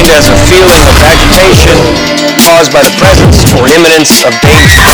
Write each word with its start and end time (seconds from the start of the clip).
defined 0.00 0.16
as 0.16 0.28
a 0.28 0.36
feeling 0.48 0.80
of 0.88 0.96
agitation 1.04 1.76
caused 2.40 2.72
by 2.72 2.80
the 2.80 2.94
presence 2.96 3.52
or 3.54 3.68
imminence 3.68 4.24
of 4.24 4.32
danger. 4.40 4.88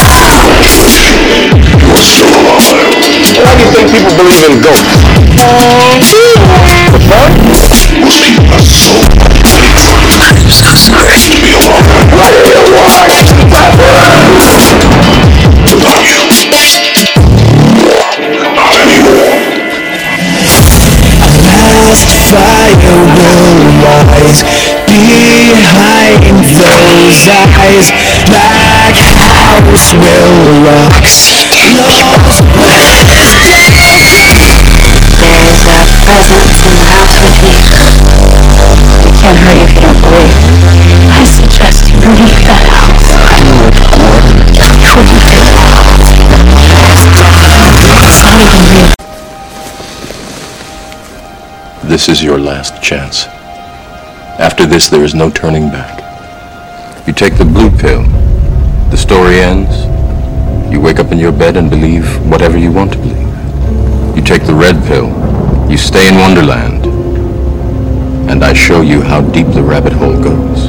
Why 3.42 3.54
do 3.54 3.62
you 3.62 3.70
think 3.70 3.90
people 3.94 4.14
believe 4.16 4.42
in 4.50 4.60
ghosts? 4.62 4.86
Anymore. 9.56 9.96
last 21.76 22.06
fire 22.30 22.76
will 23.16 23.56
rise 23.82 24.55
behind 24.86 26.46
those 26.54 27.26
eyes. 27.34 27.90
Black 28.30 28.94
house 28.94 29.92
will 29.98 30.62
rock. 30.62 31.02
Lost 31.76 32.46
There's 35.18 35.62
a 35.66 35.82
presence 36.06 36.58
in 36.62 36.72
the 36.78 36.86
house 36.86 37.16
with 37.18 37.36
me. 37.42 37.58
It 39.06 39.14
can't 39.18 39.38
hurt 39.38 39.58
you 39.58 39.66
if 39.66 39.74
you 39.74 39.82
don't 39.82 40.00
believe. 40.00 40.34
I 41.10 41.24
suggest 41.26 41.90
you 41.90 41.98
leave 41.98 42.40
that 42.46 42.64
house. 42.70 43.10
Before 44.66 45.02
you 45.02 45.18
feel 45.26 45.46
It's 48.06 48.20
not 48.22 48.38
even 48.40 48.62
real. 48.70 48.86
This 51.88 52.08
is 52.08 52.22
your 52.22 52.38
last 52.38 52.82
chance. 52.82 53.35
After 54.38 54.66
this, 54.66 54.90
there 54.90 55.02
is 55.02 55.14
no 55.14 55.30
turning 55.30 55.70
back. 55.70 55.96
You 57.06 57.14
take 57.14 57.38
the 57.38 57.44
blue 57.44 57.70
pill. 57.70 58.02
The 58.90 58.96
story 58.96 59.40
ends. 59.40 59.84
You 60.70 60.78
wake 60.78 60.98
up 60.98 61.10
in 61.10 61.18
your 61.18 61.32
bed 61.32 61.56
and 61.56 61.70
believe 61.70 62.04
whatever 62.26 62.58
you 62.58 62.70
want 62.70 62.92
to 62.92 62.98
believe. 62.98 64.14
You 64.14 64.22
take 64.22 64.44
the 64.44 64.54
red 64.54 64.76
pill. 64.86 65.08
You 65.70 65.78
stay 65.78 66.08
in 66.08 66.16
Wonderland. 66.16 66.84
And 68.30 68.44
I 68.44 68.52
show 68.52 68.82
you 68.82 69.00
how 69.00 69.22
deep 69.22 69.46
the 69.48 69.62
rabbit 69.62 69.94
hole 69.94 70.20
goes. 70.22 70.68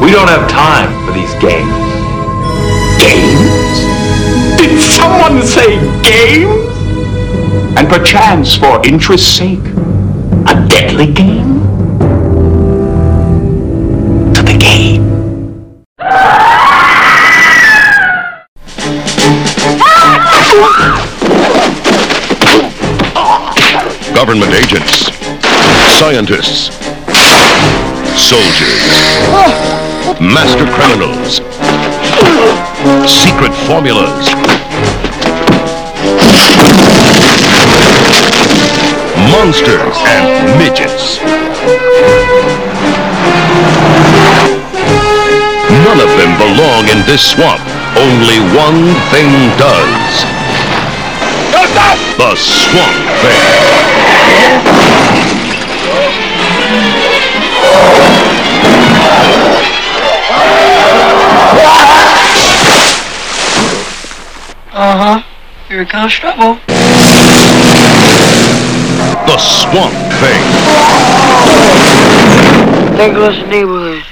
We 0.00 0.12
don't 0.12 0.28
have 0.28 0.48
time 0.48 0.88
for 1.04 1.12
these 1.12 1.34
games. 1.34 1.76
Games? 2.98 3.76
Did 4.58 4.80
someone 4.80 5.42
say 5.46 5.76
games? 6.02 6.72
And 7.76 7.86
perchance 7.86 8.56
for 8.56 8.80
interest's 8.86 9.28
sake, 9.28 9.66
a 10.48 10.66
deadly 10.70 11.12
game? 11.12 11.45
Scientists. 26.06 26.70
Soldiers. 28.14 28.86
Master 30.22 30.62
criminals. 30.70 31.42
Secret 33.10 33.50
formulas. 33.66 34.30
Monsters 39.34 39.98
and 40.06 40.30
midgets. 40.62 41.18
None 45.82 45.98
of 45.98 46.10
them 46.22 46.38
belong 46.38 46.86
in 46.86 47.02
this 47.10 47.34
swamp. 47.34 47.60
Only 47.98 48.38
one 48.54 48.94
thing 49.10 49.26
does. 49.58 50.22
The 52.16 52.36
Swamp 52.36 52.94
Thing. 53.26 55.15
Uh 64.88 65.18
huh. 65.18 65.22
Here 65.66 65.84
comes 65.84 66.12
trouble. 66.12 66.60
The 69.26 69.36
Swamp 69.36 69.92
Thing. 70.22 70.42
There 72.96 73.12
neighborhood. 73.48 74.04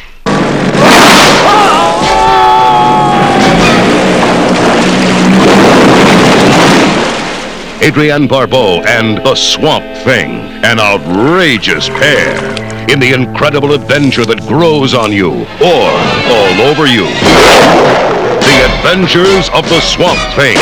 Adrienne 7.81 8.27
Barbeau 8.27 8.83
and 8.83 9.19
the 9.19 9.37
Swamp 9.37 9.85
Thing, 9.99 10.41
an 10.65 10.81
outrageous 10.81 11.89
pair 11.89 12.91
in 12.91 12.99
the 12.99 13.13
incredible 13.13 13.75
adventure 13.75 14.25
that 14.25 14.41
grows 14.49 14.93
on 14.93 15.13
you 15.13 15.47
or 15.63 15.91
all 16.35 16.61
over 16.67 16.87
you. 16.89 18.14
The 18.55 18.67
Adventures 18.67 19.49
of 19.49 19.69
the 19.69 19.81
Swamp 19.81 20.21
Thing. 20.37 20.55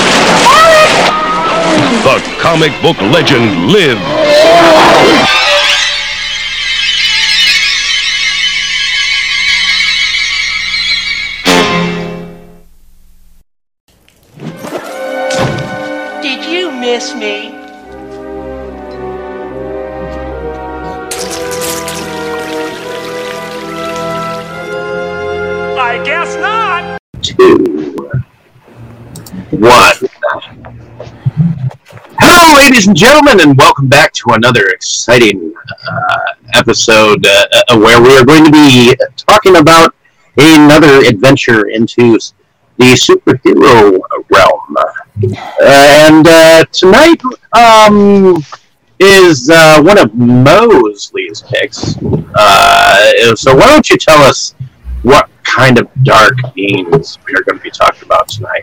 The 2.04 2.22
comic 2.40 2.72
book 2.80 2.96
legend 3.12 3.70
lives. 3.70 5.41
Ladies 32.72 32.86
and 32.86 32.96
gentlemen, 32.96 33.38
and 33.46 33.58
welcome 33.58 33.86
back 33.86 34.14
to 34.14 34.30
another 34.30 34.64
exciting 34.68 35.52
uh, 35.86 36.18
episode 36.54 37.26
uh, 37.26 37.46
uh, 37.68 37.78
where 37.78 38.00
we 38.00 38.16
are 38.16 38.24
going 38.24 38.42
to 38.42 38.50
be 38.50 38.96
talking 39.14 39.56
about 39.56 39.94
another 40.38 41.04
adventure 41.04 41.68
into 41.68 42.18
the 42.78 42.94
superhero 42.94 44.00
realm. 44.30 44.76
And 45.62 46.26
uh, 46.26 46.64
tonight 46.72 47.20
um, 47.52 48.42
is 48.98 49.50
uh, 49.50 49.82
one 49.82 49.98
of 49.98 50.14
Mosley's 50.14 51.42
picks. 51.42 51.98
Uh, 52.34 53.36
so 53.36 53.54
why 53.54 53.66
don't 53.66 53.90
you 53.90 53.98
tell 53.98 54.22
us 54.22 54.54
what 55.02 55.28
kind 55.54 55.78
of 55.78 55.88
dark 56.02 56.34
beings 56.54 57.18
we 57.26 57.34
are 57.34 57.42
going 57.42 57.58
to 57.58 57.62
be 57.62 57.70
talking 57.70 58.04
about 58.04 58.28
tonight? 58.28 58.62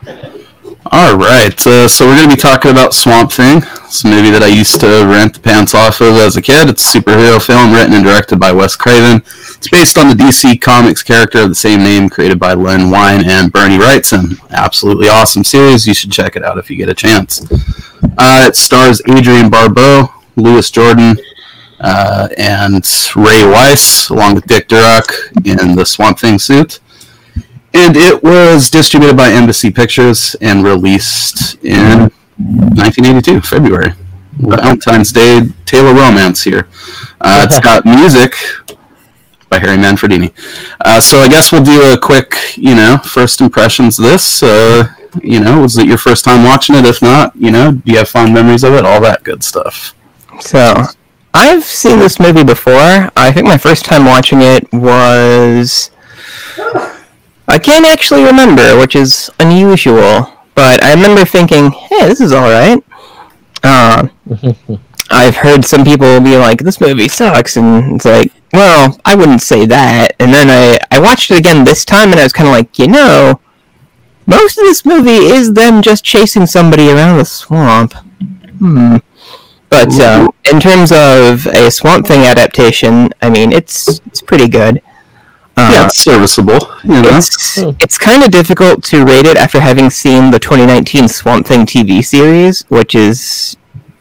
All 0.91 1.17
right, 1.17 1.67
uh, 1.67 1.87
so 1.87 2.07
we're 2.07 2.15
going 2.15 2.29
to 2.29 2.35
be 2.35 2.41
talking 2.41 2.71
about 2.71 2.93
Swamp 2.93 3.31
Thing. 3.31 3.57
It's 3.85 4.03
a 4.03 4.07
movie 4.07 4.31
that 4.31 4.43
I 4.43 4.47
used 4.47 4.79
to 4.81 5.05
rent 5.05 5.33
the 5.33 5.39
pants 5.39 5.75
off 5.75 6.01
of 6.01 6.15
as 6.15 6.37
a 6.37 6.41
kid. 6.41 6.69
It's 6.69 6.95
a 6.95 6.99
superhero 6.99 7.43
film 7.43 7.73
written 7.73 7.93
and 7.93 8.03
directed 8.03 8.39
by 8.39 8.51
Wes 8.51 8.75
Craven. 8.75 9.17
It's 9.57 9.69
based 9.69 9.97
on 9.97 10.09
the 10.09 10.15
DC 10.15 10.61
Comics 10.61 11.03
character 11.03 11.39
of 11.39 11.49
the 11.49 11.55
same 11.55 11.83
name, 11.83 12.09
created 12.09 12.39
by 12.39 12.53
Len 12.53 12.89
Wein 12.89 13.23
and 13.25 13.51
Bernie 13.51 13.77
Wrightson. 13.77 14.39
Absolutely 14.51 15.09
awesome 15.09 15.43
series. 15.43 15.85
You 15.85 15.93
should 15.93 16.11
check 16.11 16.35
it 16.35 16.43
out 16.43 16.57
if 16.57 16.69
you 16.69 16.77
get 16.77 16.89
a 16.89 16.93
chance. 16.93 17.45
Uh, 18.17 18.45
it 18.47 18.55
stars 18.55 19.01
Adrienne 19.09 19.49
Barbeau, 19.49 20.13
Louis 20.35 20.69
Jourdan, 20.71 21.17
uh, 21.79 22.27
and 22.37 22.85
Ray 23.15 23.45
Wise, 23.45 24.09
along 24.09 24.35
with 24.35 24.45
Dick 24.45 24.67
Durock 24.67 25.11
in 25.45 25.75
the 25.75 25.85
Swamp 25.85 26.19
Thing 26.19 26.39
suit. 26.39 26.79
And 27.73 27.95
it 27.95 28.23
was 28.23 28.69
distributed 28.69 29.15
by 29.15 29.29
Embassy 29.29 29.69
Pictures 29.69 30.35
and 30.41 30.63
released 30.63 31.55
in 31.63 32.11
1982, 32.37 33.41
February. 33.41 33.93
Valentine's 34.39 35.11
Day 35.11 35.41
Tale 35.65 35.87
of 35.87 35.97
Romance 35.97 36.43
here. 36.43 36.67
Uh, 37.21 37.45
it's 37.47 37.59
got 37.63 37.85
music 37.85 38.33
by 39.49 39.59
Harry 39.59 39.77
Manfredini. 39.77 40.33
Uh, 40.81 41.01
so 41.01 41.19
I 41.19 41.27
guess 41.27 41.51
we'll 41.51 41.63
do 41.63 41.93
a 41.93 41.97
quick, 41.97 42.35
you 42.55 42.75
know, 42.75 42.97
first 42.97 43.41
impressions 43.41 43.99
of 43.99 44.05
this. 44.05 44.41
Uh, 44.41 44.87
you 45.21 45.39
know, 45.39 45.61
was 45.61 45.77
it 45.77 45.87
your 45.87 45.97
first 45.97 46.23
time 46.23 46.43
watching 46.43 46.75
it? 46.75 46.85
If 46.85 47.01
not, 47.01 47.35
you 47.35 47.51
know, 47.51 47.71
do 47.71 47.91
you 47.91 47.97
have 47.97 48.09
fond 48.09 48.33
memories 48.33 48.63
of 48.63 48.73
it? 48.73 48.85
All 48.85 49.01
that 49.01 49.23
good 49.23 49.43
stuff. 49.43 49.95
So, 50.39 50.83
I've 51.41 51.63
seen 51.63 51.99
this 51.99 52.19
movie 52.19 52.43
before. 52.43 53.09
I 53.15 53.31
think 53.31 53.47
my 53.47 53.57
first 53.57 53.85
time 53.85 54.03
watching 54.03 54.39
it 54.41 54.71
was. 54.73 55.89
I 57.47 57.57
can't 57.57 57.85
actually 57.85 58.23
remember, 58.25 58.77
which 58.77 58.93
is 58.93 59.31
unusual, 59.39 60.33
but 60.53 60.83
I 60.83 60.93
remember 60.93 61.23
thinking, 61.23 61.71
hey, 61.71 62.09
this 62.09 62.19
is 62.19 62.33
alright. 62.33 62.83
Uh, 63.63 64.09
I've 65.09 65.37
heard 65.37 65.63
some 65.63 65.85
people 65.85 66.19
be 66.19 66.35
like, 66.35 66.59
this 66.59 66.81
movie 66.81 67.07
sucks, 67.07 67.55
and 67.55 67.95
it's 67.95 68.03
like, 68.03 68.33
well, 68.51 68.99
I 69.05 69.15
wouldn't 69.15 69.41
say 69.41 69.65
that. 69.65 70.17
And 70.19 70.33
then 70.33 70.49
I, 70.49 70.77
I 70.91 70.99
watched 70.99 71.31
it 71.31 71.39
again 71.39 71.63
this 71.63 71.85
time, 71.85 72.11
and 72.11 72.19
I 72.19 72.23
was 72.23 72.33
kind 72.33 72.49
of 72.49 72.53
like, 72.53 72.77
you 72.77 72.87
know, 72.87 73.39
most 74.27 74.57
of 74.57 74.65
this 74.65 74.85
movie 74.85 75.25
is 75.33 75.53
them 75.53 75.81
just 75.81 76.03
chasing 76.03 76.45
somebody 76.45 76.89
around 76.89 77.17
the 77.17 77.25
swamp. 77.25 77.93
Hmm. 78.59 78.97
But 79.69 79.99
uh, 79.99 80.29
in 80.51 80.59
terms 80.59 80.91
of 80.91 81.45
a 81.47 81.69
Swamp 81.69 82.07
Thing 82.07 82.21
adaptation, 82.21 83.11
I 83.21 83.29
mean, 83.29 83.51
it's 83.51 84.01
it's 84.07 84.21
pretty 84.21 84.47
good. 84.47 84.81
Uh, 85.55 85.71
yeah, 85.73 85.85
it's 85.85 85.97
serviceable. 85.97 86.59
You 86.83 87.01
know, 87.01 87.17
it's 87.17 87.57
it's 87.83 87.97
kind 87.97 88.23
of 88.23 88.31
difficult 88.31 88.83
to 88.85 89.05
rate 89.05 89.25
it 89.25 89.37
after 89.37 89.59
having 89.59 89.89
seen 89.89 90.31
the 90.31 90.39
2019 90.39 91.07
Swamp 91.07 91.45
Thing 91.47 91.65
TV 91.65 92.03
series, 92.03 92.63
which 92.69 92.95
is 92.95 93.57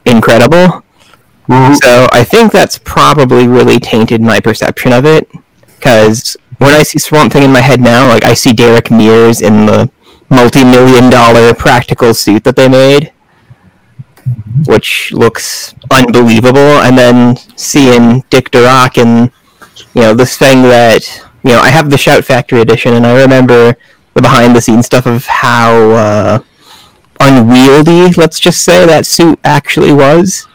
incredible. 0.06 0.82
So 1.76 2.08
I 2.12 2.24
think 2.24 2.52
that's 2.52 2.78
probably 2.78 3.48
really 3.48 3.78
tainted 3.80 4.20
my 4.20 4.38
perception 4.40 4.92
of 4.92 5.04
it. 5.06 5.30
Because 5.76 6.36
when 6.58 6.74
I 6.74 6.82
see 6.82 6.98
Swamp 6.98 7.32
Thing 7.32 7.42
in 7.42 7.52
my 7.52 7.60
head 7.60 7.80
now, 7.80 8.08
like 8.08 8.24
I 8.24 8.34
see 8.34 8.52
Derek 8.52 8.90
Mears 8.90 9.40
in 9.40 9.66
the 9.66 9.90
multi-million 10.30 11.10
dollar 11.10 11.54
practical 11.54 12.12
suit 12.12 12.44
that 12.44 12.56
they 12.56 12.68
made, 12.68 13.12
which 14.66 15.12
looks 15.12 15.74
unbelievable, 15.90 16.58
and 16.82 16.96
then 16.98 17.36
seeing 17.56 18.22
Dick 18.30 18.50
Durock 18.50 19.00
and 19.00 19.30
you 19.94 20.02
know 20.02 20.14
this 20.14 20.36
thing 20.36 20.62
that 20.62 21.06
you 21.44 21.50
know 21.50 21.60
I 21.60 21.70
have 21.70 21.90
the 21.90 21.98
Shout 21.98 22.24
Factory 22.24 22.60
edition, 22.60 22.94
and 22.94 23.06
I 23.06 23.20
remember 23.20 23.76
the 24.14 24.22
behind-the-scenes 24.22 24.86
stuff 24.86 25.06
of 25.06 25.24
how 25.26 25.72
uh, 25.92 26.38
unwieldy, 27.20 28.12
let's 28.16 28.40
just 28.40 28.64
say, 28.64 28.84
that 28.86 29.06
suit 29.06 29.38
actually 29.44 29.92
was. 29.92 30.46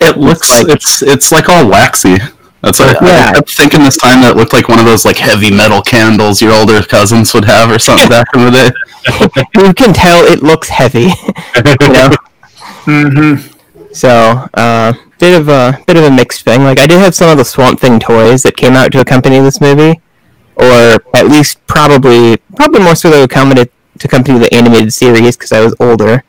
it 0.00 0.16
looks 0.16 0.50
like- 0.50 0.68
it's 0.68 1.02
it's 1.02 1.32
like 1.32 1.48
all 1.48 1.66
waxy. 1.68 2.18
That's 2.62 2.78
like, 2.78 3.00
Yeah. 3.00 3.30
I 3.30 3.34
kept 3.36 3.50
thinking 3.56 3.82
this 3.84 3.96
time 3.96 4.20
that 4.20 4.32
it 4.32 4.36
looked 4.36 4.52
like 4.52 4.68
one 4.68 4.78
of 4.78 4.84
those 4.84 5.06
like 5.06 5.16
heavy 5.16 5.50
metal 5.50 5.80
candles 5.80 6.42
your 6.42 6.52
older 6.52 6.82
cousins 6.82 7.32
would 7.32 7.46
have 7.46 7.70
or 7.70 7.78
something 7.78 8.08
back 8.10 8.26
in 8.34 8.44
the 8.44 8.50
day. 8.50 8.70
you 9.66 9.72
can 9.72 9.94
tell 9.94 10.26
it 10.26 10.42
looks 10.42 10.68
heavy. 10.68 11.08
you 11.80 11.88
know. 11.88 12.10
Mm-hmm. 12.84 13.92
So, 13.92 14.48
uh, 14.54 14.92
bit 15.18 15.38
of 15.38 15.48
a 15.48 15.78
bit 15.86 15.96
of 15.96 16.04
a 16.04 16.10
mixed 16.10 16.44
thing. 16.44 16.62
Like 16.62 16.80
I 16.80 16.86
did 16.86 16.98
have 16.98 17.14
some 17.14 17.30
of 17.30 17.36
the 17.36 17.44
Swamp 17.44 17.78
Thing 17.80 18.00
toys 18.00 18.42
that 18.42 18.56
came 18.56 18.72
out 18.72 18.92
to 18.92 19.00
accompany 19.00 19.38
this 19.40 19.60
movie, 19.60 20.00
or 20.56 20.98
at 21.14 21.26
least 21.26 21.64
probably 21.66 22.38
probably 22.56 22.80
more 22.80 22.94
so 22.94 23.10
that 23.10 23.20
would 23.20 23.30
accompany 23.30 23.66
to 23.66 24.06
accompany 24.08 24.38
the 24.38 24.52
animated 24.52 24.92
series 24.92 25.36
because 25.36 25.52
I 25.52 25.60
was 25.60 25.74
older. 25.78 26.24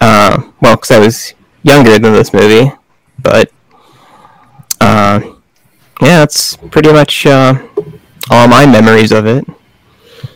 Uh, 0.00 0.50
well, 0.60 0.76
because 0.76 0.90
I 0.90 0.98
was 0.98 1.34
younger 1.62 1.98
than 1.98 2.12
this 2.12 2.32
movie, 2.32 2.70
but 3.18 3.50
uh, 4.80 5.20
yeah, 6.00 6.18
that's 6.18 6.56
pretty 6.70 6.92
much 6.92 7.26
uh, 7.26 7.54
all 8.30 8.48
my 8.48 8.66
memories 8.66 9.12
of 9.12 9.26
it. 9.26 9.44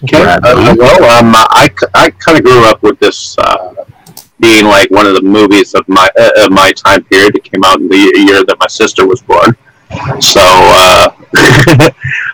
Okay. 0.04 0.22
Uh, 0.22 0.74
well, 0.78 1.04
um, 1.18 1.34
I, 1.34 1.68
I 1.94 2.10
kind 2.10 2.38
of 2.38 2.44
grew 2.44 2.64
up 2.64 2.82
with 2.82 2.98
this 3.00 3.36
uh, 3.38 3.74
being 4.40 4.64
like 4.64 4.90
one 4.90 5.06
of 5.06 5.14
the 5.14 5.22
movies 5.22 5.74
of 5.74 5.86
my 5.88 6.08
uh, 6.18 6.30
of 6.44 6.50
my 6.50 6.72
time 6.72 7.04
period. 7.04 7.36
It 7.36 7.44
came 7.44 7.62
out 7.64 7.80
in 7.80 7.88
the 7.88 7.96
year 7.96 8.44
that 8.44 8.56
my 8.58 8.66
sister 8.66 9.06
was 9.06 9.22
born. 9.22 9.56
So 10.20 10.40
uh, 10.40 11.10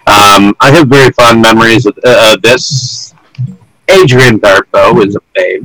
um, 0.06 0.54
I 0.60 0.70
have 0.70 0.88
very 0.88 1.10
fond 1.12 1.42
memories 1.42 1.86
of 1.86 1.98
uh, 2.04 2.36
this. 2.42 3.12
Adrienne 3.88 4.38
Barbeau 4.38 5.00
is 5.00 5.14
a 5.14 5.20
babe, 5.34 5.62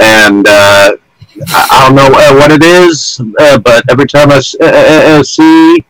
and 0.00 0.46
uh, 0.48 0.96
I, 1.48 1.68
I 1.70 1.86
don't 1.86 1.94
know 1.94 2.06
uh, 2.06 2.34
what 2.34 2.50
it 2.50 2.64
is, 2.64 3.20
uh, 3.38 3.58
but 3.58 3.84
every 3.88 4.06
time 4.06 4.32
I 4.32 4.42
uh, 4.60 4.64
uh, 4.64 5.20
uh, 5.20 5.22
see 5.22 5.84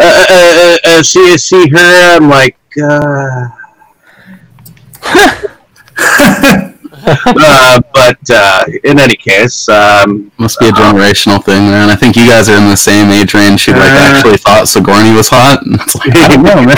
uh, 0.00 0.02
uh, 0.02 0.26
uh, 0.30 0.76
uh, 0.84 1.02
see 1.02 1.38
see 1.38 1.68
her, 1.70 2.16
I'm 2.16 2.28
like. 2.28 2.56
Uh, 7.04 7.16
uh, 7.26 7.80
but 7.92 8.18
uh, 8.30 8.64
in 8.84 8.98
any 8.98 9.16
case, 9.16 9.68
um, 9.68 10.30
Must 10.38 10.58
be 10.58 10.68
a 10.68 10.72
generational 10.72 11.42
thing, 11.44 11.66
man. 11.66 11.90
I 11.90 11.96
think 11.96 12.16
you 12.16 12.26
guys 12.26 12.48
are 12.48 12.56
in 12.56 12.68
the 12.68 12.76
same 12.76 13.10
age 13.10 13.34
range. 13.34 13.60
She 13.60 13.72
like 13.72 13.82
Uh. 13.82 14.16
actually 14.16 14.36
thought 14.38 14.68
Sigourney 14.68 15.12
was 15.14 15.28
hot. 15.28 15.60
It's 15.66 15.94
like, 15.94 16.16
I 16.16 16.28
don't 16.28 16.42
know, 16.42 16.54
man. 16.56 16.66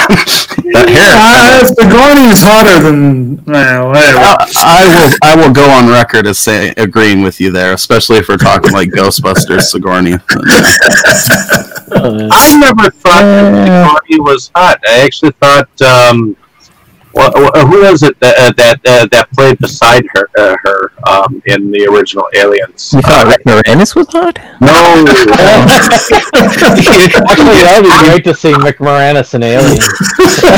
that 0.75 0.89
hair. 0.89 1.15
Uh, 1.17 1.67
Sigourney 1.69 2.31
is 2.33 2.43
hotter 2.43 2.83
than 2.83 3.43
well, 3.45 3.89
whatever. 3.89 4.19
I, 4.19 4.47
I 4.57 4.85
will. 4.95 5.11
I 5.23 5.37
will 5.47 5.53
go 5.55 5.69
on 5.71 5.89
record 5.89 6.27
as 6.27 6.39
say 6.39 6.75
agreeing 6.77 7.23
with 7.23 7.41
you 7.41 7.51
there, 7.51 7.73
especially 7.73 8.19
if 8.19 8.29
we're 8.29 8.37
talking 8.37 8.73
like 8.73 8.91
Ghostbusters 8.91 9.63
Sigourney. 9.63 10.15
I 11.91 12.59
never 12.61 12.91
thought 12.91 13.23
that 13.23 13.99
Sigourney 14.09 14.21
was 14.21 14.51
hot. 14.55 14.81
I 14.87 15.01
actually 15.05 15.33
thought, 15.33 15.83
um, 15.83 16.37
wha- 17.19 17.33
wha- 17.35 17.67
who 17.67 17.83
was 17.83 18.03
it 18.03 18.19
that 18.21 18.37
uh, 18.39 18.53
that 18.57 18.79
uh, 18.87 19.07
that 19.11 19.31
played 19.33 19.59
beside 19.59 20.05
her 20.15 20.31
uh, 20.39 20.57
her 20.65 20.93
um, 21.11 21.43
in 21.47 21.71
the 21.71 21.87
original 21.91 22.25
Aliens? 22.35 22.93
You 22.95 23.03
thought 23.03 23.27
Rick 23.27 23.43
Moranis 23.45 23.95
was 23.95 24.07
hot? 24.09 24.39
No, 24.61 24.71
Actually, 26.39 27.61
that 27.67 27.81
would 27.83 27.91
be 27.91 28.09
great 28.09 28.25
to 28.25 28.35
see 28.35 28.53
Rick 28.55 28.79
Moranis 28.79 29.35
in 29.35 29.43
Aliens. 29.43 29.85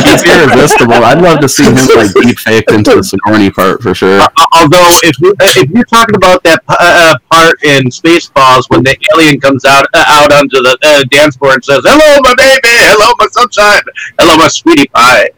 He's 0.04 0.22
irresistible. 0.24 1.00
I'd 1.04 1.20
love 1.22 1.40
to 1.40 1.48
see 1.48 1.64
him 1.64 1.74
like 1.96 2.12
deep 2.22 2.38
faked 2.38 2.70
into 2.70 2.96
the 2.96 3.02
Sigourney 3.04 3.50
part 3.50 3.82
for 3.82 3.94
sure. 3.94 4.20
although 4.52 4.86
if 5.02 5.18
you 5.20 5.34
if 5.40 5.70
you're 5.70 5.84
talking 5.84 6.14
about 6.16 6.42
that 6.44 6.62
uh, 6.68 6.76
uh, 6.78 7.14
part 7.30 7.62
in 7.64 7.86
Spaceballs 7.88 8.68
when 8.68 8.82
the 8.82 8.96
alien 9.14 9.40
comes 9.40 9.64
out 9.64 9.86
uh, 9.94 10.04
out 10.08 10.32
onto 10.32 10.58
the 10.62 10.76
uh, 10.82 11.02
dance 11.10 11.36
floor 11.36 11.54
and 11.54 11.64
says, 11.64 11.80
"Hello, 11.84 12.20
my 12.22 12.34
baby. 12.36 12.60
Hello, 12.90 13.12
my 13.18 13.26
sunshine. 13.32 13.82
Hello, 14.18 14.36
my 14.36 14.48
sweetie 14.48 14.86
pie." 14.88 15.30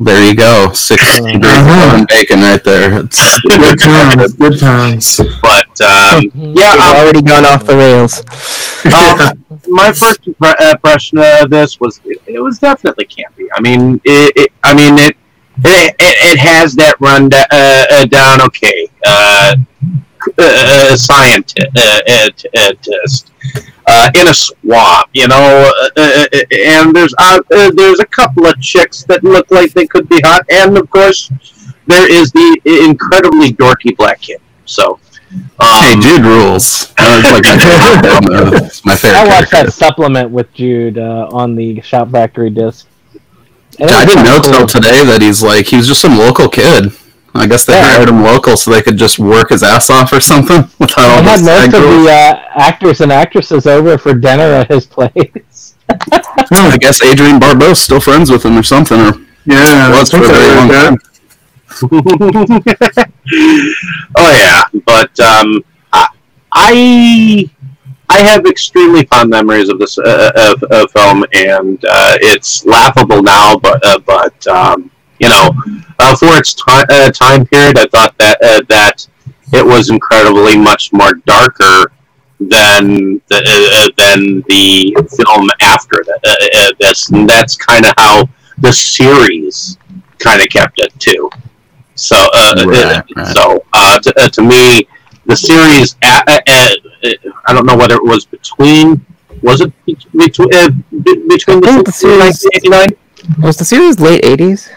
There 0.00 0.24
you 0.28 0.34
go, 0.34 0.72
six 0.72 1.02
Uh-huh. 1.20 2.04
bacon 2.08 2.40
right 2.40 2.62
there. 2.64 3.00
It's 3.04 3.40
Good 3.40 3.78
times, 3.78 4.32
good 4.34 4.58
times. 4.58 5.20
But 5.42 5.80
um, 5.80 6.22
yeah, 6.54 6.74
I've 6.78 6.96
um, 6.96 6.96
already 7.02 7.22
gone 7.22 7.44
off 7.44 7.64
the 7.64 7.76
rails. 7.76 8.20
um, 8.92 9.60
my 9.68 9.92
first 9.92 10.20
uh, 10.42 10.54
impression 10.72 11.18
of 11.18 11.50
this 11.50 11.80
was 11.80 12.00
it, 12.04 12.20
it 12.26 12.40
was 12.40 12.58
definitely 12.58 13.06
campy. 13.06 13.46
I 13.54 13.60
mean, 13.60 14.00
it, 14.04 14.32
it 14.36 14.52
I 14.62 14.74
mean 14.74 14.94
it 14.98 15.16
it, 15.64 15.94
it, 15.98 16.32
it 16.34 16.38
has 16.40 16.74
that 16.74 16.96
run 17.00 17.28
da- 17.28 17.46
uh, 17.50 17.84
uh, 17.92 18.04
down. 18.06 18.40
Okay, 18.42 18.88
uh, 19.06 19.54
uh, 20.38 20.96
scientist 20.96 21.66
uh, 21.76 22.00
uh, 22.08 22.30
uh, 22.58 22.72
test, 22.82 23.30
uh, 23.86 24.10
in 24.14 24.28
a 24.28 24.34
swamp, 24.34 25.08
you 25.12 25.28
know, 25.28 25.72
uh, 25.96 26.26
and 26.50 26.94
there's 26.94 27.14
uh, 27.18 27.40
uh, 27.54 27.70
there's 27.74 28.00
a 28.00 28.06
couple 28.06 28.46
of 28.46 28.58
chicks 28.60 29.04
that 29.04 29.22
look 29.24 29.50
like 29.50 29.72
they 29.72 29.86
could 29.86 30.08
be 30.08 30.20
hot, 30.24 30.44
and 30.50 30.76
of 30.78 30.88
course 30.90 31.30
there 31.86 32.10
is 32.10 32.30
the 32.32 32.60
incredibly 32.88 33.52
dorky 33.52 33.96
black 33.96 34.20
kid. 34.20 34.40
So. 34.64 34.98
Um, 35.58 35.82
hey, 35.82 35.96
Jude 36.00 36.24
rules. 36.24 36.92
Uh, 37.06 37.20
like 37.24 37.44
my, 37.44 38.36
uh, 38.36 38.68
my 38.84 38.96
favorite. 38.96 39.18
I 39.18 39.26
watched 39.26 39.50
character. 39.50 39.70
that 39.70 39.72
supplement 39.72 40.30
with 40.30 40.52
Jude 40.54 40.96
uh, 40.96 41.28
on 41.32 41.54
the 41.56 41.80
Shout 41.82 42.10
Factory 42.10 42.50
disc. 42.50 42.86
And 43.80 43.90
I 43.90 44.04
didn't 44.06 44.24
know 44.24 44.40
kinda 44.40 44.48
till 44.48 44.58
cool. 44.60 44.66
today 44.68 45.04
that 45.04 45.20
he's 45.20 45.42
like 45.42 45.66
he 45.66 45.76
was 45.76 45.88
just 45.88 46.00
some 46.00 46.16
local 46.16 46.48
kid. 46.48 46.92
I 47.36 47.46
guess 47.48 47.64
they 47.64 47.72
Yeah. 47.74 47.96
hired 47.96 48.08
him 48.08 48.22
local 48.22 48.56
so 48.56 48.70
they 48.70 48.80
could 48.82 48.96
just 48.96 49.18
work 49.18 49.48
his 49.50 49.62
ass 49.62 49.90
off 49.90 50.12
or 50.12 50.20
something 50.20 50.68
without 50.78 50.98
all 51.10 51.18
I 51.18 51.22
had 51.22 51.40
most 51.44 51.74
of 51.74 51.82
rules. 51.82 52.06
the 52.06 52.12
uh, 52.12 52.40
actors 52.54 53.00
and 53.00 53.10
actresses 53.12 53.66
over 53.66 53.98
for 53.98 54.14
dinner 54.14 54.44
at 54.44 54.68
his 54.70 54.86
place. 54.86 55.74
Well, 56.50 56.72
I 56.72 56.76
guess 56.78 57.00
Adrienne 57.02 57.38
Barbeau's 57.40 57.80
still 57.80 58.00
friends 58.00 58.30
with 58.30 58.44
him 58.44 58.56
or 58.58 58.62
something, 58.62 59.00
or 59.00 59.14
Yeah, 59.46 59.88
was 59.98 60.10
for 60.10 60.18
a 60.18 60.20
I 60.20 60.22
think 60.22 60.34
very 60.34 60.54
long 60.56 60.68
time. 60.68 60.98
oh 64.16 64.32
yeah, 64.38 64.62
but 64.86 65.18
um, 65.20 65.62
I, 65.92 66.06
I 66.52 67.50
I 68.08 68.22
have 68.22 68.46
extremely 68.46 69.04
fond 69.06 69.30
memories 69.30 69.68
of 69.70 69.78
this 69.78 69.98
uh, 69.98 70.30
of, 70.36 70.62
of 70.64 70.90
film, 70.92 71.24
and 71.32 71.82
uh, 71.84 72.16
it's 72.20 72.64
laughable 72.66 73.22
now, 73.22 73.56
but 73.56 73.84
uh, 73.86 73.98
but 74.00 74.46
um, 74.46 74.90
you 75.20 75.28
know, 75.28 75.50
uh, 75.98 76.16
for 76.16 76.36
its 76.38 76.54
ti- 76.54 76.84
uh, 76.90 77.10
time 77.10 77.46
period, 77.46 77.78
I 77.78 77.86
thought 77.86 78.16
that 78.18 78.38
uh, 78.42 78.62
that 78.68 79.06
it 79.52 79.64
was 79.64 79.90
incredibly 79.90 80.56
much 80.58 80.92
more 80.92 81.14
darker 81.26 81.92
than 82.40 83.20
the 83.28 83.38
uh, 83.38 83.88
than 83.96 84.42
the 84.48 84.94
film 85.16 85.48
after 85.60 86.04
that. 86.04 86.20
Uh, 86.26 86.58
uh, 86.60 86.72
this 86.80 87.10
and 87.10 87.28
that's 87.28 87.56
kind 87.56 87.84
of 87.86 87.92
how 87.96 88.28
the 88.58 88.72
series 88.72 89.78
kind 90.18 90.40
of 90.40 90.48
kept 90.48 90.78
it 90.78 90.92
too. 90.98 91.30
So, 91.96 92.16
uh, 92.34 92.54
Right, 92.66 92.76
uh, 92.96 93.02
right. 93.16 93.36
so 93.36 93.64
uh, 93.72 93.98
to, 94.00 94.20
uh, 94.20 94.28
to 94.30 94.42
me, 94.42 94.88
the 95.26 95.36
series. 95.36 95.96
Uh, 96.02 96.22
uh, 96.26 96.38
uh, 96.48 96.70
I 97.46 97.52
don't 97.52 97.66
know 97.66 97.76
whether 97.76 97.94
it 97.94 98.04
was 98.04 98.24
between. 98.24 99.04
Was 99.42 99.60
it 99.60 99.72
between 99.86 100.48
uh, 100.54 100.70
between 100.90 101.60
the 101.60 101.82
the 101.86 101.92
series- 101.92 102.44
1989? 102.44 103.42
Was 103.42 103.56
the 103.56 103.64
series 103.64 104.00
late 104.00 104.22
'80s? 104.24 104.68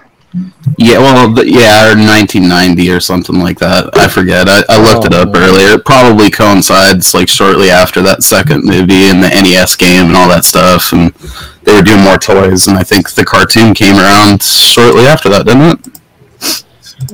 Yeah, 0.77 0.99
well, 0.99 1.33
th- 1.33 1.47
yeah, 1.47 1.85
or 1.91 1.95
1990 1.95 2.91
or 2.91 2.99
something 2.99 3.39
like 3.39 3.57
that. 3.59 3.89
I 3.97 4.07
forget. 4.07 4.47
I, 4.49 4.63
I 4.69 4.77
looked 4.81 5.05
it 5.05 5.13
up 5.13 5.29
Oh. 5.33 5.39
earlier. 5.39 5.73
It 5.77 5.85
probably 5.85 6.29
coincides 6.29 7.13
like 7.13 7.29
shortly 7.29 7.69
after 7.69 8.01
that 8.03 8.21
second 8.23 8.63
movie 8.65 9.05
and 9.09 9.23
the 9.23 9.29
NES 9.29 9.75
game 9.75 10.07
and 10.07 10.15
all 10.15 10.27
that 10.29 10.43
stuff, 10.45 10.91
and 10.93 11.11
they 11.63 11.73
were 11.73 11.81
doing 11.81 12.01
more 12.03 12.17
toys. 12.17 12.67
And 12.67 12.77
I 12.77 12.83
think 12.83 13.09
the 13.11 13.25
cartoon 13.25 13.73
came 13.73 13.95
around 13.97 14.43
shortly 14.43 15.05
after 15.07 15.29
that, 15.29 15.45
didn't 15.45 15.79
it? 15.79 15.93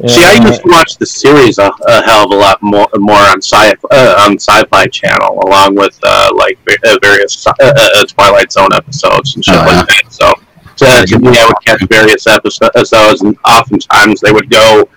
See, 0.10 0.24
I 0.24 0.34
Yeah, 0.39 0.48
used 0.48 0.62
to 0.63 0.70
watch 0.70 0.98
the 0.98 1.06
series 1.06 1.58
a, 1.60 1.70
a 1.88 2.01
hell 2.03 2.25
of 2.25 2.32
a 2.32 2.36
lot 2.36 2.62
more, 2.63 2.88
more 2.98 3.15
on 3.15 3.42
sci 3.42 3.74
uh, 3.92 4.15
on 4.25 4.39
Sci-Fi 4.39 4.86
Channel, 4.88 5.39
along 5.46 5.75
with 5.75 5.98
uh, 6.03 6.30
like 6.36 6.58
uh, 6.86 6.98
various 7.01 7.46
uh, 7.46 7.53
uh, 7.62 8.03
Twilight 8.08 8.51
Zone 8.51 8.74
episodes 8.74 9.36
and 9.36 9.44
shit 9.46 9.56
Oh, 9.56 9.60
like 9.65 9.88
that. 9.88 10.03
So, 10.12 10.34
so 10.75 10.86
to 11.06 11.20
me, 11.20 11.38
I 11.38 11.46
would 11.46 11.56
catch 11.65 11.82
various 11.89 12.25
episodes, 12.27 13.22
and 13.22 13.38
oftentimes 13.46 14.22
they 14.22 14.32
would 14.32 14.50
go 14.50 14.88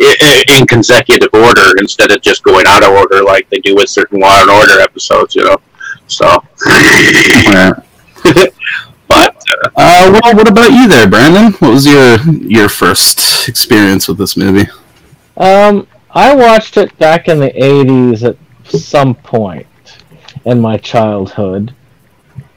i- 0.00 0.16
i- 0.22 0.44
in 0.58 0.66
consecutive 0.66 1.28
order 1.32 1.72
instead 1.78 2.10
of 2.10 2.20
just 2.22 2.42
going 2.42 2.66
out 2.66 2.82
of 2.82 2.90
order 2.90 3.22
like 3.22 3.48
they 3.50 3.58
do 3.58 3.74
with 3.74 3.88
certain 3.88 4.20
Law 4.20 4.40
and 4.42 4.50
Order 4.50 4.80
episodes. 4.80 5.34
You 5.34 5.44
know, 5.44 5.56
so. 6.06 6.26
Right. 6.66 7.72
but 9.08 9.36
uh, 9.36 9.68
Uh, 9.76 10.20
well, 10.22 10.34
what 10.36 10.48
about 10.48 10.70
you 10.72 10.88
there, 10.88 11.08
Brandon? 11.08 11.52
What 11.54 11.72
was 11.72 11.86
your 11.86 12.18
your 12.42 12.68
first 12.68 13.48
experience 13.48 14.08
with 14.08 14.18
this 14.18 14.36
movie? 14.36 14.68
Um, 15.36 15.86
I 16.10 16.34
watched 16.34 16.76
it 16.76 16.96
back 16.98 17.28
in 17.28 17.38
the 17.40 17.50
'80s 17.50 18.22
at 18.24 18.36
some 18.70 19.14
point 19.14 19.66
in 20.44 20.60
my 20.60 20.76
childhood. 20.76 21.74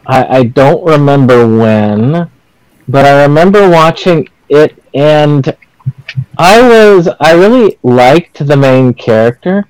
I, 0.07 0.37
I 0.39 0.43
don't 0.43 0.83
remember 0.85 1.47
when, 1.47 2.29
but 2.87 3.05
I 3.05 3.23
remember 3.23 3.69
watching 3.69 4.27
it, 4.49 4.81
and 4.93 5.55
I 6.37 6.61
was 6.61 7.09
I 7.19 7.33
really 7.33 7.77
liked 7.83 8.45
the 8.45 8.57
main 8.57 8.93
character, 8.93 9.67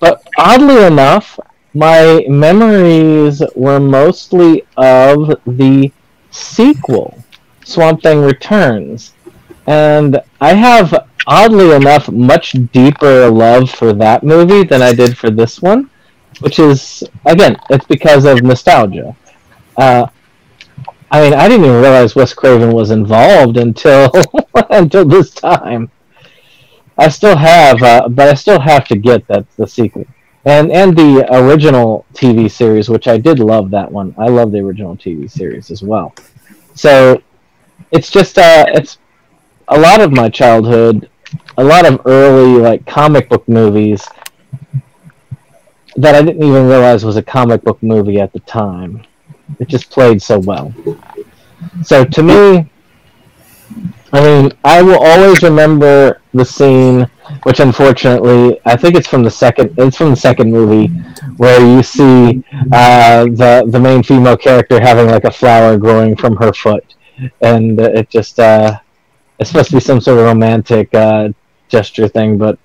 but 0.00 0.22
oddly 0.38 0.84
enough, 0.84 1.38
my 1.74 2.24
memories 2.28 3.42
were 3.54 3.80
mostly 3.80 4.64
of 4.76 5.40
the 5.46 5.92
sequel, 6.30 7.18
Swamp 7.64 8.02
Thing 8.02 8.20
Returns, 8.22 9.12
and 9.66 10.20
I 10.40 10.54
have 10.54 11.08
oddly 11.26 11.72
enough 11.72 12.10
much 12.10 12.52
deeper 12.72 13.28
love 13.30 13.70
for 13.70 13.92
that 13.94 14.22
movie 14.22 14.64
than 14.64 14.82
I 14.82 14.94
did 14.94 15.16
for 15.16 15.30
this 15.30 15.60
one, 15.60 15.90
which 16.40 16.58
is 16.58 17.02
again 17.26 17.56
it's 17.70 17.86
because 17.86 18.24
of 18.24 18.42
nostalgia. 18.42 19.16
Uh, 19.76 20.06
I 21.14 21.20
mean, 21.20 21.32
I 21.32 21.46
didn't 21.46 21.66
even 21.66 21.80
realize 21.80 22.16
Wes 22.16 22.34
Craven 22.34 22.72
was 22.72 22.90
involved 22.90 23.56
until 23.56 24.10
until 24.70 25.04
this 25.04 25.30
time. 25.30 25.88
I 26.98 27.08
still 27.08 27.36
have, 27.36 27.80
uh, 27.84 28.08
but 28.08 28.26
I 28.26 28.34
still 28.34 28.58
have 28.58 28.88
to 28.88 28.96
get 28.96 29.24
that 29.28 29.46
the 29.56 29.64
sequel 29.64 30.06
and 30.44 30.72
and 30.72 30.96
the 30.96 31.24
original 31.30 32.04
TV 32.14 32.50
series, 32.50 32.88
which 32.88 33.06
I 33.06 33.16
did 33.16 33.38
love 33.38 33.70
that 33.70 33.92
one. 33.92 34.12
I 34.18 34.26
love 34.26 34.50
the 34.50 34.58
original 34.58 34.96
TV 34.96 35.30
series 35.30 35.70
as 35.70 35.84
well. 35.84 36.12
So 36.74 37.22
it's 37.92 38.10
just 38.10 38.36
uh, 38.36 38.64
it's 38.70 38.98
a 39.68 39.78
lot 39.78 40.00
of 40.00 40.10
my 40.10 40.28
childhood, 40.28 41.08
a 41.58 41.62
lot 41.62 41.86
of 41.86 42.00
early 42.06 42.60
like 42.60 42.86
comic 42.86 43.28
book 43.28 43.48
movies 43.48 44.04
that 45.94 46.16
I 46.16 46.22
didn't 46.22 46.42
even 46.42 46.66
realize 46.66 47.04
was 47.04 47.16
a 47.16 47.22
comic 47.22 47.62
book 47.62 47.80
movie 47.84 48.18
at 48.18 48.32
the 48.32 48.40
time. 48.40 49.06
It 49.58 49.68
just 49.68 49.90
played 49.90 50.22
so 50.22 50.38
well. 50.38 50.72
So 51.82 52.04
to 52.04 52.22
me, 52.22 52.70
I 54.12 54.20
mean, 54.22 54.52
I 54.64 54.80
will 54.82 54.98
always 54.98 55.42
remember 55.42 56.20
the 56.32 56.44
scene, 56.44 57.08
which 57.42 57.58
unfortunately, 57.58 58.60
I 58.64 58.76
think 58.76 58.94
it's 58.94 59.08
from 59.08 59.24
the 59.24 59.30
second. 59.30 59.74
It's 59.76 59.96
from 59.96 60.10
the 60.10 60.16
second 60.16 60.52
movie, 60.52 60.86
where 61.36 61.60
you 61.60 61.82
see 61.82 62.44
uh, 62.72 63.24
the 63.24 63.64
the 63.68 63.80
main 63.80 64.02
female 64.04 64.36
character 64.36 64.80
having 64.80 65.08
like 65.08 65.24
a 65.24 65.30
flower 65.32 65.76
growing 65.78 66.14
from 66.16 66.36
her 66.36 66.52
foot, 66.52 66.94
and 67.40 67.80
it 67.80 68.08
just 68.08 68.38
uh, 68.38 68.78
it's 69.40 69.50
supposed 69.50 69.70
to 69.70 69.76
be 69.76 69.80
some 69.80 70.00
sort 70.00 70.18
of 70.20 70.26
romantic 70.26 70.94
uh, 70.94 71.28
gesture 71.68 72.06
thing, 72.06 72.38
but 72.38 72.58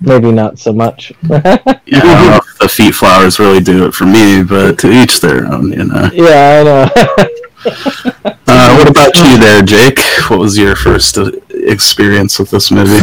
maybe 0.00 0.30
not 0.32 0.58
so 0.58 0.72
much. 0.72 1.12
Yeah, 1.86 2.40
I 2.60 2.66
don't 2.66 2.68
know 2.68 2.74
if 2.74 2.76
the 2.76 2.82
feet 2.82 2.94
flowers 2.94 3.38
really 3.38 3.60
do 3.60 3.86
it 3.86 3.94
for 3.94 4.04
me, 4.04 4.42
but 4.42 4.78
to 4.80 4.90
each 4.90 5.20
their 5.20 5.46
own, 5.46 5.72
you 5.72 5.84
know. 5.84 6.10
yeah, 6.12 6.60
I 6.60 6.64
know. 6.64 7.26
Uh, 8.52 8.74
what 8.76 8.90
about 8.90 9.14
you 9.16 9.38
there, 9.38 9.62
Jake? 9.62 10.00
What 10.28 10.40
was 10.40 10.58
your 10.58 10.74
first 10.74 11.16
uh, 11.16 11.30
experience 11.50 12.40
with 12.40 12.50
this 12.50 12.72
movie? 12.72 12.98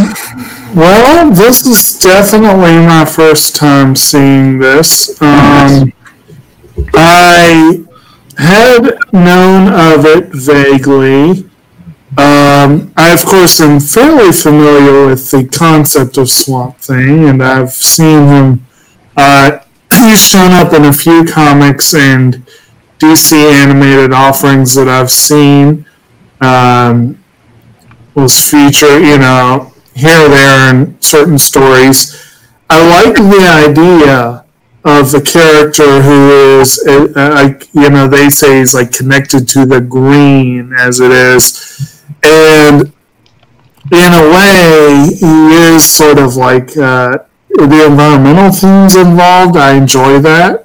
Well, 0.76 1.32
this 1.32 1.66
is 1.66 2.00
definitely 2.02 2.76
my 2.86 3.06
first 3.06 3.56
time 3.56 3.96
seeing 3.96 4.60
this. 4.60 5.20
Um, 5.22 5.94
I 6.94 7.82
had 8.38 8.98
known 9.14 9.68
of 9.72 10.06
it 10.06 10.28
vaguely. 10.34 11.50
Um, 12.18 12.92
I, 12.98 13.14
of 13.14 13.26
course, 13.26 13.62
am 13.62 13.80
fairly 13.80 14.34
familiar 14.34 15.08
with 15.08 15.32
the 15.32 15.46
concept 15.48 16.18
of 16.18 16.30
Swamp 16.30 16.78
Thing, 16.80 17.30
and 17.30 17.42
I've 17.42 17.72
seen 17.72 18.28
him. 18.28 18.67
Uh, 19.18 19.60
he's 19.92 20.24
shown 20.24 20.52
up 20.52 20.74
in 20.74 20.86
a 20.86 20.94
few 20.94 21.26
comics 21.26 21.94
and 21.94 22.46
DC 23.00 23.34
animated 23.34 24.14
offerings 24.14 24.76
that 24.76 24.88
I've 24.88 25.12
seen. 25.12 25.86
Um, 26.40 27.24
was 28.14 28.50
featured, 28.50 29.02
you 29.02 29.18
know, 29.18 29.74
here 29.96 30.26
or 30.26 30.30
there 30.30 30.74
in 30.74 31.00
certain 31.02 31.38
stories. 31.38 32.16
I 32.70 32.88
like 32.88 33.16
the 33.16 33.70
idea 33.70 34.46
of 34.84 35.12
the 35.12 35.22
character 35.22 36.02
who 36.02 36.60
is, 36.60 36.84
uh, 36.88 37.54
you 37.74 37.90
know, 37.90 38.08
they 38.08 38.30
say 38.30 38.60
he's 38.60 38.74
like 38.74 38.92
connected 38.92 39.48
to 39.50 39.66
the 39.66 39.82
green 39.82 40.74
as 40.80 41.00
it 41.00 41.12
is. 41.12 42.04
And 42.24 42.94
in 43.92 44.14
a 44.14 44.30
way, 44.32 45.10
he 45.14 45.76
is 45.76 45.84
sort 45.84 46.18
of 46.18 46.36
like 46.36 46.76
uh, 46.78 47.20
the 47.66 47.86
environmental 47.88 48.52
themes 48.52 48.96
involved. 48.96 49.58
I 49.58 49.74
enjoy 49.76 50.20
that. 50.20 50.64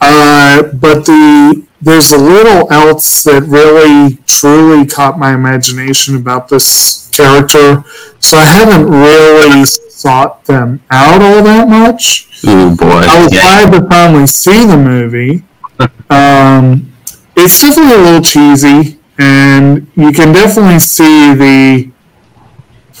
Uh, 0.00 0.62
but 0.74 1.04
the 1.06 1.66
there's 1.80 2.12
a 2.12 2.18
little 2.18 2.70
else 2.72 3.24
that 3.24 3.42
really 3.42 4.16
truly 4.26 4.86
caught 4.86 5.18
my 5.18 5.34
imagination 5.34 6.14
about 6.16 6.48
this 6.48 7.08
character. 7.12 7.82
So 8.20 8.36
I 8.36 8.44
haven't 8.44 8.88
really 8.88 9.64
thought 9.66 10.44
them 10.44 10.80
out 10.90 11.20
all 11.20 11.42
that 11.42 11.68
much. 11.68 12.28
Oh 12.46 12.76
boy. 12.76 12.86
I 12.88 13.22
was 13.24 13.32
Yeah. 13.32 13.40
glad 13.66 13.72
to 13.80 13.88
finally 13.88 14.26
see 14.26 14.64
the 14.64 14.76
movie. 14.76 15.44
Um, 16.10 16.92
it's 17.34 17.60
definitely 17.62 17.94
a 17.94 17.98
little 17.98 18.20
cheesy, 18.20 18.98
and 19.18 19.88
you 19.96 20.12
can 20.12 20.32
definitely 20.32 20.78
see 20.78 21.32
the 21.34 21.90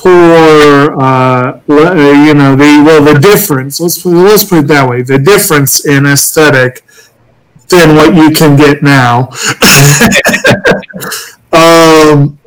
poor, 0.02 1.00
uh, 1.00 1.60
uh, 1.68 1.94
you 2.26 2.34
know, 2.34 2.56
the 2.56 2.82
well, 2.84 3.04
the 3.04 3.20
difference. 3.20 3.78
Let's 3.78 4.02
put, 4.02 4.10
let's 4.10 4.44
put 4.44 4.64
it 4.64 4.66
that 4.68 4.88
way: 4.88 5.02
the 5.02 5.18
difference 5.18 5.86
in 5.86 6.06
aesthetic 6.06 6.84
than 7.68 7.94
what 7.94 8.14
you 8.14 8.30
can 8.30 8.56
get 8.56 8.82
now. 8.82 9.28
um, 11.52 12.38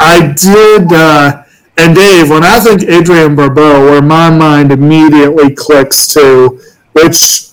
I 0.00 0.32
did. 0.36 0.92
Uh, 0.92 1.44
and 1.76 1.94
Dave, 1.94 2.30
when 2.30 2.44
I 2.44 2.60
think 2.60 2.82
Adrienne 2.82 3.36
Barbeau, 3.36 3.84
where 3.84 4.02
my 4.02 4.28
mind 4.30 4.72
immediately 4.72 5.54
clicks 5.54 6.12
to, 6.14 6.60
which 6.92 7.48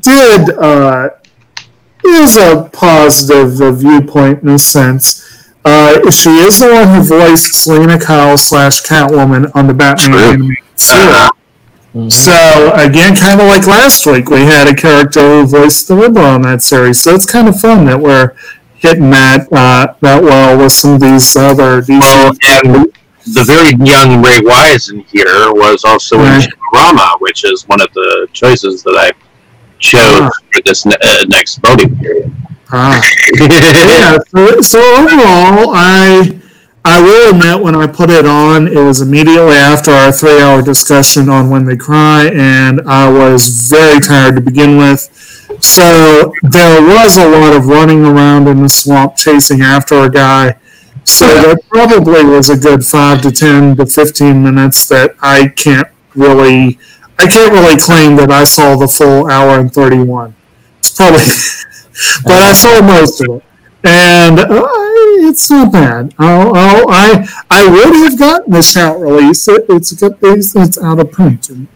did 0.00 0.50
uh, 0.50 1.10
is 2.04 2.36
a 2.36 2.68
positive 2.72 3.78
viewpoint 3.78 4.42
in 4.42 4.48
a 4.50 4.58
sense. 4.58 5.37
Uh, 5.70 6.10
she 6.10 6.30
is 6.30 6.58
the 6.60 6.70
one 6.72 6.88
who 6.88 7.02
voiced 7.02 7.52
Selina 7.52 7.98
Kyle 7.98 8.38
slash 8.38 8.80
Catwoman 8.82 9.50
on 9.54 9.66
the 9.66 9.74
Batman 9.74 10.14
animated 10.14 10.56
series. 10.76 11.28
So 12.14 12.72
again, 12.74 13.14
kind 13.16 13.40
of 13.40 13.46
like 13.48 13.66
last 13.66 14.06
week, 14.06 14.30
we 14.30 14.40
had 14.40 14.66
a 14.66 14.74
character 14.74 15.20
who 15.20 15.46
voiced 15.46 15.88
the 15.88 15.94
Riddler 15.96 16.22
on 16.22 16.42
that 16.42 16.62
series. 16.62 17.00
So 17.02 17.14
it's 17.14 17.26
kind 17.26 17.48
of 17.48 17.60
fun 17.60 17.84
that 17.86 17.98
we're 18.00 18.34
hitting 18.76 19.10
that 19.10 19.48
uh, 19.52 19.94
that 20.00 20.22
well 20.22 20.56
with 20.56 20.72
some 20.72 20.94
of 20.94 21.00
these 21.00 21.36
other. 21.36 21.82
Well, 21.88 22.32
and 22.46 22.92
the 23.34 23.44
very 23.44 23.74
young 23.84 24.22
Ray 24.22 24.38
Wise 24.42 24.88
in 24.88 25.00
here 25.00 25.52
was 25.52 25.84
also 25.84 26.16
in 26.20 26.22
Right. 26.24 26.48
Rama, 26.72 27.16
which 27.18 27.44
is 27.44 27.66
one 27.68 27.80
of 27.82 27.92
the 27.92 28.28
choices 28.32 28.82
that 28.84 28.96
I 28.96 29.10
chose 29.78 30.20
Ah. 30.22 30.30
for 30.52 30.62
this 30.64 30.86
ne- 30.86 30.96
uh, 31.02 31.24
next 31.28 31.56
voting 31.58 31.94
period. 31.98 32.32
Ah. 32.70 33.00
yeah. 33.40 34.18
So, 34.34 34.60
so 34.60 34.78
overall, 34.78 35.72
I 35.74 36.38
I 36.84 37.00
will 37.02 37.34
admit 37.34 37.62
when 37.62 37.74
I 37.74 37.86
put 37.86 38.10
it 38.10 38.26
on, 38.26 38.68
it 38.68 38.76
was 38.76 39.00
immediately 39.00 39.56
after 39.56 39.90
our 39.90 40.12
three-hour 40.12 40.62
discussion 40.62 41.28
on 41.28 41.50
When 41.50 41.64
They 41.64 41.76
Cry, 41.76 42.30
and 42.32 42.80
I 42.82 43.10
was 43.10 43.68
very 43.68 44.00
tired 44.00 44.36
to 44.36 44.40
begin 44.40 44.78
with. 44.78 45.00
So 45.60 46.32
there 46.42 46.80
was 46.80 47.16
a 47.16 47.28
lot 47.28 47.54
of 47.54 47.66
running 47.66 48.04
around 48.04 48.48
in 48.48 48.62
the 48.62 48.68
swamp 48.68 49.16
chasing 49.16 49.60
after 49.60 50.04
a 50.04 50.10
guy. 50.10 50.56
So 51.04 51.26
there 51.26 51.56
probably 51.68 52.24
was 52.24 52.50
a 52.50 52.56
good 52.56 52.84
five 52.84 53.22
to 53.22 53.32
ten 53.32 53.76
to 53.76 53.86
fifteen 53.86 54.42
minutes 54.42 54.88
that 54.88 55.16
I 55.20 55.48
can't 55.48 55.88
really, 56.14 56.78
I 57.18 57.26
can't 57.26 57.52
really 57.52 57.76
claim 57.78 58.16
that 58.16 58.30
I 58.30 58.44
saw 58.44 58.76
the 58.76 58.88
full 58.88 59.26
hour 59.30 59.58
and 59.58 59.72
thirty 59.72 59.98
one. 59.98 60.34
It's 60.78 60.90
probably, 60.90 61.20
but 62.24 62.32
I 62.32 62.52
saw 62.52 62.80
most 62.82 63.20
of 63.22 63.36
it, 63.36 63.44
and 63.84 64.38
uh, 64.40 64.66
it's 65.28 65.50
not 65.50 65.72
bad. 65.72 66.14
Oh, 66.18 66.52
oh, 66.54 66.86
I 66.88 67.28
I 67.50 67.68
would 67.68 67.94
have 68.10 68.18
gotten 68.18 68.52
the 68.52 68.62
shout 68.62 68.98
release. 69.00 69.46
It, 69.48 69.66
it's 69.68 69.92
it's, 70.02 70.56
it's 70.56 70.78
out 70.82 70.98
of 71.00 71.10
print. 71.12 71.48
And, 71.50 71.68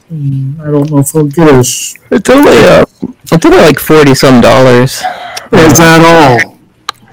I 0.61 0.67
don't 0.67 0.91
know 0.91 0.99
if 0.99 1.14
I'll 1.17 1.25
get. 1.26 1.64
Sh- 1.64 1.95
It's 2.11 2.29
only 2.31 2.52
uh, 2.52 2.85
it's 3.33 3.45
only 3.47 3.59
like 3.59 3.79
forty 3.79 4.14
some 4.14 4.41
dollars. 4.41 5.02
is 5.52 5.79
that 5.79 6.00
all? 6.05 6.52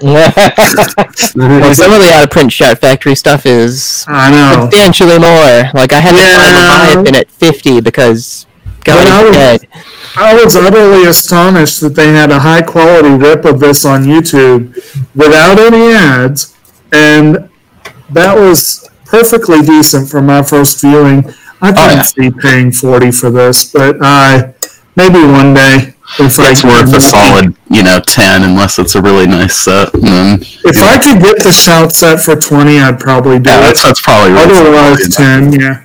Like 0.02 1.74
some 1.74 1.92
of 1.92 2.00
the 2.00 2.10
out 2.14 2.24
of 2.24 2.30
print 2.30 2.50
Shout 2.52 2.78
Factory 2.78 3.14
stuff 3.14 3.44
is 3.44 4.04
I 4.08 4.30
know. 4.30 4.62
substantially 4.62 5.18
more. 5.18 5.70
Like 5.74 5.92
I 5.92 6.00
had 6.00 6.12
to 6.12 6.16
buy 6.16 6.92
it 6.92 6.96
Leviathan 6.96 7.14
at 7.16 7.30
fifty 7.30 7.80
because 7.82 8.46
God 8.84 9.06
I 9.06 9.24
was- 9.24 9.36
dead. 9.36 9.68
I 10.16 10.34
was 10.34 10.56
utterly 10.56 11.04
astonished 11.04 11.80
that 11.82 11.94
they 11.94 12.12
had 12.12 12.30
a 12.32 12.40
high 12.40 12.62
quality 12.62 13.10
rip 13.10 13.44
of 13.44 13.60
this 13.60 13.84
on 13.84 14.04
YouTube 14.04 14.74
without 15.14 15.58
any 15.60 15.92
ads, 15.92 16.56
and 16.92 17.48
that 18.10 18.36
was 18.36 18.88
perfectly 19.04 19.62
decent 19.62 20.08
for 20.10 20.20
my 20.20 20.42
first 20.42 20.80
viewing. 20.80 21.32
I 21.62 21.72
can't 21.72 21.96
yeah. 21.96 22.02
see 22.02 22.30
paying 22.30 22.72
forty 22.72 23.12
for 23.12 23.30
this, 23.30 23.70
but 23.70 23.98
uh, 24.00 24.52
maybe 24.96 25.20
one 25.20 25.54
day 25.54 25.94
if 26.18 26.40
I 26.40 26.50
It's 26.50 26.64
worth 26.64 26.92
a 26.92 27.00
solid, 27.00 27.54
you 27.68 27.84
know, 27.84 28.00
ten 28.00 28.42
unless 28.42 28.78
it's 28.80 28.96
a 28.96 29.02
really 29.02 29.28
nice 29.28 29.56
set. 29.56 29.92
Then, 29.92 30.40
If 30.64 30.82
I 30.82 30.98
could 30.98 31.22
get 31.22 31.42
the 31.44 31.52
shout 31.52 31.92
set 31.92 32.18
for 32.20 32.34
twenty, 32.34 32.80
I'd 32.80 32.98
probably 32.98 33.38
do 33.38 33.50
yeah, 33.50 33.58
it. 33.58 33.60
that's, 33.60 33.82
that's 33.84 34.00
probably 34.00 34.32
Otherwise, 34.36 35.14
ten. 35.14 35.52
Yeah. 35.52 35.82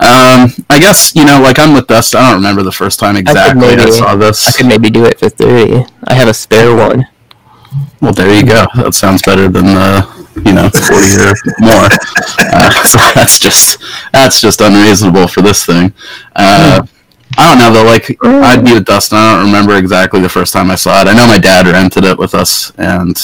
Um, 0.00 0.50
I 0.70 0.78
guess 0.78 1.14
you 1.16 1.24
know, 1.24 1.40
like 1.42 1.58
I'm 1.58 1.74
with 1.74 1.88
Dust. 1.88 2.14
I 2.14 2.28
don't 2.28 2.36
remember 2.36 2.62
the 2.62 2.72
first 2.72 3.00
time 3.00 3.16
exactly 3.16 3.66
I, 3.66 3.76
maybe 3.76 3.90
saw 3.90 4.14
this. 4.14 4.46
I 4.46 4.52
could 4.52 4.66
maybe 4.66 4.90
do 4.90 5.04
it 5.04 5.18
for 5.18 5.28
thirty. 5.28 5.84
I 6.04 6.14
have 6.14 6.28
a 6.28 6.34
spare 6.34 6.74
one. 6.74 7.08
Well, 8.00 8.12
there 8.12 8.32
you 8.32 8.46
go. 8.46 8.66
That 8.76 8.94
sounds 8.94 9.22
better 9.22 9.48
than 9.48 9.66
the, 9.66 10.06
you 10.46 10.52
know, 10.52 10.70
forty 10.70 11.14
or 11.18 11.34
more. 11.58 11.88
Uh, 12.50 12.70
so 12.84 12.98
that's 13.14 13.38
just 13.38 13.82
that's 14.12 14.40
just 14.40 14.60
unreasonable 14.60 15.26
for 15.26 15.42
this 15.42 15.66
thing. 15.66 15.92
Uh, 16.34 16.86
I 17.36 17.48
don't 17.48 17.58
know 17.58 17.72
though. 17.72 17.84
Like 17.84 18.16
I'd 18.24 18.64
be 18.64 18.74
with 18.74 18.86
Dustin. 18.86 19.18
I 19.18 19.36
don't 19.36 19.46
remember 19.46 19.76
exactly 19.76 20.20
the 20.20 20.28
first 20.28 20.52
time 20.52 20.70
I 20.70 20.76
saw 20.76 21.02
it. 21.02 21.08
I 21.08 21.14
know 21.14 21.26
my 21.26 21.38
dad 21.38 21.66
rented 21.66 22.04
it 22.04 22.18
with 22.18 22.34
us, 22.34 22.72
and 22.78 23.16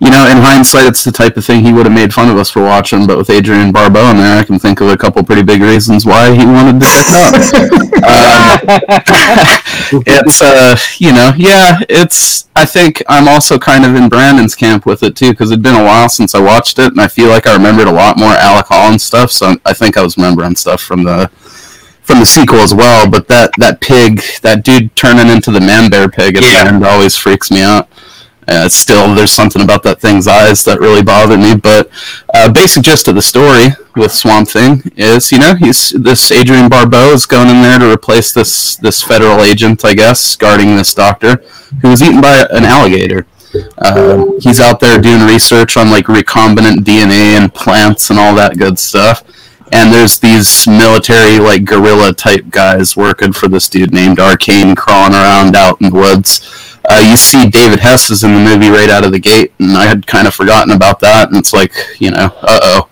you 0.00 0.10
know, 0.10 0.26
in 0.28 0.36
hindsight, 0.38 0.86
it's 0.86 1.04
the 1.04 1.12
type 1.12 1.36
of 1.36 1.44
thing 1.44 1.64
he 1.64 1.72
would 1.72 1.86
have 1.86 1.94
made 1.94 2.12
fun 2.12 2.28
of 2.28 2.36
us 2.36 2.50
for 2.50 2.62
watching. 2.62 3.06
But 3.06 3.18
with 3.18 3.30
Adrienne 3.30 3.72
Barbeau 3.72 4.10
in 4.10 4.16
there, 4.16 4.38
I 4.38 4.44
can 4.44 4.58
think 4.58 4.80
of 4.80 4.88
a 4.88 4.96
couple 4.96 5.22
pretty 5.24 5.42
big 5.42 5.60
reasons 5.62 6.04
why 6.06 6.34
he 6.34 6.44
wanted 6.46 6.80
to 6.80 6.86
check 6.86 7.06
it 7.08 8.04
out. 8.04 8.06
Um, 8.06 10.02
it's 10.06 10.42
uh 10.42 10.76
you 10.98 11.12
know 11.12 11.32
yeah 11.36 11.78
it's 11.88 12.48
i 12.56 12.64
think 12.64 13.02
i'm 13.08 13.28
also 13.28 13.58
kind 13.58 13.84
of 13.84 13.94
in 13.94 14.08
brandon's 14.08 14.54
camp 14.54 14.84
with 14.86 15.02
it 15.02 15.14
too 15.16 15.30
because 15.30 15.50
it'd 15.50 15.62
been 15.62 15.74
a 15.80 15.84
while 15.84 16.08
since 16.08 16.34
i 16.34 16.40
watched 16.40 16.78
it 16.78 16.88
and 16.92 17.00
i 17.00 17.06
feel 17.08 17.28
like 17.28 17.46
i 17.46 17.54
remembered 17.54 17.86
a 17.86 17.92
lot 17.92 18.18
more 18.18 18.32
alec 18.32 18.66
holland 18.66 19.00
stuff 19.00 19.30
so 19.30 19.54
i 19.64 19.72
think 19.72 19.96
i 19.96 20.02
was 20.02 20.16
remembering 20.16 20.56
stuff 20.56 20.80
from 20.82 21.04
the 21.04 21.28
from 22.02 22.18
the 22.20 22.26
sequel 22.26 22.58
as 22.58 22.74
well 22.74 23.08
but 23.08 23.28
that 23.28 23.50
that 23.58 23.80
pig 23.80 24.20
that 24.42 24.64
dude 24.64 24.94
turning 24.96 25.28
into 25.28 25.50
the 25.50 25.60
man 25.60 25.88
bear 25.90 26.08
pig 26.08 26.36
at 26.36 26.42
Yeah. 26.42 26.64
the 26.64 26.70
end 26.70 26.84
always 26.84 27.16
freaks 27.16 27.50
me 27.50 27.62
out 27.62 27.88
uh, 28.48 28.68
still, 28.68 29.14
there's 29.14 29.32
something 29.32 29.62
about 29.62 29.82
that 29.82 30.00
thing's 30.00 30.28
eyes 30.28 30.64
that 30.64 30.80
really 30.80 31.02
bothered 31.02 31.40
me. 31.40 31.56
But 31.56 31.90
uh, 32.32 32.52
basic 32.52 32.84
gist 32.84 33.08
of 33.08 33.16
the 33.16 33.22
story 33.22 33.68
with 33.96 34.12
Swamp 34.12 34.48
Thing 34.48 34.82
is, 34.96 35.32
you 35.32 35.38
know, 35.38 35.54
he's 35.54 35.90
this 35.90 36.30
Adrienne 36.30 36.68
Barbeau 36.68 37.12
is 37.12 37.26
going 37.26 37.48
in 37.48 37.62
there 37.62 37.78
to 37.78 37.92
replace 37.92 38.32
this 38.32 38.76
this 38.76 39.02
federal 39.02 39.42
agent, 39.42 39.84
I 39.84 39.94
guess, 39.94 40.36
guarding 40.36 40.76
this 40.76 40.94
doctor 40.94 41.42
who 41.82 41.88
was 41.88 42.02
eaten 42.02 42.20
by 42.20 42.46
an 42.50 42.64
alligator. 42.64 43.26
Uh, 43.78 44.26
he's 44.40 44.60
out 44.60 44.80
there 44.80 45.00
doing 45.00 45.26
research 45.26 45.76
on 45.76 45.90
like 45.90 46.06
recombinant 46.06 46.78
DNA 46.84 47.38
and 47.38 47.52
plants 47.52 48.10
and 48.10 48.18
all 48.18 48.34
that 48.34 48.58
good 48.58 48.78
stuff. 48.78 49.24
And 49.72 49.92
there's 49.92 50.20
these 50.20 50.68
military 50.68 51.40
like 51.40 51.64
guerrilla 51.64 52.12
type 52.12 52.48
guys 52.50 52.96
working 52.96 53.32
for 53.32 53.48
this 53.48 53.68
dude 53.68 53.92
named 53.92 54.20
Arcane 54.20 54.76
crawling 54.76 55.14
around 55.14 55.56
out 55.56 55.80
in 55.80 55.90
the 55.90 55.96
woods. 55.96 56.65
Uh, 56.88 57.02
you 57.04 57.16
see 57.16 57.48
David 57.48 57.80
Hess 57.80 58.10
is 58.10 58.22
in 58.24 58.32
the 58.32 58.40
movie 58.40 58.68
right 58.68 58.88
out 58.88 59.04
of 59.04 59.12
the 59.12 59.18
gate, 59.18 59.52
and 59.58 59.76
I 59.76 59.86
had 59.86 60.06
kind 60.06 60.26
of 60.26 60.34
forgotten 60.34 60.72
about 60.72 61.00
that. 61.00 61.28
And 61.28 61.36
it's 61.36 61.52
like, 61.52 61.72
you 61.98 62.10
know, 62.10 62.30
uh 62.42 62.60
oh, 62.62 62.88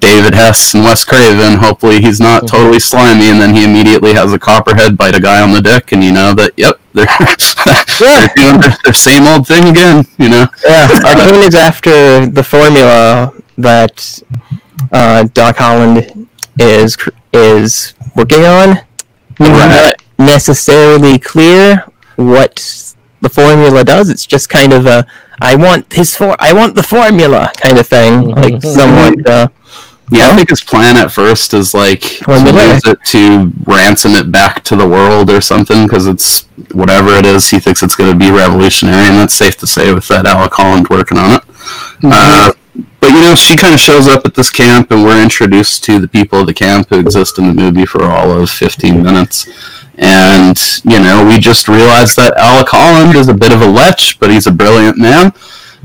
David 0.00 0.34
Hess 0.34 0.74
and 0.74 0.84
Wes 0.84 1.04
Craven. 1.04 1.58
Hopefully, 1.58 2.00
he's 2.00 2.20
not 2.20 2.46
totally 2.46 2.78
slimy, 2.78 3.30
and 3.30 3.40
then 3.40 3.54
he 3.54 3.64
immediately 3.64 4.12
has 4.14 4.32
a 4.32 4.38
copperhead 4.38 4.96
bite 4.96 5.16
a 5.16 5.20
guy 5.20 5.42
on 5.42 5.52
the 5.52 5.60
dick, 5.60 5.92
and 5.92 6.02
you 6.02 6.12
know 6.12 6.34
that, 6.34 6.52
yep, 6.56 6.80
they're, 6.92 7.06
they're 7.06 8.28
doing 8.36 8.60
their, 8.60 8.76
their 8.84 8.92
same 8.92 9.26
old 9.26 9.46
thing 9.46 9.68
again. 9.68 10.04
You 10.18 10.28
know, 10.28 10.46
Yeah, 10.66 10.88
Arcane 11.04 11.42
is 11.48 11.54
after 11.54 12.26
the 12.26 12.42
formula 12.42 13.32
that 13.56 14.22
uh, 14.92 15.24
Doc 15.34 15.56
Holland 15.56 16.28
is 16.58 16.96
is 17.32 17.94
working 18.16 18.44
on. 18.44 18.78
It's 19.40 19.48
not 19.48 19.94
necessarily 20.18 21.18
clear 21.18 21.84
what 22.16 22.94
the 23.20 23.28
formula 23.28 23.84
does. 23.84 24.08
It's 24.08 24.26
just 24.26 24.48
kind 24.48 24.72
of 24.72 24.86
a 24.86 25.06
I 25.40 25.56
want 25.56 25.92
his 25.92 26.16
for 26.16 26.36
I 26.38 26.52
want 26.52 26.74
the 26.74 26.82
formula 26.82 27.52
kind 27.56 27.78
of 27.78 27.86
thing, 27.86 28.28
like 28.28 28.62
somewhat. 28.62 29.28
Uh, 29.28 29.48
Yeah, 30.10 30.30
I 30.30 30.36
think 30.36 30.48
his 30.48 30.62
plan 30.62 30.96
at 30.96 31.12
first 31.12 31.52
is 31.52 31.74
like 31.74 32.22
to 32.46 32.52
use 32.74 32.86
it 32.86 32.98
to 33.12 33.52
ransom 33.66 34.12
it 34.12 34.32
back 34.32 34.64
to 34.64 34.74
the 34.76 34.88
world 34.88 35.28
or 35.30 35.42
something 35.42 35.86
because 35.86 36.06
it's 36.06 36.46
whatever 36.72 37.10
it 37.20 37.26
is. 37.26 37.50
He 37.50 37.60
thinks 37.60 37.82
it's 37.82 37.94
going 37.94 38.12
to 38.12 38.18
be 38.18 38.30
revolutionary, 38.30 39.04
and 39.08 39.18
that's 39.18 39.34
safe 39.34 39.56
to 39.58 39.66
say 39.66 39.92
with 39.92 40.08
that 40.08 40.24
Alec 40.26 40.54
Holland 40.54 40.88
working 40.88 41.18
on 41.18 41.32
it. 41.36 41.42
Uh, 42.02 42.52
but 43.00 43.10
you 43.10 43.20
know, 43.20 43.34
she 43.34 43.56
kind 43.56 43.74
of 43.74 43.80
shows 43.80 44.06
up 44.06 44.24
at 44.24 44.34
this 44.34 44.50
camp, 44.50 44.90
and 44.90 45.02
we're 45.02 45.22
introduced 45.22 45.84
to 45.84 45.98
the 45.98 46.08
people 46.08 46.40
of 46.40 46.46
the 46.46 46.54
camp 46.54 46.88
who 46.88 47.00
exist 47.00 47.38
in 47.38 47.48
the 47.48 47.54
movie 47.54 47.86
for 47.86 48.04
all 48.04 48.30
of 48.30 48.50
15 48.50 49.02
minutes. 49.02 49.48
And 49.96 50.56
you 50.84 51.00
know, 51.00 51.26
we 51.26 51.38
just 51.38 51.68
realize 51.68 52.14
that 52.16 52.36
Alec 52.36 52.68
Holland 52.70 53.16
is 53.16 53.28
a 53.28 53.34
bit 53.34 53.52
of 53.52 53.62
a 53.62 53.66
lech, 53.66 54.18
but 54.20 54.30
he's 54.30 54.46
a 54.46 54.52
brilliant 54.52 54.96
man. 54.96 55.32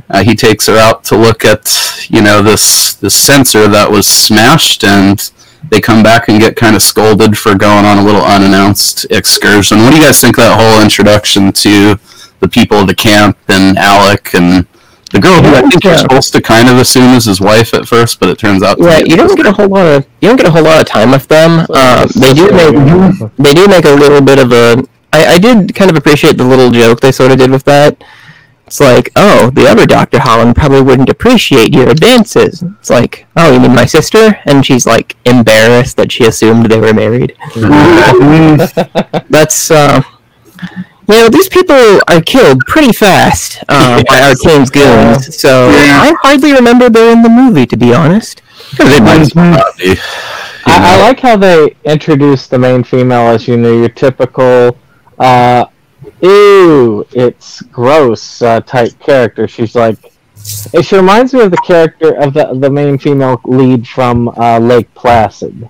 Uh, 0.09 0.23
he 0.23 0.35
takes 0.35 0.67
her 0.67 0.77
out 0.77 1.03
to 1.05 1.17
look 1.17 1.45
at 1.45 2.05
you 2.09 2.21
know 2.21 2.41
this 2.41 2.93
this 2.95 3.15
sensor 3.15 3.67
that 3.67 3.89
was 3.89 4.07
smashed, 4.07 4.83
and 4.83 5.31
they 5.71 5.81
come 5.81 6.03
back 6.03 6.27
and 6.27 6.39
get 6.39 6.55
kind 6.55 6.75
of 6.75 6.83
scolded 6.83 7.37
for 7.37 7.55
going 7.55 7.85
on 7.85 7.97
a 7.97 8.03
little 8.03 8.21
unannounced 8.21 9.05
excursion. 9.09 9.79
What 9.79 9.91
do 9.91 9.97
you 9.97 10.03
guys 10.03 10.21
think 10.21 10.37
of 10.37 10.43
that 10.43 10.59
whole 10.59 10.83
introduction 10.83 11.51
to 11.53 11.99
the 12.39 12.47
people 12.47 12.77
of 12.77 12.87
the 12.87 12.95
camp 12.95 13.37
and 13.47 13.77
Alec 13.77 14.35
and 14.35 14.67
the 15.13 15.19
girl 15.19 15.41
who 15.43 15.55
I 15.55 15.61
think 15.61 15.83
you're 15.83 15.97
supposed 15.97 16.33
to 16.33 16.41
kind 16.41 16.67
of 16.67 16.77
assume 16.77 17.13
is 17.13 17.25
his 17.25 17.39
wife 17.39 17.73
at 17.75 17.87
first, 17.87 18.19
but 18.19 18.29
it 18.29 18.39
turns 18.39 18.63
out 18.63 18.79
to 18.79 18.83
yeah, 18.83 19.03
be 19.03 19.11
you 19.11 19.15
don't 19.15 19.35
get 19.35 19.45
a 19.45 19.53
whole 19.53 19.67
lot 19.67 19.85
of 19.85 20.07
you 20.21 20.27
don't 20.27 20.37
get 20.37 20.47
a 20.47 20.51
whole 20.51 20.63
lot 20.63 20.81
of 20.81 20.87
time 20.87 21.11
with 21.11 21.27
them. 21.27 21.59
Um, 21.69 22.09
they 22.15 22.33
do 22.33 22.51
make 22.51 23.31
they 23.37 23.53
do 23.53 23.67
make 23.67 23.85
a 23.85 23.93
little 23.93 24.21
bit 24.21 24.39
of 24.39 24.51
a. 24.51 24.83
I, 25.13 25.35
I 25.35 25.37
did 25.37 25.75
kind 25.75 25.91
of 25.91 25.97
appreciate 25.97 26.37
the 26.37 26.43
little 26.43 26.71
joke 26.71 26.99
they 26.99 27.11
sort 27.11 27.31
of 27.31 27.37
did 27.37 27.51
with 27.51 27.63
that. 27.65 28.03
It's 28.65 28.79
like, 28.79 29.11
oh, 29.15 29.51
the 29.51 29.67
other 29.67 29.85
Doctor 29.85 30.19
Holland 30.19 30.55
probably 30.55 30.81
wouldn't 30.81 31.09
appreciate 31.09 31.73
your 31.75 31.89
advances. 31.89 32.63
It's 32.63 32.89
like, 32.89 33.27
oh, 33.35 33.53
you 33.53 33.59
mean 33.59 33.75
my 33.75 33.85
sister? 33.85 34.39
And 34.45 34.65
she's 34.65 34.87
like 34.87 35.15
embarrassed 35.25 35.97
that 35.97 36.11
she 36.11 36.25
assumed 36.25 36.65
they 36.65 36.79
were 36.79 36.93
married. 36.93 37.35
That's 39.29 39.69
uh, 39.69 40.01
you 41.07 41.15
know, 41.15 41.29
these 41.29 41.49
people 41.49 41.75
are 42.07 42.21
killed 42.21 42.59
pretty 42.67 42.93
fast 42.93 43.63
uh, 43.69 44.03
by 44.09 44.21
Arcane's 44.21 44.69
goons. 44.69 45.35
So 45.37 45.69
Yeah. 45.69 45.99
I 46.01 46.15
hardly 46.21 46.53
remember 46.53 46.89
they're 46.89 47.11
in 47.11 47.21
the 47.21 47.29
movie, 47.29 47.65
to 47.67 47.77
be 47.77 47.93
honest. 47.93 48.41
They 48.77 48.99
might 48.99 49.21
as 49.21 49.35
well 49.35 49.51
not 49.51 49.77
be. 49.77 49.95
I, 50.65 50.95
I 50.95 51.01
like 51.01 51.19
how 51.19 51.35
they 51.37 51.75
introduced 51.83 52.49
the 52.49 52.57
main 52.57 52.83
female 52.83 53.27
as 53.27 53.47
you 53.47 53.57
know 53.57 53.73
your 53.77 53.89
typical, 53.89 54.77
uh, 55.19 55.65
ew, 56.21 57.05
it's 57.11 57.61
gross 57.63 58.41
uh, 58.41 58.61
type 58.61 58.97
character. 58.99 59.47
She's 59.47 59.75
like, 59.75 59.97
it, 60.73 60.85
she 60.85 60.95
reminds 60.95 61.33
me 61.33 61.41
of 61.41 61.51
the 61.51 61.57
character 61.57 62.19
of 62.19 62.33
the 62.33 62.53
the 62.55 62.69
main 62.69 62.97
female 62.97 63.39
lead 63.45 63.87
from 63.87 64.29
uh, 64.29 64.57
Lake 64.59 64.93
Placid. 64.95 65.69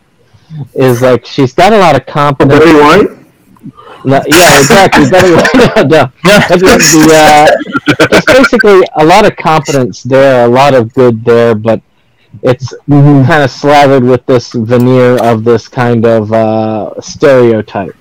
Is 0.75 1.01
like 1.01 1.25
she's 1.25 1.53
got 1.53 1.73
a 1.73 1.77
lot 1.77 1.95
of 1.95 2.05
competence. 2.05 2.59
Betty 2.59 2.73
White. 2.77 3.22
No, 4.05 4.21
yeah, 4.27 4.59
exactly. 4.59 5.09
Betty 5.09 5.33
White. 5.33 5.75
no, 5.75 5.83
no. 5.83 6.11
But 6.23 6.59
the, 6.59 6.59
the, 6.59 7.13
uh, 7.13 8.07
it's 8.11 8.25
basically 8.25 8.81
a 8.95 9.05
lot 9.05 9.25
of 9.25 9.35
competence 9.37 10.03
there, 10.03 10.45
a 10.45 10.47
lot 10.47 10.73
of 10.73 10.93
good 10.93 11.23
there, 11.23 11.55
but 11.55 11.81
it's 12.41 12.73
kind 12.87 13.43
of 13.43 13.51
slathered 13.51 14.03
with 14.03 14.25
this 14.25 14.51
veneer 14.51 15.23
of 15.23 15.43
this 15.43 15.67
kind 15.67 16.05
of 16.05 16.33
uh, 16.33 16.99
stereotype. 16.99 17.95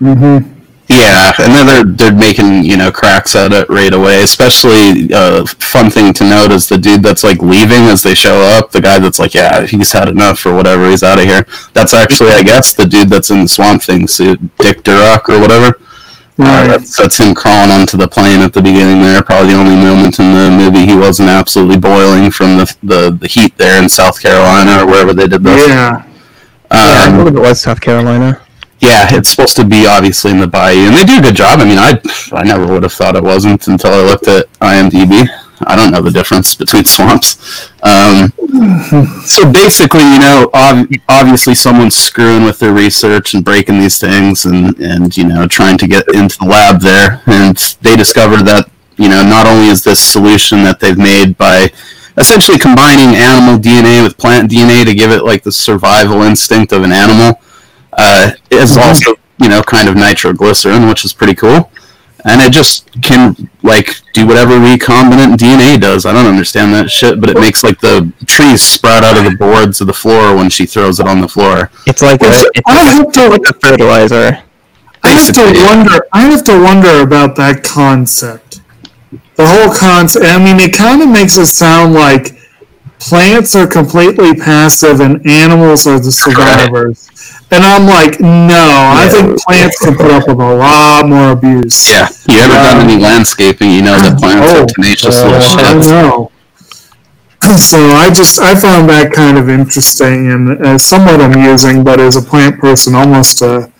Mm-hmm. 0.00 0.55
Yeah, 0.96 1.32
and 1.38 1.52
then 1.52 1.66
they're 1.66 1.84
they're 1.84 2.18
making 2.18 2.64
you 2.64 2.76
know 2.76 2.90
cracks 2.90 3.36
at 3.36 3.52
it 3.52 3.68
right 3.68 3.92
away. 3.92 4.22
Especially, 4.22 5.12
uh, 5.12 5.44
fun 5.46 5.90
thing 5.90 6.12
to 6.14 6.24
note 6.24 6.50
is 6.52 6.68
the 6.68 6.78
dude 6.78 7.02
that's 7.02 7.22
like 7.22 7.40
leaving 7.42 7.84
as 7.92 8.02
they 8.02 8.14
show 8.14 8.40
up. 8.40 8.70
The 8.72 8.80
guy 8.80 8.98
that's 8.98 9.18
like, 9.18 9.34
yeah, 9.34 9.66
he's 9.66 9.92
had 9.92 10.08
enough 10.08 10.44
or 10.46 10.54
whatever. 10.54 10.88
He's 10.88 11.02
out 11.02 11.18
of 11.18 11.24
here. 11.26 11.46
That's 11.74 11.92
actually, 11.94 12.30
I 12.30 12.42
guess, 12.42 12.72
the 12.74 12.86
dude 12.86 13.10
that's 13.10 13.30
in 13.30 13.42
the 13.42 13.48
Swamp 13.48 13.82
Thing 13.82 14.08
suit, 14.08 14.40
Dick 14.58 14.82
Durock 14.82 15.28
or 15.28 15.38
whatever. 15.40 15.78
Uh, 16.38 16.66
that's, 16.68 16.94
that's 16.98 17.16
him 17.16 17.34
crawling 17.34 17.70
onto 17.70 17.96
the 17.96 18.06
plane 18.06 18.40
at 18.40 18.52
the 18.52 18.60
beginning 18.60 19.00
there. 19.00 19.22
Probably 19.22 19.52
the 19.54 19.58
only 19.58 19.74
moment 19.74 20.18
in 20.18 20.32
the 20.34 20.50
movie 20.50 20.84
he 20.84 20.94
wasn't 20.94 21.30
absolutely 21.30 21.78
boiling 21.78 22.30
from 22.30 22.58
the 22.58 22.76
the, 22.82 23.10
the 23.10 23.26
heat 23.26 23.56
there 23.56 23.82
in 23.82 23.88
South 23.88 24.20
Carolina 24.20 24.82
or 24.82 24.86
wherever 24.86 25.14
they 25.14 25.26
did 25.26 25.42
this. 25.42 25.66
Yeah. 25.68 26.04
yeah, 26.04 26.04
I 26.70 27.06
Um, 27.08 27.16
believe 27.16 27.36
it 27.36 27.40
was 27.40 27.60
South 27.62 27.80
Carolina. 27.80 28.40
Yeah, 28.80 29.08
it's 29.10 29.30
supposed 29.30 29.56
to 29.56 29.64
be 29.64 29.86
obviously 29.86 30.30
in 30.30 30.38
the 30.38 30.46
bayou, 30.46 30.88
and 30.88 30.96
they 30.96 31.04
do 31.04 31.18
a 31.18 31.22
good 31.22 31.36
job. 31.36 31.60
I 31.60 31.64
mean, 31.64 31.78
I 31.78 32.00
I 32.32 32.42
never 32.44 32.66
would 32.66 32.82
have 32.82 32.92
thought 32.92 33.16
it 33.16 33.24
wasn't 33.24 33.66
until 33.68 33.92
I 33.92 34.02
looked 34.02 34.28
at 34.28 34.46
IMDb. 34.60 35.28
I 35.60 35.74
don't 35.74 35.90
know 35.90 36.02
the 36.02 36.10
difference 36.10 36.54
between 36.54 36.84
swamps. 36.96 37.70
Um, 37.82 38.32
so 39.24 39.50
basically, 39.50 40.02
you 40.02 40.18
know, 40.18 40.50
ob- 40.52 40.88
obviously 41.08 41.54
someone's 41.54 41.96
screwing 41.96 42.44
with 42.44 42.58
their 42.58 42.72
research 42.72 43.32
and 43.32 43.44
breaking 43.44 43.80
these 43.80 43.98
things, 43.98 44.44
and 44.44 44.78
and 44.78 45.16
you 45.16 45.24
know 45.24 45.46
trying 45.46 45.78
to 45.78 45.86
get 45.86 46.06
into 46.14 46.36
the 46.38 46.46
lab 46.46 46.80
there, 46.80 47.22
and 47.26 47.56
they 47.80 47.96
discover 47.96 48.42
that 48.42 48.70
you 48.96 49.08
know 49.08 49.22
not 49.22 49.46
only 49.46 49.68
is 49.68 49.84
this 49.84 50.00
solution 50.00 50.62
that 50.64 50.80
they've 50.80 50.98
made 50.98 51.38
by 51.38 51.70
essentially 52.18 52.58
combining 52.58 53.14
animal 53.14 53.58
DNA 53.58 54.02
with 54.02 54.16
plant 54.16 54.50
DNA 54.50 54.84
to 54.84 54.94
give 54.94 55.10
it 55.10 55.24
like 55.24 55.42
the 55.42 55.52
survival 55.52 56.22
instinct 56.22 56.72
of 56.72 56.82
an 56.82 56.92
animal 56.92 57.40
uh, 57.96 58.32
is 58.50 58.76
also 58.76 59.14
you 59.38 59.48
know 59.48 59.62
kind 59.62 59.88
of 59.88 59.96
nitroglycerin, 59.96 60.88
which 60.88 61.04
is 61.04 61.12
pretty 61.12 61.34
cool, 61.34 61.70
and 62.24 62.40
it 62.40 62.52
just 62.52 62.90
can 63.02 63.36
like 63.62 64.00
do 64.12 64.26
whatever 64.26 64.58
recombinant 64.58 65.36
DNA 65.36 65.80
does. 65.80 66.06
I 66.06 66.12
don't 66.12 66.26
understand 66.26 66.74
that 66.74 66.90
shit, 66.90 67.20
but 67.20 67.30
it 67.30 67.38
makes 67.38 67.62
like 67.62 67.80
the 67.80 68.12
trees 68.26 68.62
sprout 68.62 69.04
out 69.04 69.16
of 69.16 69.24
the 69.30 69.36
boards 69.36 69.80
of 69.80 69.86
the 69.86 69.92
floor 69.92 70.36
when 70.36 70.50
she 70.50 70.66
throws 70.66 71.00
it 71.00 71.06
on 71.06 71.20
the 71.20 71.28
floor. 71.28 71.70
It's 71.86 72.02
like 72.02 72.22
a, 72.22 72.26
it's 72.28 72.60
I 72.66 72.84
have 72.94 73.12
to 73.12 73.28
like 73.28 73.48
a 73.48 73.52
fertilizer. 73.54 74.42
I 75.02 75.10
have 75.10 75.34
to 75.34 75.64
wonder. 75.64 76.06
I 76.12 76.20
have 76.22 76.44
to 76.44 76.60
wonder 76.60 77.00
about 77.02 77.36
that 77.36 77.62
concept. 77.62 78.60
The 79.36 79.46
whole 79.46 79.74
concept. 79.74 80.24
I 80.24 80.38
mean, 80.38 80.58
it 80.58 80.74
kind 80.74 81.02
of 81.02 81.08
makes 81.08 81.36
it 81.36 81.46
sound 81.46 81.94
like 81.94 82.36
plants 82.98 83.54
are 83.54 83.66
completely 83.66 84.34
passive 84.34 85.00
and 85.00 85.24
animals 85.26 85.86
are 85.86 86.00
the 86.00 86.10
survivors. 86.10 87.10
And 87.50 87.62
I'm 87.64 87.86
like, 87.86 88.18
no, 88.18 88.92
I 88.98 89.08
think 89.08 89.38
plants 89.42 89.78
can 89.78 89.94
put 89.96 90.10
up 90.10 90.26
with 90.26 90.40
a 90.40 90.54
lot 90.54 91.08
more 91.08 91.30
abuse. 91.32 91.88
Yeah, 91.88 92.08
you 92.28 92.40
ever 92.40 92.54
done 92.54 92.88
any 92.90 93.00
landscaping? 93.00 93.70
You 93.70 93.82
know 93.82 93.96
that 93.96 94.18
plants 94.18 94.50
Oh, 94.50 94.62
are 94.62 94.66
tenacious 94.66 95.14
little 95.22 95.40
I 95.60 95.74
know. 95.74 96.32
So 97.58 97.78
I 97.78 98.10
just 98.10 98.40
I 98.40 98.56
found 98.56 98.88
that 98.90 99.12
kind 99.12 99.38
of 99.38 99.48
interesting 99.48 100.32
and 100.32 100.66
uh, 100.66 100.78
somewhat 100.78 101.20
amusing, 101.20 101.84
but 101.84 102.00
as 102.00 102.16
a 102.16 102.22
plant 102.22 102.58
person, 102.58 102.96
almost 102.96 103.40
a 103.42 103.70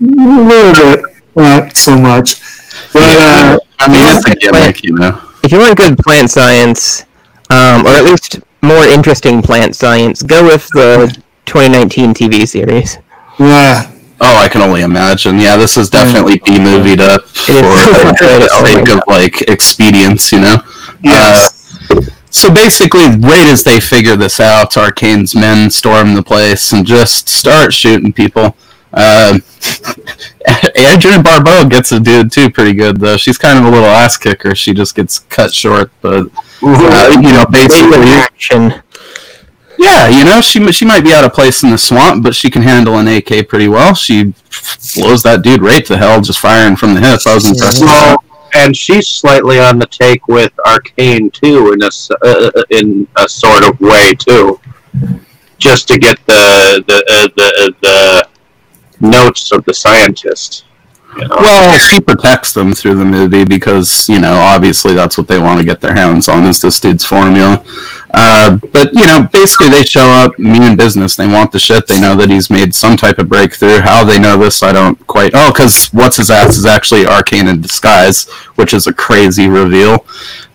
little 0.00 0.72
bit 0.72 1.04
not 1.34 1.76
so 1.76 1.98
much. 1.98 2.36
But 2.92 3.02
uh, 3.18 3.58
I 3.80 3.88
mean, 3.88 4.02
it's 4.16 4.28
a 4.28 4.36
gimmick, 4.36 4.84
you 4.84 4.92
know. 4.94 5.20
If 5.42 5.50
you 5.50 5.58
want 5.58 5.76
good 5.76 5.98
plant 5.98 6.30
science, 6.30 7.04
um, 7.50 7.84
or 7.86 7.90
at 7.90 8.04
least 8.04 8.38
more 8.62 8.84
interesting 8.84 9.42
plant 9.42 9.74
science, 9.74 10.22
go 10.22 10.44
with 10.44 10.68
the 10.68 11.16
2019 11.46 12.14
TV 12.14 12.46
series. 12.48 12.98
yeah, 13.38 13.90
Oh, 14.20 14.36
I 14.36 14.48
can 14.48 14.62
only 14.62 14.82
imagine. 14.82 15.38
Yeah, 15.38 15.56
this 15.56 15.76
is 15.76 15.90
definitely 15.90 16.40
B 16.46 16.58
movied 16.58 17.00
up 17.00 17.22
for 17.26 17.52
the 17.52 18.48
sake 18.64 18.88
of 18.88 19.02
like 19.08 19.42
expedience, 19.48 20.32
you 20.32 20.40
know. 20.40 20.56
yes, 21.02 21.76
Uh, 21.90 22.00
so 22.30 22.52
basically, 22.52 23.06
right 23.06 23.46
as 23.46 23.64
they 23.64 23.80
figure 23.80 24.16
this 24.16 24.40
out, 24.40 24.76
Arcane's 24.76 25.34
men 25.34 25.68
storm 25.70 26.14
the 26.14 26.22
place 26.22 26.72
and 26.72 26.86
just 26.86 27.28
start 27.28 27.72
shooting 27.74 28.12
people. 28.12 28.56
Um, 28.92 29.42
Adrienne 30.78 31.22
Barbeau 31.22 31.66
gets 31.68 31.90
a 31.92 31.98
dude 32.00 32.30
too, 32.30 32.50
pretty 32.50 32.72
good 32.72 33.00
though. 33.00 33.16
She's 33.16 33.36
kind 33.38 33.58
of 33.58 33.64
a 33.64 33.70
little 33.70 33.86
ass 33.88 34.16
kicker. 34.16 34.54
She 34.54 34.72
just 34.72 34.94
gets 34.94 35.18
cut 35.18 35.52
short, 35.52 35.90
but 36.00 36.26
uh, 36.62 37.10
you 37.20 37.32
know, 37.32 37.44
basically, 37.50 37.98
action. 38.10 38.74
Yeah, 39.78 40.08
you 40.08 40.24
know, 40.24 40.40
she 40.40 40.70
she 40.72 40.84
might 40.84 41.02
be 41.04 41.12
out 41.12 41.24
of 41.24 41.32
place 41.32 41.62
in 41.62 41.70
the 41.70 41.78
swamp, 41.78 42.22
but 42.22 42.34
she 42.34 42.50
can 42.50 42.62
handle 42.62 42.96
an 42.98 43.08
AK 43.08 43.48
pretty 43.48 43.68
well. 43.68 43.94
She 43.94 44.32
blows 44.96 45.22
that 45.22 45.40
dude 45.42 45.62
right 45.62 45.84
to 45.86 45.96
hell, 45.96 46.20
just 46.20 46.38
firing 46.40 46.76
from 46.76 46.94
the 46.94 47.00
hip. 47.00 47.20
I 47.26 47.34
was 47.34 47.46
impressed. 47.48 47.82
Well, 47.82 48.22
and 48.54 48.76
she's 48.76 49.08
slightly 49.08 49.58
on 49.58 49.78
the 49.78 49.86
take 49.86 50.28
with 50.28 50.52
Arcane 50.66 51.30
too, 51.30 51.72
in 51.72 51.82
a 51.82 51.86
s- 51.86 52.10
uh, 52.22 52.50
in 52.70 53.06
a 53.16 53.28
sort 53.28 53.64
of 53.64 53.80
way 53.80 54.14
too, 54.14 54.60
just 55.58 55.88
to 55.88 55.98
get 55.98 56.18
the 56.26 56.84
the 56.86 57.04
uh, 57.10 57.28
the 57.36 57.74
the 57.80 58.28
notes 59.00 59.50
of 59.52 59.64
the 59.64 59.74
scientist. 59.74 60.64
You 61.16 61.28
know? 61.28 61.36
Well, 61.38 61.78
she 61.78 62.00
protects 62.00 62.52
them 62.52 62.72
through 62.72 62.96
the 62.96 63.04
movie 63.04 63.44
because 63.44 64.08
you 64.08 64.18
know 64.18 64.34
obviously 64.34 64.94
that's 64.94 65.16
what 65.16 65.28
they 65.28 65.38
want 65.38 65.60
to 65.60 65.64
get 65.64 65.80
their 65.80 65.94
hands 65.94 66.28
on 66.28 66.44
is 66.44 66.60
this 66.60 66.80
dude's 66.80 67.04
formula. 67.04 67.64
Uh, 68.16 68.58
but 68.72 68.92
you 68.92 69.06
know, 69.06 69.28
basically 69.32 69.68
they 69.68 69.82
show 69.82 70.06
up, 70.06 70.38
mean 70.38 70.76
business. 70.76 71.16
They 71.16 71.26
want 71.26 71.50
the 71.50 71.58
shit. 71.58 71.86
They 71.86 72.00
know 72.00 72.14
that 72.16 72.30
he's 72.30 72.48
made 72.48 72.74
some 72.74 72.96
type 72.96 73.18
of 73.18 73.28
breakthrough. 73.28 73.80
How 73.80 74.04
they 74.04 74.18
know 74.18 74.36
this, 74.36 74.62
I 74.62 74.72
don't 74.72 75.04
quite. 75.06 75.32
Oh, 75.34 75.50
because 75.52 75.86
what's 75.88 76.16
his 76.16 76.30
ass 76.30 76.56
is 76.56 76.64
actually 76.64 77.06
arcane 77.06 77.48
in 77.48 77.60
disguise, 77.60 78.28
which 78.54 78.72
is 78.72 78.86
a 78.86 78.92
crazy 78.92 79.48
reveal. 79.48 80.06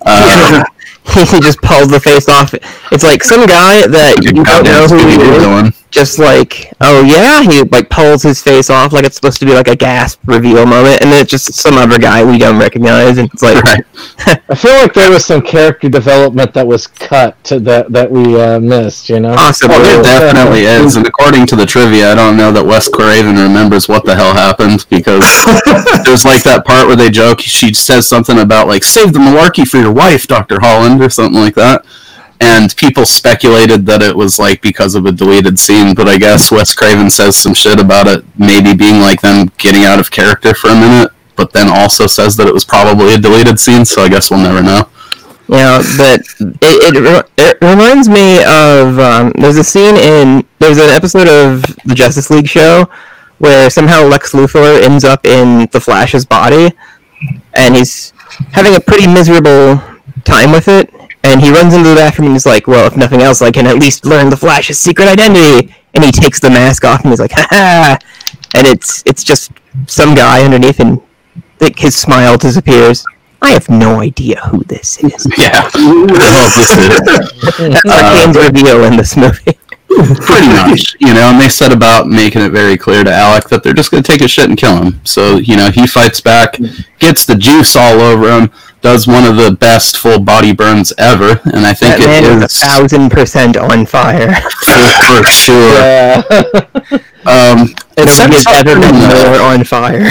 Uh, 0.05 0.63
he 1.05 1.39
just 1.41 1.61
pulls 1.61 1.89
the 1.89 1.99
face 1.99 2.29
off. 2.29 2.53
It's 2.91 3.03
like 3.03 3.23
some 3.23 3.45
guy 3.45 3.87
that 3.87 4.23
you 4.23 4.43
don't 4.43 4.63
know 4.63 4.87
who 4.87 4.97
he 5.07 5.67
is. 5.67 5.78
Villain. 5.91 6.05
Just 6.05 6.19
like, 6.19 6.73
oh 6.81 7.03
yeah, 7.03 7.41
he 7.41 7.63
like 7.63 7.89
pulls 7.89 8.23
his 8.23 8.41
face 8.41 8.69
off 8.69 8.93
like 8.93 9.05
it's 9.05 9.15
supposed 9.15 9.39
to 9.39 9.45
be 9.45 9.53
like 9.53 9.67
a 9.67 9.75
gasp 9.75 10.19
reveal 10.25 10.65
moment, 10.65 11.01
and 11.01 11.11
then 11.11 11.21
it's 11.21 11.31
just 11.31 11.53
some 11.53 11.75
other 11.75 11.99
guy 11.99 12.23
we 12.23 12.37
don't 12.37 12.59
recognize, 12.59 13.17
and 13.17 13.29
it's 13.33 13.43
like, 13.43 13.63
Right. 13.63 13.83
I 14.49 14.55
feel 14.55 14.73
like 14.73 14.93
there 14.93 15.09
was 15.09 15.25
some 15.25 15.41
character 15.41 15.89
development 15.89 16.53
that 16.53 16.65
was 16.65 16.87
cut 16.87 17.41
to 17.45 17.59
that 17.61 17.91
that 17.91 18.09
we 18.09 18.39
uh, 18.39 18.59
missed. 18.59 19.09
You 19.09 19.19
know, 19.19 19.35
possibly. 19.35 19.77
Well, 19.77 20.03
there 20.03 20.33
definitely 20.33 20.61
is, 20.61 20.95
and 20.95 21.05
according 21.07 21.45
to 21.47 21.55
the 21.55 21.65
trivia, 21.65 22.11
I 22.11 22.15
don't 22.15 22.37
know 22.37 22.51
that 22.51 22.65
Wes 22.65 22.87
Craven 22.87 23.35
remembers 23.35 23.87
what 23.87 24.05
the 24.05 24.15
hell 24.15 24.33
happened 24.33 24.85
because 24.89 25.21
there's 26.05 26.25
like 26.25 26.43
that 26.43 26.63
part 26.65 26.87
where 26.87 26.95
they 26.95 27.09
joke. 27.09 27.41
She 27.41 27.73
says 27.73 28.07
something 28.07 28.39
about 28.39 28.67
like 28.67 28.83
"save 28.83 29.13
the 29.13 29.19
malarkey 29.19 29.67
for 29.67 29.77
your 29.77 29.91
wife, 29.91 30.27
Doctor 30.27 30.59
Holland" 30.59 31.01
or 31.01 31.09
something 31.09 31.39
like 31.39 31.55
that, 31.55 31.85
and 32.41 32.75
people 32.77 33.05
speculated 33.05 33.85
that 33.85 34.01
it 34.01 34.15
was 34.15 34.39
like 34.39 34.61
because 34.61 34.95
of 34.95 35.05
a 35.05 35.11
deleted 35.11 35.59
scene. 35.59 35.93
But 35.93 36.07
I 36.07 36.17
guess 36.17 36.51
Wes 36.51 36.73
Craven 36.73 37.09
says 37.09 37.35
some 37.35 37.53
shit 37.53 37.79
about 37.79 38.07
it 38.07 38.23
maybe 38.37 38.75
being 38.75 39.01
like 39.01 39.21
them 39.21 39.51
getting 39.57 39.83
out 39.83 39.99
of 39.99 40.09
character 40.11 40.53
for 40.53 40.69
a 40.69 40.75
minute, 40.75 41.11
but 41.35 41.51
then 41.53 41.67
also 41.67 42.07
says 42.07 42.35
that 42.37 42.47
it 42.47 42.53
was 42.53 42.63
probably 42.63 43.13
a 43.13 43.17
deleted 43.17 43.59
scene. 43.59 43.85
So 43.85 44.01
I 44.01 44.09
guess 44.09 44.31
we'll 44.31 44.39
never 44.39 44.63
know. 44.63 44.89
Yeah, 45.49 45.81
but 45.97 46.21
it, 46.39 46.95
it, 46.95 47.31
it 47.37 47.57
reminds 47.61 48.07
me 48.07 48.37
of 48.43 48.99
um, 48.99 49.33
there's 49.35 49.57
a 49.57 49.63
scene 49.63 49.95
in 49.95 50.45
there's 50.59 50.77
an 50.77 50.89
episode 50.89 51.27
of 51.27 51.63
the 51.85 51.95
Justice 51.95 52.29
League 52.29 52.47
show 52.47 52.87
where 53.39 53.69
somehow 53.69 54.03
Lex 54.03 54.33
Luthor 54.33 54.79
ends 54.83 55.03
up 55.03 55.25
in 55.25 55.67
the 55.71 55.79
Flash's 55.79 56.23
body, 56.23 56.71
and 57.55 57.75
he's 57.75 58.13
having 58.51 58.75
a 58.75 58.79
pretty 58.79 59.07
miserable 59.07 59.81
time 60.23 60.51
with 60.51 60.67
it. 60.67 60.93
And 61.23 61.41
he 61.41 61.51
runs 61.51 61.73
into 61.73 61.89
the 61.89 61.95
bathroom 61.95 62.27
and 62.27 62.35
he's 62.35 62.45
like, 62.45 62.65
"Well, 62.67 62.87
if 62.87 62.95
nothing 62.95 63.21
else, 63.21 63.41
I 63.41 63.51
can 63.51 63.67
at 63.67 63.75
least 63.77 64.05
learn 64.05 64.29
the 64.29 64.37
Flash's 64.37 64.79
secret 64.79 65.07
identity." 65.07 65.75
And 65.93 66.03
he 66.03 66.11
takes 66.11 66.39
the 66.39 66.49
mask 66.49 66.85
off 66.85 67.01
and 67.01 67.09
he's 67.11 67.19
like, 67.19 67.31
"Ha 67.33 67.47
ha!" 67.49 67.97
And 68.55 68.65
it's 68.65 69.03
it's 69.05 69.23
just 69.23 69.51
some 69.87 70.15
guy 70.15 70.43
underneath, 70.43 70.79
and 70.79 71.01
like, 71.59 71.77
his 71.77 71.95
smile 71.95 72.37
disappears. 72.37 73.03
I 73.41 73.51
have 73.51 73.69
no 73.69 73.99
idea 74.01 74.39
who 74.47 74.63
this 74.65 74.97
is. 75.03 75.27
Yeah, 75.37 75.69
this 75.73 76.77
is- 76.77 77.01
That's 77.01 77.85
Arcane's 77.85 78.37
uh, 78.37 78.49
reveal 78.51 78.83
in 78.85 78.97
this 78.97 79.15
movie. 79.15 79.57
pretty 79.89 80.47
much, 80.47 80.95
you 80.99 81.13
know, 81.13 81.31
and 81.31 81.41
they 81.41 81.49
set 81.49 81.73
about 81.73 82.07
making 82.07 82.41
it 82.43 82.51
very 82.51 82.77
clear 82.77 83.03
to 83.03 83.11
Alec 83.11 83.45
that 83.49 83.63
they're 83.63 83.73
just 83.73 83.89
going 83.91 84.03
to 84.03 84.09
take 84.11 84.21
his 84.21 84.29
shit 84.29 84.47
and 84.47 84.57
kill 84.57 84.75
him. 84.81 85.01
So, 85.03 85.37
you 85.37 85.57
know, 85.57 85.71
he 85.71 85.87
fights 85.87 86.21
back, 86.21 86.57
gets 86.99 87.25
the 87.25 87.35
juice 87.35 87.75
all 87.75 87.99
over 87.99 88.29
him, 88.29 88.51
does 88.81 89.07
one 89.07 89.25
of 89.25 89.35
the 89.35 89.51
best 89.51 89.97
full 89.97 90.19
body 90.19 90.53
burns 90.53 90.93
ever, 90.97 91.39
and 91.45 91.65
I 91.65 91.73
think 91.73 91.97
That 91.97 92.05
man 92.05 92.23
it 92.23 92.43
is 92.43 92.43
a 92.43 92.65
thousand 92.65 93.09
percent 93.09 93.57
on 93.57 93.85
fire. 93.85 94.33
for, 94.63 94.71
for 95.17 95.23
sure. 95.27 95.73
yeah. 95.79 96.21
Um, 97.25 97.67
it 97.97 98.07
Nobody 98.07 98.35
sets 98.37 98.45
has 98.45 98.47
up 98.47 98.65
ever 98.67 98.79
been 98.79 98.95
more 98.95 99.41
on 99.41 99.63
fire. 99.65 100.07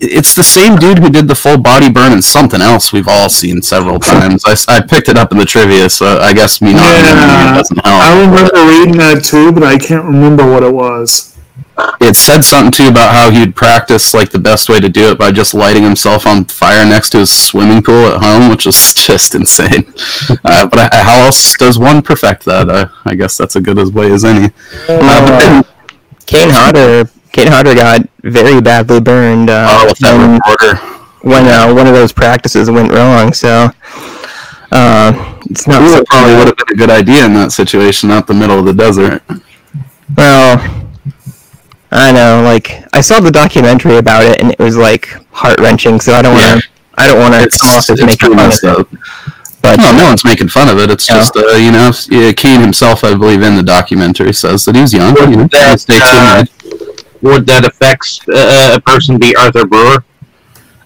it's 0.00 0.34
the 0.34 0.44
same 0.44 0.76
dude 0.76 0.98
who 0.98 1.10
did 1.10 1.26
the 1.26 1.34
full 1.34 1.58
body 1.58 1.90
burn 1.90 2.12
and 2.12 2.22
something 2.24 2.60
else 2.60 2.92
we've 2.92 3.08
all 3.08 3.28
seen 3.28 3.60
several 3.62 3.98
times. 3.98 4.44
I, 4.46 4.54
I 4.76 4.80
picked 4.80 5.08
it 5.08 5.16
up 5.18 5.32
in 5.32 5.38
the 5.38 5.44
trivia, 5.44 5.88
so 5.90 6.18
I 6.18 6.32
guess 6.32 6.60
me 6.62 6.72
not 6.74 6.86
remembering 6.86 7.28
yeah. 7.28 7.54
doesn't 7.56 7.84
help. 7.84 8.00
I 8.02 8.20
remember 8.20 8.54
reading 8.78 8.98
that 8.98 9.24
too, 9.24 9.52
but 9.52 9.64
I 9.64 9.76
can't 9.78 10.04
remember 10.04 10.48
what 10.48 10.62
it 10.62 10.72
was. 10.72 11.35
It 12.00 12.16
said 12.16 12.42
something 12.42 12.70
too 12.70 12.88
about 12.88 13.14
how 13.14 13.30
he'd 13.30 13.54
practice 13.54 14.14
like 14.14 14.30
the 14.30 14.38
best 14.38 14.68
way 14.68 14.80
to 14.80 14.88
do 14.88 15.10
it 15.10 15.18
by 15.18 15.30
just 15.30 15.54
lighting 15.54 15.82
himself 15.82 16.26
on 16.26 16.44
fire 16.44 16.84
next 16.86 17.10
to 17.10 17.18
his 17.18 17.30
swimming 17.30 17.82
pool 17.82 18.06
at 18.06 18.22
home, 18.22 18.50
which 18.50 18.66
was 18.66 18.94
just 19.06 19.34
insane. 19.34 19.92
uh, 20.44 20.66
but 20.66 20.92
I, 20.92 21.02
how 21.02 21.24
else 21.24 21.56
does 21.56 21.78
one 21.78 22.02
perfect 22.02 22.44
that? 22.44 22.68
Uh, 22.68 22.88
I 23.04 23.14
guess 23.14 23.36
that's 23.36 23.56
a 23.56 23.60
good 23.60 23.78
as 23.78 23.92
way 23.92 24.10
as 24.10 24.24
any. 24.24 24.46
Uh, 24.46 25.26
but 25.26 25.38
then, 25.38 25.64
Kane 26.26 26.50
Hodder, 26.50 27.10
Kane 27.32 27.48
Hodder 27.48 27.74
got 27.74 28.08
very 28.22 28.60
badly 28.60 29.00
burned 29.00 29.50
uh, 29.50 29.66
oh, 29.68 29.86
with 29.86 29.98
that 29.98 30.16
when, 30.16 30.34
reporter. 30.34 30.76
when 31.22 31.46
uh, 31.46 31.72
one 31.74 31.86
of 31.86 31.94
those 31.94 32.12
practices 32.12 32.70
went 32.70 32.90
wrong. 32.92 33.32
So 33.32 33.68
uh, 34.72 35.38
it's 35.50 35.66
not. 35.66 35.80
That 35.80 35.98
so 35.98 36.04
probably 36.08 36.34
would 36.36 36.46
have 36.46 36.56
been 36.56 36.74
a 36.74 36.78
good 36.78 36.90
idea 36.90 37.26
in 37.26 37.34
that 37.34 37.52
situation, 37.52 38.08
not 38.08 38.26
the 38.26 38.34
middle 38.34 38.58
of 38.58 38.64
the 38.64 38.72
desert. 38.72 39.22
Well, 40.16 40.85
I 41.96 42.12
know. 42.12 42.42
Like 42.44 42.84
I 42.92 43.00
saw 43.00 43.20
the 43.20 43.30
documentary 43.30 43.96
about 43.96 44.22
it, 44.22 44.40
and 44.40 44.52
it 44.52 44.58
was 44.58 44.76
like 44.76 45.08
heart 45.32 45.58
wrenching. 45.60 46.00
So 46.00 46.12
I 46.12 46.22
don't 46.22 46.34
want 46.34 46.62
to. 46.62 46.68
I 46.98 47.06
don't 47.06 47.18
want 47.18 47.34
to 47.34 47.42
It's, 47.42 47.58
come 47.60 47.70
off 47.70 47.90
as 47.90 47.90
it's 47.90 48.00
making 48.02 48.34
pretty 48.34 48.36
fun 48.36 48.80
of 48.80 48.92
it. 48.92 48.98
But 49.60 49.78
No, 49.78 49.92
no 49.92 50.04
one's 50.04 50.24
making 50.24 50.48
fun 50.48 50.68
of 50.68 50.78
it. 50.78 50.90
It's 50.90 51.08
Yeah. 51.08 51.16
just, 51.16 51.36
uh, 51.36 51.56
you 51.56 51.70
know, 51.70 51.90
yeah, 52.08 52.32
Kane 52.32 52.60
himself, 52.60 53.04
I 53.04 53.14
believe, 53.14 53.42
in 53.42 53.56
the 53.56 53.62
documentary 53.62 54.32
says 54.32 54.64
that 54.64 54.76
he 54.76 54.80
was 54.82 54.94
young. 54.94 55.12
Would 55.14 55.30
You 55.30 55.36
know, 55.36 55.48
that, 55.52 55.72
mistakes 55.72 56.00
uh, 56.04 56.44
made. 56.62 57.04
Would 57.22 57.46
that 57.48 57.66
affect 57.66 58.20
uh, 58.32 58.72
a 58.76 58.80
person 58.80 59.18
be 59.18 59.34
Arthur 59.36 59.66
Brewer? 59.66 60.04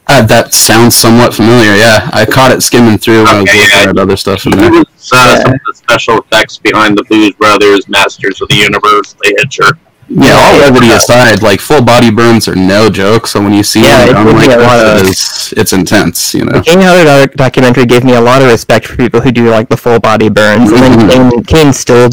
Uh, 0.08 0.22
that 0.26 0.52
sounds 0.52 0.96
somewhat 0.96 1.34
familiar. 1.34 1.74
Yeah, 1.76 2.10
I 2.12 2.24
caught 2.26 2.50
it 2.50 2.62
skimming 2.62 2.98
through 2.98 3.24
when 3.24 3.36
I 3.36 3.40
was 3.42 3.50
looking 3.54 3.68
yeah. 3.84 3.90
at 3.90 3.98
other 3.98 4.16
stuff 4.16 4.44
in 4.46 4.52
there. 4.52 4.70
was 4.70 4.84
uh, 5.12 5.16
Yeah. 5.36 5.42
some 5.44 5.52
of 5.54 5.60
the 5.66 5.74
special 5.74 6.18
effects 6.18 6.58
behind 6.58 6.98
the 6.98 7.04
Blues 7.04 7.34
Brothers, 7.34 7.88
Masters 7.88 8.40
of 8.40 8.48
the 8.48 8.56
Universe, 8.56 9.14
The 9.22 9.36
Hitcher. 9.38 9.78
Yeah, 10.12 10.34
all 10.34 10.58
levity 10.58 10.90
aside, 10.90 11.40
like 11.40 11.60
full 11.60 11.82
body 11.84 12.10
burns 12.10 12.48
are 12.48 12.56
no 12.56 12.90
joke. 12.90 13.28
So 13.28 13.40
when 13.40 13.52
you 13.52 13.62
see 13.62 13.82
Yeah, 13.82 14.00
one 14.00 14.08
it 14.08 14.12
done 14.12 14.26
would 14.26 14.40
be 14.40 14.48
like 14.48 14.56
a 14.58 14.60
lot 14.60 14.76
this, 14.78 15.00
of- 15.00 15.06
it 15.06 15.10
is, 15.10 15.54
it's 15.56 15.72
intense. 15.72 16.34
You 16.34 16.44
know. 16.46 16.58
The 16.58 16.62
Kane 16.62 16.80
Hodder 16.80 17.32
documentary 17.34 17.86
gave 17.86 18.02
me 18.02 18.14
a 18.14 18.20
lot 18.20 18.42
of 18.42 18.48
respect 18.48 18.86
for 18.86 18.96
people 18.96 19.20
who 19.20 19.30
do 19.30 19.48
like 19.50 19.68
the 19.68 19.76
full 19.76 20.00
body 20.00 20.28
burns, 20.28 20.72
and 20.72 20.80
then 20.82 20.98
mm-hmm. 20.98 21.30
Kane, 21.30 21.44
Kane 21.44 21.72
still 21.72 22.10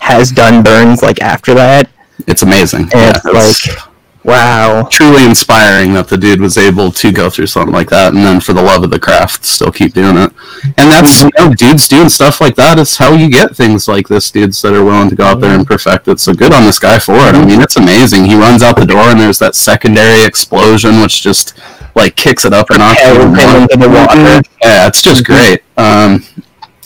has 0.00 0.32
done 0.32 0.64
burns 0.64 1.00
like 1.00 1.22
after 1.22 1.54
that, 1.54 1.88
It's 2.26 2.42
amazing. 2.42 2.82
and 2.82 2.92
Yeah, 2.92 3.10
it's 3.24 3.24
it's 3.24 3.68
like, 3.68 3.91
wow. 4.24 4.88
truly 4.90 5.24
inspiring 5.24 5.94
that 5.94 6.08
the 6.08 6.16
dude 6.16 6.40
was 6.40 6.56
able 6.56 6.90
to 6.92 7.12
go 7.12 7.30
through 7.30 7.46
something 7.46 7.72
like 7.72 7.90
that, 7.90 8.14
and 8.14 8.24
then 8.24 8.40
for 8.40 8.52
the 8.52 8.62
love 8.62 8.84
of 8.84 8.90
the 8.90 9.00
craft, 9.00 9.44
still 9.44 9.72
keep 9.72 9.94
doing 9.94 10.16
it. 10.16 10.32
And 10.76 10.90
that's 10.90 11.22
you 11.22 11.30
know, 11.38 11.52
dudes 11.52 11.88
doing 11.88 12.08
stuff 12.08 12.40
like 12.40 12.56
that 12.56 12.78
is 12.78 12.96
how 12.96 13.12
you 13.14 13.30
get 13.30 13.56
things 13.56 13.88
like 13.88 14.08
this. 14.08 14.30
Dudes 14.30 14.62
that 14.62 14.74
are 14.74 14.84
willing 14.84 15.10
to 15.10 15.16
go 15.16 15.24
out 15.24 15.40
there 15.40 15.56
and 15.56 15.66
perfect 15.66 16.08
it. 16.08 16.20
So 16.20 16.34
good 16.34 16.52
on 16.52 16.64
this 16.64 16.78
guy 16.78 16.98
for 16.98 17.14
it. 17.14 17.34
I 17.34 17.44
mean, 17.44 17.60
it's 17.60 17.76
amazing. 17.76 18.24
He 18.24 18.34
runs 18.34 18.62
out 18.62 18.76
the 18.76 18.86
door, 18.86 19.10
and 19.10 19.20
there's 19.20 19.38
that 19.40 19.54
secondary 19.54 20.24
explosion, 20.24 21.00
which 21.00 21.22
just 21.22 21.58
like 21.94 22.16
kicks 22.16 22.44
it 22.44 22.52
up 22.52 22.70
and 22.70 22.82
off. 22.82 22.96
Propels 22.96 23.18
even 23.18 23.34
him 23.34 23.50
more. 23.50 23.62
into 23.62 23.76
the 23.76 23.88
water. 23.88 24.48
Yeah, 24.62 24.86
it's 24.86 25.02
just 25.02 25.24
great. 25.24 25.62
Um, 25.76 26.24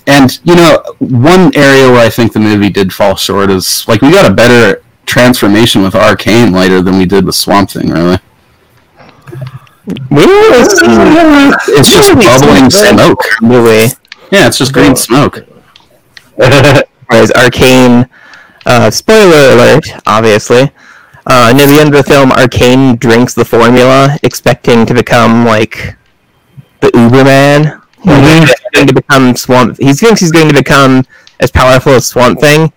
and 0.07 0.39
you 0.45 0.55
know, 0.55 0.83
one 0.99 1.55
area 1.57 1.91
where 1.91 2.07
I 2.07 2.11
think 2.11 2.33
the 2.33 2.41
movie 2.41 2.71
did 2.71 2.93
fall 2.93 3.17
short 3.17 3.51
is 3.51 3.87
like 3.89 4.03
we 4.03 4.11
got 4.11 4.31
a 4.31 4.35
better 4.35 4.83
transformation 5.07 5.83
with 5.83 5.95
Arcane 5.95 6.53
later 6.53 6.83
than 6.83 6.99
we 6.99 7.07
did 7.07 7.25
with 7.25 7.35
Swamp 7.35 7.71
Thing. 7.71 7.89
Really, 7.91 8.19
We 10.11 10.17
didn't 10.17 10.53
really 10.53 10.65
see 10.65 11.73
it's 11.79 11.93
just 11.93 12.13
bubbling 12.15 12.71
smoke. 12.71 13.23
movie. 13.41 13.95
Yeah, 14.33 14.49
it's 14.49 14.59
just 14.59 14.73
green 14.73 14.97
smoke. 14.97 15.47
Whereas 16.37 17.31
Arcane, 17.33 18.09
uh, 18.67 18.91
spoiler 18.91 19.53
alert, 19.55 19.87
obviously. 20.07 20.71
Uh, 21.29 21.53
near 21.57 21.67
the 21.67 21.75
end 21.81 21.95
of 21.95 22.05
the 22.05 22.09
film, 22.09 22.31
Arcane 22.33 22.97
drinks 22.97 23.35
the 23.35 23.45
formula, 23.45 24.17
expecting 24.23 24.87
to 24.87 24.95
become 24.95 25.45
like 25.45 25.97
the 26.81 26.89
Uberman. 26.89 27.81
He's 28.03 28.55
going 28.75 28.87
to 28.87 28.95
become 28.95 29.35
Swamp. 29.37 29.77
He 29.79 29.93
thinks 29.93 30.21
he's 30.21 30.31
going 30.31 30.49
to 30.49 30.55
become 30.55 31.05
as 31.41 31.51
powerful 31.51 31.93
as 31.93 32.07
Swamp 32.07 32.41
Thing, 32.41 32.73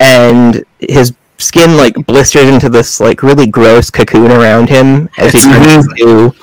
and 0.00 0.64
his 0.78 1.14
skin 1.38 1.76
like 1.76 1.94
blisters 2.06 2.48
into 2.48 2.68
this 2.68 3.00
like 3.00 3.22
really 3.22 3.46
gross 3.46 3.90
cocoon 3.90 4.30
around 4.30 4.68
him 4.68 5.08
as 5.18 5.32
he 5.32 5.40
turns 5.40 5.86
into 5.92 6.34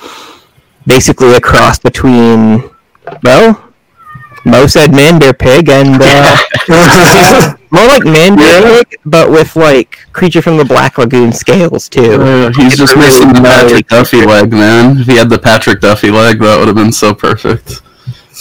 basically 0.86 1.34
a 1.34 1.40
cross 1.40 1.78
between 1.78 2.70
well, 3.22 3.72
Mo 4.44 4.66
said 4.66 4.92
man 4.92 5.18
bear 5.18 5.32
pig 5.32 5.68
and 5.68 5.98
uh, 6.00 6.36
more 7.70 7.86
like 7.86 8.04
man 8.04 8.36
bear 8.36 8.84
pig, 8.84 8.98
but 9.04 9.30
with 9.30 9.56
like 9.56 9.98
creature 10.12 10.42
from 10.42 10.56
the 10.56 10.64
Black 10.64 10.98
Lagoon 10.98 11.32
scales 11.32 11.88
too. 11.88 12.20
Uh, 12.20 12.52
he's 12.52 12.76
just 12.76 12.96
missing 12.96 13.28
the 13.28 13.40
Patrick 13.40 13.88
Duffy 13.88 14.24
leg, 14.24 14.50
man. 14.52 14.98
If 14.98 15.06
he 15.06 15.16
had 15.16 15.30
the 15.30 15.38
Patrick 15.38 15.80
Duffy 15.80 16.10
leg, 16.10 16.40
that 16.40 16.58
would 16.58 16.68
have 16.68 16.76
been 16.76 16.92
so 16.92 17.14
perfect. 17.14 17.82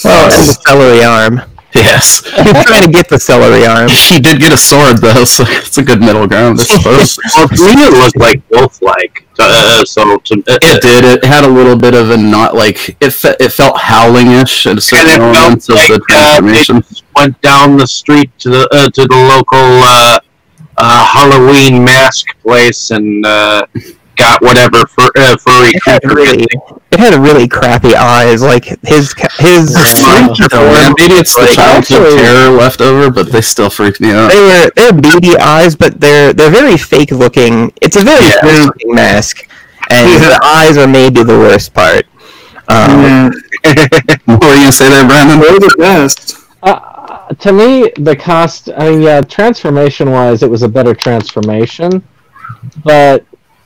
Oh, 0.05 0.25
and 0.25 0.31
the 0.31 0.59
celery 0.65 1.03
arm. 1.03 1.41
Yes. 1.83 2.21
He's 2.23 2.65
trying 2.65 2.83
to 2.83 2.91
get 2.91 3.09
the 3.09 3.19
celery 3.19 3.65
arm. 3.65 3.89
He 4.13 4.19
did 4.19 4.39
get 4.39 4.53
a 4.53 4.57
sword 4.57 4.97
though, 4.97 5.23
so 5.23 5.43
it's 5.47 5.77
a 5.77 5.83
good 5.83 5.99
middle 6.01 6.27
ground, 6.27 6.59
I 6.59 6.63
suppose. 6.63 7.17
well, 7.35 7.47
to 7.47 7.75
me, 7.75 7.83
it 7.83 7.93
looked 7.93 8.17
like 8.17 8.41
Wolf-like. 8.51 9.25
Uh, 9.39 9.83
so, 9.83 10.17
to, 10.17 10.33
uh, 10.47 10.57
It 10.61 10.81
did. 10.83 11.03
It 11.03 11.25
had 11.25 11.43
a 11.43 11.47
little 11.47 11.75
bit 11.75 11.95
of 11.95 12.11
a 12.11 12.17
not 12.17 12.53
like 12.53 12.95
it. 13.01 13.09
Fe- 13.11 13.35
it 13.39 13.51
felt 13.51 13.77
howling-ish 13.79 14.67
at 14.67 14.69
a 14.69 14.73
and 14.73 14.83
certain 14.83 15.07
it 15.07 15.17
felt 15.17 15.35
elements 15.35 15.69
of 15.69 15.75
like 15.75 15.87
the 15.87 15.95
uh, 15.95 15.97
they 15.97 16.13
transformation. 16.13 16.81
just 16.83 17.03
went 17.15 17.41
down 17.41 17.77
the 17.77 17.87
street 17.87 18.29
to 18.39 18.49
the 18.49 18.69
uh, 18.71 18.89
to 18.89 19.01
the 19.07 19.15
local 19.33 19.57
uh, 19.57 20.19
uh, 20.77 21.05
Halloween 21.05 21.83
mask 21.83 22.27
place 22.43 22.91
and 22.91 23.25
uh, 23.25 23.65
got 24.15 24.41
whatever 24.41 24.85
fur, 24.85 25.09
uh, 25.17 25.37
furry 25.37 25.69
It 25.69 25.83
had 25.85 26.01
creature. 26.01 26.15
really, 26.15 26.47
it 26.91 26.99
had 26.99 27.13
really 27.15 27.47
crappy 27.47 27.95
eyes. 27.95 28.41
Like 28.41 28.65
his 28.85 29.13
his 29.39 29.75
I 29.75 30.27
don't 30.27 30.53
know. 30.53 30.93
Maybe 30.97 31.13
it's 31.15 31.35
the 31.35 31.41
Like, 31.41 31.51
childhood 31.51 32.01
actually- 32.01 32.17
terror 32.21 32.49
left 32.49 32.81
over, 32.81 33.09
but 33.11 33.31
they 33.31 33.41
still 33.41 33.69
freaked 33.69 33.99
me 34.01 34.11
out. 34.11 34.29
They 34.31 34.39
were 34.41 34.71
they're 34.75 34.93
beady 34.93 35.37
eyes, 35.37 35.75
but 35.75 35.99
they're 35.99 36.33
they're 36.33 36.51
very 36.51 36.77
fake 36.77 37.11
looking. 37.11 37.71
It's 37.81 37.95
a 37.95 38.01
very 38.01 38.25
Yeah. 38.25 38.41
fake 38.41 38.65
looking 38.65 38.95
mask, 38.95 39.47
and 39.89 40.07
the 40.21 40.39
eyes 40.43 40.77
are 40.77 40.87
maybe 40.87 41.23
the 41.23 41.37
worst 41.37 41.73
part. 41.73 42.05
Um, 42.69 43.31
What 44.25 44.41
were 44.41 44.53
you 44.55 44.59
gonna 44.61 44.71
say 44.71 44.89
there, 44.89 45.05
Brandon? 45.07 45.39
They're 45.39 45.59
the 45.59 45.75
best. 45.77 46.37
Uh, 46.61 46.79
to 47.39 47.51
me, 47.51 47.91
the 47.97 48.15
cost. 48.15 48.69
I 48.77 48.89
mean, 48.91 49.01
yeah, 49.01 49.21
transformation 49.21 50.11
wise, 50.11 50.43
it 50.43 50.49
was 50.49 50.63
a 50.63 50.67
better 50.69 50.93
transformation, 50.93 52.03
but 52.83 53.25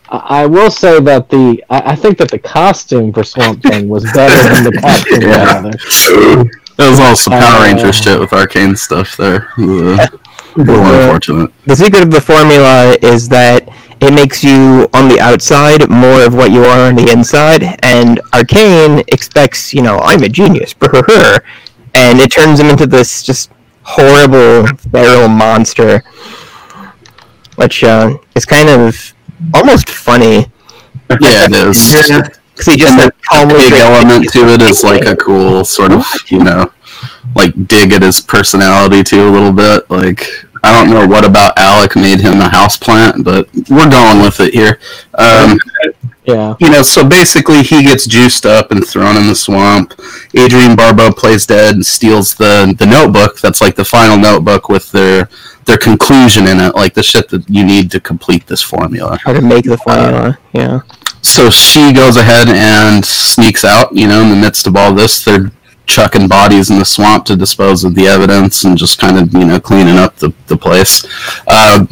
I 0.09 0.41
I 0.43 0.45
will 0.45 0.71
say 0.71 0.99
that 0.99 1.29
the. 1.29 1.63
I 1.69 1.91
I 1.93 1.95
think 1.95 2.17
that 2.19 2.29
the 2.31 2.39
costume 2.39 3.11
for 3.13 3.23
Swamp 3.23 3.61
Thing 3.63 3.89
was 3.89 4.03
better 4.13 4.41
than 4.53 4.63
the 4.63 4.79
costume 4.81 5.21
Yeah. 5.21 5.57
others. 5.57 6.47
That 6.77 6.89
was 6.91 6.99
all 6.99 7.15
some 7.15 7.33
Power 7.33 7.61
Uh, 7.61 7.63
Ranger 7.65 7.91
shit 7.93 8.19
with 8.19 8.33
arcane 8.33 8.75
stuff 8.75 9.17
there. 9.17 9.47
Uh, 9.57 10.07
a 10.55 10.59
little 10.59 10.85
unfortunate. 10.85 11.51
the 11.65 11.75
secret 11.75 12.03
of 12.03 12.11
the 12.11 12.21
formula 12.21 12.95
is 13.01 13.27
that 13.29 13.67
it 13.99 14.13
makes 14.13 14.43
you 14.43 14.87
on 14.93 15.07
the 15.07 15.19
outside 15.19 15.89
more 15.89 16.21
of 16.23 16.35
what 16.35 16.51
you 16.51 16.63
are 16.63 16.87
on 16.87 16.95
the 16.95 17.11
inside, 17.11 17.63
and 17.81 18.21
Arcane 18.33 18.99
expects, 19.07 19.73
you 19.73 19.81
know, 19.81 19.97
I'm 19.99 20.21
a 20.21 20.29
genius, 20.29 20.75
and 21.95 22.19
it 22.19 22.31
turns 22.31 22.59
him 22.59 22.67
into 22.67 22.85
this 22.85 23.23
just 23.23 23.49
horrible 23.81 24.67
feral 24.91 25.27
monster, 25.27 26.03
which 27.55 27.83
uh, 27.83 28.15
is 28.35 28.45
kind 28.45 28.69
of 28.69 29.13
almost 29.53 29.89
funny. 29.89 30.47
Yeah, 31.09 31.45
it 31.49 31.53
is. 31.53 31.91
Because 32.51 32.65
he 32.65 32.77
just 32.77 32.93
And 32.93 33.01
like, 33.03 33.13
the 33.15 33.23
calmly 33.29 33.55
big 33.69 33.73
element 33.73 34.31
to 34.33 34.39
it 34.49 34.61
is 34.61 34.83
like 34.83 35.05
a 35.05 35.15
cool 35.15 35.63
sort 35.63 35.91
of, 35.91 36.05
you 36.29 36.43
know, 36.43 36.71
like 37.35 37.67
dig 37.67 37.93
at 37.93 38.01
his 38.01 38.19
personality 38.19 39.03
too 39.03 39.27
a 39.27 39.31
little 39.31 39.51
bit. 39.53 39.89
Like 39.89 40.27
I 40.63 40.73
don't 40.73 40.89
know 40.93 41.05
what 41.05 41.23
about 41.23 41.57
Alec 41.57 41.95
made 41.95 42.19
him 42.19 42.41
a 42.41 42.49
houseplant, 42.49 43.23
but 43.23 43.47
we're 43.69 43.89
going 43.89 44.21
with 44.21 44.39
it 44.39 44.53
here. 44.53 44.79
Um, 45.17 45.59
Yeah. 46.25 46.55
you 46.59 46.69
know, 46.69 46.81
so 46.81 47.07
basically 47.07 47.61
he 47.63 47.83
gets 47.83 48.05
juiced 48.05 48.45
up 48.45 48.71
and 48.71 48.85
thrown 48.85 49.15
in 49.15 49.27
the 49.27 49.35
swamp. 49.35 49.93
Adrienne 50.37 50.75
Barbeau 50.75 51.11
plays 51.11 51.45
dead 51.45 51.75
and 51.75 51.85
steals 51.85 52.33
the 52.35 52.75
the 52.77 52.85
notebook. 52.85 53.39
That's 53.39 53.61
like 53.61 53.75
the 53.75 53.85
final 53.85 54.17
notebook 54.17 54.67
with 54.67 54.91
their 54.91 55.29
their 55.67 55.77
conclusion 55.77 56.47
in 56.47 56.59
it, 56.59 56.73
like 56.75 56.93
the 56.95 57.03
shit 57.03 57.29
that 57.29 57.47
you 57.49 57.63
need 57.63 57.91
to 57.91 57.99
complete 57.99 58.47
this 58.47 58.61
formula. 58.61 59.17
how 59.23 59.33
to 59.33 59.41
make 59.41 59.65
the 59.65 59.77
formula. 59.77 60.37
yeah. 60.53 60.79
So 61.21 61.49
she 61.49 61.91
goes 61.93 62.15
ahead 62.17 62.47
and 62.47 63.05
sneaks 63.05 63.63
out. 63.65 63.93
You 63.93 64.07
know, 64.07 64.21
in 64.21 64.29
the 64.29 64.35
midst 64.35 64.65
of 64.65 64.75
all 64.75 64.93
this, 64.93 65.23
they're 65.23 65.51
chucking 65.85 66.27
bodies 66.27 66.69
in 66.69 66.79
the 66.79 66.85
swamp 66.85 67.25
to 67.25 67.35
dispose 67.35 67.83
of 67.83 67.95
the 67.95 68.07
evidence 68.07 68.63
and 68.63 68.77
just 68.77 68.99
kind 68.99 69.17
of 69.17 69.33
you 69.33 69.45
know 69.45 69.59
cleaning 69.59 69.97
up 69.97 70.15
the 70.17 70.33
the 70.47 70.57
place. 70.57 71.03
Uh, 71.47 71.85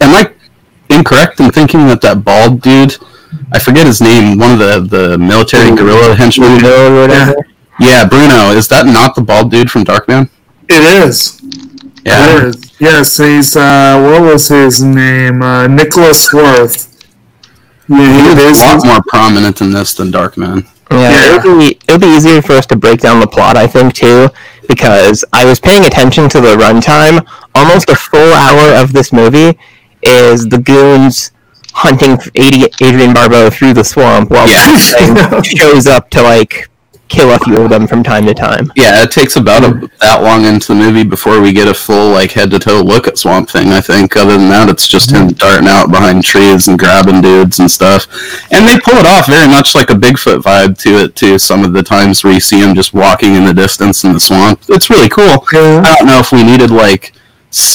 am 0.00 0.14
I 0.14 0.30
incorrect 0.90 1.40
in 1.40 1.50
thinking 1.50 1.86
that 1.86 2.02
that 2.02 2.22
bald 2.24 2.60
dude? 2.60 2.96
I 3.52 3.58
forget 3.58 3.86
his 3.86 4.00
name. 4.02 4.38
One 4.38 4.52
of 4.52 4.58
the 4.58 4.80
the 4.96 5.18
military 5.18 5.74
guerrilla 5.74 6.14
henchmen. 6.14 6.62
or 6.64 7.00
whatever. 7.00 7.34
Yeah, 7.80 8.06
Bruno. 8.06 8.50
Is 8.50 8.68
that 8.68 8.84
not 8.86 9.14
the 9.14 9.22
bald 9.22 9.50
dude 9.50 9.70
from 9.70 9.84
Darkman? 9.84 10.28
It 10.68 10.82
is. 11.06 11.41
Yeah. 12.04 12.38
It 12.38 12.44
is. 12.44 12.80
Yes, 12.80 13.16
he's, 13.16 13.56
uh, 13.56 14.00
what 14.02 14.22
was 14.22 14.48
his 14.48 14.82
name? 14.82 15.42
Uh, 15.42 15.66
Nicholas 15.66 16.32
Worth. 16.32 16.88
Yeah, 17.88 18.34
he 18.36 18.48
He's 18.48 18.60
a 18.60 18.64
lot 18.64 18.86
more 18.86 19.02
prominent 19.06 19.60
in 19.60 19.70
this 19.72 19.94
than 19.94 20.10
Darkman. 20.10 20.66
Yeah, 20.90 21.36
It, 21.36 21.44
would 21.44 21.58
be, 21.58 21.78
it'll 21.88 21.98
be 21.98 22.14
easier 22.14 22.42
for 22.42 22.52
us 22.52 22.66
to 22.66 22.76
break 22.76 23.00
down 23.00 23.20
the 23.20 23.26
plot, 23.26 23.56
I 23.56 23.66
think, 23.66 23.94
too, 23.94 24.28
because 24.68 25.24
I 25.32 25.44
was 25.44 25.58
paying 25.58 25.84
attention 25.84 26.28
to 26.30 26.40
the 26.40 26.56
runtime. 26.56 27.26
Almost 27.54 27.88
a 27.88 27.96
full 27.96 28.32
hour 28.32 28.74
of 28.74 28.92
this 28.92 29.12
movie 29.12 29.58
is 30.02 30.46
the 30.48 30.58
goons 30.58 31.32
hunting 31.74 32.18
Adrienne 32.36 33.14
Barbeau 33.14 33.48
through 33.50 33.74
the 33.74 33.84
swamp 33.84 34.30
while 34.30 34.48
yeah. 34.48 35.40
shows 35.42 35.86
up 35.86 36.10
to 36.10 36.22
like 36.22 36.68
kill 37.12 37.30
a 37.30 37.38
few 37.40 37.60
of 37.60 37.70
them 37.70 37.86
from 37.86 38.02
time 38.02 38.24
to 38.26 38.34
time. 38.34 38.72
Yeah, 38.74 39.02
it 39.02 39.10
takes 39.10 39.36
about 39.36 39.62
a, 39.62 39.90
that 40.00 40.22
long 40.22 40.44
into 40.46 40.68
the 40.68 40.74
movie 40.74 41.04
before 41.04 41.40
we 41.40 41.52
get 41.52 41.68
a 41.68 41.74
full 41.74 42.10
like 42.10 42.32
head 42.32 42.50
to 42.50 42.58
toe 42.58 42.80
look 42.80 43.06
at 43.06 43.18
Swamp 43.18 43.50
Thing. 43.50 43.68
I 43.68 43.80
think. 43.80 44.16
Other 44.16 44.38
than 44.38 44.48
that, 44.48 44.70
it's 44.70 44.88
just 44.88 45.10
him 45.10 45.28
mm-hmm. 45.28 45.36
darting 45.36 45.68
out 45.68 45.90
behind 45.90 46.24
trees 46.24 46.68
and 46.68 46.78
grabbing 46.78 47.20
dudes 47.20 47.60
and 47.60 47.70
stuff. 47.70 48.08
And 48.50 48.66
they 48.66 48.80
pull 48.80 48.96
it 48.96 49.06
off 49.06 49.26
very 49.26 49.48
much 49.48 49.74
like 49.74 49.90
a 49.90 49.94
Bigfoot 49.94 50.42
vibe 50.42 50.78
to 50.78 51.04
it 51.04 51.14
too. 51.14 51.38
Some 51.38 51.64
of 51.64 51.74
the 51.74 51.82
times 51.82 52.24
where 52.24 52.32
you 52.32 52.40
see 52.40 52.60
him 52.60 52.74
just 52.74 52.94
walking 52.94 53.34
in 53.34 53.44
the 53.44 53.54
distance 53.54 54.04
in 54.04 54.12
the 54.12 54.20
swamp, 54.20 54.62
it's 54.68 54.88
really 54.88 55.08
cool. 55.08 55.44
Yeah. 55.52 55.82
I 55.84 55.96
don't 55.96 56.06
know 56.06 56.18
if 56.18 56.32
we 56.32 56.42
needed 56.42 56.70
like 56.70 57.12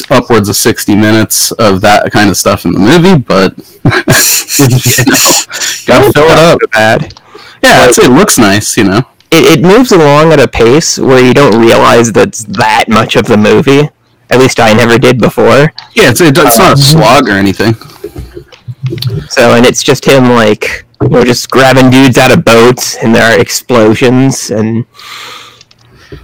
upwards 0.09 0.49
of 0.49 0.55
60 0.55 0.95
minutes 0.95 1.51
of 1.53 1.81
that 1.81 2.11
kind 2.11 2.31
of 2.31 2.37
stuff 2.37 2.65
in 2.65 2.71
the 2.71 2.79
movie, 2.79 3.21
but 3.21 3.53
you 4.57 5.05
know, 5.05 5.29
gotta 5.85 6.11
fill 6.11 6.25
it 6.25 6.39
up. 6.39 6.59
Bad. 6.71 7.13
Yeah, 7.63 7.87
I'd 7.89 7.97
it 7.97 8.11
looks 8.11 8.37
nice, 8.39 8.75
you 8.77 8.83
know 8.83 9.01
it, 9.31 9.59
it 9.59 9.61
moves 9.61 9.91
along 9.91 10.31
at 10.31 10.39
a 10.39 10.47
pace 10.47 10.97
where 10.97 11.23
you 11.23 11.33
don't 11.33 11.59
realize 11.59 12.11
that's 12.11 12.43
that 12.45 12.85
much 12.87 13.15
of 13.15 13.25
the 13.25 13.37
movie. 13.37 13.89
At 14.29 14.39
least 14.39 14.59
I 14.59 14.73
never 14.73 14.97
did 14.97 15.19
before. 15.19 15.71
Yeah, 15.95 16.09
it's, 16.09 16.19
it's 16.21 16.37
not 16.57 16.59
a 16.59 16.71
um, 16.71 16.77
slog 16.77 17.29
or 17.29 17.33
anything. 17.33 17.73
So, 19.29 19.55
and 19.55 19.65
it's 19.65 19.83
just 19.83 20.05
him, 20.05 20.29
like, 20.29 20.85
you 21.01 21.09
know, 21.09 21.23
just 21.23 21.49
grabbing 21.49 21.89
dudes 21.89 22.17
out 22.17 22.31
of 22.31 22.43
boats, 22.43 22.95
and 22.97 23.13
there 23.13 23.23
are 23.23 23.39
explosions, 23.39 24.49
and. 24.51 24.85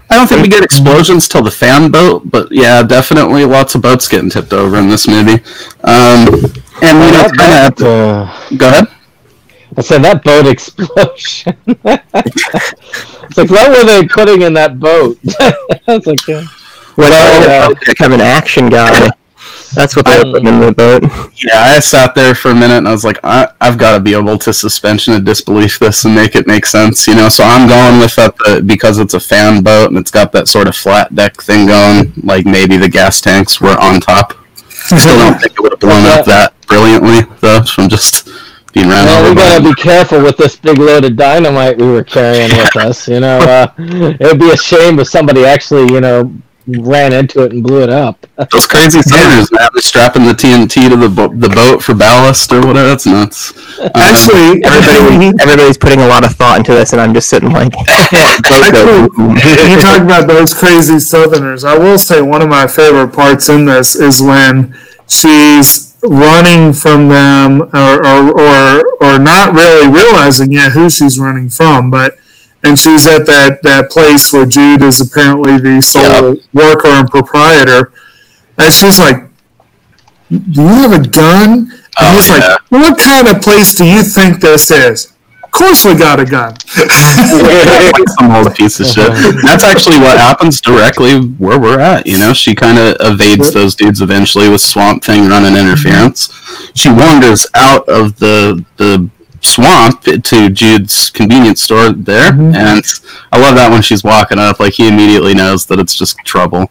I 0.10 0.16
don't 0.16 0.28
think 0.28 0.42
we 0.42 0.48
get 0.48 0.64
explosions 0.64 1.28
till 1.28 1.44
the 1.44 1.52
fan 1.52 1.92
boat, 1.92 2.30
but 2.30 2.48
yeah, 2.52 2.84
definitely 2.84 3.44
lots 3.44 3.76
of 3.76 3.82
boats 3.82 4.08
getting 4.08 4.30
tipped 4.30 4.54
over 4.54 4.78
in 4.78 4.88
this 4.88 5.08
movie. 5.08 5.44
Um, 5.84 6.28
and 6.82 7.00
we 7.00 7.12
know, 7.12 7.30
kind 7.36 7.74
of. 7.74 7.82
Uh, 7.82 8.56
go 8.56 8.70
ahead. 8.70 8.88
I 9.76 9.82
said 9.82 10.04
that 10.04 10.24
boat 10.24 10.46
explosion. 10.48 11.58
it's 11.68 13.38
like, 13.38 13.50
what 13.50 13.70
were 13.70 13.86
they 13.86 14.08
putting 14.08 14.42
in 14.44 14.54
that 14.54 14.80
boat? 14.80 15.18
It's 15.88 16.08
like, 16.08 16.30
uh, 16.30 16.44
well, 16.98 17.72
uh, 17.72 17.76
become 17.86 18.14
an 18.14 18.22
action 18.22 18.70
guy. 18.70 19.10
That's 19.74 19.96
what 19.96 20.06
they 20.06 20.18
were 20.20 20.32
putting 20.34 20.48
in 20.48 20.60
the 20.60 20.72
boat. 20.72 21.04
Yeah, 21.44 21.60
I 21.60 21.80
sat 21.80 22.14
there 22.14 22.36
for 22.36 22.52
a 22.52 22.56
minute 22.56 22.78
and 22.78 22.88
I 22.88 22.92
was 22.92 23.04
like, 23.04 23.20
I, 23.24 23.52
have 23.60 23.78
got 23.78 23.96
to 23.98 24.00
be 24.00 24.14
able 24.14 24.38
to 24.38 24.54
suspension 24.54 25.14
of 25.14 25.26
disbelief 25.26 25.80
this 25.80 26.06
and 26.06 26.14
make 26.14 26.36
it 26.36 26.46
make 26.46 26.66
sense, 26.66 27.08
you 27.08 27.16
know. 27.16 27.28
So 27.30 27.44
I'm 27.44 27.68
going 27.68 28.00
with 28.00 28.16
that 28.16 28.38
the, 28.38 28.62
because 28.64 29.00
it's 29.00 29.16
a 29.16 29.20
fan 29.20 29.64
boat 29.64 29.90
and 29.90 29.98
it's 29.98 30.12
got 30.12 30.32
that 30.34 30.48
sort 30.48 30.68
of 30.68 30.76
flat 30.76 31.14
deck 31.16 31.42
thing 31.42 31.68
going. 31.68 32.14
Like 32.24 32.46
maybe 32.46 32.78
the 32.78 32.90
gas 32.90 33.20
tanks 33.20 33.60
were 33.60 33.78
on 33.80 34.00
top. 34.00 34.38
I 34.92 34.98
Still 34.98 35.18
don't 35.18 35.40
think 35.40 35.54
it 35.54 35.60
would 35.60 35.72
have 35.72 35.80
blown 35.80 36.06
up 36.06 36.26
that 36.26 36.54
brilliantly 36.68 37.22
though 37.42 37.64
from 37.64 37.90
just 37.90 38.28
being 38.74 38.90
ran 38.90 39.06
well, 39.06 39.30
we 39.30 39.36
gotta 39.36 39.64
be 39.64 39.74
careful 39.76 40.22
with 40.22 40.36
this 40.38 40.56
big 40.56 40.80
load 40.80 41.06
of 41.06 41.16
dynamite 41.16 41.78
we 41.78 41.88
were 41.88 42.04
carrying 42.04 42.50
with 42.50 42.76
us. 42.78 43.08
You 43.08 43.20
know, 43.20 43.38
uh, 43.38 43.68
it 43.78 44.20
would 44.20 44.40
be 44.40 44.50
a 44.50 44.58
shame 44.58 45.00
if 45.00 45.08
somebody 45.08 45.46
actually, 45.46 45.94
you 45.94 46.02
know, 46.02 46.34
ran 46.66 47.14
into 47.14 47.44
it 47.44 47.52
and 47.52 47.62
blew 47.62 47.84
it 47.84 47.90
up. 47.90 48.26
Those 48.52 48.66
crazy 48.66 49.02
sailors, 49.02 49.52
man, 49.52 49.70
strapping 49.78 50.26
the 50.26 50.32
TNT 50.32 50.90
to 50.90 50.96
the 50.96 51.10
bo- 51.10 51.34
the 51.36 51.50
boat 51.50 51.84
for 51.84 51.94
ballast 51.94 52.52
or 52.52 52.62
whatever. 52.62 52.90
That's 52.90 53.06
nuts. 53.06 53.80
Um, 53.80 53.92
Actually, 53.96 54.64
everybody, 54.66 55.38
everybody's 55.40 55.78
putting 55.78 56.00
a 56.00 56.08
lot 56.08 56.26
of 56.26 56.32
thought 56.36 56.58
into 56.58 56.72
this, 56.74 56.94
and 56.94 57.02
I'm 57.02 57.14
just 57.14 57.30
sitting 57.30 57.52
like. 57.52 57.74
Actually, 58.12 59.02
you 59.70 59.80
talk 59.80 60.02
about 60.02 60.28
those 60.28 60.54
crazy 60.54 61.00
Southerners. 61.00 61.64
I 61.64 61.78
will 61.78 62.00
say 62.00 62.22
one 62.22 62.42
of 62.42 62.50
my 62.50 62.66
favorite 62.66 63.14
parts 63.14 63.50
in 63.50 63.66
this 63.66 63.96
is 63.96 64.22
when 64.22 64.76
she's 65.08 65.93
running 66.04 66.74
from 66.74 67.08
them 67.08 67.62
or, 67.74 68.06
or, 68.06 68.40
or, 68.40 68.96
or 69.02 69.20
not 69.20 69.54
really 69.54 69.88
realizing 69.88 70.52
yet 70.52 70.72
who 70.72 70.90
she's 70.90 71.20
running 71.20 71.50
from. 71.50 71.90
But 71.90 72.18
and 72.64 72.80
she's 72.80 73.06
at 73.06 73.26
that, 73.26 73.62
that 73.64 73.90
place 73.90 74.32
where 74.32 74.46
Jude 74.46 74.82
is 74.82 75.02
apparently 75.02 75.58
the 75.58 75.82
sole 75.82 76.36
yep. 76.36 76.44
worker 76.54 76.88
and 76.88 77.10
proprietor. 77.10 77.92
And 78.58 78.74
she's 78.74 79.00
like, 79.00 79.24
Do 80.30 80.62
you 80.62 80.68
have 80.68 80.94
a 80.94 81.08
gun? 81.08 81.52
And 81.52 81.72
oh, 82.00 82.14
he's 82.14 82.28
yeah. 82.30 82.38
like, 82.38 82.62
What 82.70 82.98
kind 82.98 83.28
of 83.28 83.42
place 83.42 83.74
do 83.74 83.86
you 83.86 84.02
think 84.02 84.40
this 84.40 84.72
is? 84.72 85.13
Course 85.54 85.86
we 85.86 85.96
got 85.96 86.20
a 86.20 86.26
gun. 86.26 86.60
Some 88.20 88.32
old 88.32 88.54
piece 88.56 88.80
of 88.80 88.88
shit. 88.88 89.12
That's 89.44 89.64
actually 89.64 90.00
what 90.00 90.18
happens 90.18 90.60
directly 90.60 91.22
where 91.22 91.60
we're 91.60 91.80
at. 91.80 92.06
You 92.06 92.18
know, 92.18 92.34
she 92.34 92.54
kind 92.54 92.78
of 92.78 92.98
evades 93.00 93.54
those 93.54 93.76
dudes 93.76 94.02
eventually 94.02 94.50
with 94.50 94.62
Swamp 94.62 95.04
Thing 95.04 95.30
running 95.30 95.56
interference. 95.56 96.30
She 96.76 96.90
wanders 96.90 97.46
out 97.54 97.88
of 97.88 98.20
the 98.20 98.66
the 98.78 99.10
swamp 99.44 100.04
to 100.04 100.50
Jude's 100.50 101.10
convenience 101.10 101.62
store 101.62 101.92
there, 101.92 102.32
mm-hmm. 102.32 102.56
and 102.56 102.84
I 103.32 103.40
love 103.40 103.56
that 103.56 103.70
when 103.70 103.82
she's 103.82 104.04
walking 104.04 104.40
up, 104.40 104.60
like 104.60 104.74
he 104.74 104.88
immediately 104.88 105.34
knows 105.34 105.66
that 105.68 105.80
it's 105.80 105.96
just 105.96 106.18
trouble, 106.26 106.66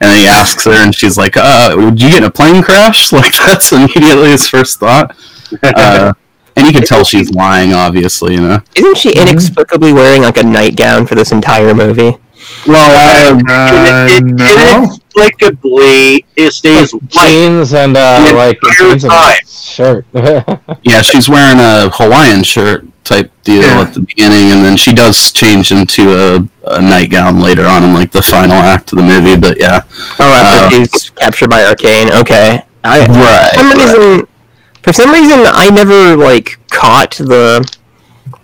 and 0.00 0.18
he 0.18 0.26
asks 0.26 0.64
her, 0.64 0.72
and 0.72 0.94
she's 0.94 1.18
like, 1.18 1.36
"Uh, 1.36 1.74
did 1.74 2.02
you 2.02 2.08
get 2.10 2.18
in 2.18 2.24
a 2.24 2.30
plane 2.30 2.62
crash?" 2.62 3.12
Like 3.18 3.34
that's 3.36 3.72
immediately 3.72 4.30
his 4.30 4.48
first 4.48 4.78
thought. 4.78 5.16
Uh, 5.62 6.12
and 6.58 6.66
you 6.66 6.72
can 6.72 6.82
tell 6.82 7.04
she's 7.04 7.30
lying, 7.30 7.72
obviously, 7.72 8.34
you 8.34 8.40
know. 8.40 8.60
Isn't 8.74 8.98
she 8.98 9.12
inexplicably 9.12 9.92
wearing 9.92 10.22
like 10.22 10.36
a 10.36 10.42
nightgown 10.42 11.06
for 11.06 11.14
this 11.14 11.32
entire 11.32 11.74
movie? 11.74 12.16
Well, 12.66 13.36
uh, 13.36 13.42
uh, 13.48 14.06
it, 14.10 14.22
it, 14.22 14.24
no. 14.24 14.78
inexplicably 14.78 16.24
it 16.36 16.52
stays 16.52 16.94
jeans 17.06 17.74
and 17.74 17.96
uh, 17.96 18.32
like 18.34 18.58
jeans 18.78 19.04
and 19.04 19.48
shirt. 19.48 20.06
yeah, 20.82 21.02
she's 21.02 21.28
wearing 21.28 21.58
a 21.58 21.90
Hawaiian 21.92 22.42
shirt 22.42 22.86
type 23.04 23.30
deal 23.42 23.62
yeah. 23.62 23.80
at 23.80 23.94
the 23.94 24.00
beginning, 24.00 24.52
and 24.52 24.64
then 24.64 24.76
she 24.76 24.92
does 24.92 25.32
change 25.32 25.72
into 25.72 26.10
a, 26.12 26.48
a, 26.66 26.80
nightgown 26.80 27.40
later 27.40 27.66
on 27.66 27.82
in 27.82 27.94
like 27.94 28.12
the 28.12 28.22
final 28.22 28.52
act 28.52 28.92
of 28.92 28.98
the 28.98 29.04
movie. 29.04 29.38
But 29.38 29.58
yeah, 29.58 29.82
oh, 30.18 30.32
after 30.32 30.76
uh, 30.76 30.84
she's 30.84 31.10
captured 31.10 31.50
by 31.50 31.64
Arcane. 31.64 32.12
Okay, 32.12 32.62
I, 32.84 33.06
right. 33.06 33.50
For 33.52 33.58
some 33.58 33.70
reason, 33.72 34.28
for 34.82 34.92
some 34.92 35.10
reason, 35.10 35.40
I 35.44 35.70
never 35.70 36.16
like 36.16 36.58
caught 36.68 37.12
the 37.12 37.66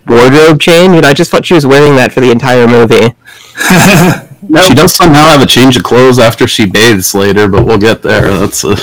wardrobe 0.07 0.59
change, 0.59 0.95
and 0.95 1.05
I 1.05 1.13
just 1.13 1.31
thought 1.31 1.45
she 1.45 1.53
was 1.53 1.65
wearing 1.65 1.95
that 1.95 2.11
for 2.11 2.19
the 2.19 2.31
entire 2.31 2.67
movie. 2.67 3.15
no. 3.97 4.21
She 4.67 4.75
does 4.75 4.93
somehow 4.93 5.27
have 5.29 5.41
a 5.41 5.47
change 5.47 5.75
of 5.75 5.83
clothes 5.83 6.19
after 6.19 6.47
she 6.47 6.67
bathes 6.67 7.15
later, 7.15 7.47
but 7.47 7.65
we'll 7.65 7.79
get 7.79 8.03
there. 8.03 8.29
That's 8.37 8.63
a... 8.63 8.67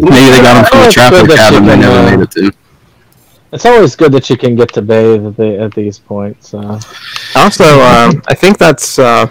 maybe 0.00 0.30
they 0.30 0.40
got 0.40 0.54
them 0.54 0.64
from 0.64 0.80
the 0.80 0.90
trapper 0.90 1.26
cabin 1.26 1.66
they 1.66 1.76
never 1.76 1.98
uh, 1.98 2.10
made 2.10 2.20
it 2.22 2.30
to. 2.30 2.52
It's 3.52 3.66
always 3.66 3.94
good 3.94 4.12
that 4.12 4.30
you 4.30 4.38
can 4.38 4.56
get 4.56 4.72
to 4.72 4.82
bathe 4.82 5.26
at, 5.26 5.36
the, 5.36 5.58
at 5.60 5.74
these 5.74 5.98
points. 5.98 6.54
Uh. 6.54 6.80
Also, 7.34 7.64
um, 7.64 8.22
I 8.28 8.34
think 8.34 8.56
that's. 8.56 8.98
Uh, 8.98 9.28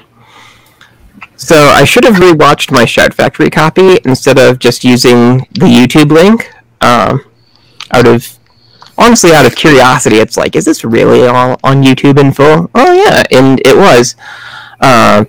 so 1.37 1.55
I 1.55 1.83
should 1.83 2.05
have 2.05 2.15
rewatched 2.15 2.71
my 2.71 2.85
Shout 2.85 3.13
Factory 3.13 3.49
copy 3.49 3.97
instead 4.05 4.37
of 4.37 4.59
just 4.59 4.83
using 4.83 5.39
the 5.53 5.65
YouTube 5.65 6.11
link 6.11 6.51
um, 6.85 7.25
out 7.91 8.07
of 8.07 8.37
honestly 8.97 9.31
out 9.33 9.45
of 9.45 9.55
curiosity 9.55 10.17
it's 10.17 10.37
like 10.37 10.55
is 10.55 10.63
this 10.65 10.85
really 10.85 11.27
all 11.27 11.59
on 11.63 11.83
youtube 11.83 12.19
in 12.19 12.31
full? 12.31 12.69
Oh 12.75 12.93
yeah 12.93 13.23
and 13.31 13.59
it 13.65 13.75
was. 13.75 14.15
Uh, 14.79 15.25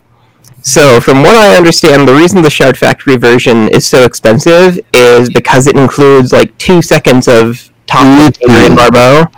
so 0.62 1.00
from 1.00 1.22
what 1.22 1.36
i 1.36 1.56
understand 1.56 2.08
the 2.08 2.14
reason 2.14 2.42
the 2.42 2.50
shout 2.50 2.76
factory 2.76 3.16
version 3.16 3.68
is 3.68 3.86
so 3.86 4.04
expensive 4.04 4.80
is 4.92 5.30
because 5.30 5.66
it 5.66 5.76
includes 5.76 6.32
like 6.32 6.56
two 6.58 6.82
seconds 6.82 7.28
of 7.28 7.70
talk 7.86 8.04
mm-hmm. 8.04 8.74
barbeau. 8.74 9.30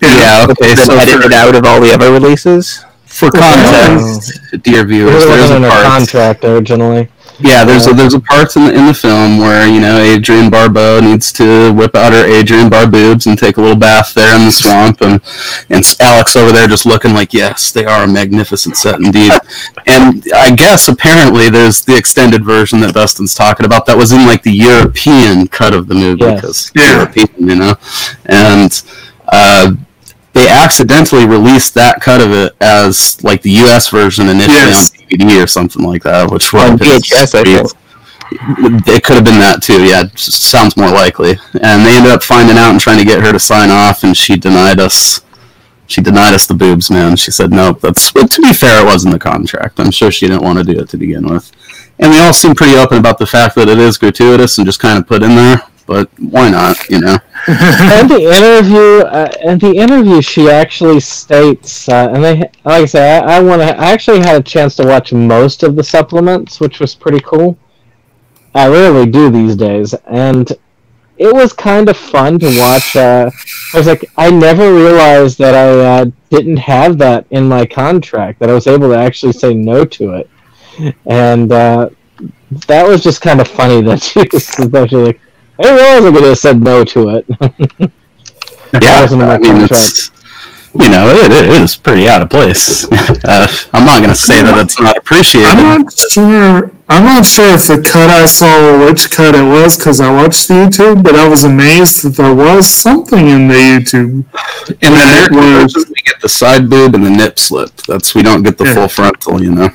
Yeah. 0.00 0.46
Okay 0.50 0.74
so 0.74 0.94
edited 0.94 1.30
for, 1.30 1.34
out 1.34 1.54
of 1.54 1.64
all 1.64 1.80
the 1.80 1.92
other 1.92 2.10
releases 2.12 2.84
for 3.22 3.30
context 3.30 4.40
dear 4.62 4.84
viewers 4.84 5.24
there's 5.24 5.50
a 5.50 5.60
part, 5.60 5.86
contract 5.86 6.44
originally 6.44 7.08
yeah, 7.42 7.64
there's 7.64 7.86
a 7.86 7.92
there's 7.92 8.14
a 8.14 8.20
part 8.20 8.54
in 8.56 8.64
the 8.66 8.72
in 8.72 8.86
the 8.86 8.94
film 8.94 9.38
where 9.38 9.66
you 9.66 9.80
know 9.80 9.98
Adrienne 9.98 10.50
Barbeau 10.50 11.00
needs 11.00 11.32
to 11.32 11.72
whip 11.72 11.94
out 11.96 12.12
her 12.12 12.24
Adrienne 12.24 12.70
Barboobs 12.70 13.26
and 13.26 13.36
take 13.38 13.56
a 13.56 13.60
little 13.60 13.76
bath 13.76 14.14
there 14.14 14.36
in 14.36 14.44
the 14.44 14.52
swamp, 14.52 15.00
and 15.00 15.20
and 15.68 15.84
Alec's 16.00 16.36
over 16.36 16.52
there 16.52 16.68
just 16.68 16.86
looking 16.86 17.14
like 17.14 17.32
yes, 17.32 17.72
they 17.72 17.84
are 17.84 18.04
a 18.04 18.08
magnificent 18.08 18.76
set 18.76 19.00
indeed. 19.00 19.32
and 19.86 20.24
I 20.34 20.54
guess 20.54 20.88
apparently 20.88 21.48
there's 21.48 21.84
the 21.84 21.96
extended 21.96 22.44
version 22.44 22.80
that 22.80 22.94
Dustin's 22.94 23.34
talking 23.34 23.66
about 23.66 23.86
that 23.86 23.96
was 23.96 24.12
in 24.12 24.24
like 24.26 24.42
the 24.42 24.52
European 24.52 25.48
cut 25.48 25.74
of 25.74 25.88
the 25.88 25.94
movie 25.94 26.34
because 26.34 26.70
yeah. 26.74 26.96
European, 26.96 27.28
you 27.48 27.56
know, 27.56 27.74
and. 28.26 28.82
Uh, 29.28 29.74
they 30.32 30.48
accidentally 30.48 31.26
released 31.26 31.74
that 31.74 32.00
cut 32.00 32.20
of 32.20 32.32
it 32.32 32.56
as 32.60 33.22
like 33.22 33.42
the 33.42 33.50
U.S. 33.50 33.88
version 33.88 34.28
initially 34.28 34.54
yes. 34.54 34.92
on 34.92 35.06
DVD 35.06 35.44
or 35.44 35.46
something 35.46 35.82
like 35.82 36.02
that, 36.04 36.30
which 36.30 36.52
was 36.52 36.78
VHS, 36.80 37.34
I 37.34 37.44
think. 37.44 37.72
It 38.88 39.04
could 39.04 39.16
have 39.16 39.24
been 39.24 39.40
that 39.40 39.62
too. 39.62 39.84
Yeah, 39.84 40.04
sounds 40.16 40.76
more 40.76 40.90
likely. 40.90 41.32
And 41.60 41.84
they 41.84 41.96
ended 41.96 42.12
up 42.12 42.22
finding 42.22 42.56
out 42.56 42.70
and 42.70 42.80
trying 42.80 42.98
to 42.98 43.04
get 43.04 43.22
her 43.22 43.32
to 43.32 43.38
sign 43.38 43.70
off, 43.70 44.04
and 44.04 44.16
she 44.16 44.36
denied 44.36 44.80
us. 44.80 45.20
She 45.86 46.00
denied 46.00 46.32
us 46.32 46.46
the 46.46 46.54
boobs, 46.54 46.90
man. 46.90 47.16
She 47.16 47.30
said 47.30 47.50
nope. 47.50 47.82
That's 47.82 48.10
but 48.10 48.30
to 48.30 48.40
be 48.40 48.54
fair, 48.54 48.82
it 48.82 48.86
was 48.86 49.04
in 49.04 49.10
the 49.10 49.18
contract. 49.18 49.78
I'm 49.78 49.90
sure 49.90 50.10
she 50.10 50.28
didn't 50.28 50.42
want 50.42 50.58
to 50.58 50.64
do 50.64 50.80
it 50.80 50.88
to 50.90 50.96
begin 50.96 51.26
with. 51.26 51.52
And 51.98 52.10
they 52.12 52.20
all 52.20 52.32
seem 52.32 52.54
pretty 52.54 52.78
open 52.78 52.96
about 52.96 53.18
the 53.18 53.26
fact 53.26 53.54
that 53.56 53.68
it 53.68 53.78
is 53.78 53.98
gratuitous 53.98 54.56
and 54.56 54.66
just 54.66 54.80
kind 54.80 54.98
of 54.98 55.06
put 55.06 55.22
in 55.22 55.36
there. 55.36 55.62
But 55.86 56.10
why 56.18 56.50
not? 56.50 56.88
You 56.88 57.00
know. 57.00 57.18
and 57.48 58.08
the 58.08 58.20
interview, 58.20 59.06
uh, 59.06 59.32
and 59.44 59.60
the 59.60 59.74
interview, 59.74 60.22
she 60.22 60.48
actually 60.48 61.00
states, 61.00 61.88
uh, 61.88 62.10
and 62.12 62.22
they, 62.22 62.36
like 62.38 62.52
I 62.64 62.84
say, 62.84 63.18
I, 63.18 63.38
I 63.38 63.42
want 63.42 63.62
to. 63.62 63.76
I 63.76 63.90
actually 63.90 64.20
had 64.20 64.40
a 64.40 64.42
chance 64.42 64.76
to 64.76 64.86
watch 64.86 65.12
most 65.12 65.62
of 65.62 65.76
the 65.76 65.82
supplements, 65.82 66.60
which 66.60 66.78
was 66.78 66.94
pretty 66.94 67.20
cool. 67.20 67.58
I 68.54 68.68
rarely 68.68 69.06
do 69.06 69.30
these 69.30 69.56
days, 69.56 69.94
and 70.06 70.50
it 71.16 71.32
was 71.32 71.52
kind 71.52 71.88
of 71.88 71.96
fun 71.96 72.38
to 72.40 72.46
watch. 72.58 72.96
Uh, 72.96 73.30
I 73.74 73.78
was 73.78 73.86
like, 73.86 74.04
I 74.16 74.30
never 74.30 74.72
realized 74.72 75.38
that 75.38 75.54
I 75.54 76.02
uh, 76.02 76.04
didn't 76.30 76.58
have 76.58 76.98
that 76.98 77.26
in 77.30 77.48
my 77.48 77.66
contract. 77.66 78.38
That 78.38 78.50
I 78.50 78.54
was 78.54 78.66
able 78.66 78.88
to 78.88 78.96
actually 78.96 79.32
say 79.32 79.54
no 79.54 79.84
to 79.84 80.14
it, 80.14 80.30
and 81.06 81.50
uh, 81.50 81.90
that 82.66 82.86
was 82.86 83.02
just 83.02 83.20
kind 83.20 83.40
of 83.40 83.48
funny 83.48 83.80
that 83.82 84.02
she 84.02 84.20
was 84.32 84.48
especially 84.58 85.18
like, 85.62 85.80
I 85.80 85.98
realized 85.98 86.06
I 86.06 86.12
could 86.18 86.24
have 86.28 86.38
said 86.38 86.62
no 86.62 86.84
to 86.84 87.08
it. 87.16 87.92
Yeah, 88.82 89.02
wasn't 89.02 89.20
in 89.22 89.28
my 89.28 89.34
I 89.34 89.38
mean, 89.38 89.62
it's, 89.64 90.10
you 90.80 90.88
know, 90.88 91.06
it, 91.10 91.30
it 91.30 91.44
is 91.62 91.76
pretty 91.76 92.08
out 92.08 92.22
of 92.22 92.30
place. 92.30 92.86
Uh, 93.24 93.46
I'm 93.72 93.84
not 93.84 93.98
going 93.98 94.08
to 94.10 94.16
say 94.16 94.42
that 94.42 94.58
it's 94.58 94.80
not 94.80 94.96
appreciated. 94.96 95.46
I'm 95.50 95.82
not 95.82 95.92
sure. 95.92 96.70
I'm 96.88 97.04
not 97.04 97.24
sure 97.24 97.54
if 97.54 97.66
the 97.68 97.80
cut 97.88 98.10
I 98.10 98.24
saw 98.26 98.84
which 98.86 99.10
cut 99.10 99.34
it 99.36 99.42
was 99.44 99.76
because 99.76 100.00
I 100.00 100.10
watched 100.10 100.48
the 100.48 100.54
YouTube, 100.54 101.02
but 101.04 101.14
I 101.14 101.28
was 101.28 101.44
amazed 101.44 102.02
that 102.04 102.16
there 102.16 102.34
was 102.34 102.66
something 102.66 103.28
in 103.28 103.46
the 103.48 103.54
YouTube. 103.54 104.24
In 104.70 104.76
It 104.80 105.30
the 105.30 105.62
was- 105.62 105.86
we 105.88 105.94
get 106.04 106.20
the 106.20 106.28
side 106.28 106.68
boob 106.68 106.94
and 106.96 107.04
the 107.06 107.10
nip 107.10 107.38
slip. 107.38 107.70
That's 107.86 108.14
we 108.14 108.22
don't 108.22 108.42
get 108.42 108.58
the 108.58 108.64
Yeah. 108.64 108.74
full 108.74 108.88
frontal, 108.88 109.40
you 109.42 109.52
know. 109.52 109.68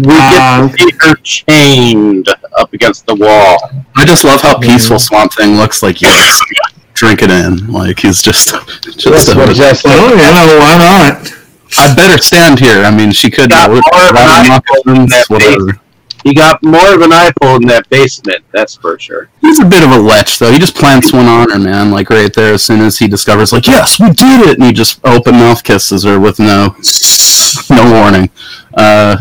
We 0.00 0.14
get 0.14 0.40
Uh, 0.40 0.68
to 0.68 0.78
see 0.78 0.90
her 1.00 1.14
chained 1.22 2.28
up 2.58 2.72
against 2.72 3.06
the 3.06 3.14
wall. 3.14 3.70
I 3.96 4.04
just 4.04 4.24
love 4.24 4.40
how 4.40 4.58
peaceful 4.58 4.98
Swamp 4.98 5.32
Thing 5.34 5.56
looks 5.56 5.82
like 5.82 5.98
he's 5.98 6.40
drinking 6.94 7.30
in. 7.30 7.72
Like 7.72 8.00
he's 8.00 8.22
just 8.22 8.48
just. 8.82 9.04
That's 9.04 9.34
what 9.34 9.54
Jeff 9.54 9.78
said. 9.78 9.92
Oh 9.94 10.14
yeah, 10.14 10.58
why 10.58 10.76
not? 10.78 11.32
I 11.78 11.94
better 11.94 12.20
stand 12.20 12.58
here. 12.58 12.82
I 12.84 12.90
mean, 12.90 13.12
she 13.12 13.30
could 13.30 13.50
Got 13.50 13.70
more 13.70 13.78
of 13.78 13.84
an 13.84 14.14
ride 14.14 14.46
eyeball 14.50 14.82
moccasins, 14.84 14.98
in 14.98 15.06
that 15.06 15.24
whatever. 15.28 15.80
You 16.24 16.34
got 16.34 16.62
more 16.62 16.94
of 16.94 17.00
an 17.00 17.12
eyeball 17.12 17.56
in 17.56 17.66
that 17.68 17.88
basement, 17.88 18.44
that's 18.52 18.76
for 18.76 18.98
sure. 18.98 19.30
He's 19.40 19.58
a 19.60 19.64
bit 19.64 19.82
of 19.82 19.90
a 19.90 19.98
lech, 19.98 20.28
though. 20.38 20.52
He 20.52 20.58
just 20.58 20.74
plants 20.74 21.12
one 21.12 21.26
on 21.26 21.50
her, 21.50 21.58
man. 21.58 21.90
Like 21.90 22.10
right 22.10 22.32
there, 22.32 22.52
as 22.54 22.62
soon 22.62 22.80
as 22.80 22.98
he 22.98 23.08
discovers, 23.08 23.52
like, 23.52 23.66
yes, 23.66 23.98
we 23.98 24.08
did 24.10 24.48
it, 24.48 24.58
and 24.58 24.64
he 24.64 24.72
just 24.72 25.00
open 25.06 25.34
mouth 25.34 25.62
kisses 25.64 26.04
her 26.04 26.20
with 26.20 26.38
no, 26.38 26.74
no 27.70 27.92
warning. 28.00 28.28
Uh, 28.74 29.16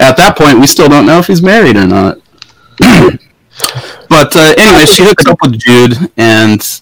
at 0.00 0.16
that 0.16 0.36
point, 0.36 0.60
we 0.60 0.66
still 0.66 0.88
don't 0.88 1.06
know 1.06 1.18
if 1.18 1.26
he's 1.26 1.42
married 1.42 1.76
or 1.76 1.86
not. 1.86 2.18
but 2.78 4.36
uh, 4.36 4.54
anyway, 4.58 4.86
she 4.86 5.04
hooks 5.04 5.26
up 5.26 5.38
with 5.42 5.58
Jude, 5.58 6.10
and 6.16 6.80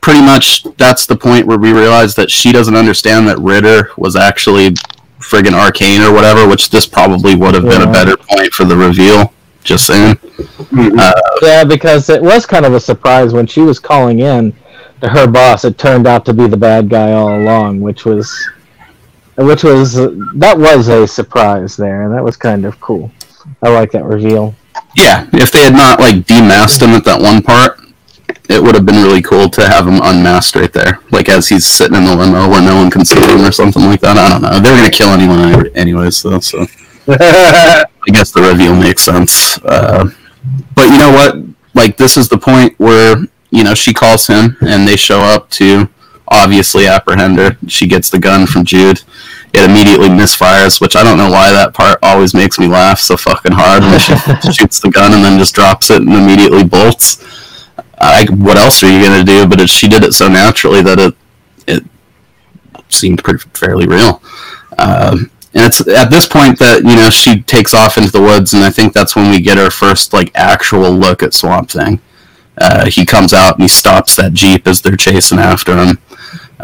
pretty 0.00 0.20
much 0.20 0.64
that's 0.76 1.06
the 1.06 1.16
point 1.16 1.46
where 1.46 1.58
we 1.58 1.72
realize 1.72 2.14
that 2.14 2.30
she 2.30 2.52
doesn't 2.52 2.76
understand 2.76 3.26
that 3.28 3.38
Ritter 3.38 3.90
was 3.96 4.16
actually 4.16 4.70
friggin' 5.18 5.54
arcane 5.54 6.02
or 6.02 6.12
whatever, 6.12 6.46
which 6.46 6.70
this 6.70 6.86
probably 6.86 7.34
would 7.34 7.54
have 7.54 7.64
been 7.64 7.82
a 7.82 7.90
better 7.90 8.16
point 8.16 8.52
for 8.52 8.64
the 8.64 8.76
reveal. 8.76 9.32
Just 9.62 9.86
saying. 9.86 10.18
Uh, 10.76 11.12
Yeah, 11.40 11.64
because 11.64 12.10
it 12.10 12.22
was 12.22 12.44
kind 12.44 12.66
of 12.66 12.74
a 12.74 12.80
surprise 12.80 13.32
when 13.32 13.46
she 13.46 13.62
was 13.62 13.78
calling 13.78 14.20
in 14.20 14.54
to 15.00 15.08
her 15.08 15.26
boss. 15.26 15.64
It 15.64 15.78
turned 15.78 16.06
out 16.06 16.26
to 16.26 16.34
be 16.34 16.46
the 16.46 16.56
bad 16.56 16.90
guy 16.90 17.12
all 17.12 17.40
along, 17.40 17.80
which 17.80 18.04
was, 18.04 18.30
which 19.36 19.64
was 19.64 19.94
that 19.94 20.56
was 20.56 20.88
a 20.88 21.06
surprise 21.06 21.76
there, 21.76 22.02
and 22.04 22.14
that 22.14 22.22
was 22.22 22.36
kind 22.36 22.64
of 22.64 22.80
cool. 22.80 23.10
I 23.62 23.70
like 23.70 23.92
that 23.92 24.04
reveal. 24.04 24.54
Yeah, 24.96 25.28
if 25.32 25.50
they 25.50 25.64
had 25.64 25.72
not 25.74 26.00
like 26.00 26.16
demasked 26.26 26.82
him 26.82 26.90
at 26.90 27.04
that 27.04 27.20
one 27.20 27.42
part, 27.42 27.80
it 28.48 28.62
would 28.62 28.74
have 28.74 28.86
been 28.86 29.02
really 29.02 29.22
cool 29.22 29.48
to 29.50 29.66
have 29.66 29.86
him 29.86 30.00
unmasked 30.02 30.56
right 30.56 30.72
there, 30.72 31.00
like 31.10 31.28
as 31.28 31.48
he's 31.48 31.66
sitting 31.66 31.96
in 31.96 32.04
the 32.04 32.14
limo 32.14 32.48
where 32.48 32.62
no 32.62 32.76
one 32.76 32.90
can 32.90 33.04
see 33.04 33.20
him 33.20 33.44
or 33.44 33.52
something 33.52 33.82
like 33.84 34.00
that. 34.00 34.16
I 34.16 34.28
don't 34.28 34.42
know. 34.42 34.60
They're 34.60 34.76
gonna 34.76 34.90
kill 34.90 35.08
anyone 35.08 35.38
any- 35.40 35.74
anyways, 35.74 36.22
though. 36.22 36.40
So 36.40 36.66
I 37.08 37.84
guess 38.06 38.30
the 38.30 38.42
reveal 38.42 38.74
makes 38.76 39.02
sense. 39.02 39.58
Uh, 39.58 40.10
but 40.74 40.86
you 40.86 40.98
know 40.98 41.10
what? 41.10 41.36
Like 41.74 41.96
this 41.96 42.16
is 42.16 42.28
the 42.28 42.38
point 42.38 42.74
where 42.78 43.16
you 43.50 43.64
know 43.64 43.74
she 43.74 43.92
calls 43.92 44.26
him 44.26 44.56
and 44.60 44.86
they 44.86 44.96
show 44.96 45.20
up 45.20 45.50
to 45.50 45.88
obviously 46.28 46.86
apprehend 46.86 47.38
her. 47.38 47.56
She 47.68 47.86
gets 47.86 48.10
the 48.10 48.18
gun 48.18 48.46
from 48.46 48.64
Jude. 48.64 49.02
It 49.52 49.70
immediately 49.70 50.08
misfires, 50.08 50.80
which 50.80 50.96
I 50.96 51.04
don't 51.04 51.16
know 51.16 51.30
why 51.30 51.52
that 51.52 51.74
part 51.74 51.98
always 52.02 52.34
makes 52.34 52.58
me 52.58 52.66
laugh 52.66 52.98
so 52.98 53.16
fucking 53.16 53.52
hard 53.52 53.82
when 53.82 54.00
she 54.00 54.52
shoots 54.52 54.80
the 54.80 54.90
gun 54.90 55.12
and 55.12 55.24
then 55.24 55.38
just 55.38 55.54
drops 55.54 55.90
it 55.90 56.02
and 56.02 56.12
immediately 56.12 56.64
bolts. 56.64 57.22
I, 57.98 58.26
what 58.30 58.56
else 58.56 58.82
are 58.82 58.90
you 58.90 59.02
gonna 59.02 59.24
do? 59.24 59.46
But 59.46 59.60
it, 59.60 59.70
she 59.70 59.88
did 59.88 60.02
it 60.02 60.12
so 60.12 60.28
naturally 60.28 60.82
that 60.82 60.98
it 60.98 61.14
it 61.66 61.84
seemed 62.88 63.22
pretty 63.22 63.48
fairly 63.54 63.86
real. 63.86 64.20
Um, 64.76 65.30
and 65.54 65.64
it's 65.64 65.86
at 65.86 66.10
this 66.10 66.26
point 66.26 66.58
that 66.58 66.82
you 66.82 66.96
know 66.96 67.10
she 67.10 67.40
takes 67.42 67.74
off 67.74 67.96
into 67.96 68.10
the 68.10 68.20
woods, 68.20 68.54
and 68.54 68.64
I 68.64 68.70
think 68.70 68.92
that's 68.92 69.14
when 69.14 69.30
we 69.30 69.40
get 69.40 69.56
our 69.56 69.70
first 69.70 70.12
like 70.12 70.32
actual 70.34 70.90
look 70.90 71.22
at 71.22 71.32
Swamp 71.32 71.70
Thing. 71.70 72.00
Uh, 72.60 72.86
he 72.86 73.04
comes 73.04 73.32
out 73.32 73.54
and 73.54 73.62
he 73.62 73.68
stops 73.68 74.16
that 74.16 74.32
jeep 74.32 74.66
as 74.66 74.82
they're 74.82 74.96
chasing 74.96 75.38
after 75.38 75.76
him, 75.76 75.98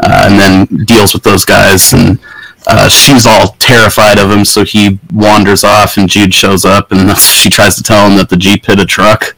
uh, 0.01 0.27
and 0.29 0.39
then 0.39 0.85
deals 0.85 1.13
with 1.13 1.23
those 1.23 1.45
guys. 1.45 1.93
And 1.93 2.19
uh, 2.67 2.87
she's 2.87 3.25
all 3.25 3.53
terrified 3.59 4.19
of 4.19 4.29
him, 4.31 4.45
so 4.45 4.63
he 4.63 4.99
wanders 5.13 5.63
off, 5.63 5.97
and 5.97 6.09
Jude 6.09 6.33
shows 6.33 6.65
up, 6.65 6.91
and 6.91 7.17
she 7.17 7.49
tries 7.49 7.75
to 7.75 7.83
tell 7.83 8.09
him 8.09 8.17
that 8.17 8.29
the 8.29 8.37
jeep 8.37 8.65
hit 8.65 8.79
a 8.79 8.85
truck. 8.85 9.35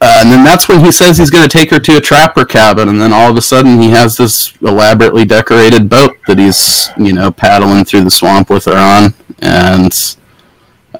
Uh, 0.01 0.19
and 0.21 0.31
then 0.31 0.45
that's 0.45 0.69
when 0.69 0.79
he 0.79 0.91
says 0.91 1.17
he's 1.17 1.29
going 1.29 1.47
to 1.47 1.57
take 1.57 1.69
her 1.69 1.79
to 1.79 1.97
a 1.97 1.99
trapper 1.99 2.45
cabin, 2.45 2.87
and 2.87 3.01
then 3.01 3.11
all 3.11 3.29
of 3.29 3.35
a 3.35 3.41
sudden 3.41 3.81
he 3.81 3.89
has 3.89 4.15
this 4.15 4.55
elaborately 4.61 5.25
decorated 5.25 5.89
boat 5.89 6.15
that 6.25 6.39
he's, 6.39 6.89
you 6.97 7.11
know, 7.11 7.29
paddling 7.29 7.83
through 7.83 8.05
the 8.05 8.11
swamp 8.11 8.49
with 8.49 8.63
her 8.65 8.77
on. 8.77 9.13
And 9.39 9.93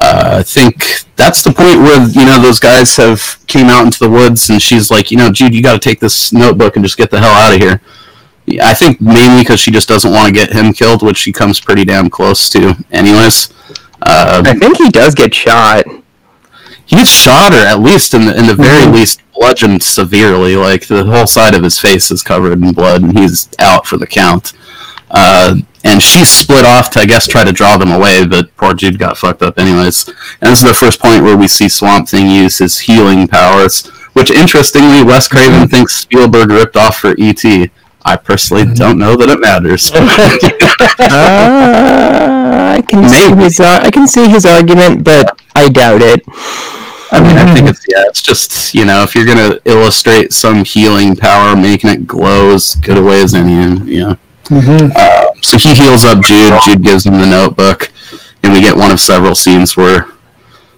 uh, 0.10 0.38
I 0.40 0.44
think 0.44 0.76
that's 1.16 1.42
the 1.44 1.52
point 1.54 1.80
where 1.82 2.08
you 2.10 2.26
know 2.26 2.42
those 2.42 2.60
guys 2.60 2.96
have 2.98 3.38
came 3.48 3.68
out 3.68 3.86
into 3.86 4.00
the 4.00 4.10
woods, 4.10 4.50
and 4.50 4.62
she's 4.62 4.90
like, 4.90 5.12
you 5.12 5.18
know, 5.18 5.32
Jude, 5.32 5.54
you 5.54 5.62
got 5.64 5.74
to 5.74 5.80
take 5.80 6.00
this 6.00 6.32
notebook 6.34 6.76
and 6.76 6.84
just 6.86 6.98
get 6.98 7.12
the 7.12 7.20
hell 7.20 7.32
out 7.32 7.54
of 7.54 7.60
here. 7.62 7.82
I 8.64 8.74
think 8.74 9.00
mainly 9.00 9.44
because 9.44 9.60
she 9.60 9.70
just 9.72 9.88
doesn't 9.88 10.12
want 10.12 10.28
to 10.28 10.34
get 10.34 10.52
him 10.52 10.74
killed, 10.74 11.04
which 11.04 11.18
she 11.18 11.32
comes 11.32 11.60
pretty 11.60 11.86
damn 11.86 12.10
close 12.10 12.50
to, 12.52 12.76
anyways. 12.92 13.50
Uh, 14.02 14.42
I 14.46 14.54
think 14.58 14.78
he 14.78 14.90
does 14.90 15.14
get 15.14 15.34
shot. 15.36 15.86
he 16.86 16.96
gets 16.96 17.10
shot 17.12 17.54
or 17.54 17.58
at 17.58 17.80
least 17.80 18.14
in 18.16 18.26
the 18.26 18.36
in 18.36 18.48
the 18.48 18.56
very 18.56 18.86
Mhm. 18.86 18.94
least 18.94 19.22
bludgeoned 19.36 19.84
severely 19.84 20.56
like 20.56 20.88
the 20.88 21.04
whole 21.06 21.28
side 21.28 21.54
of 21.54 21.62
his 21.64 21.78
face 21.78 22.10
is 22.10 22.24
covered 22.24 22.54
in 22.54 22.72
blood 22.74 23.04
and 23.04 23.18
he's 23.20 23.48
out 23.60 23.86
for 23.86 23.98
the 23.98 24.08
count 24.08 24.54
uh, 25.12 25.56
and 25.84 26.02
she 26.02 26.26
split 26.26 26.66
off 26.66 26.90
to 26.90 27.00
i 27.00 27.06
guess 27.06 27.28
try 27.28 27.44
to 27.44 27.52
draw 27.52 27.78
them 27.78 27.92
away 27.92 28.26
but 28.26 28.56
poor 28.58 28.74
jude 28.74 29.00
got 29.00 29.18
fucked 29.18 29.42
up 29.42 29.58
anyways. 29.58 30.08
And 30.42 30.52
this 30.52 30.62
is 30.62 30.68
the 30.68 30.74
first 30.74 31.00
point 31.00 31.24
where 31.24 31.38
we 31.38 31.48
see 31.48 31.70
swamp 31.70 32.10
thing 32.10 32.30
use 32.30 32.58
his 32.58 32.80
healing 32.80 33.28
powers 33.28 33.88
which 34.14 34.32
interestingly 34.32 35.04
wes 35.04 35.28
craven 35.28 35.68
thinks 35.68 35.96
spielberg 35.96 36.50
ripped 36.50 36.76
off 36.76 36.98
for 37.00 37.16
E.T. 37.18 37.70
i 38.06 38.16
personally 38.16 38.66
don't 38.74 38.98
know 38.98 39.16
that 39.16 39.30
it 39.30 39.40
matters. 39.40 39.92
Uh, 41.02 42.76
I 42.78 42.82
can 42.82 43.08
see 43.10 43.36
his 43.36 43.60
I 43.60 43.90
can 43.90 44.08
see 44.08 44.30
his 44.30 44.46
argument, 44.46 45.04
but 45.04 45.40
I 45.56 45.70
doubt 45.70 46.02
it. 46.02 46.24
I 47.12 47.20
mean, 47.22 47.38
I 47.38 47.54
think 47.54 47.68
it's 47.68 47.86
yeah, 47.88 48.04
it's 48.08 48.22
just 48.22 48.74
you 48.74 48.86
know, 48.86 49.04
if 49.04 49.16
you're 49.16 49.26
gonna 49.26 49.60
illustrate 49.66 50.32
some 50.32 50.64
healing 50.64 51.16
power, 51.16 51.56
making 51.56 51.90
it 51.90 52.08
glow 52.08 52.54
as 52.54 52.76
good 52.76 52.98
a 52.98 53.04
way 53.04 53.22
as 53.22 53.34
any, 53.34 53.54
you 53.92 54.00
know. 54.02 54.18
Uh, 54.52 55.26
so 55.42 55.58
he 55.58 55.74
heals 55.76 56.04
up 56.06 56.24
Jude. 56.24 56.54
Jude 56.66 56.84
gives 56.84 57.06
him 57.06 57.14
the 57.14 57.26
notebook, 57.28 57.92
and 58.44 58.54
we 58.54 58.62
get 58.62 58.76
one 58.76 58.92
of 58.92 59.00
several 59.00 59.36
scenes 59.36 59.78
where 59.78 60.08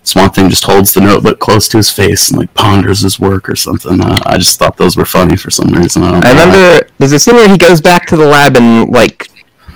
Swamp 0.03 0.33
Thing 0.35 0.49
just 0.49 0.63
holds 0.63 0.93
the 0.93 1.01
notebook 1.01 1.39
close 1.39 1.67
to 1.69 1.77
his 1.77 1.91
face 1.91 2.29
and 2.29 2.39
like 2.39 2.53
ponders 2.53 3.01
his 3.01 3.19
work 3.19 3.47
or 3.49 3.55
something. 3.55 4.01
Uh, 4.01 4.17
I 4.25 4.37
just 4.37 4.57
thought 4.59 4.77
those 4.77 4.97
were 4.97 5.05
funny 5.05 5.35
for 5.37 5.49
some 5.51 5.69
reason. 5.69 6.03
I, 6.03 6.11
don't 6.11 6.25
I 6.25 6.29
remember 6.31 6.87
there's 6.97 7.11
a 7.13 7.19
scene 7.19 7.35
where 7.35 7.49
he 7.49 7.57
goes 7.57 7.81
back 7.81 8.07
to 8.07 8.17
the 8.17 8.25
lab 8.25 8.57
and 8.57 8.89
like 8.89 9.29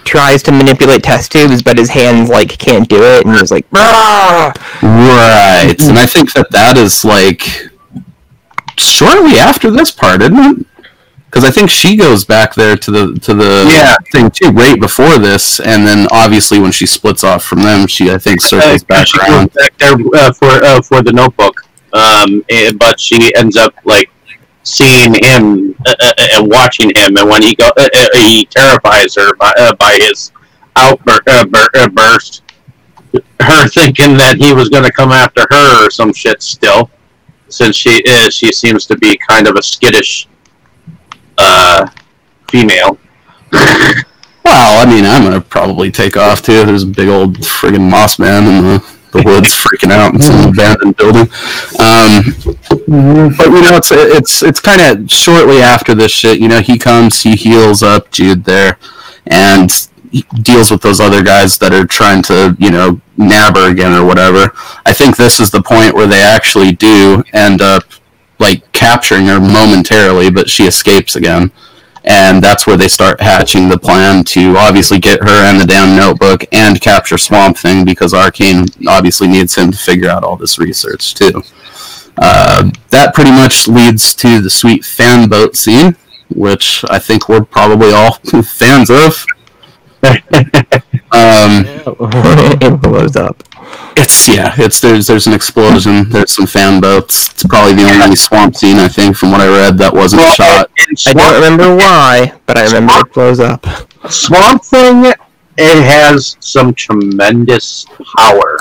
tries 0.04 0.44
to 0.44 0.52
manipulate 0.52 1.04
test 1.04 1.32
tubes, 1.32 1.62
but 1.64 1.78
his 1.78 1.90
hands 1.90 2.30
like 2.30 2.58
can't 2.58 2.88
do 2.90 3.02
it, 3.02 3.26
and 3.26 3.38
he's 3.38 3.52
like, 3.52 3.66
"Ah!" 3.74 4.52
Right, 4.82 5.76
and 5.82 5.98
I 5.98 6.06
think 6.06 6.34
that 6.34 6.52
that 6.52 6.78
is 6.78 7.04
like 7.06 7.42
shortly 8.78 9.38
after 9.38 9.72
this 9.72 9.92
part, 9.92 10.22
isn't 10.22 10.38
it? 10.38 10.68
Because 11.26 11.44
I 11.44 11.52
think 11.52 11.70
she 11.70 11.96
goes 11.98 12.24
back 12.24 12.56
there 12.56 12.76
to 12.78 12.92
the 12.92 13.20
to 13.20 13.34
the 13.34 13.66
Yeah. 13.70 13.96
thing 14.12 14.32
too 14.32 14.52
right 14.52 14.80
before 14.80 15.18
this, 15.18 15.60
and 15.60 15.86
then 15.86 16.08
obviously 16.12 16.60
when 16.60 16.72
she 16.72 16.86
splits 16.86 17.24
off 17.24 17.44
from 17.44 17.62
them, 17.64 17.88
she 17.88 18.12
I 18.12 18.18
think 18.18 18.42
circles 18.42 18.82
Uh, 18.84 18.86
back 18.88 19.08
she 19.08 19.18
goes 19.20 19.30
around. 19.30 19.54
back 19.54 19.78
there 19.78 19.96
uh, 20.16 20.32
for 20.34 20.64
uh, 20.64 20.82
for 20.82 21.02
the 21.02 21.12
Notebook, 21.12 21.62
um, 21.94 22.44
eh, 22.50 22.72
but 22.74 23.00
she 23.00 23.34
ends 23.36 23.58
up 23.58 23.74
like 23.84 24.10
seeing 24.64 25.14
him 25.24 25.76
uh, 25.86 25.94
uh, 26.02 26.14
and 26.34 26.48
watching 26.50 26.90
him, 26.96 27.18
and 27.18 27.30
when 27.30 27.42
he 27.42 27.54
go, 27.56 27.68
uh, 27.78 27.88
uh, 27.96 28.08
he 28.16 28.46
terrifies 28.46 29.14
her 29.16 29.36
by, 29.36 29.54
uh, 29.58 29.74
by 29.76 29.98
his 30.02 30.32
outburst. 30.78 31.22
Uh, 31.28 31.46
bur- 31.46 31.70
uh, 31.76 31.88
burst. 31.90 32.42
Her 33.42 33.68
thinking 33.68 34.18
that 34.18 34.38
he 34.38 34.54
was 34.54 34.68
going 34.70 34.84
to 34.84 34.92
come 34.92 35.12
after 35.12 35.46
her 35.52 35.86
or 35.86 35.90
some 35.92 36.12
shit 36.14 36.42
still, 36.42 36.90
since 37.48 37.76
she 37.76 38.00
is 38.02 38.34
she 38.34 38.52
seems 38.52 38.86
to 38.88 38.98
be 38.98 39.18
kind 39.30 39.48
of 39.48 39.56
a 39.56 39.62
skittish 39.64 40.28
uh, 41.38 41.88
female. 42.50 42.98
Well, 44.46 44.88
I 44.88 44.90
mean, 44.90 45.06
I'm 45.06 45.24
gonna 45.24 45.42
probably 45.42 45.92
take 45.92 46.18
off 46.18 46.44
too. 46.44 46.66
There's 46.66 46.84
a 46.84 46.88
big 46.88 47.08
old 47.08 47.38
friggin' 47.38 47.90
moss 47.90 48.20
man 48.20 48.44
in 48.44 48.64
the, 48.64 48.96
the 49.12 49.24
woods 49.24 49.56
freaking 49.56 49.92
out 49.92 50.14
in 50.14 50.22
some 50.22 50.52
abandoned 50.52 50.96
building. 50.98 51.28
Um, 51.80 53.34
but 53.36 53.48
you 53.48 53.62
know, 53.62 53.76
it's 53.78 53.92
it's 53.92 54.44
it's 54.44 54.60
kind 54.60 54.82
of 54.82 55.10
shortly 55.10 55.62
after 55.62 55.96
this 55.96 56.12
shit. 56.12 56.40
You 56.40 56.48
know, 56.48 56.62
he 56.62 56.78
comes, 56.78 57.24
he 57.24 57.36
heals 57.36 57.82
up 57.82 58.12
Jude 58.12 58.46
there, 58.46 58.78
and 59.26 59.72
deals 60.44 60.70
with 60.70 60.82
those 60.82 61.02
other 61.02 61.24
guys 61.24 61.58
that 61.58 61.74
are 61.74 61.88
trying 61.88 62.22
to 62.24 62.56
you 62.60 62.70
know 62.70 63.02
nab 63.18 63.56
her 63.56 63.72
again 63.72 63.94
or 63.94 64.06
whatever. 64.06 64.52
I 64.86 64.94
think 64.94 65.18
this 65.18 65.40
is 65.40 65.50
the 65.50 65.64
point 65.64 65.96
where 65.96 66.08
they 66.08 66.22
actually 66.22 66.74
do 66.74 67.24
end 67.34 67.62
up 67.64 67.84
like 68.40 68.72
capturing 68.72 69.28
her 69.28 69.40
momentarily, 69.40 70.30
but 70.30 70.50
she 70.50 70.66
escapes 70.66 71.16
again 71.16 71.52
and 72.06 72.44
that's 72.44 72.68
where 72.68 72.78
they 72.78 72.88
start 72.88 73.20
hatching 73.20 73.68
the 73.68 73.78
plan 73.78 74.24
to 74.24 74.56
obviously 74.58 75.00
get 75.00 75.20
her 75.22 75.50
and 75.50 75.60
the 75.60 75.66
damn 75.66 75.98
notebook 75.98 76.46
and 76.52 76.80
capture 76.80 77.18
Swamp 77.18 77.58
Thing 77.58 77.84
because 77.84 78.14
Arcane 78.14 78.68
obviously 78.88 79.28
needs 79.28 79.56
him 79.56 79.72
to 79.72 79.78
figure 79.78 80.10
out 80.10 80.24
all 80.24 80.38
this 80.38 80.60
research 80.60 81.16
too. 81.16 81.42
Uh, 82.18 82.70
that 82.92 83.14
pretty 83.16 83.32
much 83.32 83.68
leads 83.68 84.14
to 84.16 84.40
the 84.40 84.50
sweet 84.50 84.86
fan 84.86 85.28
boat 85.28 85.56
scene, 85.56 85.96
which 86.30 86.86
I 86.90 87.00
think 87.00 87.28
we're 87.28 87.44
probably 87.44 87.92
all 87.92 88.14
fans 88.44 88.92
of. 88.92 89.26
um, 90.04 91.66
it 92.62 92.82
blows 92.82 93.16
up. 93.16 93.44
It's 93.98 94.28
yeah, 94.28 94.54
it's 94.58 94.80
there's 94.82 95.08
there's 95.08 95.28
an 95.28 95.34
explosion. 95.34 96.10
There's 96.10 96.32
some 96.36 96.46
fan 96.48 96.82
boats. 96.82 97.30
It's 97.32 97.44
probably 97.46 97.74
the 97.74 97.90
only 98.04 98.16
swamp 98.16 98.56
scene 98.56 98.78
I 98.78 98.88
think 98.88 99.16
from 99.16 99.32
what 99.32 99.42
I 99.42 99.48
read 99.48 99.78
that 99.78 99.94
wasn't 99.94 100.22
Well, 100.22 100.34
shot. 100.34 100.70
and- 100.78 100.98
and 101.08 101.20
I 101.20 101.24
don't 101.32 101.36
remember 101.42 101.76
why, 101.76 102.34
but 102.46 102.58
I 102.58 102.66
remember 102.66 103.08
it 103.08 103.14
blows 103.14 103.40
up. 103.40 103.66
Swamp 104.10 104.64
Thing, 104.64 105.06
it 105.58 105.84
has 105.84 106.38
some 106.40 106.74
tremendous 106.74 107.86
power 108.18 108.58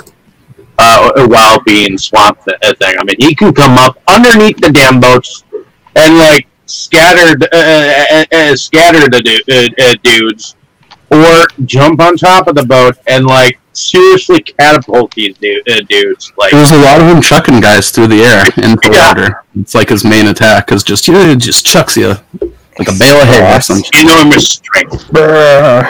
uh, 0.78 1.26
while 1.26 1.60
being 1.64 1.98
Swamp 1.98 2.38
Thi- 2.40 2.54
uh, 2.62 2.74
Thing. 2.80 2.96
I 2.98 3.04
mean, 3.04 3.16
he 3.18 3.34
can 3.34 3.52
come 3.52 3.76
up 3.78 3.98
underneath 4.08 4.58
the 4.58 4.70
damn 4.72 5.00
boats 5.00 5.44
and 5.96 6.18
like 6.18 6.46
scattered 6.66 7.44
uh, 7.52 7.56
uh, 7.56 8.24
uh, 8.32 8.56
scatter 8.56 9.08
the 9.08 9.20
du- 9.22 9.54
uh, 9.54 9.84
uh, 9.90 9.94
dudes, 10.02 10.56
or 11.14 11.46
jump 11.66 12.00
on 12.00 12.16
top 12.16 12.48
of 12.48 12.54
the 12.54 12.64
boat 12.64 12.96
and 13.06 13.26
like 13.26 13.58
seriously 13.72 14.40
catapult 14.40 15.12
these 15.14 15.36
du- 15.38 15.60
uh, 15.68 15.80
dudes. 15.88 16.32
Like, 16.36 16.52
There's 16.52 16.70
a 16.70 16.76
lot 16.78 17.00
of 17.00 17.06
him 17.08 17.20
chucking 17.22 17.60
guys 17.60 17.90
through 17.90 18.08
the 18.08 18.22
air 18.22 18.44
into 18.64 18.90
Yeah. 18.92 19.08
water. 19.08 19.42
It's 19.56 19.74
like 19.74 19.88
his 19.88 20.04
main 20.04 20.26
attack, 20.28 20.66
because 20.66 20.82
just 20.84 21.08
you 21.08 21.14
know, 21.14 21.20
it 21.20 21.38
just 21.38 21.66
chucks 21.66 21.96
you 21.96 22.08
like 22.78 22.88
a 22.88 22.92
bale 22.98 23.20
of 23.22 23.28
hay 23.28 23.56
or 23.56 23.60
something. 23.60 24.00
enormous 24.00 24.48
strength. 24.50 24.94
Uh, 25.16 25.84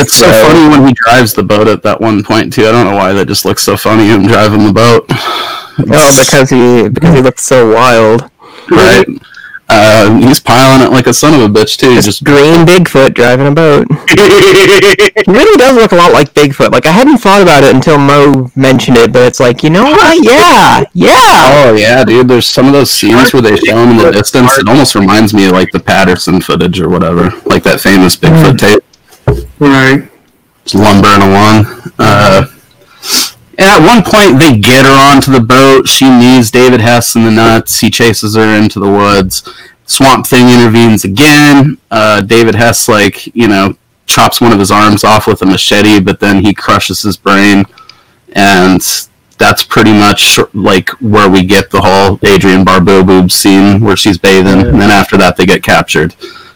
it's 0.00 0.14
so 0.14 0.30
funny 0.30 0.68
when 0.68 0.86
he 0.88 0.94
drives 1.04 1.32
the 1.34 1.42
boat 1.42 1.66
at 1.68 1.82
that 1.82 2.00
one 2.00 2.22
point 2.22 2.52
too. 2.52 2.62
I 2.66 2.72
don't 2.72 2.86
know 2.90 2.96
why 2.96 3.12
that 3.12 3.26
just 3.26 3.44
looks 3.44 3.62
so 3.62 3.76
funny 3.76 4.06
him 4.08 4.26
driving 4.26 4.64
the 4.66 4.72
boat. 4.72 5.04
Oh, 5.10 6.24
because 6.24 6.50
he 6.50 6.88
because 6.88 7.14
he 7.14 7.22
looks 7.22 7.42
so 7.44 7.72
wild. 7.74 8.30
right. 8.70 9.06
Uh, 9.70 10.16
he's 10.18 10.40
piling 10.40 10.86
it 10.86 10.90
like 10.90 11.06
a 11.06 11.12
son 11.12 11.34
of 11.34 11.42
a 11.42 11.52
bitch 11.52 11.76
too. 11.76 11.94
Just, 11.94 12.06
Just 12.06 12.24
green 12.24 12.64
Bigfoot 12.64 13.14
driving 13.14 13.46
a 13.46 13.52
boat. 13.52 13.86
He 14.08 15.32
really 15.32 15.56
does 15.58 15.76
look 15.76 15.92
a 15.92 15.96
lot 15.96 16.12
like 16.12 16.32
Bigfoot. 16.32 16.70
Like 16.70 16.86
I 16.86 16.92
hadn't 16.92 17.18
thought 17.18 17.42
about 17.42 17.64
it 17.64 17.74
until 17.74 17.98
Mo 17.98 18.50
mentioned 18.56 18.96
it, 18.96 19.12
but 19.12 19.22
it's 19.22 19.40
like 19.40 19.62
you 19.62 19.68
know 19.70 19.84
what? 19.84 20.24
Yeah, 20.24 20.84
yeah. 20.94 21.64
oh 21.66 21.74
yeah, 21.76 22.04
dude. 22.04 22.28
There's 22.28 22.46
some 22.46 22.66
of 22.66 22.72
those 22.72 22.90
scenes 22.90 23.32
where 23.32 23.42
they 23.42 23.56
show 23.56 23.76
him 23.76 23.90
in 23.90 23.96
the 23.98 24.10
distance. 24.12 24.56
It 24.58 24.68
almost 24.68 24.94
reminds 24.94 25.34
me 25.34 25.46
of 25.46 25.52
like 25.52 25.70
the 25.72 25.80
Patterson 25.80 26.40
footage 26.40 26.80
or 26.80 26.88
whatever, 26.88 27.30
like 27.46 27.62
that 27.64 27.80
famous 27.80 28.16
Bigfoot 28.16 28.58
tape. 28.58 28.82
Right. 29.58 30.08
Just 30.64 30.76
lumbering 30.76 31.22
along. 31.22 31.66
Uh, 31.98 32.46
and 33.58 33.66
at 33.66 33.84
one 33.84 34.04
point, 34.04 34.38
they 34.38 34.56
get 34.56 34.84
her 34.84 35.12
onto 35.12 35.32
the 35.32 35.40
boat. 35.40 35.88
She 35.88 36.08
knees 36.08 36.52
David 36.52 36.80
Hess 36.80 37.16
in 37.16 37.24
the 37.24 37.32
nuts. 37.32 37.80
He 37.80 37.90
chases 37.90 38.36
her 38.36 38.56
into 38.56 38.78
the 38.78 38.88
woods. 38.88 39.48
Swamp 39.84 40.28
Thing 40.28 40.48
intervenes 40.48 41.04
again. 41.04 41.76
Uh, 41.90 42.20
David 42.20 42.54
Hess, 42.54 42.88
like, 42.88 43.34
you 43.34 43.48
know, 43.48 43.76
chops 44.06 44.40
one 44.40 44.52
of 44.52 44.60
his 44.60 44.70
arms 44.70 45.02
off 45.02 45.26
with 45.26 45.42
a 45.42 45.46
machete, 45.46 45.98
but 45.98 46.20
then 46.20 46.44
he 46.44 46.54
crushes 46.54 47.02
his 47.02 47.16
brain. 47.16 47.64
And 48.32 48.80
that's 49.38 49.64
pretty 49.64 49.92
much 49.92 50.38
like 50.54 50.90
where 51.00 51.28
we 51.28 51.44
get 51.44 51.70
the 51.70 51.80
whole 51.80 52.20
Adrienne 52.24 52.64
Barbeau 52.64 53.02
boob 53.02 53.32
scene 53.32 53.80
where 53.80 53.96
she's 53.96 54.18
bathing. 54.18 54.66
And 54.68 54.80
then 54.80 54.90
after 54.90 55.16
that, 55.16 55.36
they 55.36 55.46
get 55.46 55.64
captured. 55.64 56.14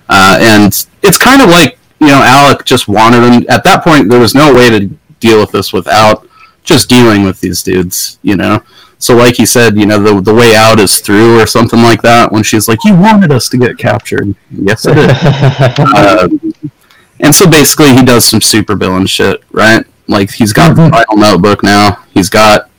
Uh, 0.09 0.38
and 0.40 0.86
it's 1.03 1.18
kind 1.18 1.42
of 1.42 1.48
like, 1.48 1.78
you 1.98 2.09
know, 2.09 2.22
Alec 2.22 2.64
just 2.64 2.86
wanted 2.86 3.24
him. 3.24 3.46
At 3.48 3.64
that 3.64 3.82
point, 3.82 4.09
there 4.09 4.20
was 4.20 4.36
no 4.36 4.55
way 4.55 4.70
to 4.70 4.86
deal 5.18 5.40
with 5.40 5.50
this 5.50 5.72
without 5.72 6.28
just 6.62 6.88
dealing 6.88 7.24
with 7.24 7.40
these 7.40 7.62
dudes, 7.62 8.18
you 8.22 8.36
know? 8.36 8.62
So, 8.98 9.16
like 9.16 9.36
he 9.36 9.46
said, 9.46 9.76
you 9.76 9.86
know, 9.86 9.98
the, 9.98 10.20
the 10.20 10.34
way 10.34 10.54
out 10.54 10.78
is 10.78 11.00
through 11.00 11.40
or 11.40 11.46
something 11.46 11.82
like 11.82 12.02
that 12.02 12.30
when 12.30 12.44
she's 12.44 12.68
like, 12.68 12.78
You 12.84 12.94
wanted 12.94 13.32
us 13.32 13.48
to 13.48 13.56
get 13.56 13.76
captured. 13.76 14.34
Yes, 14.50 14.86
I 14.86 14.94
did. 14.94 15.10
uh, 15.80 16.28
and 17.20 17.34
so 17.34 17.50
basically, 17.50 17.94
he 17.94 18.04
does 18.04 18.24
some 18.24 18.40
super 18.40 18.76
villain 18.76 19.06
shit, 19.06 19.42
right? 19.50 19.84
Like, 20.06 20.30
he's 20.30 20.52
got 20.52 20.76
the 20.76 20.88
final 20.88 21.16
notebook 21.16 21.64
now. 21.64 22.04
He's 22.14 22.28
got 22.28 22.70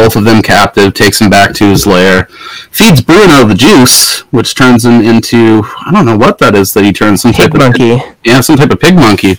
both 0.00 0.16
of 0.16 0.24
them 0.24 0.40
captive, 0.40 0.94
takes 0.94 1.20
him 1.20 1.28
back 1.28 1.52
to 1.52 1.64
his 1.64 1.86
lair, 1.86 2.24
feeds 2.70 3.02
Bruno 3.02 3.44
the 3.44 3.54
juice, 3.54 4.20
which 4.32 4.54
turns 4.54 4.82
him 4.84 5.02
into 5.02 5.62
I 5.84 5.90
don't 5.92 6.06
know 6.06 6.16
what 6.16 6.38
that 6.38 6.54
is 6.54 6.72
that 6.72 6.84
he 6.84 6.92
turns 6.92 7.20
some 7.20 7.32
Pig 7.32 7.52
type 7.52 7.60
monkey. 7.60 7.92
of 7.92 8.00
yeah 8.24 8.40
some 8.40 8.56
type 8.56 8.70
of 8.70 8.80
pig 8.80 8.94
monkey. 8.94 9.36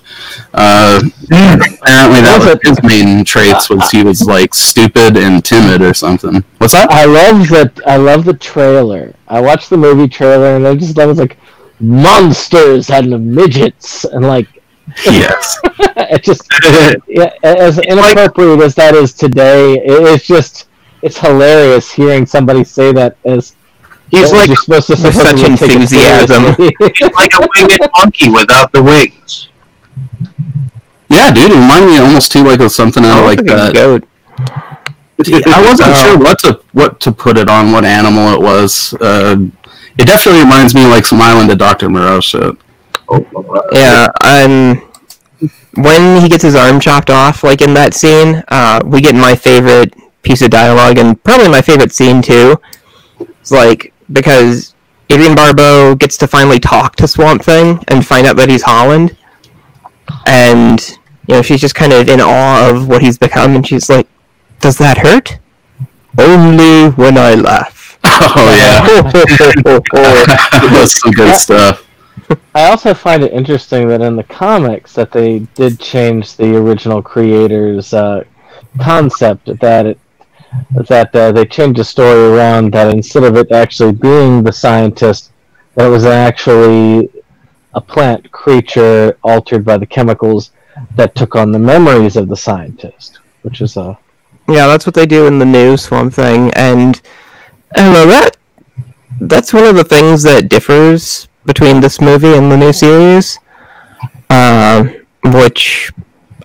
Uh, 0.54 1.02
apparently, 1.24 2.22
that 2.22 2.60
was 2.64 2.78
his 2.78 2.84
main 2.84 3.26
traits 3.26 3.72
was 3.72 3.90
he 3.90 4.04
was 4.04 4.28
like 4.28 4.54
stupid 4.54 5.18
and 5.18 5.44
timid 5.44 5.82
or 5.82 5.96
something. 5.96 6.44
What's 6.60 6.74
that? 6.74 6.92
I 6.92 7.06
love 7.06 7.48
that. 7.50 7.80
I 7.88 7.98
love 7.98 8.26
the 8.26 8.36
trailer. 8.36 9.16
I 9.28 9.42
watched 9.42 9.72
the 9.72 9.78
movie 9.78 10.08
trailer 10.08 10.58
and 10.58 10.68
I 10.68 10.76
just 10.76 10.96
it 10.96 11.06
was 11.08 11.18
like 11.18 11.38
monsters 11.80 12.92
and 12.92 13.34
midgets 13.34 14.06
and 14.06 14.28
like 14.28 14.61
Yes. 15.06 15.60
it 15.80 16.24
just 16.24 16.42
yeah, 17.08 17.30
as 17.44 17.80
inappropriate 17.80 18.60
as 18.62 18.76
that 18.76 18.94
is 18.96 19.14
today, 19.14 19.74
it, 19.76 19.84
it's 20.14 20.26
just 20.26 20.68
it's 21.02 21.18
hilarious 21.18 21.92
hearing 21.92 22.26
somebody 22.26 22.64
say 22.64 22.92
that 22.94 23.18
as 23.26 23.56
He's 24.10 24.32
like 24.34 24.48
you're 24.48 24.58
supposed 24.58 24.88
to 24.88 24.94
with 24.94 25.16
such 25.16 25.38
supposedly 25.38 25.56
take 25.56 25.70
it 25.70 25.76
enthusiasm. 25.82 26.44
he's 26.60 27.14
like 27.14 27.32
a 27.40 27.48
winged 27.56 27.80
monkey 27.98 28.30
without 28.30 28.72
the 28.74 28.84
wings. 28.84 29.48
Yeah, 31.10 31.32
dude, 31.34 31.52
it 31.52 31.56
reminded 31.56 31.88
me 31.92 31.98
almost 31.98 32.32
too 32.32 32.44
like 32.44 32.60
of 32.60 32.72
something 32.72 33.06
out 33.06 33.20
of 33.20 33.26
like 33.26 33.38
Like 33.40 33.48
that. 33.48 33.74
goat. 33.74 34.08
I 35.48 35.64
wasn't 35.66 35.96
sure 35.98 36.18
what 36.18 36.40
to 36.40 36.60
what 36.74 37.00
to 37.02 37.12
put 37.12 37.38
it 37.38 37.48
on, 37.48 37.72
what 37.72 37.86
animal 37.86 38.34
it 38.34 38.42
was. 38.42 38.94
Uh, 39.00 39.38
it 39.98 40.08
definitely 40.08 40.42
reminds 40.42 40.74
me 40.76 40.84
of 40.84 40.90
like 40.90 41.06
some 41.06 41.22
Island 41.22 41.52
of 41.52 41.58
Doctor 41.58 41.90
Moreau 41.90 42.20
shit. 42.22 42.58
Yeah, 43.72 44.10
um, 44.24 44.82
when 45.76 46.22
he 46.22 46.30
gets 46.30 46.44
his 46.44 46.56
arm 46.56 46.80
chopped 46.80 47.10
off, 47.10 47.44
like 47.44 47.62
in 47.62 47.74
that 47.74 47.94
scene, 47.94 48.44
uh, 48.50 48.82
we 48.86 49.02
get 49.02 49.16
my 49.16 49.36
favorite 49.36 49.94
piece 50.24 50.42
of 50.42 50.50
dialogue 50.50 50.98
and 50.98 51.22
probably 51.24 51.50
my 51.50 51.62
favorite 51.62 51.92
scene 51.92 52.22
too. 52.22 52.60
It's 53.20 53.52
like 53.52 53.94
because 54.12 54.76
Adrienne 55.12 55.36
Barbeau 55.36 55.96
gets 55.96 56.18
to 56.18 56.28
finally 56.28 56.60
talk 56.60 56.96
to 56.98 57.08
Swamp 57.08 57.44
Thing 57.44 57.84
and 57.88 58.06
find 58.06 58.28
out 58.28 58.36
that 58.38 58.50
he's 58.50 58.64
Holland, 58.64 59.16
and 60.26 60.98
you 61.28 61.36
know 61.36 61.42
she's 61.42 61.62
just 61.62 61.76
kind 61.76 61.94
of 61.94 62.08
in 62.10 62.22
awe 62.22 62.70
of 62.70 62.88
what 62.88 63.02
he's 63.02 63.18
become, 63.18 63.56
and 63.56 63.66
she's 63.66 63.90
like, 63.90 64.08
"Does 64.60 64.78
that 64.78 64.98
hurt?" 64.98 65.40
Only 66.18 66.90
when 66.90 67.18
I 67.18 67.36
laugh. 67.36 67.80
Oh 68.04 68.52
yeah, 68.58 69.12
that's 70.74 71.00
some 71.02 71.12
good 71.12 71.36
stuff. 71.36 71.86
I 72.54 72.70
also 72.70 72.94
find 72.94 73.24
it 73.24 73.34
interesting 73.34 73.88
that 73.88 74.02
in 74.02 74.16
the 74.16 74.24
comics 74.24 74.94
that 74.94 75.12
they 75.12 75.40
did 75.56 75.80
change 75.80 76.36
the 76.36 76.56
original 76.58 77.02
creators' 77.02 77.94
uh, 77.94 78.24
concept 78.80 79.60
that 79.60 79.86
it 79.86 80.00
that 80.90 81.16
uh, 81.16 81.32
they 81.32 81.46
changed 81.46 81.80
the 81.80 81.84
story 81.84 82.26
around 82.26 82.74
that 82.74 82.94
instead 82.94 83.24
of 83.24 83.38
it 83.38 83.52
actually 83.54 83.94
being 83.94 84.44
the 84.44 84.52
scientist 84.52 85.32
that 85.76 85.88
it 85.88 85.90
was 85.90 86.04
actually 86.04 87.10
a 87.74 87.80
plant 87.80 88.30
creature 88.32 89.18
altered 89.24 89.64
by 89.64 89.78
the 89.78 89.86
chemicals 89.86 90.52
that 90.96 91.16
took 91.16 91.36
on 91.36 91.54
the 91.54 91.60
memories 91.60 92.18
of 92.18 92.28
the 92.28 92.36
scientist, 92.36 93.20
which 93.44 93.62
is 93.62 93.78
a 93.78 93.98
Yeah, 94.50 94.68
that's 94.68 94.86
what 94.86 94.96
they 94.96 95.06
do 95.06 95.26
in 95.28 95.40
the 95.40 95.46
new 95.46 95.78
Swamp 95.78 96.14
Thing, 96.14 96.52
and 96.56 97.02
I 97.76 97.94
know 97.94 98.06
that. 98.08 98.38
That's 99.22 99.54
one 99.54 99.66
of 99.66 99.76
the 99.76 99.84
things 99.84 100.24
that 100.24 100.50
differs 100.50 101.28
between 101.46 101.82
this 101.82 102.00
movie 102.02 102.34
and 102.34 102.52
the 102.52 102.58
new 102.58 102.74
series. 102.74 103.40
Um, 104.30 105.06
which 105.24 105.92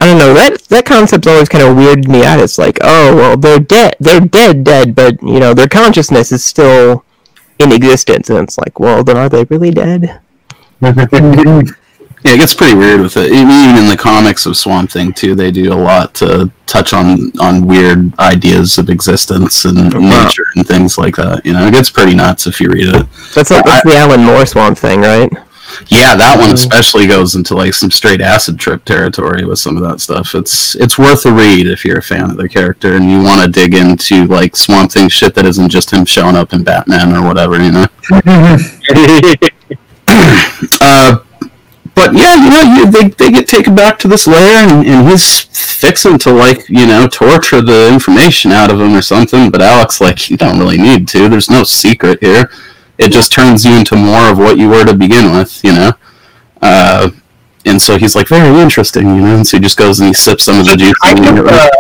I 0.01 0.07
don't 0.07 0.19
know 0.19 0.35
that 0.35 0.63
that 0.69 0.85
concept's 0.85 1.27
always 1.27 1.49
kind 1.49 1.65
of 1.65 1.77
weirded 1.77 2.09
me 2.09 2.25
out. 2.25 2.41
It's 2.41 2.59
like, 2.59 2.79
oh 2.83 3.17
well, 3.17 3.37
they're 3.37 3.59
dead, 3.59 3.97
they're 4.01 4.21
dead, 4.21 4.65
dead, 4.65 4.95
but 4.95 5.23
you 5.23 5.41
know 5.41 5.55
their 5.55 5.69
consciousness 5.69 6.33
is 6.33 6.45
still 6.45 7.05
in 7.59 7.73
existence, 7.73 8.29
and 8.29 8.41
it's 8.41 8.59
like, 8.59 8.79
well, 8.79 9.03
then 9.03 9.17
are 9.17 9.29
they 9.29 9.45
really 9.45 9.71
dead? 9.71 10.21
Yeah, 12.27 12.33
it 12.33 12.39
gets 12.39 12.55
pretty 12.55 12.75
weird 12.75 13.01
with 13.01 13.17
it. 13.17 13.31
Even 13.31 13.77
in 13.77 13.89
the 13.89 13.97
comics 13.97 14.47
of 14.47 14.57
Swamp 14.57 14.91
Thing 14.91 15.13
too, 15.13 15.37
they 15.37 15.53
do 15.53 15.73
a 15.73 15.75
lot 15.75 16.13
to 16.15 16.51
touch 16.67 16.93
on 16.93 17.31
on 17.39 17.65
weird 17.65 18.19
ideas 18.19 18.79
of 18.79 18.91
existence 18.91 19.65
and 19.65 19.95
nature 19.95 20.47
and 20.57 20.67
things 20.67 20.99
like 20.99 21.15
that. 21.15 21.47
You 21.47 21.53
know, 21.53 21.65
it 21.69 21.71
gets 21.71 21.89
pretty 21.89 22.17
nuts 22.17 22.49
if 22.49 22.61
you 22.61 22.69
read 22.69 22.89
it. 22.89 23.07
That's 23.33 23.53
like 23.53 23.65
that's 23.65 23.85
the 23.85 23.95
Alan 23.95 24.25
Moore 24.25 24.45
Swamp 24.45 24.77
Thing, 24.77 25.03
right? 25.03 25.31
Yeah, 25.87 26.17
that 26.17 26.37
one 26.41 26.51
especially 26.51 27.07
goes 27.07 27.37
into 27.37 27.55
like 27.55 27.75
some 27.75 27.93
straight 27.93 28.21
acid 28.21 28.59
trip 28.59 28.85
territory 28.85 29.45
with 29.45 29.61
some 29.61 29.77
of 29.77 29.85
that 29.85 30.01
stuff. 30.01 30.35
It's 30.35 30.75
it's 30.75 30.99
worth 30.99 31.25
a 31.27 31.33
read 31.33 31.69
if 31.69 31.85
you're 31.85 31.99
a 31.99 32.03
fan 32.03 32.33
of 32.33 32.39
the 32.39 32.49
character 32.49 32.97
and 32.97 33.09
you 33.09 33.23
want 33.23 33.45
to 33.45 33.49
dig 33.49 33.73
into 33.73 34.27
like 34.27 34.57
Swamp 34.57 34.91
Thing 34.91 35.09
shit 35.09 35.37
that 35.37 35.47
isn't 35.47 35.69
just 35.69 35.93
him 35.93 36.05
showing 36.05 36.35
up 36.35 36.53
in 36.53 36.65
Batman 36.65 37.15
or 37.15 37.25
whatever, 37.25 37.63
you 37.63 37.71
know. 37.71 37.87
uh, 40.81 41.19
but 41.97 42.13
yeah, 42.13 42.35
you 42.35 42.51
know, 42.51 42.75
you, 42.75 42.91
they 42.91 43.09
they 43.09 43.31
get 43.33 43.49
taken 43.49 43.75
back 43.75 43.99
to 44.01 44.07
this 44.07 44.27
lair, 44.27 44.69
and, 44.69 44.87
and 44.87 45.09
he's 45.09 45.45
fixing 45.45 46.19
to 46.19 46.33
like 46.33 46.69
you 46.69 46.87
know 46.87 47.09
torture 47.09 47.63
the 47.63 47.91
information 47.91 48.53
out 48.53 48.71
of 48.71 48.79
him 48.79 48.95
or 48.95 49.01
something. 49.01 49.51
But 49.51 49.63
Alec's, 49.63 49.99
like, 49.99 50.29
you 50.29 50.37
don't 50.37 50.59
really 50.59 50.77
need 50.77 51.09
to. 51.09 51.31
There's 51.31 51.49
no 51.49 51.65
secret 51.65 52.21
here. 52.21 52.51
It 52.99 53.13
just 53.13 53.33
turns 53.33 53.65
you 53.65 53.79
into 53.79 53.97
more 53.97 54.31
of 54.31 54.37
what 54.37 54.59
you 54.59 54.69
were 54.69 54.85
to 54.85 54.95
begin 54.95 55.33
with, 55.33 55.65
you 55.65 55.73
know. 55.73 55.93
Uh, 56.61 57.11
and 57.65 57.81
so 57.81 57.97
he's 57.97 58.15
like 58.15 58.29
very 58.29 58.61
interesting, 58.61 59.07
you 59.07 59.23
know. 59.23 59.37
And 59.37 59.47
so 59.47 59.57
he 59.57 59.63
just 59.63 59.79
goes 59.79 59.99
and 59.99 60.09
he 60.09 60.15
sips 60.15 60.45
some 60.45 60.61
of 60.61 60.67
the 60.67 60.77
juice. 60.77 60.99
kind 60.99 61.39
of 61.39 61.47
a, 61.47 61.71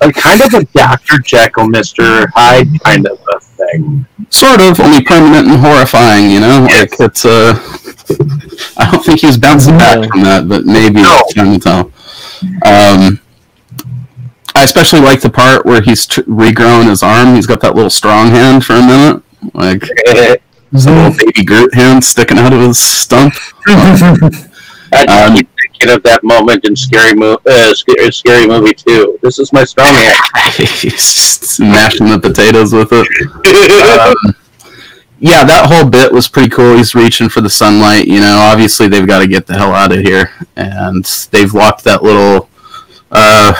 a 0.00 0.12
kind 0.12 0.40
of 0.40 0.54
a 0.54 0.64
Dr. 0.72 1.18
Jekyll, 1.18 1.66
Mr. 1.66 2.26
Hyde 2.34 2.68
kind 2.82 3.06
of 3.06 3.20
a 3.28 3.40
thing. 3.72 4.06
sort 4.30 4.60
of 4.60 4.78
only 4.80 5.02
permanent 5.02 5.48
and 5.48 5.58
horrifying, 5.60 6.30
you 6.30 6.40
know. 6.40 6.66
Like 6.70 6.92
it's 7.00 7.24
uh, 7.24 7.54
I 8.76 8.90
don't 8.90 9.04
think 9.04 9.20
he 9.20 9.26
was 9.26 9.38
bouncing 9.38 9.78
back 9.78 10.08
from 10.10 10.22
that, 10.22 10.48
but 10.48 10.64
maybe 10.64 11.00
it's 11.00 11.34
time 11.34 11.52
to 11.52 11.58
tell. 11.58 11.92
Um, 12.64 13.20
I 14.54 14.64
especially 14.64 15.00
like 15.00 15.20
the 15.20 15.30
part 15.30 15.64
where 15.64 15.80
he's 15.80 16.06
tr- 16.06 16.22
regrown 16.22 16.88
his 16.88 17.02
arm. 17.02 17.34
He's 17.34 17.46
got 17.46 17.60
that 17.60 17.74
little 17.74 17.90
strong 17.90 18.28
hand 18.28 18.64
for 18.64 18.74
a 18.74 18.82
minute, 18.82 19.22
like 19.54 19.82
his 20.72 20.86
little 20.86 21.10
baby 21.16 21.44
Groot 21.44 21.74
hand 21.74 22.02
sticking 22.04 22.38
out 22.38 22.52
of 22.52 22.60
his 22.60 22.78
stump. 22.78 23.34
I 23.66 24.26
Um, 24.92 25.36
keep 25.36 25.48
thinking 25.80 25.96
of 25.96 26.02
that 26.02 26.22
moment 26.22 26.64
in 26.64 26.76
Scary, 26.76 27.14
Mo- 27.14 27.38
uh, 27.46 27.74
Scary, 27.74 28.12
Scary 28.12 28.46
Movie 28.46 28.74
2. 28.74 29.18
This 29.22 29.38
is 29.38 29.52
my 29.52 29.64
strong 29.64 29.92
hand. 29.94 30.24
he's 30.56 30.80
just 30.82 31.60
mashing 31.60 32.08
the 32.08 32.18
potatoes 32.18 32.72
with 32.72 32.88
it. 32.92 33.06
Um, 34.00 34.34
yeah, 35.18 35.44
that 35.44 35.66
whole 35.70 35.88
bit 35.88 36.12
was 36.12 36.28
pretty 36.28 36.48
cool. 36.48 36.76
He's 36.76 36.94
reaching 36.94 37.28
for 37.28 37.40
the 37.40 37.50
sunlight. 37.50 38.06
You 38.06 38.20
know, 38.20 38.38
obviously 38.40 38.88
they've 38.88 39.06
got 39.06 39.20
to 39.20 39.26
get 39.28 39.46
the 39.46 39.54
hell 39.54 39.72
out 39.74 39.92
of 39.92 40.00
here, 40.00 40.30
and 40.56 41.04
they've 41.30 41.52
locked 41.52 41.84
that 41.84 42.02
little 42.02 42.48
uh, 43.10 43.52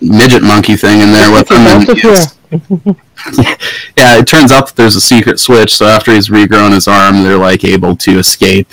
midget 0.00 0.42
monkey 0.42 0.76
thing 0.76 1.00
in 1.00 1.12
there 1.12 1.30
with 1.32 1.50
him. 1.50 1.58
And 1.66 1.88
it's- 1.88 2.38
yeah, 3.96 4.16
it 4.18 4.28
turns 4.28 4.52
out 4.52 4.66
that 4.68 4.76
there's 4.76 4.94
a 4.94 5.00
secret 5.00 5.40
switch. 5.40 5.74
So 5.74 5.86
after 5.86 6.12
he's 6.12 6.28
regrown 6.28 6.72
his 6.72 6.86
arm, 6.86 7.24
they're 7.24 7.36
like 7.38 7.64
able 7.64 7.96
to 7.96 8.18
escape, 8.20 8.68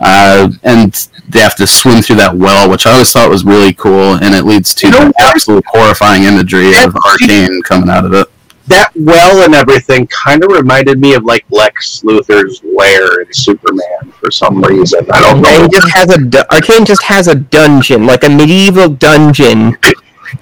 uh, 0.00 0.50
and 0.62 1.08
they 1.28 1.40
have 1.40 1.54
to 1.56 1.66
swim 1.66 2.02
through 2.02 2.16
that 2.16 2.34
well, 2.34 2.68
which 2.70 2.86
I 2.86 2.92
always 2.92 3.12
thought 3.12 3.28
was 3.30 3.44
really 3.44 3.72
cool, 3.72 4.14
and 4.14 4.34
it 4.34 4.44
leads 4.44 4.74
to 4.76 4.90
the 4.90 5.12
absolute 5.20 5.64
horrifying 5.66 6.24
imagery 6.24 6.72
of 6.82 6.96
Arcane 7.06 7.62
coming 7.62 7.88
out 7.90 8.04
of 8.04 8.12
it. 8.14 8.26
that 8.68 8.90
well 8.96 9.42
and 9.44 9.54
everything 9.54 10.06
kind 10.08 10.42
of 10.44 10.50
reminded 10.52 11.00
me 11.00 11.14
of 11.14 11.24
like 11.24 11.44
Lex 11.50 12.02
Luthor's 12.02 12.60
lair 12.64 13.20
in 13.22 13.32
Superman 13.32 14.12
for 14.20 14.30
some 14.30 14.62
reason. 14.62 15.06
I 15.12 15.20
don't 15.20 15.42
know. 15.42 15.62
Arcane 15.62 15.70
just 15.72 15.90
has 15.96 16.10
a 16.10 16.18
du- 16.18 16.54
Arcane 16.54 16.84
just 16.84 17.02
has 17.04 17.28
a 17.28 17.34
dungeon, 17.34 18.06
like 18.06 18.24
a 18.24 18.28
medieval 18.28 18.88
dungeon. 18.88 19.76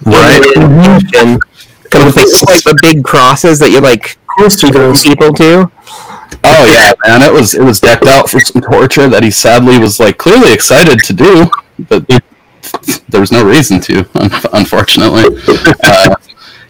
Right. 0.05 0.43
Dungeon. 0.55 1.41
Kind 1.91 2.09
of 2.09 2.15
like, 2.15 2.27
like 2.47 2.63
the 2.63 2.79
big 2.83 3.03
crosses 3.03 3.59
that 3.61 3.71
you 3.71 3.81
like 3.81 4.19
people 5.03 5.33
to. 5.33 5.71
Oh 6.45 6.67
yeah, 6.67 6.93
man! 7.07 7.23
It 7.23 7.33
was 7.33 7.55
it 7.55 7.63
was 7.63 7.81
decked 7.81 8.07
out 8.07 8.29
for 8.29 8.41
some 8.41 8.63
torture 8.63 9.09
that 9.09 9.23
he 9.23 9.31
sadly 9.31 9.79
was 9.79 9.99
like 9.99 10.19
clearly 10.19 10.53
excited 10.53 10.99
to 11.05 11.13
do, 11.13 11.51
but 11.89 12.07
there 13.09 13.21
was 13.21 13.33
no 13.33 13.45
reason 13.45 13.81
to, 13.83 14.01
un- 14.15 14.31
unfortunately. 14.53 15.25
Uh, 15.85 16.15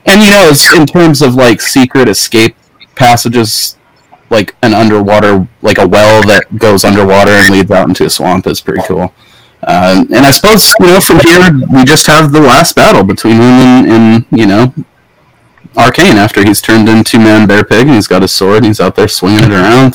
and 0.07 0.23
you 0.23 0.31
know, 0.31 0.53
in 0.77 0.87
terms 0.87 1.23
of 1.23 1.35
like 1.35 1.61
secret 1.61 2.09
escape 2.09 2.57
passages, 2.95 3.77
like 4.31 4.55
an 4.63 4.75
underwater, 4.75 5.47
like 5.63 5.79
a 5.79 5.87
well 5.87 6.23
that 6.27 6.45
goes 6.59 6.85
underwater 6.85 7.33
and 7.33 7.51
leads 7.51 7.71
out 7.71 7.89
into 7.89 8.05
a 8.05 8.11
swamp 8.11 8.47
is 8.47 8.61
pretty 8.61 8.83
cool. 8.87 9.13
Uh, 9.63 10.05
and 10.15 10.25
I 10.25 10.31
suppose 10.31 10.73
you 10.81 10.87
know 10.87 11.01
from 11.01 11.19
here 11.21 11.51
we 11.73 11.85
just 11.85 12.07
have 12.07 12.31
the 12.31 12.41
last 12.41 12.77
battle 12.77 13.03
between 13.03 13.35
him 13.35 13.43
and, 13.43 13.87
and 13.91 14.27
you 14.31 14.47
know 14.47 14.73
Arcane 15.79 16.16
after 16.16 16.45
he's 16.45 16.61
turned 16.61 16.89
into 16.89 17.18
Man 17.18 17.47
Bear 17.47 17.64
Pig 17.64 17.87
and 17.87 17.95
he's 17.95 18.09
got 18.09 18.22
his 18.22 18.33
sword 18.33 18.59
and 18.59 18.66
he's 18.66 18.81
out 18.81 18.97
there 18.97 19.09
swinging 19.09 19.45
it 19.45 19.51
around. 19.51 19.95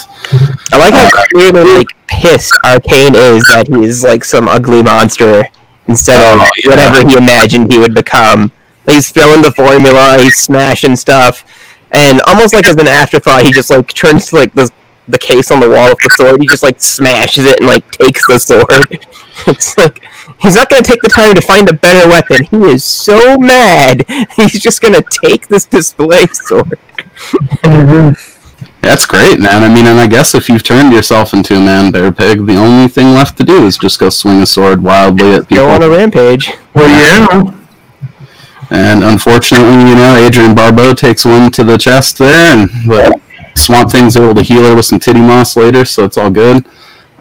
I 0.71 0.77
like 0.77 0.93
how 0.93 1.09
oh, 1.13 1.23
clearly 1.31 1.73
like 1.75 1.87
pissed 2.07 2.53
Arcane 2.65 3.15
is 3.15 3.43
that 3.45 3.67
he's 3.67 4.03
like 4.03 4.23
some 4.23 4.47
ugly 4.47 4.81
monster 4.81 5.43
instead 5.87 6.15
of 6.33 6.39
Oh, 6.41 6.49
yeah. 6.63 6.69
whatever 6.69 7.07
he 7.09 7.17
imagined 7.17 7.71
he 7.71 7.79
would 7.79 7.93
become. 7.93 8.51
He's 8.85 9.09
throwing 9.11 9.41
the 9.41 9.51
formula, 9.51 10.17
he's 10.19 10.37
smashing 10.37 10.95
stuff, 10.95 11.43
and 11.91 12.21
almost 12.27 12.53
like 12.53 12.65
as 12.65 12.75
an 12.75 12.87
afterthought, 12.87 13.43
he 13.43 13.51
just 13.51 13.69
like 13.69 13.93
turns 13.93 14.27
to 14.27 14.35
like 14.37 14.53
the 14.53 14.71
the 15.07 15.19
case 15.19 15.51
on 15.51 15.59
the 15.59 15.69
wall 15.69 15.89
with 15.89 15.99
the 15.99 16.09
sword. 16.15 16.41
He 16.41 16.47
just 16.47 16.63
like 16.63 16.79
smashes 16.79 17.45
it 17.45 17.59
and 17.59 17.67
like 17.67 17.89
takes 17.91 18.25
the 18.27 18.39
sword. 18.39 19.05
It's 19.47 19.75
like 19.77 19.99
he's 20.39 20.55
not 20.55 20.69
gonna 20.69 20.83
take 20.83 21.01
the 21.01 21.09
time 21.09 21.33
to 21.33 21.41
find 21.41 21.67
a 21.67 21.73
better 21.73 22.07
weapon. 22.07 22.43
He 22.45 22.71
is 22.71 22.85
so 22.85 23.37
mad. 23.37 24.05
He's 24.35 24.61
just 24.61 24.79
gonna 24.79 25.01
take 25.01 25.47
this 25.47 25.65
display 25.65 26.27
sword. 26.33 26.77
That's 28.81 29.05
great, 29.05 29.39
man. 29.39 29.63
I 29.63 29.73
mean, 29.73 29.87
and 29.87 29.99
I 29.99 30.07
guess 30.07 30.35
if 30.35 30.49
you've 30.49 30.63
turned 30.63 30.93
yourself 30.93 31.33
into 31.33 31.55
a 31.55 31.59
man 31.59 31.91
bear 31.91 32.11
pig, 32.11 32.45
the 32.45 32.57
only 32.57 32.87
thing 32.87 33.13
left 33.13 33.37
to 33.37 33.43
do 33.43 33.65
is 33.65 33.77
just 33.77 33.99
go 33.99 34.09
swing 34.09 34.41
a 34.41 34.45
sword 34.45 34.83
wildly 34.83 35.31
at 35.33 35.49
people. 35.49 35.65
Go 35.65 35.71
on 35.71 35.81
a 35.81 35.89
rampage. 35.89 36.51
Well, 36.75 36.87
yeah. 36.87 37.59
And 38.69 39.03
unfortunately, 39.03 39.89
you 39.89 39.95
know, 39.95 40.15
Adrienne 40.25 40.53
Barbeau 40.53 40.93
takes 40.93 41.25
one 41.25 41.51
to 41.51 41.63
the 41.63 41.77
chest 41.77 42.17
there, 42.17 42.55
and 42.55 42.69
but 42.87 43.19
Swamp 43.55 43.91
Thing's 43.91 44.17
able 44.17 44.35
to 44.35 44.41
heal 44.41 44.63
her 44.63 44.75
with 44.75 44.85
some 44.85 44.99
titty 44.99 45.21
moss 45.21 45.55
later, 45.55 45.85
so 45.85 46.05
it's 46.05 46.17
all 46.17 46.31
good. 46.31 46.65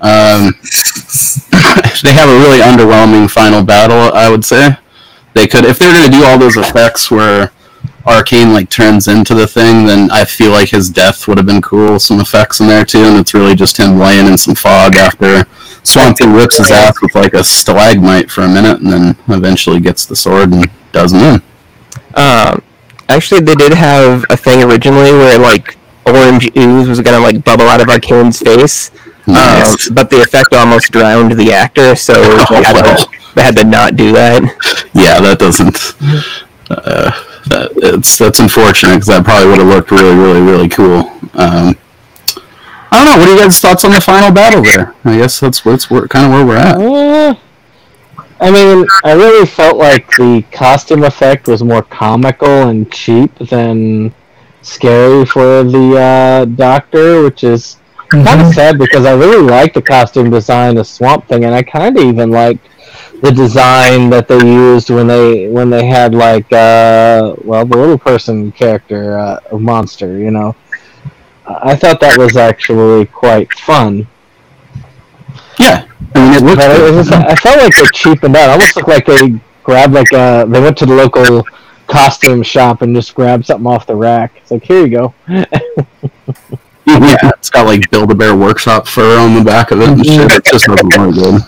Um, 0.01 0.53
they 2.03 2.12
have 2.12 2.28
a 2.28 2.39
really 2.39 2.59
underwhelming 2.59 3.30
final 3.30 3.62
battle, 3.62 4.16
I 4.16 4.28
would 4.28 4.45
say. 4.45 4.76
They 5.35 5.47
could, 5.47 5.64
if 5.64 5.78
they're 5.78 5.93
going 5.93 6.11
to 6.11 6.18
do 6.18 6.24
all 6.24 6.39
those 6.39 6.57
effects 6.57 7.11
where 7.11 7.53
Arcane 8.07 8.53
like 8.53 8.68
turns 8.68 9.09
into 9.09 9.35
the 9.35 9.47
thing, 9.47 9.87
then 9.87 10.11
I 10.11 10.24
feel 10.24 10.51
like 10.51 10.70
his 10.70 10.91
death 10.91 11.28
would 11.28 11.39
have 11.39 11.47
been 11.47 11.62
cool. 11.62 11.99
Some 11.99 12.20
effects 12.20 12.61
in 12.61 12.66
there 12.66 12.85
too, 12.85 13.05
and 13.05 13.16
it's 13.18 13.33
really 13.33 13.55
just 13.55 13.76
him 13.76 13.99
laying 13.99 14.26
in 14.26 14.37
some 14.37 14.55
fog 14.55 14.97
after 14.97 15.45
Swamp 15.85 16.18
Thing 16.18 16.33
rips 16.33 16.59
his 16.59 16.70
ass 16.70 17.01
with 17.01 17.14
like 17.14 17.35
a 17.35 17.45
stalagmite 17.45 18.30
for 18.30 18.43
a 18.43 18.49
minute, 18.49 18.80
and 18.80 18.91
then 18.91 19.16
eventually 19.28 19.80
gets 19.80 20.05
the 20.05 20.16
sword 20.16 20.53
and 20.53 20.70
does 20.91 21.12
him 21.12 21.20
in. 21.20 21.43
Um, 22.14 22.62
actually, 23.09 23.41
they 23.41 23.55
did 23.55 23.72
have 23.72 24.24
a 24.30 24.37
thing 24.37 24.62
originally 24.62 25.12
where 25.12 25.39
like 25.39 25.78
orange 26.07 26.50
ooze 26.57 26.88
was 26.88 27.00
gonna 27.00 27.20
like 27.20 27.44
bubble 27.44 27.66
out 27.68 27.80
of 27.80 27.88
Arcane's 27.88 28.40
face, 28.40 28.90
Nice. 29.26 29.88
um, 29.88 29.94
but 29.94 30.11
the 30.11 30.20
effect 30.22 30.53
almost 30.55 30.90
drowned 30.92 31.32
the 31.32 31.53
actor, 31.53 31.94
so 31.96 32.14
they, 32.14 32.62
had 32.62 32.96
to, 32.96 33.07
they 33.34 33.42
had 33.42 33.57
to 33.57 33.64
not 33.64 33.96
do 33.96 34.12
that. 34.12 34.42
yeah, 34.94 35.20
that 35.20 35.38
doesn't. 35.38 35.76
Uh, 36.70 37.11
that, 37.48 37.70
it's 37.76 38.16
that's 38.18 38.40
unfortunate 38.40 38.94
because 38.94 39.09
that 39.09 39.24
probably 39.24 39.48
would 39.48 39.59
have 39.59 39.68
looked 39.68 39.90
really, 39.90 40.14
really, 40.16 40.40
really 40.40 40.68
cool. 40.68 41.11
Um, 41.34 41.76
I 42.90 42.98
don't 42.98 43.05
know. 43.07 43.18
What 43.18 43.28
are 43.28 43.34
you 43.34 43.38
guys' 43.40 43.59
thoughts 43.61 43.84
on 43.84 43.92
the 43.92 44.00
final 44.00 44.30
battle 44.32 44.62
there? 44.62 44.94
I 45.05 45.16
guess 45.18 45.40
that's 45.40 45.61
that's 45.62 45.90
where, 45.90 46.07
kind 46.09 46.26
of 46.26 46.32
where 46.32 46.46
we're 46.46 46.57
at. 46.57 46.76
Uh, 46.76 47.34
I 48.40 48.50
mean, 48.50 48.86
I 49.05 49.12
really 49.12 49.46
felt 49.46 49.76
like 49.76 50.09
the 50.16 50.44
costume 50.50 51.05
effect 51.05 51.46
was 51.46 51.62
more 51.62 51.82
comical 51.82 52.48
and 52.68 52.90
cheap 52.92 53.32
than 53.38 54.12
scary 54.62 55.24
for 55.26 55.64
the 55.64 55.96
uh, 55.98 56.44
Doctor, 56.46 57.22
which 57.24 57.44
is 57.44 57.78
kind 58.10 58.40
of 58.40 58.48
sad 58.48 58.78
because 58.78 59.04
I 59.06 59.14
really 59.14 59.42
liked 59.42 59.74
the 59.74 59.82
costume 59.82 60.30
design 60.30 60.76
of 60.78 60.86
Swamp 60.86 61.28
Thing, 61.28 61.44
and 61.44 61.54
I 61.54 61.62
kind 61.62 61.96
of 61.96 62.04
even 62.04 62.30
liked 62.30 62.68
the 63.22 63.30
design 63.32 64.10
that 64.10 64.28
they 64.28 64.38
used 64.44 64.90
when 64.90 65.06
they 65.06 65.48
when 65.48 65.70
they 65.70 65.86
had 65.86 66.14
like 66.14 66.50
uh, 66.52 67.34
well 67.44 67.64
the 67.64 67.76
little 67.76 67.98
person 67.98 68.52
character 68.52 69.18
uh, 69.18 69.38
Monster. 69.58 70.18
You 70.18 70.30
know, 70.30 70.56
I 71.46 71.76
thought 71.76 72.00
that 72.00 72.18
was 72.18 72.36
actually 72.36 73.06
quite 73.06 73.52
fun. 73.54 74.06
Yeah, 75.58 75.86
I 76.14 76.20
mean, 76.20 76.34
it 76.34 76.42
looks 76.44 76.64
But 76.64 76.80
it 76.80 76.94
was, 76.94 77.10
I 77.12 77.34
felt 77.36 77.60
like 77.62 77.74
they 77.76 77.86
cheapened 77.94 78.36
out. 78.36 78.48
It 78.48 78.52
almost 78.52 78.76
looked 78.76 78.88
like 78.88 79.06
they 79.06 79.40
grabbed 79.62 79.94
like 79.94 80.12
uh 80.12 80.44
they 80.46 80.60
went 80.60 80.76
to 80.78 80.86
the 80.86 80.94
local 80.94 81.46
costume 81.93 82.43
shop 82.43 82.82
and 82.82 82.95
just 82.95 83.14
grab 83.14 83.45
something 83.45 83.66
off 83.66 83.86
the 83.86 83.95
rack. 83.95 84.32
It's 84.36 84.51
like 84.51 84.64
here 84.64 84.86
you 84.86 84.90
go. 84.90 85.14
yeah, 85.28 85.45
it's 86.86 87.51
got 87.51 87.66
like 87.66 87.90
Build 87.90 88.11
a 88.11 88.14
Bear 88.14 88.34
Workshop 88.34 88.86
fur 88.86 89.18
on 89.18 89.34
the 89.34 89.45
back 89.45 89.70
of 89.70 89.80
it 89.80 89.88
and 89.88 90.05
shit. 90.05 90.32
It 90.32 90.45
just 90.45 90.66
doesn't 90.66 90.88
look 90.88 91.14
good. 91.14 91.43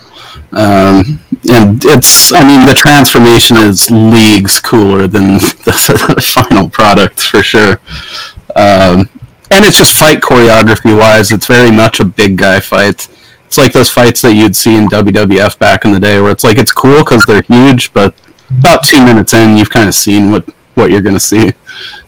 Um, 0.53 1.21
and 1.51 1.85
it's, 1.85 2.33
I 2.33 2.47
mean, 2.47 2.67
the 2.67 2.75
transformation 2.75 3.57
is 3.57 3.91
leagues 3.91 4.61
cooler 4.61 5.09
than 5.09 5.35
the, 5.35 6.13
the 6.15 6.23
final 6.23 6.69
product 6.69 7.21
for 7.21 7.43
sure. 7.43 7.81
Um, 8.55 9.09
and 9.51 9.65
it's 9.65 9.79
just 9.79 9.97
fight 9.99 10.21
choreography 10.21 10.97
wise, 10.97 11.33
it's 11.33 11.47
very 11.47 11.71
much 11.71 12.01
a 12.01 12.05
big 12.05 12.39
guy 12.39 12.61
fight. 12.61 13.09
It's 13.47 13.59
like 13.59 13.73
those 13.73 13.91
fights 13.91 14.23
that 14.23 14.35
you'd 14.35 14.57
see 14.57 14.77
in 14.77 14.89
WWF 14.89 15.59
back 15.59 15.85
in 15.85 15.93
the 15.93 16.01
day, 16.01 16.21
where 16.21 16.33
it's 16.33 16.45
like 16.45 16.59
it's 16.59 16.73
cool 16.73 16.99
because 16.99 17.25
they're 17.25 17.43
huge, 17.43 17.93
but 17.93 18.15
about 18.59 18.85
two 18.85 19.05
minutes 19.05 19.35
in, 19.35 19.57
you've 19.57 19.71
kind 19.71 19.89
of 19.89 19.95
seen 19.95 20.31
what 20.31 20.49
what 20.75 20.91
you're 20.91 21.03
gonna 21.03 21.21
see. 21.21 21.53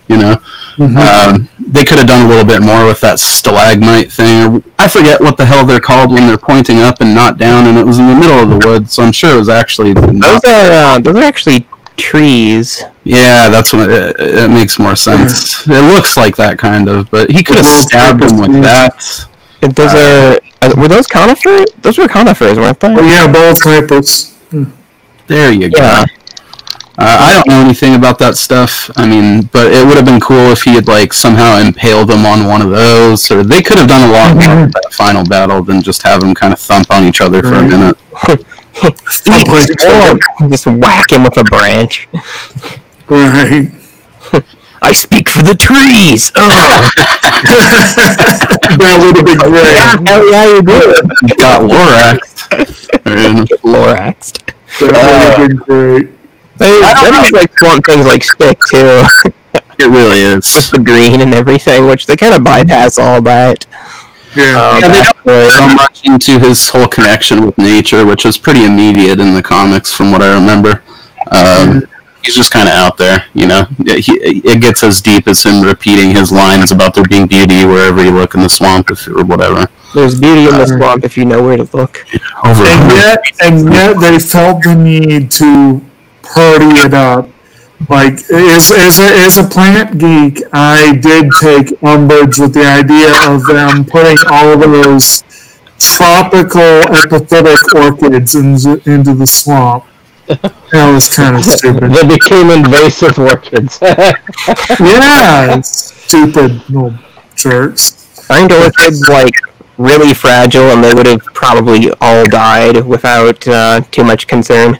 You 0.08 0.16
know, 0.18 0.36
um, 0.78 1.48
they 1.58 1.84
could 1.84 1.98
have 1.98 2.06
done 2.06 2.26
a 2.26 2.28
little 2.28 2.44
bit 2.44 2.62
more 2.62 2.86
with 2.86 3.00
that 3.00 3.18
stalagmite 3.18 4.12
thing. 4.12 4.46
Or 4.46 4.62
I 4.78 4.88
forget 4.88 5.20
what 5.20 5.36
the 5.36 5.44
hell 5.44 5.66
they're 5.66 5.80
called 5.80 6.12
when 6.12 6.26
they're 6.28 6.38
pointing 6.38 6.78
up 6.78 7.00
and 7.00 7.14
not 7.14 7.38
down, 7.38 7.66
and 7.66 7.76
it 7.76 7.84
was 7.84 7.98
in 7.98 8.06
the 8.06 8.14
middle 8.14 8.38
of 8.38 8.48
the 8.50 8.66
woods, 8.66 8.92
so 8.92 9.02
I'm 9.02 9.12
sure 9.12 9.34
it 9.34 9.38
was 9.38 9.48
actually. 9.48 9.94
Those 9.94 10.40
are 10.44 10.70
uh, 10.70 10.98
those 11.00 11.16
are 11.16 11.24
actually 11.24 11.66
trees. 11.96 12.82
Yeah, 13.04 13.48
that's 13.48 13.72
what 13.72 13.90
it, 13.90 14.16
it 14.18 14.50
makes 14.50 14.78
more 14.78 14.96
sense. 14.96 15.66
It 15.66 15.94
looks 15.94 16.16
like 16.16 16.36
that 16.36 16.58
kind 16.58 16.88
of, 16.88 17.10
but 17.10 17.30
he 17.30 17.42
could 17.42 17.56
have 17.56 17.66
stabbed 17.66 18.22
him 18.22 18.38
with 18.38 18.62
that. 18.62 19.26
And 19.62 19.74
Those 19.74 19.94
are 19.94 20.40
uh, 20.62 20.74
were 20.76 20.88
those 20.88 21.06
conifers? 21.06 21.66
Those 21.80 21.98
were 21.98 22.08
conifers, 22.08 22.58
weren't 22.58 22.78
they? 22.78 22.94
Oh 22.94 23.02
yeah, 23.04 23.30
ball 23.32 23.54
typers. 23.54 24.34
There 25.26 25.52
you 25.52 25.70
go. 25.70 26.04
Yeah. 26.98 27.04
Uh, 27.04 27.16
I 27.20 27.32
don't 27.34 27.48
know 27.48 27.60
anything 27.60 27.94
about 27.94 28.18
that 28.20 28.36
stuff. 28.36 28.90
I 28.96 29.06
mean, 29.06 29.50
but 29.52 29.72
it 29.72 29.86
would 29.86 29.96
have 29.96 30.06
been 30.06 30.20
cool 30.20 30.50
if 30.52 30.62
he 30.62 30.74
had 30.74 30.88
like 30.88 31.12
somehow 31.12 31.58
impaled 31.58 32.08
them 32.08 32.24
on 32.24 32.46
one 32.46 32.62
of 32.62 32.70
those, 32.70 33.30
or 33.30 33.44
they 33.44 33.62
could 33.62 33.78
have 33.78 33.88
done 33.88 34.08
a 34.08 34.12
lot 34.12 34.34
more 34.34 34.64
with 34.64 34.72
that 34.72 34.92
final 34.92 35.24
battle 35.24 35.62
than 35.62 35.82
just 35.82 36.02
have 36.02 36.20
them 36.20 36.34
kind 36.34 36.52
of 36.52 36.58
thump 36.58 36.90
on 36.90 37.04
each 37.04 37.20
other 37.20 37.42
for 37.42 37.54
a 37.54 37.62
minute. 37.62 37.96
Just 40.50 40.66
whack 40.66 41.10
him 41.10 41.24
with 41.24 41.38
a 41.38 41.44
branch. 41.44 42.08
Right. 43.08 43.70
I 44.82 44.92
speak 44.92 45.28
for 45.30 45.42
the 45.42 45.54
trees. 45.54 46.30
Ugh. 46.36 46.92
that 48.78 48.98
would 49.00 49.16
have 49.16 49.24
been 49.24 49.38
great. 49.38 50.08
Hell 50.08 50.30
yeah, 50.30 50.46
you 50.46 50.62
do. 50.62 51.34
Got 51.36 51.62
Lorax. 51.62 52.46
And 53.06 53.48
Loraxed. 53.64 54.52
That 54.80 54.92
would 54.92 55.22
have 55.22 55.48
been 55.48 55.56
great. 55.56 56.15
They, 56.58 56.80
that 56.80 57.22
is 57.24 57.32
like 57.32 57.56
Swamp 57.58 57.84
Things 57.84 58.06
like 58.06 58.24
stick 58.24 58.58
too. 58.70 59.02
it 59.78 59.86
really 59.86 60.20
is. 60.20 60.44
Just 60.44 60.72
the 60.72 60.78
green 60.78 61.20
and 61.20 61.34
everything, 61.34 61.86
which 61.86 62.06
they 62.06 62.16
kind 62.16 62.34
of 62.34 62.44
bypass 62.44 62.98
all 62.98 63.20
that. 63.22 63.66
Yeah. 64.34 64.60
Um, 64.60 64.80
Yeah, 64.82 64.88
they 64.88 65.32
don't 65.32 65.50
so 65.50 65.68
much 65.74 66.04
into 66.04 66.38
his 66.38 66.68
whole 66.68 66.88
connection 66.88 67.44
with 67.46 67.56
nature, 67.58 68.04
which 68.04 68.26
is 68.26 68.36
pretty 68.38 68.64
immediate 68.64 69.18
in 69.20 69.34
the 69.34 69.42
comics, 69.42 69.92
from 69.92 70.12
what 70.12 70.22
I 70.22 70.34
remember. 70.34 70.82
Um, 71.30 71.82
he's 72.22 72.34
just 72.34 72.50
kind 72.50 72.68
of 72.68 72.74
out 72.74 72.96
there, 72.98 73.24
you 73.34 73.46
know. 73.46 73.64
He, 73.86 74.12
it 74.44 74.60
gets 74.60 74.82
as 74.82 75.00
deep 75.00 75.26
as 75.26 75.42
him 75.42 75.62
repeating 75.62 76.10
his 76.10 76.30
lines 76.30 76.70
about 76.70 76.94
there 76.94 77.04
being 77.04 77.26
beauty 77.26 77.64
wherever 77.64 78.02
you 78.04 78.10
look 78.10 78.34
in 78.34 78.40
the 78.42 78.48
swamp, 78.48 78.90
if, 78.90 79.08
or 79.08 79.24
whatever. 79.24 79.66
There's 79.94 80.18
beauty 80.20 80.42
in 80.44 80.52
the 80.58 80.66
swamp 80.66 81.04
if 81.04 81.16
you 81.16 81.24
know 81.24 81.42
where 81.42 81.56
to 81.56 81.76
look. 81.76 82.04
Over 82.44 82.64
and 82.64 82.90
yet, 82.92 83.24
and 83.42 83.72
yet 83.72 84.00
they 84.00 84.18
felt 84.18 84.62
the 84.62 84.74
need 84.74 85.30
to 85.32 85.80
party 86.34 86.72
it 86.84 86.94
up. 86.94 87.28
Like 87.90 88.14
as 88.30 88.72
as 88.72 88.98
a, 88.98 89.08
as 89.26 89.38
a 89.38 89.46
plant 89.46 89.98
geek, 89.98 90.42
I 90.52 90.96
did 90.96 91.30
take 91.40 91.82
umbrage 91.82 92.38
with 92.38 92.54
the 92.54 92.64
idea 92.64 93.12
of 93.28 93.44
them 93.46 93.84
putting 93.84 94.16
all 94.30 94.54
of 94.54 94.60
those 94.60 95.22
tropical 95.78 96.60
epiphytic 96.60 97.74
orchids 97.74 98.34
into, 98.34 98.80
into 98.90 99.14
the 99.14 99.26
swamp. 99.26 99.84
That 100.26 100.92
was 100.92 101.08
kind 101.08 101.36
of 101.36 101.44
stupid. 101.44 101.92
They 101.92 102.06
became 102.06 102.50
invasive 102.50 103.18
orchids. 103.18 103.78
Yeah, 104.80 105.60
stupid 105.60 106.68
little 106.68 106.94
jerks. 107.34 108.28
Aren't 108.30 108.52
orchids 108.52 109.06
like 109.08 109.34
really 109.78 110.14
fragile 110.14 110.70
and 110.70 110.82
they 110.82 110.94
would 110.94 111.06
have 111.06 111.20
probably 111.34 111.90
all 112.00 112.24
died 112.24 112.84
without 112.86 113.46
uh, 113.46 113.80
too 113.92 114.04
much 114.04 114.26
concern? 114.26 114.78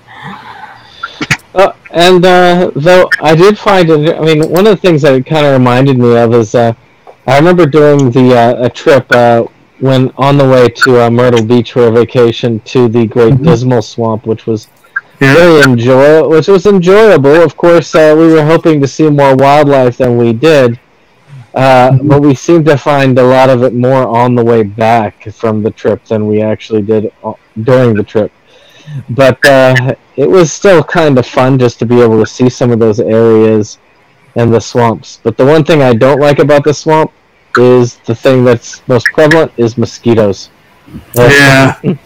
Uh, 1.57 1.73
and 1.91 2.25
uh, 2.25 2.71
though 2.77 3.09
I 3.21 3.35
did 3.35 3.59
find 3.59 3.89
it, 3.91 4.17
I 4.17 4.21
mean, 4.21 4.49
one 4.51 4.67
of 4.67 4.75
the 4.77 4.81
things 4.81 5.03
that 5.03 5.15
it 5.15 5.25
kind 5.27 5.47
of 5.47 5.55
reminded 5.55 5.99
me 5.99 6.17
of 6.17 6.35
is 6.35 6.55
uh, 6.55 6.75
I 7.27 7.39
remember 7.39 7.67
doing 7.67 8.11
the 8.11 8.37
uh, 8.37 8.67
a 8.67 8.71
trip 8.71 9.11
uh, 9.11 9.45
when 9.81 10.11
on 10.19 10.37
the 10.37 10.49
way 10.49 10.69
to 10.69 11.05
uh, 11.05 11.11
Myrtle 11.11 11.45
Beach 11.45 11.73
for 11.73 11.89
a 11.89 11.91
vacation 11.91 12.61
to 12.61 12.89
the 12.89 13.07
Great 13.07 13.43
Dismal 13.43 13.83
Swamp, 13.83 14.27
which 14.27 14.47
was 14.47 14.69
Yeah. 15.21 15.35
very 15.35 15.63
enjoy, 15.63 16.29
which 16.29 16.49
was 16.49 16.67
enjoyable. 16.67 17.37
Of 17.43 17.57
course, 17.57 17.95
uh, 17.95 18.15
we 18.19 18.27
were 18.35 18.45
hoping 18.45 18.81
to 18.83 18.87
see 18.87 19.09
more 19.09 19.35
wildlife 19.35 19.97
than 19.97 20.19
we 20.19 20.35
did, 20.35 20.79
uh, 21.55 21.93
but 22.03 22.21
we 22.21 22.35
seemed 22.35 22.67
to 22.67 22.77
find 22.77 23.19
a 23.19 23.25
lot 23.25 23.49
of 23.49 23.63
it 23.63 23.75
more 23.75 24.07
on 24.07 24.35
the 24.35 24.45
way 24.45 24.63
back 24.63 25.25
from 25.33 25.63
the 25.63 25.71
trip 25.71 26.05
than 26.05 26.27
we 26.27 26.43
actually 26.43 26.83
did 26.83 27.11
during 27.63 27.95
the 27.95 28.03
trip. 28.03 28.31
But 29.11 29.45
uh, 29.45 29.95
it 30.17 30.29
was 30.29 30.53
still 30.53 30.83
kind 30.83 31.19
of 31.19 31.27
fun 31.27 31.59
just 31.59 31.79
to 31.81 31.87
be 31.87 32.01
able 32.01 32.21
to 32.21 32.27
see 32.27 32.49
some 32.49 32.71
of 32.71 32.79
those 32.79 33.01
areas 33.01 33.79
and 34.37 34.53
the 34.53 34.61
swamps. 34.61 35.21
But 35.23 35.37
the 35.37 35.45
one 35.45 35.65
thing 35.65 35.83
I 35.83 35.95
don't 35.95 36.21
like 36.21 36.39
about 36.39 36.65
the 36.65 36.75
swamp 36.75 37.13
is 37.57 37.97
the 38.07 38.15
thing 38.15 38.45
that's 38.45 38.87
most 38.87 39.07
prevalent 39.07 39.53
is 39.57 39.79
mosquitoes. 39.79 40.51
Yeah. 41.15 41.81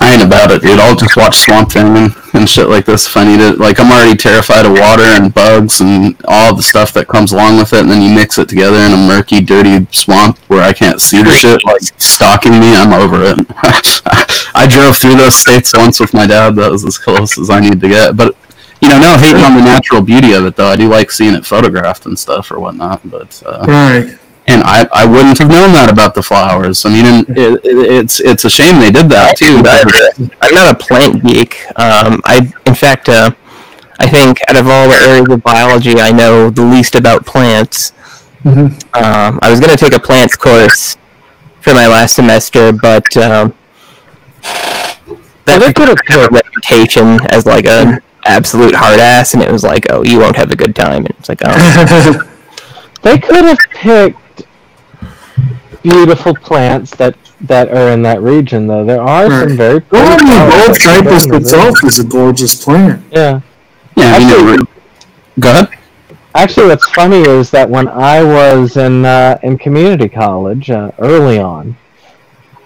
I 0.00 0.14
ain't 0.14 0.22
about 0.22 0.50
it, 0.50 0.62
dude. 0.62 0.78
I'll 0.80 0.96
just 0.96 1.16
watch 1.16 1.36
Swamp 1.36 1.72
Thing 1.72 1.96
and, 1.96 2.14
and 2.34 2.48
shit 2.48 2.68
like 2.68 2.86
this 2.86 3.06
if 3.06 3.16
I 3.16 3.24
need 3.24 3.40
it. 3.40 3.58
Like, 3.58 3.78
I'm 3.78 3.90
already 3.90 4.16
terrified 4.16 4.64
of 4.64 4.72
water 4.72 5.02
and 5.02 5.32
bugs 5.32 5.80
and 5.80 6.16
all 6.26 6.54
the 6.54 6.62
stuff 6.62 6.92
that 6.94 7.08
comes 7.08 7.32
along 7.32 7.58
with 7.58 7.72
it, 7.72 7.80
and 7.80 7.90
then 7.90 8.02
you 8.02 8.14
mix 8.14 8.38
it 8.38 8.48
together 8.48 8.78
in 8.78 8.92
a 8.92 8.96
murky, 8.96 9.40
dirty 9.40 9.86
swamp 9.90 10.38
where 10.48 10.62
I 10.62 10.72
can't 10.72 11.00
see 11.00 11.22
the 11.22 11.32
shit, 11.32 11.64
like, 11.64 11.82
stalking 11.98 12.52
me, 12.52 12.74
I'm 12.74 12.92
over 12.92 13.22
it. 13.22 13.46
I 14.54 14.66
drove 14.68 14.96
through 14.96 15.16
those 15.16 15.36
states 15.36 15.72
once 15.76 16.00
with 16.00 16.14
my 16.14 16.26
dad. 16.26 16.56
That 16.56 16.70
was 16.70 16.84
as 16.84 16.98
close 16.98 17.38
as 17.38 17.50
I 17.50 17.60
need 17.60 17.80
to 17.80 17.88
get. 17.88 18.16
But, 18.16 18.34
you 18.80 18.88
know, 18.88 18.98
no 18.98 19.16
hating 19.16 19.42
on 19.42 19.54
the 19.54 19.62
natural 19.62 20.02
beauty 20.02 20.32
of 20.32 20.46
it, 20.46 20.56
though. 20.56 20.68
I 20.68 20.76
do 20.76 20.88
like 20.88 21.10
seeing 21.10 21.34
it 21.34 21.44
photographed 21.46 22.06
and 22.06 22.18
stuff 22.18 22.50
or 22.50 22.58
whatnot, 22.60 23.00
but... 23.08 23.42
Uh, 23.44 23.64
Right. 23.68 24.18
And 24.46 24.62
I, 24.64 24.88
I 24.92 25.06
wouldn't 25.06 25.38
have 25.38 25.48
known 25.48 25.72
that 25.72 25.90
about 25.90 26.14
the 26.14 26.22
flowers. 26.22 26.84
I 26.84 26.90
mean, 26.90 27.24
it, 27.28 27.36
it, 27.36 27.60
it's 27.64 28.20
it's 28.20 28.44
a 28.44 28.50
shame 28.50 28.80
they 28.80 28.90
did 28.90 29.08
that 29.10 29.36
too. 29.36 29.62
I'm 30.40 30.54
not 30.54 30.72
a 30.72 30.78
plant 30.78 31.24
geek. 31.24 31.64
Um, 31.78 32.20
I, 32.24 32.52
in 32.66 32.74
fact, 32.74 33.08
uh, 33.08 33.30
I 33.98 34.08
think 34.08 34.40
out 34.48 34.56
of 34.56 34.66
all 34.66 34.88
the 34.88 34.96
areas 34.96 35.28
of 35.28 35.42
biology, 35.42 36.00
I 36.00 36.10
know 36.10 36.50
the 36.50 36.64
least 36.64 36.94
about 36.94 37.24
plants. 37.24 37.92
Um, 38.44 39.38
I 39.40 39.48
was 39.48 39.60
going 39.60 39.70
to 39.70 39.76
take 39.76 39.94
a 39.94 40.00
plants 40.00 40.36
course 40.36 40.96
for 41.60 41.72
my 41.72 41.86
last 41.86 42.16
semester, 42.16 42.72
but 42.72 43.16
um, 43.16 43.54
that 45.44 45.60
they 45.60 45.72
could've 45.72 45.98
a 46.10 46.28
reputation 46.28 47.20
as 47.30 47.46
like 47.46 47.66
an 47.66 48.02
absolute 48.24 48.74
hard 48.74 48.98
ass, 48.98 49.34
and 49.34 49.42
it 49.42 49.52
was 49.52 49.62
like, 49.62 49.86
oh, 49.90 50.02
you 50.02 50.18
won't 50.18 50.34
have 50.34 50.50
a 50.50 50.56
good 50.56 50.74
time. 50.74 51.06
And 51.06 51.10
it's 51.10 51.28
like, 51.28 51.40
oh, 51.44 52.28
They 53.02 53.18
could 53.18 53.44
have 53.44 53.58
picked 53.70 54.21
beautiful 55.82 56.34
plants 56.34 56.90
that 56.96 57.16
that 57.42 57.68
are 57.70 57.88
in 57.90 58.02
that 58.02 58.22
region, 58.22 58.66
though. 58.68 58.84
There 58.84 59.02
are 59.02 59.28
Right. 59.28 59.48
some 59.48 59.56
very 59.56 59.82
Well, 59.90 60.12
I 60.12 60.16
pretty 60.16 60.30
mean, 60.30 60.50
gold 60.66 60.76
cypress 60.80 61.26
itself 61.26 61.84
is 61.84 61.98
a 61.98 62.04
gorgeous 62.04 62.64
plant. 62.64 63.02
Yeah. 63.10 63.40
yeah, 63.96 64.16
you 64.18 64.26
know, 64.28 64.38
Actually- 64.52 64.66
go 65.40 65.50
ahead. 65.50 65.68
Actually, 66.34 66.66
what's 66.68 66.88
funny 66.90 67.20
is 67.20 67.50
that 67.50 67.68
when 67.68 67.88
I 67.88 68.22
was 68.22 68.76
in 68.76 69.04
uh, 69.04 69.38
in 69.42 69.58
community 69.58 70.08
college 70.08 70.70
uh, 70.70 70.90
early 70.98 71.38
on, 71.38 71.76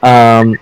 um, 0.02 0.56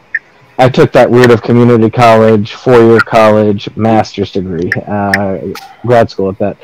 I 0.59 0.69
took 0.69 0.93
that 0.93 1.11
route 1.11 1.31
of 1.33 1.43
community 1.43 1.91
college, 1.91 2.55
four 2.55 2.81
year 2.81 3.01
college, 3.01 3.69
master's 3.77 4.31
degree, 4.33 4.71
uh, 4.87 5.39
grad 5.85 6.09
school 6.09 6.31
at 6.31 6.39
that. 6.39 6.57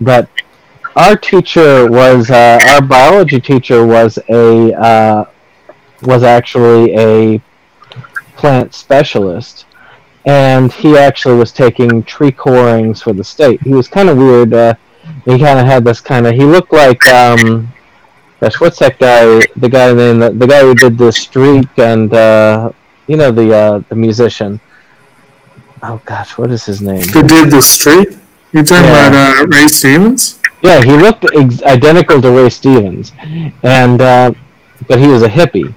But 0.00 0.28
our 0.96 1.14
teacher 1.16 1.86
was 1.88 2.30
uh, 2.30 2.58
our 2.70 2.80
biology 2.82 3.40
teacher 3.40 3.86
was 3.86 4.18
a 4.30 4.72
uh, 4.74 5.24
was 6.02 6.22
actually 6.22 6.94
a 6.96 7.42
plant 8.36 8.74
specialist, 8.74 9.66
and 10.26 10.72
he 10.72 10.96
actually 10.96 11.36
was 11.38 11.52
taking 11.52 12.02
tree 12.02 12.32
corings 12.32 13.02
for 13.02 13.12
the 13.12 13.24
state. 13.24 13.60
He 13.62 13.70
was 13.70 13.88
kind 13.88 14.08
of 14.08 14.16
weird. 14.18 14.52
Uh, 14.52 14.74
he 15.24 15.38
kind 15.38 15.58
of 15.58 15.66
had 15.66 15.84
this 15.84 16.00
kind 16.00 16.26
of. 16.26 16.34
He 16.34 16.44
looked 16.44 16.72
like 16.72 17.04
um, 17.06 17.68
gosh, 18.40 18.60
what's 18.60 18.78
that 18.80 18.98
guy? 18.98 19.24
The 19.56 19.68
guy 19.68 19.92
named 19.92 20.22
the, 20.22 20.30
the 20.30 20.46
guy 20.46 20.60
who 20.62 20.74
did 20.74 20.98
the 20.98 21.12
streak 21.12 21.68
and 21.78 22.12
uh, 22.12 22.72
you 23.06 23.16
know 23.16 23.30
the 23.30 23.54
uh, 23.54 23.78
the 23.88 23.94
musician. 23.96 24.60
Oh 25.82 26.00
gosh, 26.06 26.38
what 26.38 26.50
is 26.50 26.64
his 26.64 26.80
name? 26.80 27.02
Who 27.12 27.22
did 27.26 27.50
the 27.50 27.60
streak? 27.60 28.08
You're 28.52 28.64
talking 28.64 28.84
Yeah. 28.86 29.08
about 29.08 29.42
uh, 29.42 29.46
Ray 29.48 29.68
Stevens? 29.68 30.40
Yeah, 30.62 30.80
he 30.82 30.92
looked 30.96 31.26
ex- 31.36 31.62
identical 31.64 32.22
to 32.22 32.30
Ray 32.30 32.48
Stevens, 32.48 33.12
and 33.62 34.00
uh, 34.00 34.32
but 34.88 34.98
he 34.98 35.08
was 35.08 35.22
a 35.22 35.28
hippie, 35.28 35.74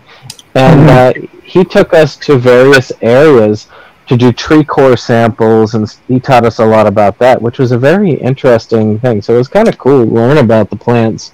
and 0.57 0.89
uh, 0.89 1.13
he 1.43 1.63
took 1.63 1.93
us 1.93 2.15
to 2.17 2.37
various 2.37 2.91
areas 3.01 3.67
to 4.07 4.17
do 4.17 4.31
tree 4.31 4.63
core 4.63 4.97
samples, 4.97 5.75
and 5.75 5.97
he 6.07 6.19
taught 6.19 6.45
us 6.45 6.59
a 6.59 6.65
lot 6.65 6.87
about 6.87 7.17
that, 7.19 7.41
which 7.41 7.59
was 7.59 7.71
a 7.71 7.77
very 7.77 8.13
interesting 8.13 8.99
thing. 8.99 9.21
So 9.21 9.35
it 9.35 9.37
was 9.37 9.47
kind 9.47 9.67
of 9.67 9.77
cool 9.77 10.05
to 10.05 10.11
learn 10.11 10.37
about 10.37 10.69
the 10.69 10.75
plants, 10.77 11.33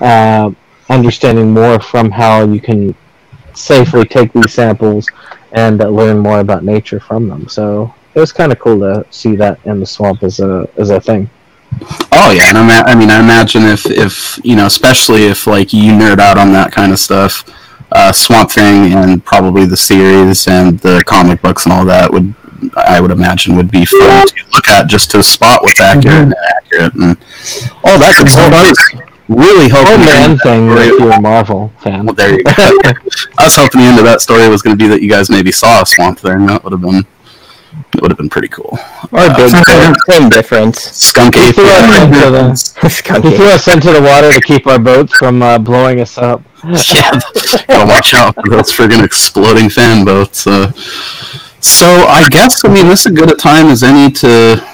uh, 0.00 0.50
understanding 0.88 1.52
more 1.52 1.80
from 1.80 2.10
how 2.10 2.44
you 2.44 2.60
can 2.60 2.94
safely 3.54 4.04
take 4.04 4.32
these 4.32 4.52
samples 4.52 5.06
and 5.52 5.80
uh, 5.80 5.88
learn 5.88 6.18
more 6.18 6.40
about 6.40 6.64
nature 6.64 7.00
from 7.00 7.28
them. 7.28 7.48
So 7.48 7.94
it 8.14 8.20
was 8.20 8.32
kind 8.32 8.52
of 8.52 8.58
cool 8.58 8.80
to 8.80 9.06
see 9.10 9.36
that 9.36 9.58
in 9.64 9.80
the 9.80 9.86
swamp 9.86 10.22
as 10.22 10.40
a 10.40 10.68
as 10.76 10.90
a 10.90 11.00
thing. 11.00 11.30
Oh 12.12 12.32
yeah, 12.32 12.48
and 12.48 12.58
I, 12.58 12.66
ma- 12.66 12.90
I 12.90 12.94
mean, 12.96 13.10
I 13.10 13.20
imagine 13.20 13.62
if 13.62 13.86
if 13.86 14.40
you 14.44 14.56
know, 14.56 14.66
especially 14.66 15.24
if 15.24 15.46
like 15.46 15.72
you 15.72 15.92
nerd 15.92 16.18
out 16.18 16.36
on 16.36 16.52
that 16.52 16.72
kind 16.72 16.92
of 16.92 16.98
stuff, 16.98 17.44
uh, 17.92 18.12
Swamp 18.12 18.50
Thing 18.50 18.92
and 18.92 19.24
probably 19.24 19.66
the 19.66 19.76
series 19.76 20.46
and 20.46 20.78
the 20.80 21.02
comic 21.06 21.42
books 21.42 21.64
and 21.64 21.72
all 21.72 21.84
that 21.86 22.10
would, 22.12 22.34
I 22.76 23.00
would 23.00 23.10
imagine, 23.10 23.56
would 23.56 23.70
be 23.70 23.84
fun 23.84 24.26
to 24.26 24.34
look 24.52 24.68
at 24.68 24.88
just 24.88 25.10
to 25.12 25.22
spot 25.22 25.62
what's 25.62 25.80
accurate 25.80 26.14
and 26.14 26.34
inaccurate 26.34 26.94
and 26.94 27.18
all 27.84 27.98
that 27.98 28.14
good 28.18 28.28
stuff. 28.28 28.52
I 28.52 28.68
was 28.68 29.02
really 29.28 29.68
hoping 29.68 29.94
Oh 29.94 29.98
man, 29.98 30.38
thing 30.38 30.68
if 30.70 30.98
you're 30.98 31.12
a 31.12 31.20
Marvel 31.20 31.72
fan. 31.80 32.06
Well, 32.06 32.14
there 32.14 32.34
you 32.36 32.44
go. 32.44 32.52
I 33.38 33.44
was 33.44 33.56
hoping 33.56 33.80
the 33.80 33.86
end 33.86 33.98
of 33.98 34.04
that 34.04 34.20
story 34.20 34.48
was 34.48 34.62
going 34.62 34.76
to 34.76 34.82
be 34.82 34.88
that 34.88 35.02
you 35.02 35.08
guys 35.08 35.30
maybe 35.30 35.52
saw 35.52 35.82
a 35.82 35.86
swamp 35.86 36.18
thing. 36.18 36.46
That 36.46 36.62
would 36.64 36.72
have 36.72 36.82
been 36.82 37.06
it 37.94 38.00
would 38.00 38.10
have 38.10 38.18
been 38.18 38.30
pretty 38.30 38.48
cool. 38.48 38.78
Or 39.12 39.28
big 39.34 39.50
same, 39.66 39.94
same 40.08 40.28
difference. 40.30 40.78
Skunky. 41.12 41.46
He 41.46 41.52
threw 41.52 41.64
us 41.66 42.02
into 42.02 42.30
the 42.30 42.48
he 42.82 42.88
Skunky. 42.88 43.36
threw 43.36 43.46
us 43.48 43.68
into 43.68 43.92
the 43.92 44.00
water 44.02 44.32
to 44.32 44.40
keep 44.40 44.66
our 44.66 44.78
boats 44.78 45.16
from 45.16 45.42
uh, 45.42 45.58
blowing 45.58 46.00
us 46.00 46.16
up. 46.18 46.42
yeah, 46.64 47.18
gotta 47.66 47.86
watch 47.86 48.12
out 48.14 48.34
for 48.34 48.48
those 48.50 48.70
friggin' 48.70 49.02
exploding 49.02 49.68
fan 49.70 50.04
boats. 50.04 50.46
Uh, 50.46 50.70
so 51.60 51.86
I 51.86 52.26
guess 52.30 52.64
I 52.64 52.68
mean 52.68 52.86
this 52.86 53.00
is 53.00 53.06
as 53.06 53.12
good 53.12 53.32
a 53.32 53.34
time 53.36 53.66
as 53.68 53.82
any 53.82 54.10
to 54.12 54.64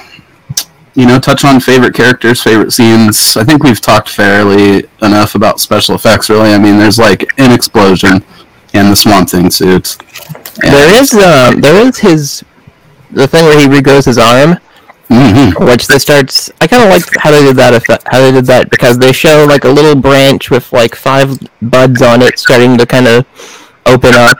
you 0.95 1.07
know 1.07 1.19
touch 1.19 1.45
on 1.45 1.61
favorite 1.61 1.95
characters, 1.95 2.43
favorite 2.43 2.73
scenes. 2.73 3.37
I 3.37 3.45
think 3.45 3.62
we've 3.62 3.81
talked 3.81 4.09
fairly 4.09 4.85
enough 5.01 5.35
about 5.37 5.61
special 5.61 5.95
effects. 5.95 6.29
Really, 6.29 6.53
I 6.53 6.59
mean 6.59 6.77
there's 6.79 6.99
like 6.99 7.25
an 7.39 7.53
explosion 7.53 8.25
and 8.75 8.91
the 8.91 8.97
Swamp 8.97 9.31
Thing 9.31 9.49
suits. 9.51 9.97
And- 10.62 10.75
There 10.75 11.01
is 11.03 11.14
um, 11.14 11.61
there 11.61 11.87
is 11.87 11.99
his 11.99 12.45
the 13.11 13.27
thing 13.27 13.45
where 13.45 13.59
he 13.59 13.67
regrows 13.67 14.05
his 14.07 14.19
arm, 14.19 14.59
Mhm. 15.11 15.65
which 15.67 15.87
they 15.87 15.99
starts. 15.99 16.51
I 16.61 16.67
kind 16.67 16.83
of 16.83 16.89
like 16.91 17.05
how 17.19 17.31
they 17.31 17.43
did 17.43 17.57
that. 17.57 17.75
Effect, 17.75 18.05
how 18.11 18.21
they 18.21 18.33
did 18.33 18.47
that 18.47 18.71
because 18.71 18.99
they 18.99 19.13
show 19.13 19.45
like 19.49 19.65
a 19.65 19.69
little 19.69 19.95
branch 19.95 20.51
with 20.51 20.73
like 20.73 20.95
five 20.97 21.39
buds 21.63 22.03
on 22.03 22.23
it 22.23 22.39
starting 22.39 22.77
to 22.79 22.87
kind 22.87 23.07
of 23.07 23.25
open 23.87 24.15
up, 24.15 24.37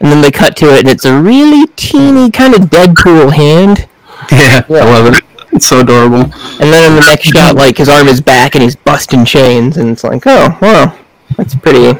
and 0.00 0.10
then 0.10 0.22
they 0.22 0.30
cut 0.30 0.56
to 0.56 0.72
it, 0.74 0.80
and 0.80 0.88
it's 0.88 1.04
a 1.04 1.14
really 1.14 1.66
teeny 1.76 2.30
kind 2.30 2.54
of 2.54 2.62
Deadpool 2.70 3.32
hand. 3.34 3.86
Yeah, 4.32 4.62
I 4.70 4.84
love 4.84 5.14
it. 5.14 5.22
It's 5.52 5.66
so 5.66 5.80
adorable. 5.80 6.22
And 6.60 6.72
then 6.72 6.90
in 6.92 6.94
the 6.98 7.06
next 7.06 7.24
shot, 7.28 7.54
like 7.54 7.76
his 7.76 7.88
arm 7.88 8.08
is 8.08 8.20
back 8.20 8.54
and 8.54 8.62
he's 8.64 8.76
busting 8.76 9.24
chains, 9.26 9.76
and 9.76 9.90
it's 9.90 10.02
like, 10.04 10.22
oh, 10.26 10.56
wow, 10.62 10.94
that's 11.36 11.54
pretty. 11.54 11.98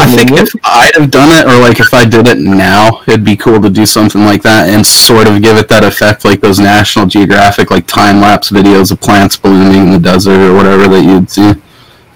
I 0.00 0.16
think 0.16 0.30
if 0.32 0.54
I'd 0.64 0.94
have 0.96 1.10
done 1.10 1.28
it, 1.30 1.46
or 1.46 1.60
like 1.60 1.78
if 1.78 1.92
I 1.92 2.04
did 2.04 2.26
it 2.26 2.38
now, 2.38 3.02
it'd 3.06 3.24
be 3.24 3.36
cool 3.36 3.60
to 3.60 3.68
do 3.68 3.84
something 3.84 4.22
like 4.22 4.42
that 4.42 4.68
and 4.68 4.86
sort 4.86 5.28
of 5.28 5.42
give 5.42 5.56
it 5.56 5.68
that 5.68 5.84
effect, 5.84 6.24
like 6.24 6.40
those 6.40 6.58
National 6.58 7.06
Geographic 7.06 7.70
like 7.70 7.86
time 7.86 8.20
lapse 8.20 8.50
videos 8.50 8.90
of 8.90 9.00
plants 9.00 9.36
blooming 9.36 9.88
in 9.88 9.90
the 9.90 9.98
desert 9.98 10.40
or 10.40 10.54
whatever 10.54 10.88
that 10.88 11.04
you'd 11.04 11.30
see. 11.30 11.52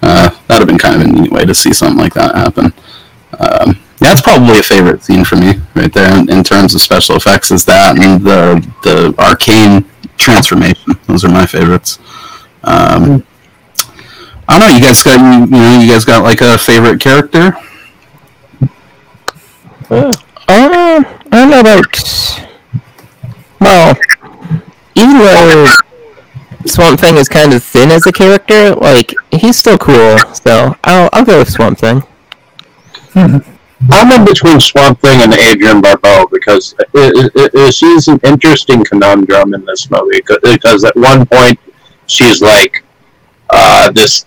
Uh, 0.01 0.29
that'd 0.47 0.61
have 0.61 0.67
been 0.67 0.77
kind 0.77 0.95
of 0.95 1.07
a 1.07 1.11
neat 1.11 1.31
way 1.31 1.45
to 1.45 1.53
see 1.53 1.73
something 1.73 1.97
like 1.97 2.13
that 2.13 2.35
happen. 2.35 2.73
Um, 3.39 3.79
that's 3.99 4.21
probably 4.21 4.59
a 4.59 4.63
favorite 4.63 5.03
scene 5.03 5.23
for 5.23 5.35
me 5.35 5.53
right 5.75 5.93
there 5.93 6.17
in, 6.17 6.29
in 6.29 6.43
terms 6.43 6.75
of 6.75 6.81
special 6.81 7.15
effects. 7.15 7.51
Is 7.51 7.65
that 7.65 7.97
and 7.97 8.23
the 8.23 8.65
the 8.83 9.15
arcane 9.19 9.85
transformation? 10.17 10.93
Those 11.07 11.23
are 11.23 11.29
my 11.29 11.45
favorites. 11.45 11.99
Um, 12.63 13.25
I 14.47 14.59
don't 14.59 14.69
know. 14.69 14.75
You 14.75 14.81
guys 14.81 15.01
got 15.03 15.19
you 15.19 15.45
know 15.47 15.79
you 15.79 15.91
guys 15.91 16.05
got 16.05 16.23
like 16.23 16.41
a 16.41 16.57
favorite 16.57 16.99
character? 16.99 17.55
Uh, 19.89 20.11
I 20.47 21.05
don't 21.31 21.49
know 21.49 21.59
about. 21.59 21.85
Well, 23.59 23.95
even 24.95 25.17
though 25.17 25.67
Swamp 26.65 26.99
Thing 26.99 27.15
is 27.15 27.29
kind 27.29 27.53
of 27.53 27.63
thin 27.63 27.91
as 27.91 28.05
a 28.07 28.11
character, 28.11 28.73
like 28.75 29.13
he's 29.31 29.57
still 29.57 29.77
cool. 29.77 30.17
So 30.33 30.75
I'll 30.83 31.09
I'll 31.13 31.25
go 31.25 31.39
with 31.39 31.49
Swamp 31.49 31.79
Thing. 31.79 32.03
I'm 33.15 34.11
in 34.11 34.25
between 34.25 34.59
Swamp 34.59 34.99
Thing 35.01 35.21
and 35.21 35.33
Adrienne 35.33 35.81
Barbeau 35.81 36.27
because 36.31 36.73
it, 36.79 37.31
it, 37.35 37.51
it, 37.53 37.73
she's 37.73 38.07
an 38.07 38.19
interesting 38.23 38.83
conundrum 38.83 39.53
in 39.53 39.63
this 39.65 39.89
movie 39.91 40.21
because 40.43 40.83
at 40.83 40.95
one 40.95 41.25
point 41.25 41.59
she's 42.07 42.41
like 42.41 42.83
uh, 43.49 43.91
this 43.91 44.25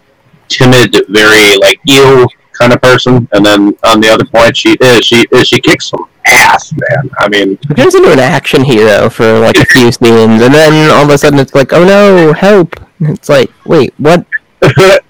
timid, 0.49 0.97
very 1.09 1.57
like 1.57 1.81
you 1.85 2.29
kind 2.59 2.73
of 2.73 2.81
person, 2.83 3.29
and 3.33 3.45
then 3.45 3.77
on 3.85 4.01
the 4.01 4.09
other 4.09 4.25
point 4.25 4.57
she 4.57 4.77
is 4.81 5.05
she 5.05 5.27
is 5.33 5.49
she 5.49 5.61
kicks 5.61 5.89
some 5.89 6.09
ass, 6.27 6.73
man. 6.73 7.11
I 7.19 7.29
mean, 7.29 7.59
He 7.69 7.75
turns 7.75 7.95
into 7.95 8.13
an 8.13 8.19
action 8.19 8.63
hero 8.65 9.09
for 9.09 9.39
like 9.39 9.57
a 9.57 9.65
few 9.65 9.91
scenes, 9.99 10.43
and 10.43 10.53
then 10.55 10.91
all 10.91 11.05
of 11.05 11.11
a 11.11 11.19
sudden 11.19 11.39
it's 11.39 11.55
like, 11.55 11.73
oh 11.73 11.85
no, 11.85 12.33
help! 12.33 12.75
And 13.01 13.11
it's 13.17 13.29
like, 13.29 13.51
wait, 13.65 13.95
what? 13.99 14.27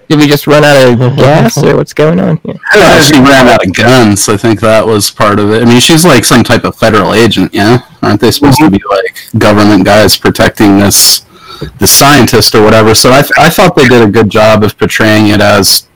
Did 0.09 0.19
we 0.19 0.27
just 0.27 0.45
run 0.45 0.63
out 0.63 0.93
of 0.93 1.17
gas, 1.17 1.57
or 1.63 1.75
what's 1.75 1.93
going 1.93 2.19
on 2.19 2.37
here? 2.43 2.55
Uh, 2.73 3.01
she 3.01 3.13
ran 3.15 3.47
out 3.47 3.65
of 3.65 3.73
guns. 3.73 4.29
I 4.29 4.37
think 4.37 4.59
that 4.61 4.85
was 4.85 5.09
part 5.09 5.39
of 5.39 5.49
it. 5.51 5.63
I 5.63 5.65
mean, 5.65 5.79
she's 5.79 6.05
like 6.05 6.23
some 6.23 6.43
type 6.43 6.63
of 6.63 6.75
federal 6.75 7.13
agent, 7.15 7.53
yeah? 7.53 7.79
Aren't 8.03 8.21
they 8.21 8.29
supposed 8.31 8.59
to 8.59 8.69
be 8.69 8.79
like 8.89 9.15
government 9.39 9.85
guys 9.85 10.17
protecting 10.17 10.77
this 10.77 11.25
the 11.79 11.87
scientist 11.87 12.53
or 12.55 12.63
whatever? 12.63 12.93
So 12.95 13.11
I, 13.11 13.21
th- 13.21 13.33
I 13.39 13.49
thought 13.49 13.75
they 13.75 13.87
did 13.87 14.07
a 14.07 14.11
good 14.11 14.29
job 14.29 14.63
of 14.63 14.77
portraying 14.77 15.27
it 15.29 15.41
as 15.41 15.88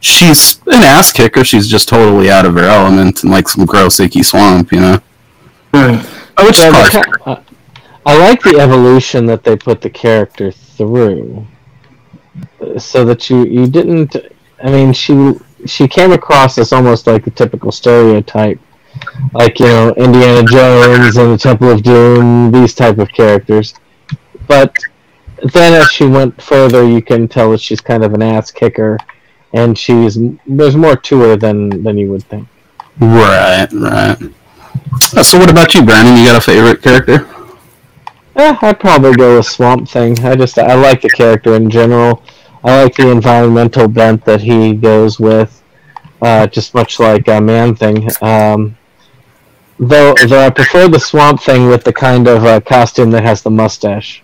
she's 0.00 0.60
an 0.66 0.82
ass 0.82 1.12
kicker. 1.12 1.44
She's 1.44 1.68
just 1.68 1.88
totally 1.88 2.30
out 2.30 2.46
of 2.46 2.54
her 2.54 2.64
element 2.64 3.22
in 3.24 3.30
like 3.30 3.48
some 3.48 3.64
gross 3.66 4.00
icky 4.00 4.22
swamp, 4.22 4.72
you 4.72 4.80
know? 4.80 5.00
Right. 5.72 6.04
Oh, 6.36 6.46
Which 6.46 6.58
is 6.58 6.64
Yeah, 6.64 6.70
probably 6.70 6.90
the 6.90 7.18
ca- 7.18 7.30
uh, 7.32 7.42
I 8.06 8.18
like 8.18 8.42
the 8.42 8.58
evolution 8.58 9.26
that 9.26 9.44
they 9.44 9.56
put 9.56 9.82
the 9.82 9.90
character 9.90 10.50
through, 10.50 11.46
so 12.78 13.04
that 13.04 13.28
you 13.30 13.44
you 13.44 13.66
didn't. 13.66 14.16
I 14.62 14.70
mean, 14.70 14.92
she 14.92 15.34
she 15.66 15.86
came 15.86 16.12
across 16.12 16.56
as 16.58 16.72
almost 16.72 17.06
like 17.06 17.24
the 17.24 17.30
typical 17.30 17.70
stereotype, 17.70 18.58
like 19.34 19.60
you 19.60 19.66
know 19.66 19.92
Indiana 19.98 20.42
Jones 20.46 21.16
and 21.18 21.32
the 21.32 21.38
Temple 21.38 21.70
of 21.70 21.82
Doom, 21.82 22.50
these 22.50 22.74
type 22.74 22.98
of 22.98 23.08
characters. 23.10 23.74
But 24.48 24.74
then, 25.52 25.74
as 25.74 25.90
she 25.92 26.06
went 26.06 26.40
further, 26.40 26.84
you 26.88 27.02
can 27.02 27.28
tell 27.28 27.50
that 27.50 27.60
she's 27.60 27.80
kind 27.82 28.02
of 28.02 28.14
an 28.14 28.22
ass 28.22 28.50
kicker, 28.50 28.96
and 29.52 29.76
she's 29.76 30.18
there's 30.46 30.76
more 30.76 30.96
to 30.96 31.20
her 31.20 31.36
than 31.36 31.82
than 31.82 31.98
you 31.98 32.10
would 32.10 32.24
think. 32.24 32.48
Right, 32.98 33.68
right. 33.72 34.16
Uh, 35.16 35.22
so 35.22 35.38
what 35.38 35.50
about 35.50 35.74
you, 35.74 35.82
Brandon? 35.82 36.16
You 36.16 36.26
got 36.26 36.36
a 36.36 36.40
favorite 36.40 36.82
character? 36.82 37.28
Eh, 38.36 38.56
I'd 38.62 38.80
probably 38.80 39.14
go 39.14 39.36
with 39.36 39.46
Swamp 39.46 39.88
Thing. 39.88 40.18
I 40.24 40.36
just 40.36 40.58
I 40.58 40.74
like 40.74 41.02
the 41.02 41.10
character 41.10 41.54
in 41.54 41.70
general. 41.70 42.22
I 42.62 42.82
like 42.82 42.94
the 42.94 43.10
environmental 43.10 43.88
bent 43.88 44.24
that 44.26 44.42
he 44.42 44.74
goes 44.74 45.18
with, 45.18 45.62
uh, 46.20 46.46
just 46.46 46.74
much 46.74 47.00
like 47.00 47.26
uh, 47.28 47.40
Man 47.40 47.74
Thing. 47.74 48.08
Um, 48.20 48.76
though, 49.78 50.14
though 50.26 50.46
I 50.46 50.50
prefer 50.50 50.86
the 50.86 51.00
Swamp 51.00 51.42
Thing 51.42 51.68
with 51.68 51.84
the 51.84 51.92
kind 51.92 52.28
of 52.28 52.44
uh, 52.44 52.60
costume 52.60 53.10
that 53.12 53.22
has 53.22 53.42
the 53.42 53.50
mustache, 53.50 54.22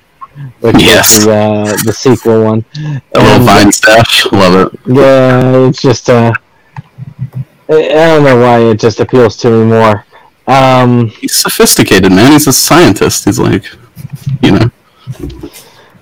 which 0.60 0.76
Yes. 0.82 1.18
is 1.18 1.24
the 1.24 1.32
uh, 1.32 1.76
the 1.84 1.92
sequel 1.92 2.44
one. 2.44 2.64
A 2.76 2.78
little 3.18 3.30
And- 3.32 3.44
vine 3.44 3.72
stash. 3.72 4.26
Love 4.32 4.72
it. 4.72 4.80
yeah, 4.86 5.66
it's 5.68 5.80
just 5.82 6.08
uh, 6.10 6.32
I 7.68 7.74
I 7.74 8.06
don't 8.08 8.24
know 8.24 8.40
why 8.40 8.58
it 8.60 8.78
just 8.80 9.00
appeals 9.00 9.36
to 9.38 9.50
me 9.50 9.64
more. 9.66 10.04
Um, 10.46 11.08
He's 11.08 11.34
sophisticated, 11.36 12.12
man. 12.12 12.32
He's 12.32 12.46
a 12.46 12.52
scientist. 12.52 13.24
He's 13.24 13.38
like, 13.38 13.64
you 14.42 14.52
know. 14.52 14.70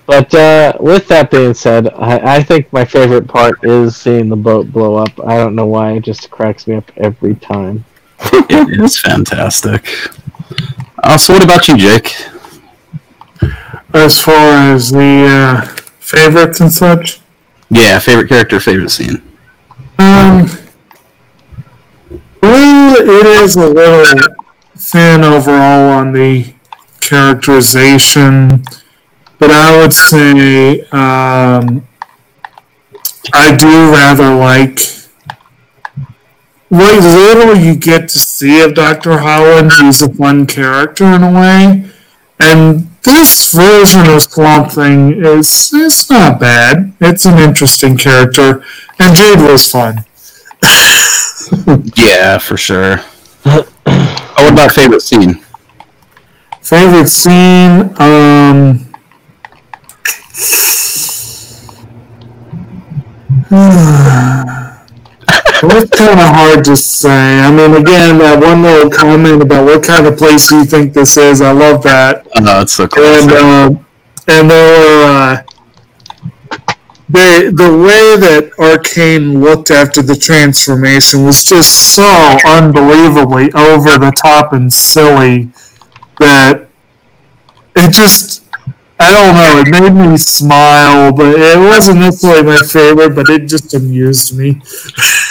But 0.05 0.31
uh, 0.35 0.73
with 0.79 1.07
that 1.07 1.31
being 1.31 1.55
said, 1.55 1.89
I, 1.95 2.35
I 2.37 2.43
think 2.43 2.71
my 2.71 2.85
favorite 2.85 3.27
part 3.27 3.63
is 3.63 3.95
seeing 3.97 4.29
the 4.29 4.35
boat 4.35 4.71
blow 4.71 4.95
up. 4.97 5.09
I 5.25 5.35
don't 5.37 5.55
know 5.55 5.65
why; 5.65 5.93
it 5.93 6.03
just 6.03 6.29
cracks 6.29 6.67
me 6.67 6.75
up 6.75 6.91
every 6.97 7.33
time. 7.35 7.85
it 8.21 8.79
is 8.79 8.99
fantastic. 8.99 9.87
Uh, 11.01 11.17
so, 11.17 11.33
what 11.33 11.43
about 11.43 11.67
you, 11.67 11.75
Jake? 11.77 12.13
As 13.93 14.19
far 14.21 14.73
as 14.73 14.91
the 14.91 15.25
uh, 15.29 15.65
favorites 15.99 16.59
and 16.59 16.71
such, 16.71 17.21
Yeah, 17.69 17.99
favorite 17.99 18.27
character, 18.29 18.59
favorite 18.59 18.89
scene. 18.91 19.21
um, 19.99 20.49
well, 22.41 22.95
it 22.97 23.25
is 23.25 23.55
a 23.55 23.67
little 23.67 24.05
thin 24.75 25.23
overall 25.23 25.89
on 25.91 26.11
the 26.11 26.53
characterization, 26.99 28.63
but 29.39 29.49
I 29.51 29.77
would 29.79 29.93
say 29.93 30.81
um, 30.91 31.87
I 33.33 33.55
do 33.55 33.91
rather 33.91 34.35
like 34.35 34.79
what 36.69 37.01
little 37.01 37.55
you 37.55 37.75
get 37.75 38.09
to 38.09 38.19
see 38.19 38.61
of 38.61 38.73
Dr. 38.73 39.19
Holland. 39.19 39.71
He's 39.73 40.01
a 40.01 40.09
fun 40.13 40.45
character 40.45 41.05
in 41.05 41.23
a 41.23 41.31
way, 41.31 41.89
and 42.39 42.89
this 43.05 43.53
version 43.53 44.09
of 44.09 44.21
Swamp 44.23 44.71
Thing 44.71 45.23
is 45.23 45.71
it's 45.73 46.09
not 46.09 46.39
bad. 46.39 46.93
It's 46.99 47.25
an 47.25 47.37
interesting 47.37 47.97
character, 47.97 48.63
and 48.99 49.15
Jade 49.15 49.39
was 49.39 49.71
fun. 49.71 50.05
Yeah, 51.95 52.39
for 52.39 52.57
sure. 52.57 52.99
oh, 53.45 53.67
what 53.85 54.53
about 54.53 54.71
favorite 54.73 55.01
scene? 55.01 55.43
Favorite 56.61 57.07
scene, 57.07 57.93
um. 57.99 58.91
It's 65.27 65.97
kind 65.97 66.19
of 66.19 66.27
hard 66.27 66.65
to 66.65 66.75
say. 66.75 67.39
I 67.39 67.49
mean, 67.49 67.73
again, 67.73 68.19
that 68.19 68.39
one 68.39 68.61
little 68.61 68.89
comment 68.89 69.41
about 69.41 69.65
what 69.65 69.83
kind 69.83 70.05
of 70.05 70.17
place 70.17 70.49
do 70.49 70.57
you 70.57 70.65
think 70.65 70.93
this 70.93 71.17
is, 71.17 71.41
I 71.41 71.51
love 71.51 71.81
that. 71.83 72.27
Oh, 72.35 72.41
no, 72.41 72.61
it's 72.61 72.73
so 72.73 72.87
cool. 72.87 73.03
And, 73.03 73.31
uh, 73.31 73.79
and 74.27 74.51
there 74.51 74.79
were, 74.79 75.05
uh, 75.05 75.43
the, 77.07 77.51
the 77.53 77.71
way 77.71 78.19
that 78.19 78.51
Arcane 78.59 79.39
looked 79.39 79.71
after 79.71 80.01
the 80.01 80.15
transformation 80.15 81.23
was 81.23 81.43
just 81.43 81.95
so 81.95 82.37
unbelievably 82.47 83.53
over 83.53 83.97
the 83.97 84.11
top 84.11 84.53
and 84.53 84.71
silly 84.71 85.49
that 86.19 86.67
it 87.75 87.91
just 87.91 88.44
I 88.97 89.11
don't 89.11 89.35
know, 89.35 89.59
it 89.59 89.93
made 89.93 90.09
me 90.11 90.17
smile, 90.17 91.11
but 91.11 91.35
it 91.37 91.57
wasn't 91.57 91.99
necessarily 91.99 92.43
my 92.43 92.57
favorite, 92.57 93.13
but 93.13 93.29
it 93.29 93.45
just 93.47 93.73
amused 93.73 94.37
me. 94.37 94.51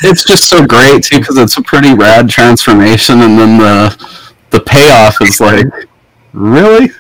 it's 0.03 0.25
just 0.25 0.49
so 0.49 0.67
great 0.67 1.03
too 1.05 1.19
because 1.21 1.39
it's 1.39 1.57
a 1.57 1.62
pretty 1.62 1.95
rad 1.95 2.29
transformation, 2.29 3.23
and 3.23 3.39
then 3.39 3.59
the 3.59 4.19
the 4.51 4.61
payoff 4.61 5.17
is 5.23 5.41
like, 5.41 5.67
really? 6.33 6.91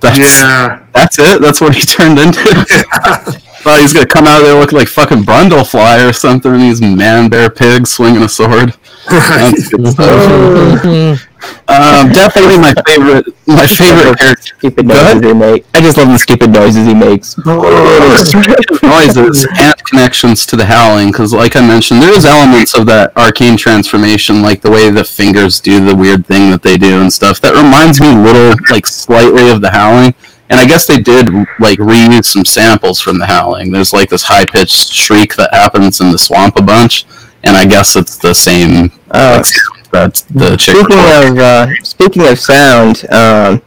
That's, 0.00 0.18
Yeah. 0.18 0.84
that's 0.92 1.18
it. 1.18 1.40
That's 1.40 1.60
what 1.60 1.74
he 1.74 1.82
turned 1.82 2.18
into. 2.18 2.40
Thought 3.62 3.80
he's 3.80 3.92
gonna 3.92 4.06
come 4.06 4.26
out 4.26 4.40
of 4.40 4.46
there 4.46 4.58
looking 4.58 4.78
like 4.78 4.88
fucking 4.88 5.22
Brundlefly 5.22 6.08
or 6.08 6.12
something. 6.12 6.52
And 6.52 6.62
he's 6.62 6.80
man 6.80 7.28
bear 7.28 7.50
pig 7.50 7.86
swinging 7.86 8.22
a 8.22 8.28
sword. 8.28 8.74
That's 9.08 9.68
good 9.68 9.86
stuff. 9.88 10.84
um, 11.68 12.08
definitely 12.12 12.58
my 12.58 12.74
favorite. 12.86 13.26
My 13.46 13.66
favorite 13.66 14.18
character. 14.18 14.56
Stupid 14.58 14.88
Go 14.88 14.94
noises 14.94 15.22
he 15.22 15.34
makes. 15.34 15.68
I 15.74 15.80
just 15.80 15.96
love 15.98 16.08
the 16.08 16.18
stupid 16.18 16.50
noises 16.50 16.86
he 16.86 16.94
makes. 16.94 17.36
noises 18.82 19.46
and 19.58 19.84
connections 19.84 20.46
to 20.46 20.56
the 20.56 20.64
howling 20.64 21.08
because 21.08 21.32
like 21.32 21.56
i 21.56 21.60
mentioned 21.60 22.02
there's 22.02 22.24
elements 22.24 22.74
of 22.74 22.86
that 22.86 23.16
arcane 23.16 23.56
transformation 23.56 24.42
like 24.42 24.60
the 24.60 24.70
way 24.70 24.90
the 24.90 25.04
fingers 25.04 25.60
do 25.60 25.84
the 25.84 25.94
weird 25.94 26.26
thing 26.26 26.50
that 26.50 26.62
they 26.62 26.76
do 26.76 27.00
and 27.00 27.12
stuff 27.12 27.40
that 27.40 27.54
reminds 27.54 28.00
me 28.00 28.12
a 28.12 28.22
little 28.22 28.54
like 28.70 28.86
slightly 28.86 29.50
of 29.50 29.60
the 29.60 29.70
howling 29.70 30.14
and 30.50 30.60
i 30.60 30.66
guess 30.66 30.86
they 30.86 30.98
did 31.00 31.28
like 31.58 31.78
reuse 31.78 32.24
some 32.26 32.44
samples 32.44 33.00
from 33.00 33.18
the 33.18 33.26
howling 33.26 33.70
there's 33.72 33.92
like 33.92 34.08
this 34.10 34.24
high-pitched 34.24 34.92
shriek 34.92 35.34
that 35.36 35.52
happens 35.54 36.00
in 36.00 36.10
the 36.12 36.18
swamp 36.18 36.56
a 36.58 36.62
bunch 36.62 37.06
and 37.44 37.56
i 37.56 37.64
guess 37.64 37.96
it's 37.96 38.16
the 38.18 38.34
same 38.34 38.90
Oh. 39.12 39.36
like, 39.36 39.46
sound 39.46 39.88
that 39.92 40.14
the 40.30 40.56
Speaking 40.58 40.98
of 41.00 41.38
uh, 41.38 41.66
speaking 41.82 42.26
of 42.28 42.38
sound, 42.38 43.10
um, 43.10 43.60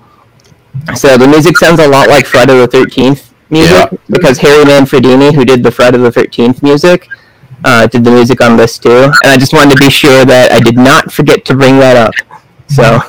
so 0.95 1.17
the 1.17 1.27
music 1.27 1.57
sounds 1.57 1.79
a 1.81 1.87
lot 1.87 2.07
like 2.07 2.25
Friday 2.25 2.57
the 2.59 2.65
Thirteenth 2.67 3.33
music 3.49 3.71
Yeah. 3.91 3.97
because 4.09 4.37
Harry 4.37 4.63
Manfredini, 4.63 5.33
who 5.35 5.43
did 5.43 5.63
the 5.63 5.69
Friday 5.71 5.97
the 5.97 6.11
Thirteenth 6.13 6.63
music, 6.63 7.09
uh, 7.65 7.87
did 7.87 8.05
the 8.05 8.11
music 8.11 8.39
on 8.39 8.55
this 8.55 8.77
too. 8.79 9.03
And 9.03 9.31
I 9.33 9.37
just 9.37 9.51
wanted 9.53 9.75
to 9.77 9.83
be 9.83 9.89
sure 9.91 10.23
that 10.23 10.53
I 10.53 10.61
did 10.61 10.77
not 10.77 11.11
forget 11.11 11.43
to 11.45 11.55
bring 11.55 11.77
that 11.79 11.97
up. 11.97 12.13
So 12.69 13.01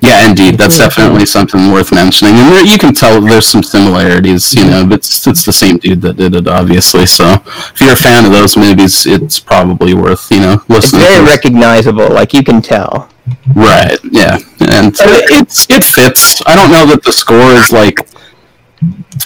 Yeah, 0.00 0.28
indeed, 0.28 0.56
that's 0.56 0.78
definitely 0.78 1.26
something 1.26 1.70
worth 1.72 1.92
mentioning. 1.92 2.34
And 2.34 2.52
there, 2.52 2.64
you 2.64 2.78
can 2.78 2.94
tell 2.94 3.20
there's 3.20 3.46
some 3.46 3.62
similarities, 3.62 4.52
you 4.54 4.64
know, 4.64 4.86
but 4.86 4.98
it's, 4.98 5.26
it's 5.26 5.44
the 5.44 5.52
same 5.52 5.76
dude 5.78 6.00
that 6.02 6.16
did 6.16 6.34
it, 6.34 6.48
obviously. 6.48 7.06
So 7.06 7.34
if 7.46 7.80
you're 7.80 7.92
a 7.92 7.96
fan 7.96 8.24
of 8.24 8.32
those 8.32 8.56
movies, 8.56 9.06
it's 9.06 9.38
probably 9.38 9.94
worth, 9.94 10.30
you 10.30 10.40
know, 10.40 10.62
listening. 10.68 11.02
it's 11.02 11.10
very 11.10 11.24
to. 11.24 11.30
recognizable, 11.30 12.10
like 12.10 12.32
you 12.32 12.42
can 12.42 12.62
tell. 12.62 13.10
right? 13.54 13.98
Yeah, 14.10 14.38
and 14.60 14.94
it's 14.98 15.68
it 15.70 15.84
fits. 15.84 16.42
I 16.46 16.56
don't 16.56 16.72
know 16.72 16.86
that 16.86 17.02
the 17.04 17.12
score 17.12 17.52
is 17.52 17.70
like 17.70 17.98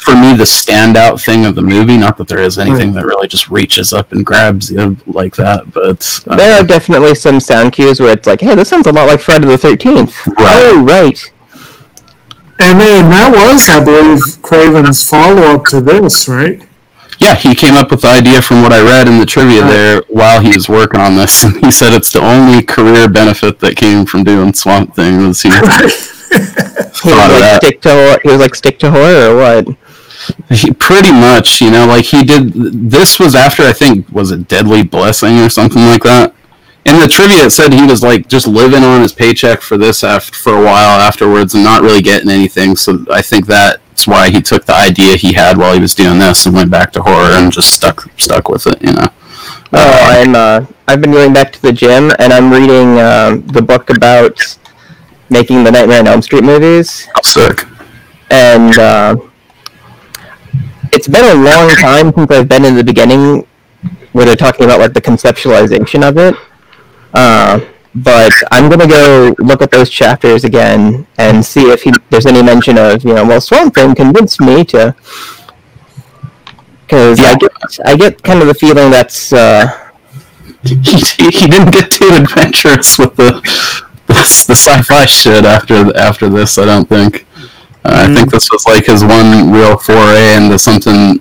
for 0.01 0.15
me 0.15 0.37
the 0.37 0.45
standout 0.45 1.25
thing 1.25 1.45
of 1.47 1.55
the 1.55 1.63
movie. 1.63 1.97
Not 1.97 2.17
that 2.19 2.29
there 2.29 2.41
is 2.41 2.59
anything 2.59 2.93
that 2.93 3.07
really 3.07 3.29
just 3.29 3.49
reaches 3.51 3.93
up 3.93 4.13
and 4.13 4.27
grabs 4.27 4.71
you 4.71 4.97
like 5.07 5.37
that, 5.37 5.73
but 5.73 6.23
uh, 6.27 6.37
There 6.37 6.61
are 6.61 6.67
definitely 6.67 7.15
some 7.15 7.41
sound 7.41 7.73
cues 7.73 8.01
where 8.01 8.13
it's 8.13 8.27
like, 8.27 8.41
hey, 8.41 8.55
this 8.55 8.69
sounds 8.69 8.87
a 8.87 8.93
lot 8.93 9.07
like 9.07 9.21
Friday 9.21 9.47
the 9.47 9.59
Thirteenth. 9.59 10.17
Oh, 10.39 10.85
right. 10.85 11.33
And 12.61 12.81
then 12.81 13.11
that 13.11 13.33
was, 13.33 13.69
I 13.69 13.85
believe, 13.85 14.43
Craven's 14.43 15.09
follow 15.09 15.43
up 15.43 15.65
to 15.67 15.81
this, 15.81 16.29
right? 16.29 16.67
Yeah, 17.19 17.35
he 17.35 17.55
came 17.55 17.75
up 17.75 17.91
with 17.91 18.03
the 18.03 18.09
idea 18.09 18.43
from 18.43 18.63
what 18.63 18.73
I 18.73 18.83
read 18.83 19.09
in 19.09 19.19
the 19.19 19.27
trivia 19.27 19.63
there 19.63 20.03
while 20.09 20.41
he 20.41 20.49
was 20.49 20.69
working 20.69 21.01
on 21.01 21.17
this. 21.17 21.43
He 21.43 21.71
said 21.71 21.93
it's 21.93 22.13
the 22.13 22.21
only 22.21 22.63
career 22.63 23.09
benefit 23.09 23.61
that 23.61 23.77
came 23.77 24.05
from 24.05 24.25
doing 24.25 24.53
Swamp 24.53 24.95
Thing 24.95 25.27
was 25.27 25.43
he 25.43 25.51
He 27.03 27.11
was 27.11 27.19
like 27.19 27.41
that. 27.41 27.61
stick 27.63 27.81
to 27.83 28.21
he 28.23 28.29
was 28.31 28.41
like 28.41 28.55
stick 28.55 28.79
to 28.81 28.91
horror 28.91 29.31
or 29.31 29.37
what? 29.37 29.77
He, 30.51 30.73
pretty 30.73 31.13
much, 31.13 31.61
you 31.61 31.71
know, 31.71 31.87
like 31.87 32.07
he 32.07 32.25
did. 32.25 32.53
This 32.53 33.19
was 33.19 33.35
after 33.35 33.63
I 33.63 33.73
think 33.73 34.09
was 34.11 34.31
it 34.31 34.49
Deadly 34.49 34.83
Blessing 34.83 35.39
or 35.41 35.49
something 35.49 35.83
like 35.83 36.03
that. 36.05 36.35
In 36.87 37.01
the 37.01 37.09
trivia, 37.09 37.47
it 37.47 37.51
said 37.51 37.73
he 37.73 37.87
was 37.87 38.03
like 38.03 38.29
just 38.29 38.47
living 38.47 38.85
on 38.85 39.01
his 39.01 39.13
paycheck 39.13 39.61
for 39.61 39.77
this 39.79 40.05
after 40.05 40.35
for 40.35 40.55
a 40.55 40.63
while 40.63 41.01
afterwards 41.01 41.55
and 41.55 41.65
not 41.65 41.83
really 41.83 42.03
getting 42.03 42.31
anything. 42.31 42.77
So 42.77 43.05
I 43.11 43.23
think 43.23 43.47
that's 43.47 44.07
why 44.07 44.31
he 44.31 44.43
took 44.43 44.67
the 44.67 44.75
idea 44.75 45.17
he 45.17 45.33
had 45.33 45.57
while 45.57 45.75
he 45.75 45.81
was 45.81 45.95
doing 45.95 46.19
this 46.19 46.47
and 46.47 46.55
went 46.55 46.71
back 46.71 46.93
to 46.93 47.03
horror 47.03 47.33
and 47.33 47.53
just 47.53 47.73
stuck 47.73 48.11
stuck 48.19 48.49
with 48.49 48.67
it. 48.67 48.83
You 48.83 48.93
know. 48.93 49.09
Oh, 49.73 49.99
I'm 50.03 50.35
uh, 50.35 50.67
I've 50.87 51.01
been 51.01 51.13
going 51.13 51.33
back 51.33 51.53
to 51.53 51.63
the 51.63 51.73
gym 51.73 52.13
and 52.19 52.33
I'm 52.33 52.53
reading 52.53 52.99
um, 52.99 53.47
the 53.47 53.63
book 53.63 53.91
about 53.91 54.39
making 55.31 55.65
the 55.65 55.71
Nightmare 55.71 56.01
on 56.01 56.07
Elm 56.07 56.23
Street 56.23 56.45
movies, 56.45 57.09
Sick. 57.23 57.65
and 58.31 58.79
uh, 58.79 59.17
it's 60.93 61.09
been 61.09 61.25
a 61.25 61.43
long 61.43 61.71
time 61.77 62.13
since 62.13 62.31
I've 62.31 62.49
been 62.49 62.65
in 62.65 62.75
the 62.75 62.85
beginning 62.85 63.47
where 64.13 64.25
they're 64.25 64.37
talking 64.37 64.65
about 64.65 64.81
like 64.81 64.95
the 64.95 65.03
conceptualization 65.03 66.09
of 66.09 66.19
it. 66.19 66.35
Uh, 67.13 67.61
but 67.95 68.33
I'm 68.51 68.69
gonna 68.69 68.89
go 68.89 69.35
look 69.39 69.63
at 69.63 69.71
those 69.71 69.89
chapters 69.89 70.45
again 70.45 71.07
and 71.19 71.45
see 71.45 71.71
if 71.71 71.83
he, 71.83 71.93
there's 72.11 72.27
any 72.27 72.43
mention 72.43 72.77
of 72.77 73.05
you 73.05 73.15
know 73.15 73.25
well 73.25 73.41
Swamp 73.41 73.75
Thing 73.75 73.95
convinced 73.95 74.41
me 74.41 74.65
to 74.67 74.95
because 76.81 77.21
I 77.21 77.37
get 77.37 77.53
I 77.85 77.97
get 77.97 78.23
kind 78.23 78.41
of 78.41 78.49
the 78.49 78.55
feeling 78.55 78.91
that's 78.91 79.33
uh, 79.33 79.91
he, 80.63 80.75
he 81.31 81.47
didn't 81.47 81.71
get 81.71 81.91
too 81.91 82.09
adventurous 82.13 82.99
with 82.99 83.17
the 83.17 83.41
the, 84.15 84.45
the 84.49 84.55
sci-fi 84.57 85.05
shit 85.07 85.45
after 85.45 85.97
after 85.97 86.29
this. 86.29 86.59
I 86.59 86.65
don't 86.65 86.89
think. 86.89 87.27
Uh, 87.85 88.07
I 88.09 88.15
think 88.15 88.31
this 88.31 88.49
was 88.51 88.65
like 88.67 88.87
his 88.87 89.05
one 89.05 89.53
real 89.53 89.77
foray 89.77 90.37
into 90.37 90.59
something 90.59 91.19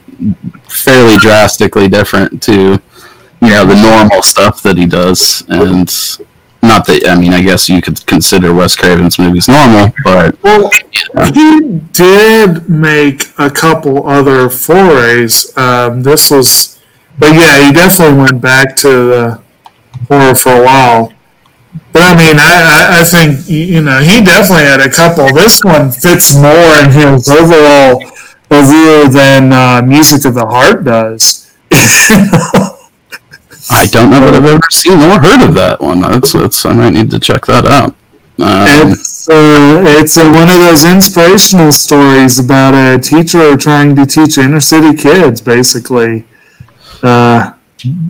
fairly 0.70 1.18
drastically 1.18 1.90
different 1.90 2.42
to 2.44 2.80
you 3.42 3.50
know 3.50 3.66
the 3.66 3.76
normal 3.76 4.22
stuff 4.22 4.64
that 4.64 4.78
he 4.78 4.86
does, 4.86 5.44
and 5.50 5.90
not 6.62 6.86
that 6.88 7.06
I 7.08 7.20
mean 7.20 7.34
I 7.34 7.42
guess 7.42 7.68
you 7.68 7.82
could 7.82 8.06
consider 8.06 8.54
Wes 8.54 8.76
Craven's 8.76 9.20
movies 9.20 9.48
normal, 9.50 9.94
but 10.04 10.42
Well, 10.42 10.72
he 11.34 11.82
did 11.92 12.70
make 12.70 13.28
a 13.38 13.50
couple 13.52 14.08
other 14.08 14.50
forays. 14.50 15.56
Um, 15.58 16.04
this 16.04 16.32
was, 16.32 16.80
but 17.20 17.34
yeah, 17.34 17.68
he 17.68 17.74
definitely 17.74 18.18
went 18.18 18.42
back 18.42 18.78
to 18.78 18.88
the 18.88 19.42
horror 20.08 20.36
for 20.36 20.54
a 20.54 20.64
while. 20.64 21.13
But 21.92 22.02
I 22.04 22.16
mean, 22.16 22.38
I, 22.40 23.02
I, 23.02 23.04
think 23.04 23.48
you 23.48 23.82
know 23.82 24.00
he 24.00 24.24
definitely 24.24 24.66
had 24.66 24.82
a 24.82 24.90
couple. 24.90 25.32
This 25.34 25.62
one 25.64 25.92
fits 25.92 26.36
more 26.36 26.74
in 26.82 26.92
his 26.92 27.30
overall 27.30 28.02
other 28.50 29.08
than 29.10 29.52
uh, 29.54 29.82
Music 29.86 30.26
of 30.26 30.36
the 30.36 30.46
Heart 30.46 30.84
does. 30.84 31.52
I 33.72 33.88
don't 33.88 34.12
know 34.12 34.20
that 34.20 34.36
I've 34.36 34.46
ever 34.46 34.62
seen 34.70 35.00
or 35.00 35.20
heard 35.20 35.48
of 35.48 35.56
that 35.56 35.82
one. 35.82 36.02
That's, 36.02 36.34
that's 36.34 36.66
I 36.66 36.74
might 36.74 36.92
need 36.92 37.10
to 37.12 37.20
check 37.20 37.46
that 37.46 37.66
out. 37.66 37.96
Um, 38.40 38.92
It's 38.92 39.30
uh, 39.30 39.84
it's 39.86 40.18
uh, 40.18 40.30
one 40.32 40.50
of 40.50 40.60
those 40.60 40.84
inspirational 40.84 41.72
stories 41.72 42.40
about 42.40 42.74
a 42.74 43.00
teacher 43.00 43.56
trying 43.56 43.96
to 43.96 44.06
teach 44.06 44.38
inner 44.38 44.60
city 44.60 44.96
kids, 44.98 45.42
basically. 45.42 46.26
Uh, 47.02 47.54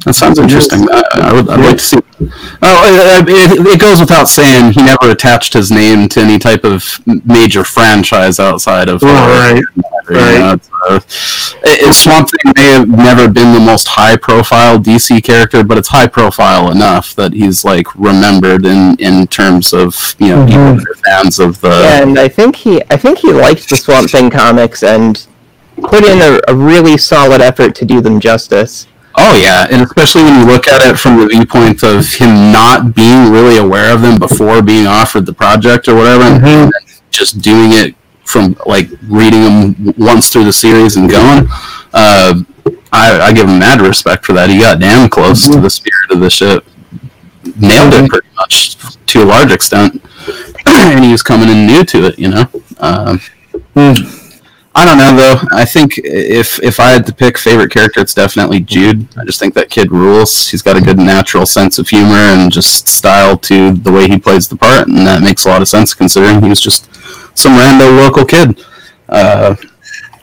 That 0.06 0.14
sounds 0.14 0.38
interesting. 0.40 0.88
I, 0.92 1.04
I 1.16 1.34
would. 1.34 1.50
I'd 1.50 1.60
like 1.60 1.78
to 1.78 1.84
see. 1.84 1.98
Oh, 2.62 2.84
it, 2.86 3.28
it, 3.60 3.68
it 3.68 3.80
goes 3.82 4.00
without 4.00 4.26
saying, 4.26 4.74
he 4.74 4.82
never 4.84 5.10
attached 5.12 5.54
his 5.54 5.72
name 5.72 6.08
to 6.10 6.20
any 6.22 6.38
type 6.40 6.64
of 6.64 7.02
major 7.26 7.64
franchise 7.64 8.40
outside 8.40 8.88
of. 8.90 9.02
Right, 9.02 9.62
You 10.10 10.16
know, 10.16 10.54
it's, 10.54 10.70
uh, 10.90 11.00
it- 11.64 11.88
it- 11.88 11.94
Swamp 11.94 12.30
Thing 12.30 12.54
may 12.56 12.72
have 12.74 12.88
never 12.88 13.28
been 13.28 13.54
the 13.54 13.60
most 13.60 13.88
high-profile 13.88 14.80
DC 14.80 15.24
character, 15.24 15.64
but 15.64 15.78
it's 15.78 15.88
high-profile 15.90 16.72
enough 16.72 17.16
that 17.16 17.34
he's 17.34 17.64
like 17.66 17.88
remembered 17.96 18.66
in 18.66 18.96
in 19.00 19.26
terms 19.28 19.74
of 19.74 20.16
you 20.20 20.30
know 20.30 20.46
people 20.46 20.76
that 20.76 20.88
are 20.90 20.96
fans 21.24 21.40
of 21.40 21.60
the. 21.62 21.72
and 22.02 22.20
I 22.20 22.28
think 22.28 22.56
he 22.58 22.82
I 22.90 22.98
think 22.98 23.20
he 23.20 23.32
liked 23.32 23.70
the 23.70 23.78
Swamp 23.78 24.10
Thing 24.10 24.30
comics 24.30 24.84
and 24.84 25.26
put 25.82 26.04
in 26.04 26.22
a, 26.22 26.40
a 26.48 26.56
really 26.56 26.98
solid 26.98 27.42
effort 27.42 27.74
to 27.76 27.86
do 27.86 28.00
them 28.02 28.20
justice. 28.20 28.88
Oh 29.16 29.40
yeah, 29.40 29.68
and 29.70 29.82
especially 29.82 30.24
when 30.24 30.40
you 30.40 30.46
look 30.46 30.68
at 30.68 30.82
it 30.82 30.98
from 30.98 31.20
the 31.20 31.28
viewpoint 31.28 31.84
of 31.84 32.08
him 32.14 32.52
not 32.52 32.96
being 32.96 33.32
really 33.32 33.58
aware 33.58 33.94
of 33.94 34.02
them 34.02 34.18
before 34.18 34.62
being 34.62 34.88
offered 34.88 35.26
the 35.26 35.34
project 35.34 35.88
or 35.88 35.96
whatever, 35.96 36.24
and 36.24 36.72
just 37.12 37.42
doing 37.42 37.72
it 37.74 37.96
from 38.26 38.56
like 38.66 38.90
reading 39.04 39.44
them 39.44 39.94
once 39.98 40.30
through 40.30 40.46
the 40.46 40.54
series 40.54 40.96
and 40.96 41.10
going. 41.10 41.48
Uh, 41.94 42.42
I, 42.92 43.20
I 43.22 43.34
give 43.34 43.48
him 43.48 43.60
mad 43.60 43.82
respect 43.82 44.26
for 44.26 44.34
that. 44.34 44.50
He 44.50 44.60
got 44.60 44.80
damn 44.80 45.10
close 45.10 45.48
to 45.48 45.60
the 45.60 45.70
spirit 45.70 46.12
of 46.12 46.20
the 46.20 46.30
ship. 46.30 46.66
nailed 47.60 47.94
it 47.94 48.10
pretty 48.10 48.28
much 48.36 48.78
to 49.08 49.24
a 49.24 49.26
large 49.26 49.52
extent, 49.52 50.04
and 50.66 51.04
he 51.04 51.12
was 51.12 51.22
coming 51.22 51.50
in 51.50 51.68
new 51.68 51.84
to 51.86 52.06
it. 52.08 52.18
You 52.18 52.30
know. 52.30 52.46
Um, 52.80 53.22
I 54.76 54.86
don't 54.86 54.98
know 54.98 55.16
though. 55.16 55.48
I 55.52 55.66
think 55.66 56.00
if 56.00 56.60
if 56.64 56.80
I 56.80 56.90
had 56.90 57.06
to 57.06 57.14
pick 57.14 57.38
favorite 57.38 57.72
character, 57.72 58.00
it's 58.02 58.14
definitely 58.16 58.60
Jude. 58.60 59.08
I 59.16 59.24
just 59.24 59.40
think 59.40 59.54
that 59.54 59.70
kid 59.70 59.92
rules. 59.92 60.50
He's 60.50 60.64
got 60.64 60.76
a 60.76 60.82
good 60.82 60.98
natural 60.98 61.46
sense 61.46 61.78
of 61.78 61.88
humor 61.88 62.16
and 62.16 62.52
just 62.52 62.88
style 62.88 63.38
to 63.38 63.74
the 63.74 63.92
way 63.92 64.08
he 64.08 64.18
plays 64.18 64.48
the 64.48 64.56
part, 64.56 64.88
and 64.88 65.06
that 65.06 65.22
makes 65.22 65.46
a 65.46 65.50
lot 65.50 65.62
of 65.62 65.68
sense 65.68 65.94
considering 65.94 66.42
he 66.42 66.50
was 66.50 66.60
just 66.60 66.90
some 67.38 67.54
random 67.56 67.98
local 67.98 68.26
kid. 68.26 68.64
Uh, 69.10 69.56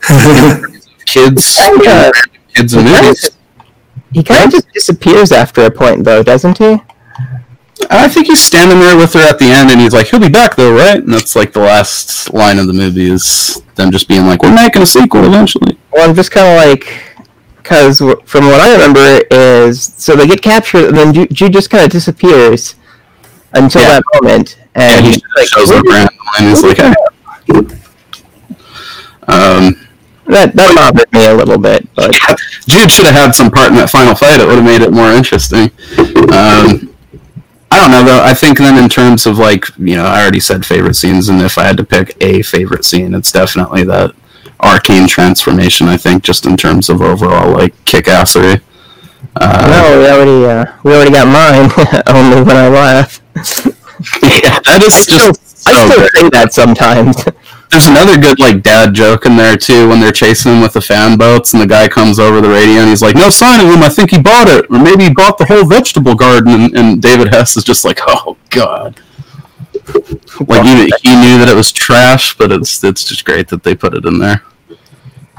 kids, 1.07 1.55
Kinda- 1.55 2.13
kids 2.55 2.75
and 2.75 2.89
he 2.89 2.93
movies. 2.95 3.31
He 4.13 4.25
kind 4.25 4.47
of 4.47 4.51
just 4.51 4.69
disappears 4.73 5.31
after 5.31 5.65
a 5.65 5.71
point, 5.71 6.03
though, 6.05 6.25
doesn't 6.25 6.59
he? 6.59 6.81
I 7.89 8.09
think 8.09 8.27
he's 8.27 8.41
standing 8.41 8.79
there 8.79 8.97
with 8.97 9.13
her 9.15 9.21
at 9.21 9.39
the 9.39 9.47
end, 9.47 9.71
and 9.71 9.81
he's 9.81 9.95
like, 9.95 10.09
"He'll 10.09 10.21
be 10.21 10.29
back, 10.29 10.57
though, 10.57 10.73
right?" 10.75 10.97
And 10.97 11.13
that's 11.13 11.35
like 11.37 11.53
the 11.53 11.61
last 11.61 12.33
line 12.35 12.59
of 12.59 12.67
the 12.67 12.73
movie 12.73 13.11
is 13.11 13.63
them 13.77 13.91
just 13.91 14.09
being 14.09 14.27
like, 14.27 14.43
"We're 14.43 14.55
making 14.55 14.83
a 14.83 14.87
sequel 14.87 15.25
eventually." 15.25 15.79
Well, 15.93 16.09
I'm 16.09 16.15
just 16.15 16.31
kind 16.31 16.47
of 16.47 16.69
like, 16.69 17.03
because 17.57 17.99
from 17.99 18.47
what 18.47 18.61
I 18.61 18.73
remember 18.73 19.23
is, 19.31 19.95
so 19.97 20.15
they 20.17 20.27
get 20.27 20.43
captured, 20.43 20.87
and 20.89 20.97
then 20.97 21.27
Jude 21.33 21.53
just 21.53 21.71
kind 21.71 21.85
of 21.85 21.91
disappears 21.91 22.75
until 23.55 23.83
Yeah. 23.83 23.89
that 24.01 24.03
moment, 24.23 24.57
And 24.75 24.93
and 24.93 25.07
he 25.07 25.13
he's 25.13 25.23
like, 25.37 25.49
shows 25.49 25.71
up 25.71 25.85
randomly, 25.85 26.19
and 26.39 26.49
he's 26.49 26.63
like, 26.63 26.77
"Hey." 26.77 26.95
Um, 29.29 29.87
that 30.27 30.55
that 30.55 30.75
bothered 30.77 31.13
me 31.13 31.27
a 31.27 31.35
little 31.35 31.59
bit, 31.59 31.89
but 31.95 32.13
Jude 32.69 32.91
should 32.91 33.07
have 33.07 33.15
had 33.15 33.35
some 33.35 33.51
part 33.51 33.71
in 33.71 33.77
that 33.77 33.91
final 33.91 34.15
fight. 34.15 34.41
It 34.41 34.47
would 34.47 34.57
have 34.57 34.65
made 34.65 34.83
it 34.83 34.93
more 34.93 35.11
interesting. 35.11 35.71
Um, 36.33 36.95
I 37.71 37.79
don't 37.79 37.91
know 37.91 38.03
though. 38.05 38.23
I 38.23 38.35
think 38.35 38.59
then 38.59 38.83
in 38.83 38.89
terms 38.89 39.27
of 39.27 39.39
like 39.39 39.67
you 39.79 39.97
know, 39.97 40.05
I 40.05 40.23
already 40.23 40.41
said 40.41 40.67
favorite 40.67 40.95
scenes, 40.97 41.29
and 41.29 41.41
if 41.41 41.57
I 41.57 41.65
had 41.65 41.77
to 41.77 41.85
pick 41.85 42.17
a 42.21 42.43
favorite 42.43 42.85
scene, 42.85 43.15
it's 43.15 43.31
definitely 43.31 43.85
that 43.85 44.15
arcane 44.61 45.07
transformation. 45.07 45.89
I 45.89 45.97
think 45.97 46.23
just 46.23 46.47
in 46.47 46.57
terms 46.57 46.89
of 46.89 47.01
overall 47.01 47.53
like 47.53 47.73
kick-assery. 47.85 48.61
Uh, 49.37 49.67
no, 49.71 49.99
we 49.99 50.07
already 50.09 50.45
uh, 50.47 50.77
we 50.83 50.95
already 50.95 51.13
got 51.13 51.27
mine. 51.27 51.71
Only 52.07 52.43
when 52.43 52.57
I 52.57 52.69
laugh. 52.69 53.21
yeah, 53.37 54.59
that 54.61 54.83
is 54.83 55.07
just. 55.07 55.69
I 55.69 55.73
so 55.73 55.87
still 55.87 55.99
good. 55.99 56.11
say 56.13 56.29
that 56.31 56.53
sometimes. 56.53 57.17
There's 57.71 57.87
another 57.87 58.19
good 58.19 58.41
like 58.41 58.63
dad 58.63 58.95
joke 58.95 59.27
in 59.27 59.37
there 59.37 59.57
too 59.57 59.89
when 59.89 60.01
they're 60.01 60.11
chasing 60.11 60.53
him 60.53 60.61
with 60.61 60.73
the 60.73 60.81
fan 60.81 61.17
boats 61.17 61.53
and 61.53 61.63
the 61.63 61.67
guy 61.67 61.87
comes 61.87 62.19
over 62.19 62.41
the 62.41 62.49
radio 62.49 62.81
and 62.81 62.89
he's 62.89 63.03
like, 63.03 63.15
"No 63.15 63.31
sign 63.31 63.61
of 63.61 63.73
him. 63.73 63.83
I 63.83 63.89
think 63.89 64.11
he 64.11 64.21
bought 64.21 64.49
it, 64.49 64.67
or 64.71 64.79
maybe 64.79 65.05
he 65.05 65.11
bought 65.11 65.39
the 65.39 65.47
whole 65.47 65.65
vegetable 65.65 66.17
garden." 66.17 66.53
And, 66.53 66.77
and 66.77 67.03
David 67.03 67.33
Hess 67.33 67.57
is 67.57 67.63
just 67.65 67.85
like, 67.85 68.01
"Oh 68.07 68.37
God." 68.51 69.01
Like 70.47 70.65
he, 70.65 70.93
he 71.03 71.15
knew 71.17 71.39
that 71.39 71.49
it 71.49 71.55
was 71.55 71.71
trash, 71.73 72.37
but 72.37 72.51
it's 72.51 72.83
it's 72.83 73.05
just 73.05 73.25
great 73.25 73.49
that 73.49 73.63
they 73.63 73.75
put 73.75 73.95
it 73.95 74.05
in 74.05 74.19
there. 74.19 74.43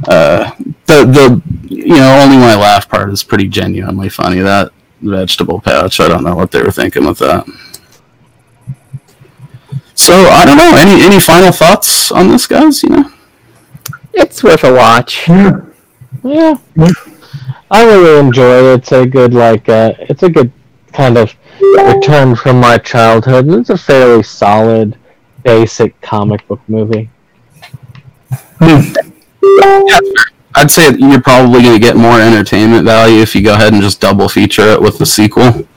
Uh, 0.08 0.52
the 0.86 1.06
the 1.06 1.42
you 1.74 1.96
know 1.96 2.20
only 2.22 2.38
my 2.38 2.56
laugh 2.56 2.90
part 2.90 3.10
is 3.12 3.24
pretty 3.24 3.48
genuinely 3.48 4.10
funny. 4.10 4.40
That 4.40 4.72
vegetable 5.02 5.60
patch, 5.60 6.00
I 6.00 6.08
don't 6.08 6.24
know 6.24 6.36
what 6.36 6.52
they 6.52 6.62
were 6.62 6.72
thinking 6.72 7.06
with 7.06 7.20
that. 7.20 7.46
So 10.02 10.14
I 10.14 10.46
don't 10.46 10.58
know. 10.58 10.74
Any 10.76 11.04
any 11.04 11.20
final 11.20 11.52
thoughts 11.52 12.12
on 12.12 12.30
this, 12.30 12.48
guys? 12.48 12.82
You 12.82 12.90
know. 12.90 13.14
it's 14.14 14.44
worth 14.44 14.64
a 14.64 14.74
watch. 14.74 15.28
Yeah, 15.28 15.60
yeah. 16.24 16.56
I 17.70 17.86
really 17.86 18.20
enjoy 18.20 18.74
it. 18.74 18.80
It's 18.80 18.92
a 18.92 19.06
good 19.06 19.36
like 19.36 19.70
uh, 19.70 19.94
it's 20.00 20.24
a 20.24 20.30
good 20.30 20.52
kind 20.92 21.18
of 21.18 21.36
return 21.62 22.36
from 22.36 22.60
my 22.60 22.80
childhood. 22.80 23.48
It's 23.50 23.70
a 23.70 23.78
fairly 23.78 24.24
solid, 24.24 24.98
basic 25.44 26.00
comic 26.02 26.48
book 26.48 26.62
movie. 26.68 27.12
Yeah, 28.60 28.92
I'd 30.56 30.72
say 30.72 30.96
you're 30.98 31.22
probably 31.22 31.62
going 31.62 31.76
to 31.76 31.80
get 31.80 31.96
more 31.96 32.20
entertainment 32.20 32.86
value 32.86 33.22
if 33.22 33.36
you 33.36 33.44
go 33.44 33.54
ahead 33.54 33.74
and 33.74 33.84
just 33.84 34.02
double 34.02 34.28
feature 34.30 34.68
it 34.70 34.82
with 34.82 34.98
the 34.98 35.06
sequel. 35.06 35.68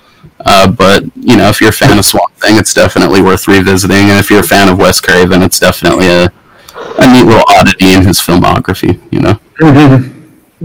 Uh, 0.44 0.70
but 0.70 1.04
you 1.16 1.36
know, 1.36 1.48
if 1.48 1.60
you're 1.60 1.70
a 1.70 1.72
fan 1.72 1.98
of 1.98 2.04
Swamp 2.04 2.32
Thing, 2.36 2.56
it's 2.56 2.74
definitely 2.74 3.22
worth 3.22 3.48
revisiting. 3.48 4.10
And 4.10 4.18
if 4.18 4.30
you're 4.30 4.40
a 4.40 4.42
fan 4.42 4.68
of 4.68 4.78
Wes 4.78 5.00
Craven, 5.00 5.42
it's 5.42 5.58
definitely 5.58 6.06
a 6.08 6.24
a 6.98 7.12
neat 7.12 7.24
little 7.24 7.44
oddity 7.48 7.92
in 7.92 8.02
his 8.02 8.18
filmography. 8.18 9.00
You 9.12 9.20
know. 9.20 9.40
Mm-hmm. 9.60 10.64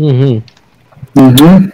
mm-hmm. 1.20 1.70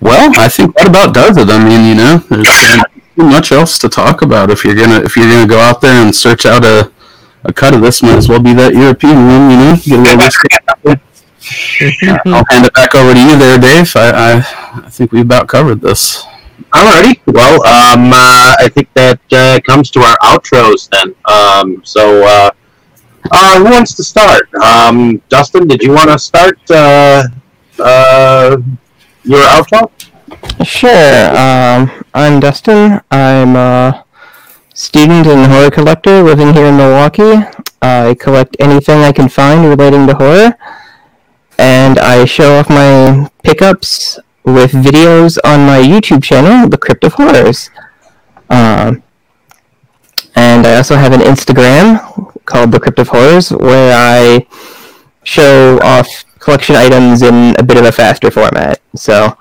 Well, 0.00 0.32
I 0.36 0.48
think 0.48 0.74
that 0.76 0.88
about 0.88 1.14
does 1.14 1.36
it. 1.38 1.48
I 1.48 1.62
mean, 1.62 1.86
you 1.88 1.94
know, 1.94 2.18
there's 2.28 2.76
not 2.76 2.90
too 3.16 3.24
much 3.24 3.52
else 3.52 3.78
to 3.78 3.88
talk 3.88 4.22
about. 4.22 4.50
If 4.50 4.64
you're 4.64 4.74
gonna 4.74 5.00
if 5.00 5.16
you're 5.16 5.28
gonna 5.28 5.46
go 5.48 5.58
out 5.58 5.80
there 5.80 6.04
and 6.04 6.14
search 6.14 6.44
out 6.44 6.64
a 6.64 6.90
a 7.44 7.52
cut 7.52 7.74
of 7.74 7.80
this, 7.80 8.02
might 8.02 8.16
as 8.16 8.28
well 8.28 8.40
be 8.42 8.52
that 8.54 8.74
European 8.74 9.16
one. 9.26 9.50
You 9.50 9.56
know, 9.56 9.76
Get 9.76 9.98
a 9.98 10.02
little 10.02 10.18
bit- 10.84 11.00
I'll 12.26 12.44
hand 12.50 12.66
it 12.66 12.74
back 12.74 12.94
over 12.94 13.14
to 13.14 13.20
you 13.20 13.36
there, 13.38 13.58
Dave. 13.58 13.94
I 13.96 14.10
I, 14.10 14.82
I 14.86 14.90
think 14.90 15.12
we've 15.12 15.22
about 15.24 15.48
covered 15.48 15.80
this. 15.80 16.24
Alrighty. 16.72 17.20
Well, 17.26 17.54
um, 17.66 18.12
uh, 18.12 18.56
I 18.58 18.68
think 18.72 18.88
that 18.94 19.20
uh, 19.30 19.60
comes 19.60 19.90
to 19.90 20.00
our 20.00 20.16
outros 20.22 20.88
then. 20.88 21.14
Um, 21.26 21.84
so, 21.84 22.24
uh, 22.24 22.50
uh, 23.30 23.58
who 23.58 23.64
wants 23.64 23.94
to 23.94 24.02
start? 24.02 24.52
Um, 24.54 25.20
Dustin, 25.28 25.68
did 25.68 25.82
you 25.82 25.92
want 25.92 26.10
to 26.10 26.18
start 26.18 26.58
uh, 26.70 27.24
uh, 27.78 28.56
your 29.22 29.40
outro? 29.40 29.90
Sure. 30.64 31.36
Um, 31.36 32.04
I'm 32.14 32.40
Dustin. 32.40 33.00
I'm 33.10 33.54
a 33.54 34.04
student 34.74 35.26
and 35.26 35.52
horror 35.52 35.70
collector 35.70 36.22
living 36.22 36.54
here 36.54 36.66
in 36.66 36.76
Milwaukee. 36.78 37.44
I 37.82 38.16
collect 38.18 38.56
anything 38.58 39.00
I 39.00 39.12
can 39.12 39.28
find 39.28 39.68
relating 39.68 40.06
to 40.06 40.14
horror, 40.14 40.54
and 41.58 41.98
I 41.98 42.24
show 42.24 42.58
off 42.58 42.70
my 42.70 43.28
pickups 43.42 44.18
with 44.44 44.72
videos 44.72 45.38
on 45.44 45.66
my 45.66 45.80
YouTube 45.80 46.22
channel, 46.22 46.68
The 46.68 46.78
Crypt 46.78 47.04
of 47.04 47.14
Horrors. 47.14 47.70
Um, 48.50 49.02
and 50.34 50.66
I 50.66 50.76
also 50.76 50.96
have 50.96 51.12
an 51.12 51.20
Instagram 51.20 52.44
called 52.44 52.72
The 52.72 52.80
Crypt 52.80 52.98
of 52.98 53.08
Horrors, 53.08 53.50
where 53.50 53.92
I 53.94 54.46
show 55.24 55.78
off 55.82 56.24
collection 56.38 56.74
items 56.74 57.22
in 57.22 57.54
a 57.58 57.62
bit 57.62 57.76
of 57.76 57.84
a 57.84 57.92
faster 57.92 58.30
format. 58.30 58.80
So 58.96 59.36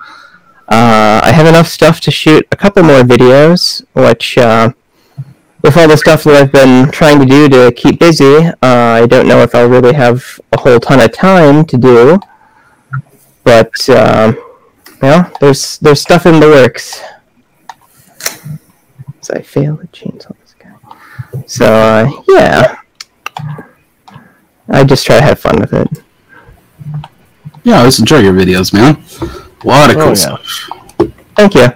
uh, 0.68 1.22
I 1.23 1.32
have 1.34 1.48
enough 1.48 1.68
stuff 1.68 1.99
to 2.02 2.11
shoot 2.11 2.45
a 2.52 2.56
couple 2.56 2.84
more 2.84 3.02
videos, 3.02 3.84
which, 3.94 4.38
uh, 4.38 4.72
with 5.64 5.78
all 5.78 5.88
the 5.88 5.98
stuff 5.98 6.23
that 6.23 6.36
I've 6.36 6.52
been 6.52 6.91
trying 6.91 7.19
to 7.19 7.26
do 7.26 7.49
to 7.49 7.72
keep 7.72 7.99
busy, 7.99 8.45
uh, 8.45 8.53
I 8.61 9.06
don't 9.07 9.28
know 9.28 9.41
if 9.41 9.53
I'll 9.53 9.68
really 9.68 9.94
have 9.94 10.40
a 10.52 10.60
whole 10.60 10.80
ton 10.80 10.99
of 10.99 11.11
time 11.11 11.65
to 11.65 11.78
do. 11.78 12.19
But, 13.44 13.90
um, 15.02 15.10
well, 15.10 15.32
there's 15.40 15.78
there's 15.80 16.02
stuff 16.02 16.26
in 16.26 16.40
the 16.40 16.48
works. 16.48 17.02
So 19.22 19.34
I 19.36 19.41
failed 19.41 19.82
to 19.82 19.88
chainsaw 19.88 20.36
this 20.41 20.56
guy. 20.57 21.44
So, 21.45 21.65
uh, 21.65 22.11
yeah. 22.28 22.78
I 24.68 24.84
just 24.84 25.06
try 25.06 25.18
to 25.19 25.23
have 25.23 25.40
fun 25.40 25.60
with 25.60 25.73
it. 25.73 25.88
Yeah, 27.64 27.76
I 27.76 27.80
always 27.80 27.99
enjoy 27.99 28.19
your 28.19 28.34
videos, 28.34 28.73
man. 28.73 29.03
A 29.64 29.68
lot 29.68 29.90
of 29.91 29.98
cool 29.98 30.06
Oh, 30.06 30.10
yeah. 30.10 30.14
stuff. 30.15 30.69
Thank 31.36 31.56
you. 31.56 31.68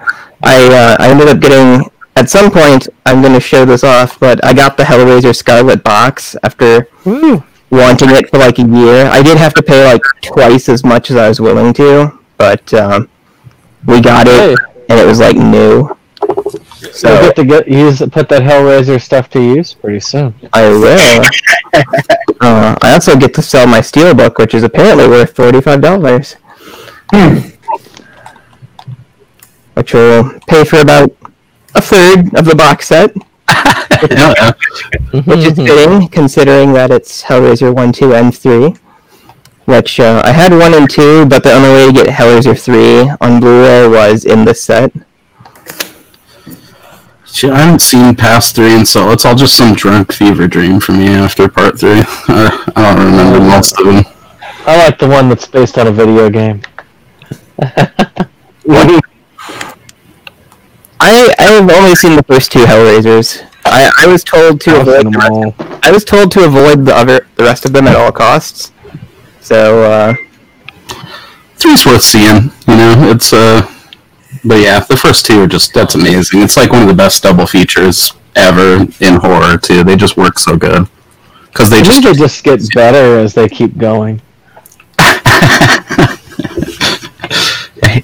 I 0.44 0.68
uh, 0.68 0.98
I 1.00 1.10
ended 1.12 1.28
up 1.28 1.40
getting 1.40 1.90
at 2.16 2.30
some 2.30 2.50
point. 2.52 2.88
I'm 3.06 3.22
going 3.22 3.34
to 3.34 3.40
show 3.40 3.66
this 3.66 3.84
off, 3.84 4.20
but 4.20 4.44
I 4.44 4.54
got 4.54 4.78
the 4.78 4.84
Hellraiser 4.84 5.36
Scarlet 5.36 5.84
box 5.84 6.36
after 6.44 6.88
wanting 7.06 8.10
it 8.12 8.30
for 8.30 8.38
like 8.40 8.58
a 8.60 8.64
year. 8.68 9.06
I 9.08 9.22
did 9.22 9.38
have 9.38 9.54
to 9.56 9.64
pay 9.64 9.86
like 9.86 10.02
twice 10.22 10.68
as 10.70 10.84
much 10.84 11.12
as 11.12 11.18
I 11.18 11.28
was 11.28 11.40
willing 11.40 11.74
to, 11.74 12.18
but 12.38 12.74
um, 12.74 13.10
we 13.86 14.02
got 14.02 14.28
it, 14.28 14.58
and 14.90 15.00
it 15.00 15.06
was 15.06 15.20
like 15.20 15.36
new. 15.36 15.96
So 16.82 16.92
So 16.92 17.14
you 17.14 17.22
get 17.22 17.36
to 17.36 17.46
get 17.46 17.68
use 17.68 18.00
put 18.00 18.30
that 18.30 18.42
Hellraiser 18.42 19.02
stuff 19.02 19.30
to 19.32 19.42
use 19.42 19.74
pretty 19.74 20.00
soon. 20.00 20.34
I 20.54 20.70
will. 20.70 21.22
uh, 22.42 22.76
I 22.82 22.94
also 22.94 23.18
get 23.18 23.34
to 23.36 23.42
sell 23.42 23.68
my 23.68 23.80
steelbook, 23.80 24.38
which 24.38 24.54
is 24.54 24.64
apparently 24.64 25.08
worth 25.08 25.36
forty-five 25.36 25.82
dollars, 25.82 26.36
which 29.74 29.94
will 29.94 30.40
pay 30.48 30.64
for 30.64 30.80
about 30.80 31.12
a 31.76 31.82
third 31.82 32.34
of 32.36 32.46
the 32.46 32.56
box 32.56 32.88
set. 32.88 33.16
Yeah, 34.10 34.34
yeah. 35.12 35.22
which 35.22 35.46
is 35.46 35.56
fitting 35.56 36.08
considering 36.10 36.74
that 36.74 36.92
it's 36.92 37.24
Hellraiser 37.24 37.74
1, 37.74 37.92
2, 37.92 38.14
and 38.14 38.36
3. 38.36 38.76
Which 39.66 40.00
uh, 40.00 40.22
I 40.24 40.32
had 40.32 40.52
1 40.52 40.74
and 40.74 40.90
2, 40.90 41.26
but 41.26 41.44
the 41.44 41.54
only 41.54 41.70
way 41.70 41.88
to 41.88 41.94
get 41.94 42.08
Hellraiser 42.08 42.58
3 42.60 43.16
on 43.20 43.40
Blu 43.40 43.64
ray 43.64 43.88
was 43.88 44.24
in 44.24 44.46
this 44.46 44.62
set. 44.62 44.92
Shit, 47.26 47.52
I 47.52 47.60
haven't 47.60 47.82
seen 47.82 48.16
past 48.16 48.56
three, 48.56 48.74
and 48.74 48.88
so 48.88 49.12
it's 49.12 49.26
all 49.26 49.36
just 49.36 49.58
some 49.58 49.76
drunk 49.76 50.14
fever 50.14 50.48
dream 50.48 50.80
for 50.80 50.94
me 50.94 51.10
after 51.10 51.50
part 51.50 51.78
three. 51.78 52.02
I, 52.30 52.72
I 52.78 52.96
don't 52.96 53.06
remember 53.06 53.40
most 53.42 53.78
of 53.78 53.86
them. 53.86 54.06
I 54.66 54.78
like 54.78 54.98
the 55.00 55.08
one 55.10 55.28
that's 55.28 55.46
based 55.46 55.78
on 55.78 55.88
a 55.88 55.92
video 55.92 56.30
game. 56.30 56.62
I, 60.98 61.36
I've 61.38 61.70
only 61.70 61.96
seen 61.96 62.16
the 62.16 62.24
first 62.24 62.54
two 62.54 62.60
Hellraisers. 62.64 63.46
I, 63.66 63.92
I 64.00 64.08
was 64.08 64.24
told 64.24 64.62
to 64.62 64.72
I've 64.72 64.88
avoid 64.88 65.06
them 65.06 65.12
the 65.12 65.30
all. 65.30 65.44
rest, 65.52 65.86
I 65.86 65.92
was 65.92 66.06
told 66.06 66.32
to 66.32 66.46
avoid 66.46 66.86
the 66.86 66.96
other 66.96 67.28
the 67.36 67.44
rest 67.44 67.66
of 67.66 67.74
them 67.74 67.88
at 67.88 67.96
all 67.96 68.12
costs. 68.14 68.72
So 69.46 69.84
uh, 69.84 70.16
Three's 71.58 71.86
worth 71.86 72.02
seeing, 72.02 72.52
you 72.68 72.76
know. 72.76 73.12
It's 73.12 73.32
uh, 73.32 73.62
but 74.44 74.56
yeah, 74.56 74.80
the 74.80 74.98
first 74.98 75.28
two 75.28 75.44
are 75.44 75.48
just 75.48 75.72
that's 75.72 75.94
amazing. 75.94 76.42
It's 76.42 76.58
like 76.58 76.72
one 76.72 76.82
of 76.82 76.88
the 76.88 76.96
best 76.96 77.22
double 77.22 77.46
features 77.46 78.12
ever 78.36 78.88
in 79.02 79.18
horror 79.18 79.60
too. 79.60 79.84
They 79.84 79.98
just 79.98 80.18
work 80.18 80.40
so 80.40 80.58
good 80.58 80.88
because 81.50 81.70
they 81.70 81.78
I 81.78 81.84
just 81.84 82.02
think 82.02 82.06
they 82.06 82.20
just 82.20 82.44
get 82.44 82.60
better 82.74 83.20
as 83.20 83.36
they 83.36 83.48
keep 83.48 83.78
going. 83.78 84.20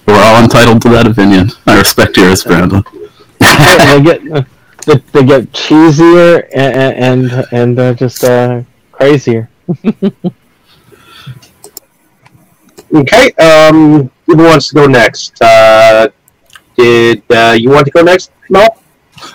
we're 0.05 0.21
all 0.21 0.43
entitled 0.43 0.83
to 0.83 0.89
that 0.89 1.07
opinion. 1.09 1.49
I 1.65 1.79
respect 1.79 2.17
yours, 2.17 2.43
Brandon. 2.43 2.83
they 3.39 4.03
get 4.03 4.21
they, 4.85 4.95
they 5.11 5.25
get 5.25 5.51
cheesier 5.53 6.47
and 6.53 7.31
and 7.31 7.47
and 7.51 7.79
uh, 7.79 7.95
just 7.95 8.23
uh, 8.23 8.61
crazier. 8.91 9.49
Okay. 12.93 13.31
Um, 13.33 14.11
who 14.25 14.37
wants 14.37 14.69
to 14.69 14.75
go 14.75 14.87
next? 14.87 15.41
Uh, 15.41 16.09
did 16.75 17.23
uh, 17.29 17.55
you 17.57 17.69
want 17.69 17.85
to 17.85 17.91
go 17.91 18.01
next, 18.01 18.31
Mel? 18.49 18.77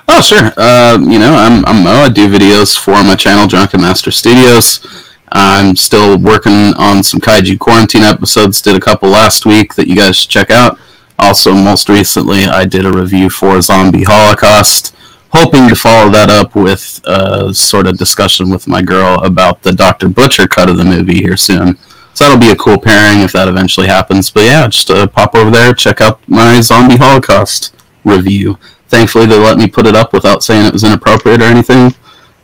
Oh 0.08 0.20
sure. 0.20 0.52
Uh, 0.56 0.98
you 1.00 1.18
know, 1.18 1.34
I'm 1.34 1.64
I'm 1.66 1.84
Mo. 1.84 1.90
I 1.90 2.08
do 2.08 2.28
videos 2.28 2.78
for 2.78 3.02
my 3.04 3.14
channel, 3.14 3.46
Drunken 3.46 3.80
Master 3.80 4.10
Studios. 4.10 5.06
I'm 5.32 5.76
still 5.76 6.18
working 6.18 6.74
on 6.76 7.02
some 7.02 7.20
Kaiju 7.20 7.58
Quarantine 7.58 8.02
episodes. 8.02 8.60
Did 8.60 8.76
a 8.76 8.80
couple 8.80 9.08
last 9.08 9.44
week 9.44 9.74
that 9.74 9.88
you 9.88 9.96
guys 9.96 10.16
should 10.16 10.30
check 10.30 10.50
out. 10.50 10.78
Also, 11.18 11.54
most 11.54 11.88
recently, 11.88 12.44
I 12.44 12.64
did 12.64 12.84
a 12.84 12.92
review 12.92 13.30
for 13.30 13.60
Zombie 13.60 14.04
Holocaust. 14.04 14.94
Hoping 15.32 15.68
to 15.68 15.74
follow 15.74 16.10
that 16.10 16.30
up 16.30 16.54
with 16.54 17.00
a 17.04 17.52
sort 17.52 17.86
of 17.86 17.98
discussion 17.98 18.48
with 18.48 18.68
my 18.68 18.80
girl 18.80 19.20
about 19.22 19.62
the 19.62 19.72
Dr. 19.72 20.08
Butcher 20.08 20.46
cut 20.46 20.70
of 20.70 20.76
the 20.76 20.84
movie 20.84 21.20
here 21.20 21.36
soon. 21.36 21.78
So 22.16 22.24
that'll 22.24 22.40
be 22.40 22.50
a 22.50 22.56
cool 22.56 22.78
pairing 22.78 23.20
if 23.20 23.32
that 23.32 23.46
eventually 23.46 23.88
happens. 23.88 24.30
But 24.30 24.44
yeah, 24.44 24.66
just 24.68 24.90
uh, 24.90 25.06
pop 25.06 25.34
over 25.34 25.50
there, 25.50 25.74
check 25.74 26.00
out 26.00 26.26
my 26.26 26.62
Zombie 26.62 26.96
Holocaust 26.96 27.76
review. 28.06 28.58
Thankfully, 28.88 29.26
they 29.26 29.38
let 29.38 29.58
me 29.58 29.68
put 29.68 29.86
it 29.86 29.94
up 29.94 30.14
without 30.14 30.42
saying 30.42 30.64
it 30.64 30.72
was 30.72 30.82
inappropriate 30.82 31.42
or 31.42 31.44
anything. 31.44 31.94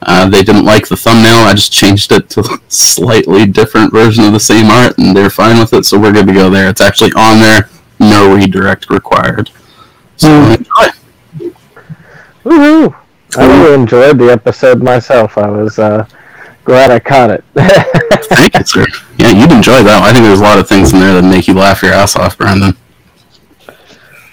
Uh, 0.03 0.29
they 0.29 0.43
didn't 0.43 0.67
like 0.67 0.89
the 0.89 0.97
thumbnail. 0.97 1.47
I 1.47 1.55
just 1.55 1.73
changed 1.73 2.13
it 2.13 2.29
to 2.31 2.41
a 2.41 2.59
slightly 2.69 3.47
different 3.47 3.95
version 3.95 4.25
of 4.25 4.35
the 4.35 4.41
same 4.41 4.67
art, 4.67 4.99
and 4.99 5.17
they're 5.17 5.31
fine 5.31 5.59
with 5.59 5.73
it. 5.73 5.87
So 5.87 5.99
we're 5.99 6.13
good 6.13 6.27
to 6.27 6.35
go 6.35 6.51
there. 6.51 6.69
It's 6.69 6.83
actually 6.83 7.13
on 7.17 7.41
there. 7.41 7.71
No 7.99 8.35
redirect 8.35 8.91
required. 8.91 9.51
So 10.19 10.29
enjoy. 10.51 11.55
Woohoo! 12.45 12.95
I 13.39 13.47
really 13.47 13.73
enjoyed 13.73 14.19
the 14.19 14.33
episode 14.33 14.83
myself. 14.83 15.39
I 15.39 15.49
was 15.49 15.79
uh, 15.79 16.07
glad 16.65 16.91
I 16.91 16.99
caught 16.99 17.31
it. 17.31 17.45
Thank 18.27 18.55
you, 18.59 18.65
sir. 18.67 18.87
Yeah, 19.23 19.31
you'd 19.31 19.53
enjoy 19.53 19.85
that. 19.85 20.03
I 20.03 20.13
think 20.13 20.25
there's 20.25 20.41
a 20.41 20.43
lot 20.43 20.59
of 20.59 20.69
things 20.69 20.93
in 20.93 20.99
there 20.99 21.15
that 21.15 21.23
make 21.23 21.47
you 21.47 21.55
laugh 21.55 21.81
your 21.81 21.93
ass 21.93 22.17
off, 22.17 22.37
Brandon. 22.37 22.77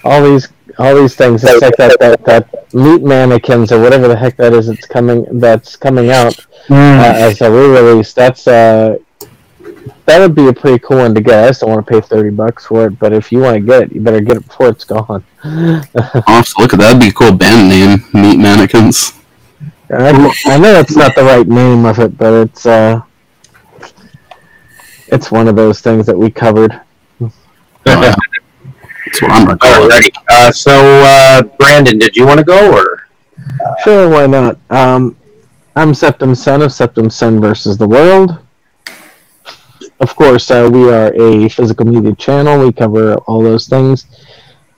all 0.03 0.23
these 0.23 0.47
all 0.79 0.95
these 0.95 1.15
things. 1.15 1.43
It's 1.43 1.61
like 1.61 1.75
that, 1.77 1.99
that 1.99 2.25
that 2.25 2.73
meat 2.73 3.03
mannequins 3.03 3.71
or 3.71 3.79
whatever 3.79 4.07
the 4.07 4.15
heck 4.15 4.35
that 4.37 4.53
is. 4.53 4.67
It's 4.67 4.87
coming. 4.87 5.39
That's 5.39 5.75
coming 5.75 6.09
out 6.09 6.39
uh, 6.71 7.13
as 7.15 7.39
a 7.41 7.51
re-release. 7.51 8.13
That's 8.13 8.47
uh, 8.47 8.97
that 10.05 10.19
would 10.19 10.33
be 10.33 10.47
a 10.47 10.53
pretty 10.53 10.79
cool 10.79 10.97
one 10.97 11.13
to 11.13 11.21
get. 11.21 11.43
I 11.43 11.47
just 11.49 11.61
don't 11.61 11.69
want 11.69 11.85
to 11.85 11.91
pay 11.93 12.01
thirty 12.01 12.31
bucks 12.31 12.65
for 12.65 12.87
it. 12.87 12.97
But 12.97 13.13
if 13.13 13.31
you 13.31 13.39
want 13.39 13.55
to 13.55 13.59
get 13.59 13.83
it, 13.83 13.91
you 13.91 14.01
better 14.01 14.21
get 14.21 14.37
it 14.37 14.47
before 14.47 14.69
it's 14.69 14.85
gone. 14.85 15.23
I'll 15.43 15.83
have 15.91 16.47
to 16.47 16.55
look 16.57 16.73
at 16.73 16.79
that. 16.79 16.97
That'd 16.97 17.01
be 17.01 17.09
a 17.09 17.13
cool 17.13 17.35
band 17.35 17.69
name, 17.69 18.05
Meat 18.13 18.37
Mannequins. 18.37 19.13
I, 19.91 20.09
I 20.45 20.57
know 20.57 20.79
it's 20.79 20.95
not 20.95 21.13
the 21.15 21.23
right 21.23 21.47
name 21.47 21.85
of 21.85 21.99
it, 21.99 22.17
but 22.17 22.33
it's 22.33 22.65
uh, 22.65 23.01
it's 25.11 25.31
one 25.31 25.47
of 25.47 25.55
those 25.55 25.81
things 25.81 26.05
that 26.05 26.17
we 26.17 26.29
covered. 26.29 26.79
That's 27.85 29.21
what 29.21 29.31
I'm 29.31 29.47
recording. 29.47 29.89
Alrighty. 29.89 30.09
Uh, 30.29 30.51
so, 30.51 30.71
uh, 30.71 31.41
Brandon, 31.57 31.97
did 31.97 32.15
you 32.15 32.25
want 32.25 32.39
to 32.39 32.43
go 32.43 32.71
or? 32.71 33.07
Sure, 33.83 34.09
why 34.09 34.27
not? 34.27 34.57
Um, 34.69 35.17
I'm 35.75 35.93
Septum 35.93 36.35
Son 36.35 36.61
of 36.61 36.71
Septum 36.71 37.09
Son 37.09 37.39
versus 37.39 37.77
the 37.77 37.87
World. 37.87 38.37
Of 39.99 40.15
course, 40.15 40.51
uh, 40.51 40.69
we 40.71 40.91
are 40.91 41.13
a 41.13 41.49
physical 41.49 41.85
media 41.85 42.15
channel. 42.15 42.65
We 42.65 42.71
cover 42.71 43.15
all 43.27 43.41
those 43.41 43.67
things. 43.67 44.05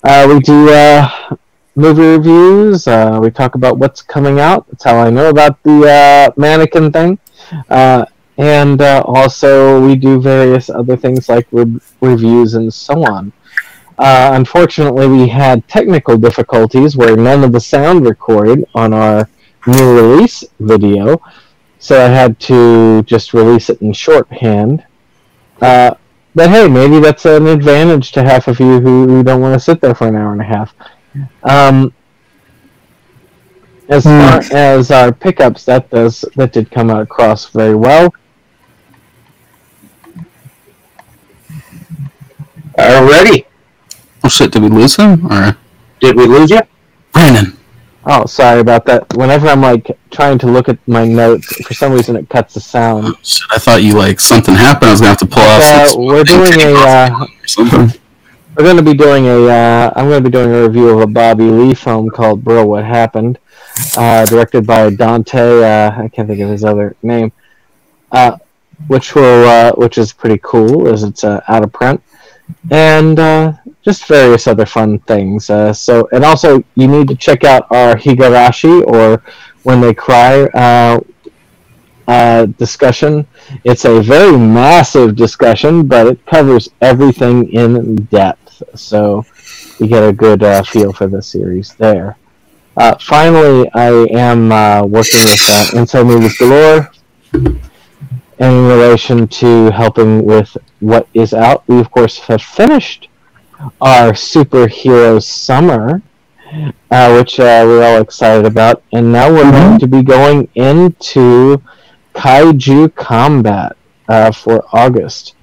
Uh, 0.03 0.27
we 0.31 0.39
do 0.39 0.69
uh, 0.69 1.35
movie 1.75 2.01
reviews. 2.01 2.87
Uh, 2.87 3.19
we 3.21 3.31
talk 3.31 3.55
about 3.55 3.77
what's 3.77 4.01
coming 4.01 4.39
out. 4.39 4.67
That's 4.67 4.83
how 4.83 4.97
I 4.97 5.09
know 5.09 5.29
about 5.29 5.61
the 5.63 5.87
uh, 5.87 6.31
mannequin 6.37 6.91
thing. 6.91 7.19
And 8.37 8.81
uh, 8.81 9.03
also, 9.05 9.85
we 9.85 9.95
do 9.95 10.21
various 10.21 10.69
other 10.69 10.95
things 10.95 11.29
like 11.29 11.47
re- 11.51 11.79
reviews 11.99 12.53
and 12.53 12.73
so 12.73 13.03
on. 13.05 13.31
Uh, 13.97 14.31
unfortunately, 14.33 15.07
we 15.07 15.27
had 15.27 15.67
technical 15.67 16.17
difficulties 16.17 16.97
where 16.97 17.15
none 17.15 17.43
of 17.43 17.51
the 17.51 17.59
sound 17.59 18.05
recorded 18.05 18.65
on 18.73 18.93
our 18.93 19.29
new 19.67 19.95
release 19.95 20.43
video, 20.59 21.21
so 21.77 22.03
I 22.03 22.07
had 22.07 22.39
to 22.41 23.03
just 23.03 23.33
release 23.33 23.69
it 23.69 23.81
in 23.81 23.93
shorthand. 23.93 24.83
Uh, 25.61 25.93
but 26.33 26.49
hey, 26.49 26.67
maybe 26.67 26.99
that's 26.99 27.25
an 27.25 27.45
advantage 27.45 28.11
to 28.13 28.23
half 28.23 28.47
of 28.47 28.59
you 28.59 28.79
who, 28.79 29.07
who 29.07 29.23
don't 29.23 29.41
want 29.41 29.53
to 29.53 29.59
sit 29.59 29.81
there 29.81 29.93
for 29.93 30.07
an 30.07 30.15
hour 30.15 30.31
and 30.31 30.41
a 30.41 30.45
half. 30.45 30.73
Um, 31.43 31.93
as 33.89 34.05
far 34.05 34.41
as 34.51 34.89
our 34.89 35.11
pickups, 35.11 35.65
that 35.65 35.89
does 35.89 36.23
that 36.37 36.53
did 36.53 36.71
come 36.71 36.89
across 36.89 37.49
very 37.49 37.75
well. 37.75 38.13
Alrighty. 42.77 43.45
Oh 44.23 44.29
shit, 44.29 44.51
did 44.51 44.61
we 44.61 44.69
lose 44.69 44.95
him? 44.95 45.31
Or 45.31 45.57
Did 45.99 46.15
we 46.15 46.25
lose 46.25 46.51
you? 46.51 46.61
Brandon? 47.11 47.57
Oh, 48.05 48.25
sorry 48.25 48.61
about 48.61 48.85
that. 48.85 49.13
Whenever 49.15 49.47
I'm 49.47 49.61
like 49.61 49.97
trying 50.09 50.39
to 50.39 50.47
look 50.47 50.69
at 50.69 50.79
my 50.87 51.05
notes, 51.05 51.45
for 51.67 51.73
some 51.73 51.93
reason 51.93 52.15
it 52.15 52.29
cuts 52.29 52.55
the 52.55 52.59
sound. 52.59 53.15
Shit, 53.23 53.47
I 53.51 53.59
thought 53.59 53.83
you 53.83 53.93
like 53.93 54.19
something 54.19 54.55
happened. 54.55 54.89
I 54.89 54.91
was 54.91 55.01
gonna 55.01 55.09
have 55.09 55.19
to 55.19 55.27
pull 55.27 55.43
off. 55.43 55.61
Uh, 55.61 55.87
some 55.87 56.05
we're 56.05 56.23
doing 56.23 56.59
a. 56.61 56.73
Uh, 56.73 57.25
we're 58.57 58.65
gonna 58.65 58.81
be 58.81 58.95
doing 58.95 59.25
a. 59.27 59.47
Uh, 59.47 59.93
I'm 59.95 60.07
going 60.07 60.23
to 60.23 60.29
be 60.29 60.33
doing 60.33 60.51
a 60.51 60.63
review 60.67 60.89
of 60.89 61.01
a 61.01 61.07
Bobby 61.07 61.43
Lee 61.45 61.73
film 61.73 62.09
called 62.09 62.43
Bro 62.43 62.65
What 62.65 62.83
Happened, 62.83 63.37
uh, 63.95 64.25
directed 64.25 64.65
by 64.65 64.89
Dante. 64.89 65.63
Uh, 65.63 66.03
I 66.03 66.07
can't 66.07 66.27
think 66.27 66.41
of 66.41 66.49
his 66.49 66.63
other 66.63 66.95
name, 67.03 67.31
uh, 68.11 68.37
which 68.87 69.15
will 69.15 69.47
uh, 69.47 69.71
which 69.73 69.97
is 69.97 70.11
pretty 70.11 70.39
cool 70.43 70.87
as 70.87 71.03
it's 71.03 71.23
uh, 71.23 71.41
out 71.47 71.63
of 71.63 71.71
print, 71.71 72.01
and 72.69 73.19
uh, 73.19 73.53
just 73.81 74.05
various 74.05 74.47
other 74.47 74.65
fun 74.65 74.99
things. 74.99 75.49
Uh, 75.49 75.73
so 75.73 76.07
and 76.11 76.23
also 76.23 76.63
you 76.75 76.87
need 76.87 77.07
to 77.07 77.15
check 77.15 77.43
out 77.43 77.65
our 77.71 77.95
Higurashi 77.95 78.85
or 78.87 79.23
When 79.63 79.81
They 79.81 79.93
Cry. 79.93 80.43
Uh, 80.53 80.99
uh, 82.07 82.45
discussion. 82.57 83.25
It's 83.63 83.85
a 83.85 84.01
very 84.01 84.37
massive 84.37 85.15
discussion, 85.15 85.87
but 85.87 86.07
it 86.07 86.25
covers 86.25 86.67
everything 86.81 87.53
in 87.53 87.95
depth. 87.95 88.61
So 88.75 89.23
you 89.79 89.87
get 89.87 90.03
a 90.03 90.11
good 90.11 90.43
uh, 90.43 90.61
feel 90.63 90.91
for 90.91 91.07
the 91.07 91.21
series 91.21 91.73
there. 91.75 92.17
Uh, 92.75 92.97
finally, 92.99 93.69
I 93.73 93.91
am 94.11 94.49
working 94.91 95.19
with 95.19 95.73
Inside 95.73 96.03
Movies 96.03 96.37
Galore 96.37 96.91
in 98.41 98.67
relation 98.67 99.27
to 99.27 99.69
helping 99.69 100.25
with 100.25 100.57
what 100.79 101.07
is 101.13 101.31
out. 101.31 101.63
We, 101.67 101.79
of 101.79 101.91
course, 101.91 102.17
have 102.21 102.41
finished 102.41 103.07
our 103.79 104.13
superhero 104.13 105.21
summer, 105.21 106.01
uh, 106.89 107.13
which 107.15 107.39
uh, 107.39 107.63
we're 107.67 107.83
all 107.83 108.01
excited 108.01 108.45
about, 108.45 108.81
and 108.91 109.13
now 109.13 109.31
we're 109.31 109.51
going 109.51 109.79
to 109.79 109.87
be 109.87 110.01
going 110.01 110.49
into 110.55 111.61
Kaiju 112.15 112.95
Combat 112.95 113.77
uh, 114.09 114.31
for 114.31 114.65
August, 114.73 115.35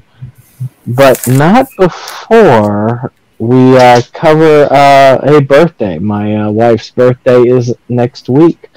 but 0.85 1.25
not 1.29 1.69
before 1.79 3.13
we 3.39 3.77
uh, 3.77 4.03
cover 4.13 4.67
uh, 4.73 5.21
a 5.23 5.41
birthday. 5.41 6.01
My 6.01 6.35
uh, 6.35 6.51
wife's 6.51 6.91
birthday 6.91 7.43
is 7.43 7.73
next 7.89 8.29
week. 8.29 8.69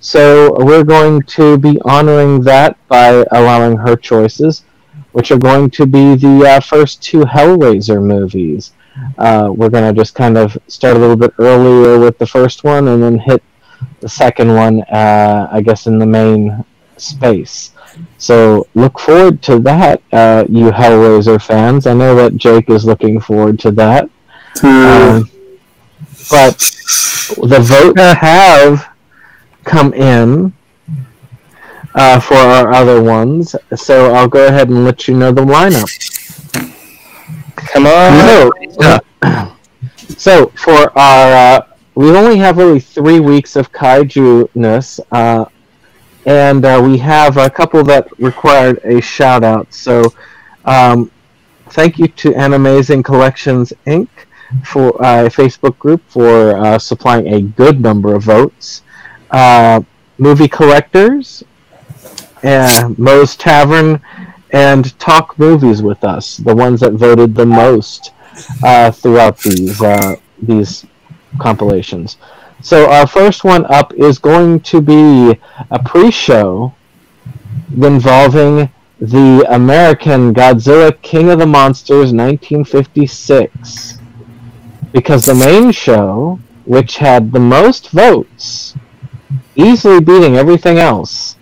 So 0.00 0.56
we're 0.64 0.84
going 0.84 1.22
to 1.22 1.58
be 1.58 1.78
honoring 1.84 2.40
that 2.42 2.76
by 2.88 3.24
allowing 3.32 3.76
her 3.76 3.96
choices, 3.96 4.64
which 5.12 5.30
are 5.30 5.38
going 5.38 5.70
to 5.72 5.86
be 5.86 6.14
the 6.14 6.46
uh, 6.48 6.60
first 6.60 7.02
two 7.02 7.20
Hellraiser 7.20 8.02
movies. 8.02 8.72
Uh, 9.18 9.52
we're 9.54 9.68
going 9.68 9.84
to 9.84 9.98
just 9.98 10.14
kind 10.14 10.38
of 10.38 10.56
start 10.68 10.96
a 10.96 10.98
little 10.98 11.16
bit 11.16 11.32
earlier 11.38 11.98
with 11.98 12.16
the 12.18 12.26
first 12.26 12.64
one 12.64 12.88
and 12.88 13.02
then 13.02 13.18
hit 13.18 13.42
the 14.00 14.08
second 14.08 14.54
one, 14.54 14.82
uh, 14.84 15.48
I 15.52 15.60
guess, 15.60 15.86
in 15.86 15.98
the 15.98 16.06
main 16.06 16.64
space. 16.96 17.72
So 18.16 18.66
look 18.74 18.98
forward 18.98 19.42
to 19.42 19.58
that, 19.60 20.02
uh, 20.12 20.44
you 20.48 20.70
Hellraiser 20.70 21.42
fans. 21.42 21.86
I 21.86 21.92
know 21.92 22.14
that 22.14 22.36
Jake 22.36 22.70
is 22.70 22.86
looking 22.86 23.20
forward 23.20 23.58
to 23.60 23.70
that. 23.72 24.04
Um, 24.62 25.30
but 26.30 26.58
the 27.36 27.60
votes 27.60 28.00
have 28.00 28.89
come 29.64 29.92
in 29.94 30.52
uh, 31.94 32.20
for 32.20 32.36
our 32.36 32.72
other 32.72 33.02
ones, 33.02 33.54
so 33.74 34.12
I'll 34.12 34.28
go 34.28 34.46
ahead 34.46 34.68
and 34.68 34.84
let 34.84 35.08
you 35.08 35.16
know 35.16 35.32
the 35.32 35.42
lineup. 35.42 35.88
Come 37.56 37.86
on. 37.86 38.50
So, 38.72 39.00
so 40.16 40.46
for 40.56 40.98
our, 40.98 41.58
uh, 41.58 41.66
we 41.94 42.10
only 42.16 42.36
have 42.38 42.58
really 42.58 42.80
three 42.80 43.20
weeks 43.20 43.56
of 43.56 43.72
kaiju-ness, 43.72 45.00
uh, 45.12 45.44
and 46.26 46.64
uh, 46.64 46.80
we 46.82 46.98
have 46.98 47.36
a 47.36 47.50
couple 47.50 47.82
that 47.84 48.08
required 48.18 48.80
a 48.84 49.00
shout 49.00 49.42
out. 49.42 49.72
So, 49.72 50.14
um, 50.64 51.10
thank 51.70 51.98
you 51.98 52.08
to 52.08 52.32
Animazing 52.32 53.04
Collections 53.04 53.72
Inc. 53.86 54.08
for 54.64 55.02
uh, 55.04 55.26
a 55.26 55.28
Facebook 55.28 55.78
group 55.78 56.02
for 56.08 56.56
uh, 56.56 56.78
supplying 56.78 57.28
a 57.28 57.40
good 57.40 57.80
number 57.80 58.14
of 58.14 58.22
votes. 58.22 58.82
Uh, 59.30 59.80
movie 60.18 60.48
collectors, 60.48 61.44
and 62.42 62.98
Moe's 62.98 63.36
Tavern, 63.36 64.00
and 64.50 64.98
Talk 64.98 65.38
Movies 65.38 65.82
with 65.82 66.04
us, 66.04 66.36
the 66.38 66.54
ones 66.54 66.80
that 66.80 66.92
voted 66.92 67.34
the 67.34 67.46
most 67.46 68.12
uh, 68.62 68.90
throughout 68.90 69.38
these 69.38 69.80
uh, 69.80 70.16
these 70.42 70.86
compilations. 71.38 72.16
So 72.62 72.90
our 72.90 73.06
first 73.06 73.44
one 73.44 73.64
up 73.66 73.94
is 73.94 74.18
going 74.18 74.60
to 74.60 74.80
be 74.80 75.40
a 75.70 75.78
pre-show 75.82 76.74
involving 77.72 78.70
the 79.00 79.46
American 79.48 80.34
Godzilla 80.34 81.00
King 81.00 81.30
of 81.30 81.38
the 81.38 81.46
Monsters 81.46 82.12
1956. 82.12 83.98
Because 84.92 85.24
the 85.24 85.34
main 85.34 85.70
show, 85.70 86.38
which 86.64 86.98
had 86.98 87.32
the 87.32 87.40
most 87.40 87.90
votes, 87.90 88.74
easily 89.54 90.00
beating 90.00 90.36
everything 90.36 90.78
else, 90.78 91.36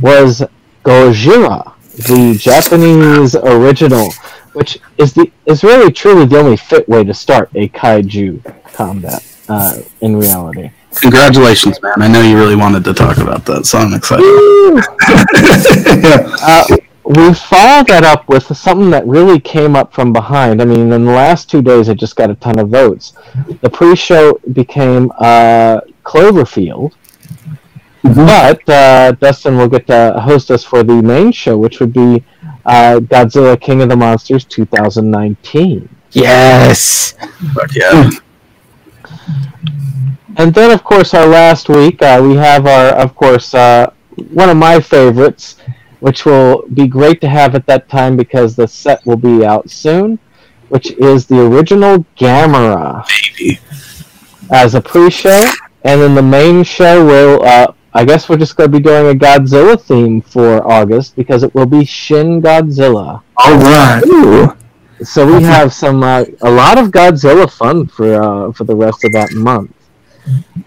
was 0.00 0.42
Gojira, 0.84 1.74
the 1.96 2.36
Japanese 2.38 3.34
original, 3.34 4.12
which 4.52 4.78
is 4.96 5.12
the 5.12 5.30
is 5.46 5.64
really 5.64 5.92
truly 5.92 6.24
the 6.24 6.38
only 6.38 6.56
fit 6.56 6.88
way 6.88 7.04
to 7.04 7.14
start 7.14 7.50
a 7.54 7.68
kaiju 7.68 8.40
combat 8.72 9.24
uh, 9.48 9.80
in 10.00 10.16
reality. 10.16 10.70
Congratulations, 11.00 11.80
man. 11.82 12.02
I 12.02 12.08
know 12.08 12.22
you 12.22 12.36
really 12.36 12.56
wanted 12.56 12.84
to 12.84 12.94
talk 12.94 13.18
about 13.18 13.44
that, 13.46 13.66
so 13.66 13.78
I'm 13.78 13.92
excited. 13.92 14.24
uh, 16.42 16.76
we 17.04 17.34
followed 17.34 17.86
that 17.86 18.04
up 18.04 18.28
with 18.28 18.44
something 18.56 18.90
that 18.90 19.06
really 19.06 19.40
came 19.40 19.76
up 19.76 19.92
from 19.92 20.12
behind. 20.12 20.60
I 20.60 20.64
mean, 20.64 20.92
in 20.92 21.04
the 21.04 21.12
last 21.12 21.48
two 21.48 21.62
days, 21.62 21.88
it 21.88 21.96
just 21.96 22.16
got 22.16 22.30
a 22.30 22.34
ton 22.34 22.58
of 22.58 22.68
votes. 22.68 23.14
The 23.62 23.70
pre-show 23.70 24.40
became 24.52 25.10
uh, 25.18 25.80
Cloverfield, 26.04 26.92
but 28.02 28.68
uh, 28.68 29.12
Dustin 29.12 29.56
will 29.56 29.68
get 29.68 29.86
to 29.88 30.20
host 30.20 30.50
us 30.50 30.64
for 30.64 30.82
the 30.82 31.02
main 31.02 31.32
show, 31.32 31.56
which 31.58 31.80
would 31.80 31.92
be 31.92 32.22
uh, 32.64 33.00
Godzilla 33.00 33.60
King 33.60 33.82
of 33.82 33.88
the 33.88 33.96
Monsters 33.96 34.44
2019. 34.44 35.88
Yes. 36.12 37.12
Fuck 37.54 37.74
yeah. 37.74 38.10
And 40.36 40.54
then, 40.54 40.70
of 40.70 40.84
course, 40.84 41.14
our 41.14 41.26
last 41.26 41.68
week, 41.68 42.00
uh, 42.00 42.20
we 42.22 42.36
have 42.36 42.66
our, 42.66 42.90
of 42.90 43.14
course, 43.16 43.54
uh, 43.54 43.90
one 44.32 44.48
of 44.48 44.56
my 44.56 44.78
favorites, 44.80 45.56
which 45.98 46.24
will 46.24 46.64
be 46.74 46.86
great 46.86 47.20
to 47.22 47.28
have 47.28 47.56
at 47.56 47.66
that 47.66 47.88
time 47.88 48.16
because 48.16 48.54
the 48.54 48.68
set 48.68 49.04
will 49.04 49.16
be 49.16 49.44
out 49.44 49.68
soon, 49.68 50.18
which 50.68 50.92
is 50.92 51.26
the 51.26 51.44
original 51.44 52.04
Gamera. 52.16 53.04
Baby. 53.08 53.58
As 54.52 54.76
a 54.76 54.80
pre-show, 54.80 55.50
and 55.82 56.00
then 56.00 56.14
the 56.14 56.22
main 56.22 56.62
show 56.62 57.04
will, 57.04 57.42
uh, 57.44 57.72
I 57.98 58.04
guess 58.04 58.28
we're 58.28 58.36
just 58.36 58.54
going 58.54 58.70
to 58.70 58.78
be 58.78 58.80
doing 58.80 59.16
a 59.16 59.18
Godzilla 59.18 59.76
theme 59.80 60.20
for 60.20 60.64
August 60.64 61.16
because 61.16 61.42
it 61.42 61.52
will 61.52 61.66
be 61.66 61.84
Shin 61.84 62.40
Godzilla. 62.40 63.22
All 63.36 63.58
right. 63.58 64.00
Ooh. 64.06 64.56
So 65.04 65.26
we 65.26 65.42
have 65.42 65.74
some 65.74 66.04
uh, 66.04 66.24
a 66.42 66.48
lot 66.48 66.78
of 66.78 66.92
Godzilla 66.92 67.50
fun 67.50 67.88
for 67.88 68.22
uh, 68.22 68.52
for 68.52 68.62
the 68.62 68.76
rest 68.76 69.04
of 69.04 69.10
that 69.14 69.32
month. 69.32 69.74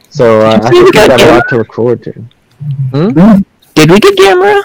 So 0.10 0.42
uh, 0.42 0.60
I 0.62 0.70
think 0.70 0.84
we 0.84 0.92
got 0.92 1.22
a 1.22 1.26
lot 1.26 1.48
to 1.48 1.60
look 1.60 1.74
forward 1.74 2.04
to. 2.04 2.12
Hmm? 2.92 3.42
Did 3.76 3.92
we 3.92 4.00
get 4.02 4.18
Gamera? 4.18 4.64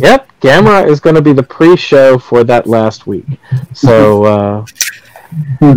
Yep, 0.00 0.28
Gamera 0.40 0.88
is 0.88 0.98
going 0.98 1.14
to 1.14 1.22
be 1.22 1.32
the 1.32 1.44
pre-show 1.44 2.18
for 2.18 2.42
that 2.42 2.66
last 2.66 3.06
week. 3.06 3.26
So 3.72 4.24
uh, 4.24 4.66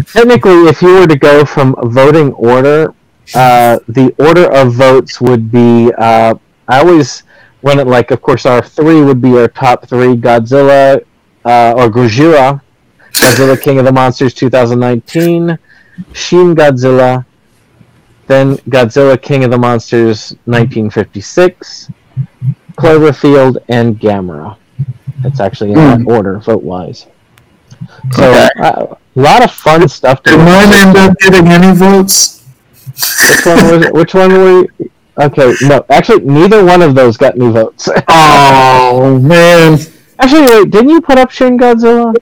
technically, 0.07 0.65
if 0.69 0.81
you 0.81 0.95
were 0.95 1.07
to 1.07 1.19
go 1.19 1.45
from 1.45 1.75
voting 1.83 2.33
order, 2.33 2.95
uh, 3.35 3.79
the 3.87 4.13
order 4.19 4.51
of 4.51 4.73
votes 4.73 5.19
would 5.21 5.51
be. 5.51 5.91
Uh, 5.97 6.35
I 6.67 6.79
always 6.79 7.23
run 7.61 7.79
it 7.79 7.87
like, 7.87 8.11
of 8.11 8.21
course, 8.21 8.45
our 8.45 8.61
three 8.61 9.01
would 9.01 9.21
be 9.21 9.37
our 9.37 9.47
top 9.47 9.87
three: 9.87 10.15
Godzilla 10.15 11.03
uh, 11.45 11.73
or 11.77 11.89
Gojira, 11.89 12.61
Godzilla 13.11 13.61
King 13.61 13.79
of 13.79 13.85
the 13.85 13.91
Monsters 13.91 14.33
2019, 14.33 15.57
Shin 16.13 16.55
Godzilla, 16.55 17.25
then 18.27 18.57
Godzilla 18.69 19.21
King 19.21 19.43
of 19.43 19.51
the 19.51 19.57
Monsters 19.57 20.31
1956, 20.45 21.91
Cloverfield, 22.77 23.57
and 23.69 23.99
Gamera. 23.99 24.57
That's 25.21 25.39
actually 25.39 25.71
in 25.71 25.77
that 25.77 26.03
order, 26.05 26.39
vote 26.39 26.63
wise. 26.63 27.07
So, 28.11 28.49
uh, 28.59 28.95
a 29.15 29.19
lot 29.19 29.43
of 29.43 29.51
fun 29.51 29.87
stuff 29.87 30.23
to 30.23 30.31
Did 30.31 30.37
mine 30.39 30.73
end 30.73 30.97
up 30.97 31.17
getting 31.17 31.47
any 31.47 31.75
votes? 31.75 32.36
Which 32.97 33.45
one 33.45 33.55
was 33.71 33.85
it? 33.85 33.93
Which 33.93 34.13
one 34.13 34.31
were 34.31 34.61
you? 34.61 34.89
Okay, 35.19 35.53
no, 35.63 35.83
actually, 35.89 36.23
neither 36.25 36.63
one 36.63 36.81
of 36.81 36.93
those 36.95 37.17
got 37.17 37.35
any 37.35 37.49
votes. 37.51 37.89
Oh 38.09 39.19
man. 39.19 39.77
actually, 40.19 40.41
wait, 40.45 40.69
didn't 40.71 40.89
you 40.89 41.01
put 41.01 41.17
up 41.17 41.29
Shin 41.31 41.57
Godzilla? 41.57 42.15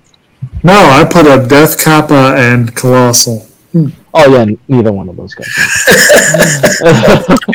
No, 0.64 0.74
I 0.74 1.06
put 1.10 1.28
up 1.28 1.48
Death 1.50 1.82
Kappa 1.84 2.36
and 2.38 2.76
Colossal. 2.76 3.48
Oh 4.14 4.34
yeah, 4.34 4.46
neither 4.68 4.92
one 4.92 5.10
of 5.10 5.16
those 5.18 5.34
got 5.36 5.46
votes. 5.46 6.82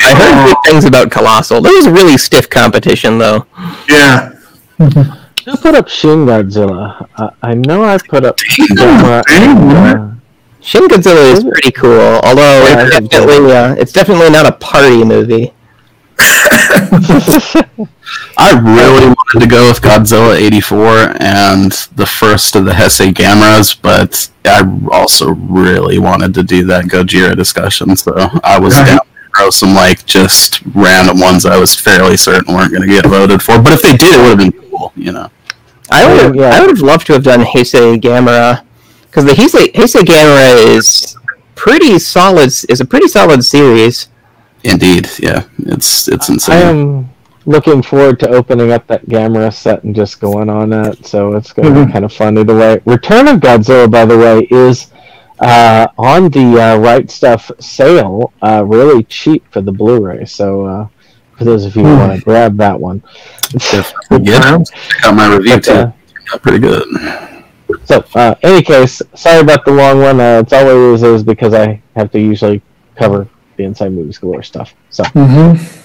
I 0.01 0.13
heard 0.15 0.45
good 0.47 0.57
things 0.65 0.85
about 0.85 1.11
Colossal. 1.11 1.61
That 1.61 1.71
was 1.71 1.87
a 1.87 1.91
really 1.91 2.17
stiff 2.17 2.49
competition, 2.49 3.17
though. 3.17 3.45
Yeah. 3.89 4.33
Who 4.77 5.57
put 5.57 5.75
up 5.75 5.87
Shin 5.89 6.25
Godzilla? 6.25 7.07
Uh, 7.15 7.31
I 7.41 7.55
know 7.55 7.83
I 7.83 7.97
put 7.97 8.23
up 8.25 8.37
Gamera. 8.37 9.23
and, 9.29 9.71
uh, 9.71 10.15
Shin 10.61 10.87
Godzilla 10.87 11.33
is 11.33 11.43
pretty 11.43 11.71
cool, 11.71 12.19
although 12.23 12.63
Yeah, 12.67 12.87
it's 12.93 13.07
definitely 13.09 13.51
uh, 13.51 13.75
it's 13.75 13.91
definitely 13.91 14.29
not 14.29 14.45
a 14.45 14.51
party 14.53 15.03
movie. 15.03 15.53
I 18.37 18.51
really 18.63 19.07
wanted 19.07 19.39
to 19.39 19.47
go 19.47 19.67
with 19.69 19.81
Godzilla 19.81 20.35
84 20.35 21.15
and 21.21 21.71
the 21.95 22.05
first 22.05 22.55
of 22.55 22.65
the 22.65 22.71
Heisei 22.71 23.11
Gameras, 23.11 23.75
but 23.81 24.29
I 24.45 24.61
also 24.91 25.31
really 25.31 25.97
wanted 25.99 26.33
to 26.35 26.43
do 26.43 26.63
that 26.65 26.85
Gojira 26.85 27.35
discussion, 27.35 27.95
so 27.95 28.13
I 28.43 28.59
was 28.59 28.73
down 28.75 28.97
for 28.99 29.05
throw 29.37 29.49
some 29.49 29.73
like 29.73 30.05
just 30.05 30.61
random 30.75 31.19
ones 31.19 31.45
I 31.45 31.57
was 31.57 31.73
fairly 31.73 32.17
certain 32.17 32.53
weren't 32.53 32.71
going 32.71 32.81
to 32.81 32.87
get 32.87 33.05
voted 33.05 33.41
for. 33.41 33.61
But 33.61 33.73
if 33.73 33.81
they 33.81 33.95
did, 33.95 34.13
it 34.13 34.17
would 34.21 34.29
have 34.29 34.37
been 34.37 34.69
cool, 34.69 34.91
you 34.95 35.11
know. 35.11 35.29
I 35.89 36.05
would 36.07 36.21
have, 36.21 36.35
Yeah. 36.35 36.49
I 36.49 36.59
would 36.61 36.69
have 36.69 36.81
loved 36.81 37.07
to 37.07 37.13
have 37.13 37.23
done 37.23 37.41
Heisei 37.41 37.97
Gamera 37.99 38.63
because 39.11 39.25
the 39.25 39.33
Heisei 39.33 39.71
Heisei 39.73 40.01
Gamera 40.03 40.75
is 40.77 41.17
pretty 41.55 41.99
solid. 41.99 42.47
Is 42.47 42.79
a 42.81 42.85
pretty 42.85 43.07
solid 43.07 43.43
series. 43.43 44.07
Indeed, 44.63 45.09
yeah, 45.19 45.43
it's 45.59 46.07
it's 46.07 46.29
insane. 46.29 46.55
I 46.55 46.61
am 46.69 47.09
looking 47.45 47.81
forward 47.81 48.19
to 48.21 48.29
opening 48.29 48.71
up 48.71 48.87
that 48.87 49.05
Gamera 49.07 49.53
set 49.53 49.83
and 49.83 49.93
just 49.95 50.19
going 50.21 50.49
on 50.49 50.69
that. 50.69 51.05
So 51.05 51.35
it's 51.35 51.51
going 51.51 51.73
to 51.73 51.85
be 51.85 51.91
kind 51.91 52.05
of 52.05 52.13
fun 52.13 52.37
either 52.37 52.55
way. 52.55 52.79
Return 52.85 53.27
of 53.27 53.39
Godzilla, 53.39 53.89
by 53.89 54.05
the 54.05 54.17
way, 54.17 54.47
is 54.51 54.91
uh, 55.39 55.87
on 55.97 56.29
the 56.29 56.61
uh, 56.61 56.77
Right 56.77 57.07
Stuf 57.07 57.51
sale, 57.61 58.31
uh, 58.43 58.63
really 58.63 59.03
cheap 59.05 59.43
for 59.51 59.61
the 59.61 59.71
Blu-ray. 59.71 60.25
So 60.25 60.65
uh, 60.65 60.87
for 61.35 61.45
those 61.45 61.65
of 61.65 61.75
you 61.75 61.83
who 61.83 61.97
want 61.97 62.19
to 62.19 62.23
grab 62.23 62.57
that 62.57 62.79
one, 62.79 63.01
yeah, 63.51 63.81
check 64.63 65.05
out 65.05 65.15
my 65.15 65.35
review 65.35 65.55
But, 65.55 65.63
too. 65.63 65.71
uh, 65.71 66.37
pretty 66.43 66.59
good. 66.59 66.85
So, 67.85 68.03
uh, 68.15 68.35
any 68.43 68.63
case, 68.63 69.01
sorry 69.13 69.41
about 69.41 69.65
the 69.65 69.71
long 69.71 69.99
one. 69.99 70.19
Uh, 70.19 70.41
it's 70.43 70.53
always 70.53 71.03
is 71.03 71.23
because 71.23 71.53
I 71.53 71.81
have 71.95 72.11
to 72.11 72.19
usually 72.19 72.61
cover 72.95 73.27
the 73.57 73.63
Inside 73.63 73.93
Movies 73.93 74.17
Galore 74.17 74.43
stuff. 74.43 74.73
So, 74.89 75.03
Mm-hmm. 75.03 75.77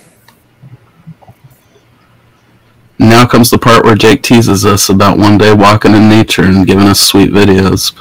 Now 2.99 3.27
comes 3.27 3.51
the 3.51 3.59
part 3.59 3.85
where 3.85 3.95
Jake 3.95 4.23
teases 4.23 4.65
us 4.65 4.89
about 4.89 5.19
one 5.19 5.37
day 5.37 5.53
walking 5.53 5.95
in 5.95 6.09
nature 6.09 6.45
and 6.45 6.67
giving 6.67 6.87
us 6.87 6.99
sweet 6.99 7.31
videos. 7.31 7.93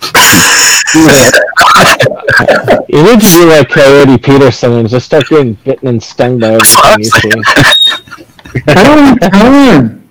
you 2.88 3.02
need 3.02 3.20
to 3.20 3.26
be 3.26 3.44
like 3.46 3.68
Coyote 3.68 4.16
Peterson 4.18 4.74
and 4.74 4.88
just 4.88 5.06
start 5.06 5.28
getting 5.28 5.54
bitten 5.54 5.88
and 5.88 6.00
stung 6.02 6.38
by 6.38 6.54
everything 6.54 6.98
you 6.98 7.04
see. 7.04 7.32
I 8.68 8.84
don't 8.84 9.20
have 9.22 9.32
time. 9.32 10.04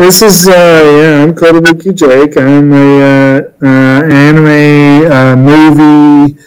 This 0.00 0.22
is 0.22 0.48
uh 0.48 0.52
yeah, 0.52 1.22
I'm 1.22 1.34
Kotobuki 1.34 1.94
Jake. 1.94 2.34
I'm 2.38 2.72
a 2.72 3.02
uh, 3.02 3.42
uh, 3.60 4.02
anime, 4.08 5.12
uh, 5.12 5.36
movie, 5.36 6.38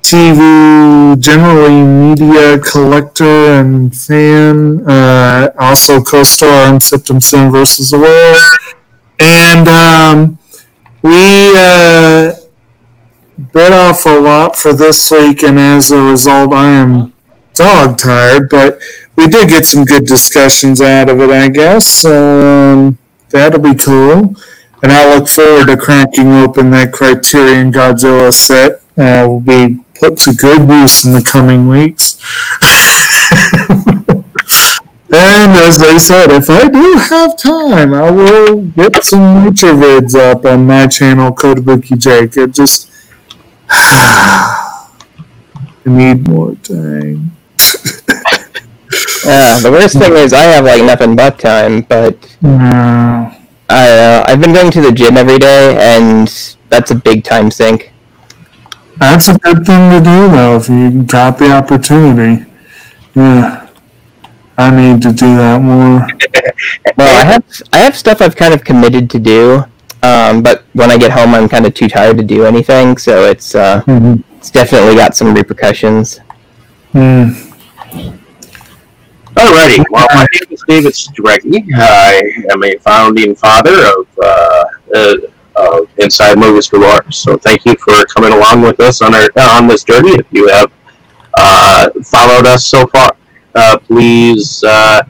TV, 0.00 1.20
generally 1.20 1.82
media 1.82 2.58
collector 2.60 3.60
and 3.60 3.94
fan. 3.94 4.88
Uh, 4.88 5.50
also 5.58 6.00
co-star 6.00 6.72
on 6.72 6.80
Septum 6.80 7.20
Sin 7.20 7.52
versus 7.52 7.90
the 7.90 7.98
World, 7.98 8.38
and 9.20 9.68
um, 9.68 10.38
we 11.02 11.52
uh, 11.58 12.32
bit 13.52 13.72
off 13.74 14.06
a 14.06 14.18
lot 14.18 14.56
for 14.56 14.72
this 14.72 15.10
week, 15.10 15.42
and 15.42 15.58
as 15.60 15.92
a 15.92 16.00
result, 16.00 16.54
I 16.54 16.70
am 16.70 17.12
dog 17.52 17.98
tired, 17.98 18.48
but 18.48 18.80
we 19.16 19.28
did 19.28 19.48
get 19.48 19.64
some 19.66 19.84
good 19.84 20.06
discussions 20.06 20.80
out 20.80 21.08
of 21.08 21.20
it, 21.20 21.30
I 21.30 21.48
guess. 21.48 22.04
Um, 22.04 22.98
that'll 23.30 23.60
be 23.60 23.74
cool. 23.74 24.34
And 24.82 24.92
I 24.92 25.14
look 25.14 25.28
forward 25.28 25.66
to 25.68 25.76
cracking 25.76 26.32
open 26.32 26.70
that 26.70 26.92
Criterion 26.92 27.72
Godzilla 27.72 28.32
set. 28.32 28.82
Uh, 28.96 29.26
will 29.26 29.40
be 29.40 29.80
put 29.98 30.18
to 30.18 30.32
good 30.32 30.68
use 30.68 31.04
in 31.04 31.12
the 31.12 31.22
coming 31.22 31.66
weeks. 31.68 32.20
and 35.10 35.52
as 35.52 35.82
I 35.82 35.96
said, 35.98 36.30
if 36.30 36.50
I 36.50 36.68
do 36.68 36.94
have 36.94 37.36
time, 37.38 37.94
I 37.94 38.10
will 38.10 38.62
get 38.62 39.02
some 39.02 39.44
nature 39.44 39.74
vids 39.74 40.14
up 40.14 40.44
on 40.44 40.66
my 40.66 40.86
channel, 40.86 41.32
Kotobuki 41.32 41.98
Jake. 41.98 42.36
It 42.36 42.52
just. 42.52 42.90
I 43.70 44.90
need 45.86 46.28
more 46.28 46.54
time. 46.56 47.34
Uh, 49.26 49.58
the 49.60 49.70
worst 49.70 49.98
thing 49.98 50.12
is 50.14 50.32
I 50.32 50.42
have 50.42 50.64
like 50.64 50.82
nothing 50.84 51.16
but 51.16 51.38
time, 51.38 51.82
but 51.82 52.16
No. 52.42 53.32
I 53.68 53.88
uh, 53.90 54.24
I've 54.28 54.40
been 54.40 54.52
going 54.52 54.70
to 54.72 54.80
the 54.82 54.92
gym 54.92 55.16
every 55.16 55.38
day, 55.38 55.76
and 55.78 56.28
that's 56.68 56.90
a 56.90 56.94
big 56.94 57.24
time 57.24 57.50
sink. 57.50 57.92
That's 58.98 59.28
a 59.28 59.38
good 59.38 59.64
thing 59.66 59.90
to 59.90 59.98
do, 59.98 60.28
though, 60.30 60.56
if 60.56 60.68
you 60.68 61.02
got 61.04 61.38
the 61.38 61.50
opportunity. 61.52 62.44
Yeah. 63.14 63.66
I 64.56 64.70
need 64.70 65.02
to 65.02 65.12
do 65.12 65.36
that 65.36 65.60
more. 65.60 66.06
Well, 66.96 67.22
I 67.22 67.24
have 67.24 67.44
I 67.72 67.78
have 67.78 67.96
stuff 67.96 68.20
I've 68.22 68.36
kind 68.36 68.54
of 68.54 68.62
committed 68.64 69.10
to 69.10 69.18
do, 69.18 69.64
um, 70.02 70.42
but 70.42 70.64
when 70.74 70.90
I 70.90 70.96
get 70.98 71.10
home, 71.10 71.34
I'm 71.34 71.48
kind 71.48 71.66
of 71.66 71.74
too 71.74 71.88
tired 71.88 72.16
to 72.18 72.22
do 72.22 72.44
anything. 72.44 72.96
So 72.98 73.24
it's 73.24 73.54
uh, 73.54 73.80
Mhm. 73.86 74.22
it's 74.36 74.50
definitely 74.50 74.94
got 74.94 75.16
some 75.16 75.34
repercussions. 75.34 76.20
Hmm. 76.92 77.30
Alrighty, 79.36 79.84
well, 79.90 80.06
my 80.14 80.26
name 80.32 80.52
is 80.52 80.62
David 80.68 80.92
Streggy. 80.92 81.64
I 81.76 82.22
am 82.52 82.62
a 82.62 82.76
founding 82.78 83.34
father 83.34 83.74
of, 83.86 84.06
uh, 84.22 84.64
uh, 84.94 85.14
of 85.56 85.88
Inside 85.98 86.38
Movies 86.38 86.68
Galore. 86.68 87.10
So 87.10 87.36
thank 87.38 87.64
you 87.64 87.74
for 87.76 88.04
coming 88.06 88.32
along 88.32 88.62
with 88.62 88.78
us 88.80 89.02
on 89.02 89.12
our 89.14 89.28
on 89.36 89.66
this 89.66 89.82
journey. 89.82 90.12
If 90.12 90.26
you 90.30 90.46
have 90.48 90.70
uh, 91.34 91.90
followed 92.04 92.46
us 92.46 92.64
so 92.66 92.86
far, 92.86 93.16
uh, 93.56 93.78
please 93.78 94.62
uh, 94.62 95.02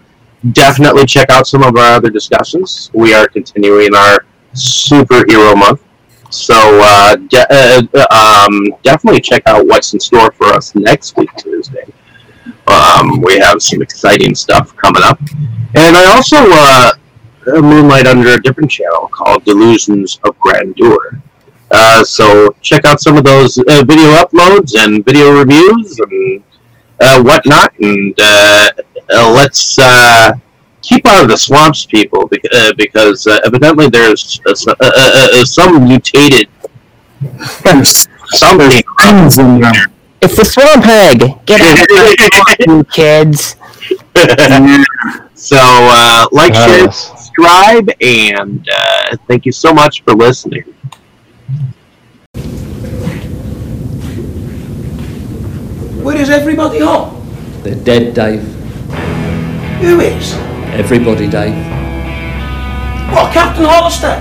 definitely 0.52 1.04
check 1.04 1.28
out 1.30 1.46
some 1.46 1.62
of 1.62 1.76
our 1.76 1.96
other 1.96 2.10
discussions. 2.10 2.90
We 2.94 3.12
are 3.12 3.28
continuing 3.28 3.94
our 3.94 4.24
superhero 4.54 5.54
month. 5.56 5.82
So 6.30 6.54
uh, 6.56 7.16
de- 7.16 7.46
uh, 7.50 7.82
uh, 7.94 8.46
um, 8.46 8.74
definitely 8.82 9.20
check 9.20 9.42
out 9.46 9.66
what's 9.66 9.92
in 9.92 10.00
store 10.00 10.32
for 10.32 10.46
us 10.46 10.74
next 10.74 11.16
week, 11.18 11.30
Tuesday. 11.36 11.84
Um, 12.66 13.20
we 13.20 13.38
have 13.38 13.62
some 13.62 13.82
exciting 13.82 14.34
stuff 14.34 14.76
coming 14.76 15.02
up. 15.02 15.18
And 15.74 15.96
I 15.96 16.14
also 16.14 16.36
uh, 16.38 16.92
moonlight 17.60 18.06
under 18.06 18.30
a 18.34 18.42
different 18.42 18.70
channel 18.70 19.08
called 19.12 19.44
Delusions 19.44 20.18
of 20.24 20.38
Grandeur. 20.38 21.20
Uh, 21.70 22.04
so 22.04 22.54
check 22.60 22.84
out 22.84 23.00
some 23.00 23.16
of 23.16 23.24
those 23.24 23.58
uh, 23.58 23.84
video 23.84 24.06
uploads 24.14 24.74
and 24.78 25.04
video 25.04 25.36
reviews 25.36 25.98
and 25.98 26.42
uh, 27.00 27.22
whatnot. 27.22 27.72
And 27.80 28.14
uh, 28.20 28.70
uh, 29.12 29.32
let's 29.32 29.78
uh, 29.78 30.32
keep 30.82 31.06
out 31.06 31.24
of 31.24 31.28
the 31.30 31.36
swamps, 31.36 31.84
people, 31.86 32.28
bec- 32.28 32.44
uh, 32.52 32.72
because 32.76 33.26
uh, 33.26 33.40
evidently 33.44 33.88
there's 33.88 34.40
some 35.44 35.84
mutated 35.84 36.48
something. 38.26 38.82
Things 39.00 39.38
in 39.38 39.60
them. 39.60 39.93
It's 40.24 40.36
the 40.36 40.44
swamp 40.46 40.84
hag. 40.84 41.18
Get 41.44 41.60
out 41.60 41.82
of 41.82 41.86
the 41.86 42.56
swamp, 42.56 42.90
kids. 42.94 43.56
so 45.34 45.58
uh, 45.58 46.26
like, 46.32 46.54
share, 46.54 46.84
yes. 46.86 47.08
subscribe, 47.08 47.90
and 48.00 48.66
uh, 48.72 49.16
thank 49.28 49.44
you 49.44 49.52
so 49.52 49.74
much 49.74 50.02
for 50.02 50.14
listening. 50.14 50.62
Where 56.02 56.16
is 56.16 56.30
everybody 56.30 56.78
Hol? 56.78 57.10
They're 57.62 57.84
dead, 57.84 58.14
Dave. 58.14 58.40
Who 59.82 60.00
is? 60.00 60.32
Everybody, 60.72 61.28
Dave. 61.28 61.54
What, 63.12 63.30
Captain 63.34 63.66
Hollister? 63.66 64.16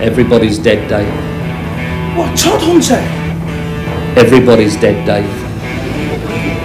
Everybody's 0.00 0.60
dead, 0.60 0.88
Dave. 0.88 1.12
What, 2.16 2.30
Todhunter? 2.38 3.21
Everybody's 4.16 4.76
dead, 4.76 5.06
Dave. 5.06 5.24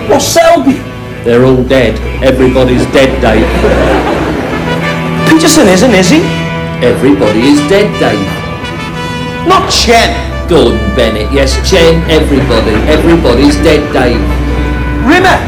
What, 0.10 0.22
Selby? 0.22 0.74
They're 1.24 1.46
all 1.46 1.64
dead. 1.64 1.96
Everybody's 2.24 2.86
dead, 2.92 3.12
Dave. 3.22 3.48
Peterson 5.30 5.68
isn't, 5.68 5.92
is 5.92 6.10
he? 6.10 6.22
Everybody 6.84 7.42
is 7.48 7.60
dead, 7.70 7.88
Dave. 8.00 8.28
Not 9.48 9.72
Chen. 9.72 10.12
Gordon 10.50 10.80
Bennett, 10.96 11.32
yes, 11.32 11.56
Chen, 11.70 12.04
everybody. 12.10 12.76
Everybody's 12.88 13.56
dead, 13.58 13.84
Dave. 13.92 14.20
Rimmer. 15.08 15.40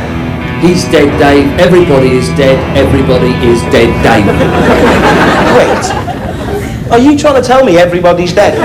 He's 0.60 0.84
dead, 0.92 1.08
Dave. 1.20 1.48
Everybody 1.60 2.12
is 2.12 2.28
dead. 2.36 2.60
Everybody 2.76 3.32
is 3.48 3.62
dead, 3.72 3.92
Dave. 4.04 4.28
Wait. 5.56 6.92
Are 6.92 7.00
you 7.00 7.18
trying 7.18 7.42
to 7.42 7.48
tell 7.48 7.64
me 7.64 7.78
everybody's 7.78 8.34
dead? 8.34 8.60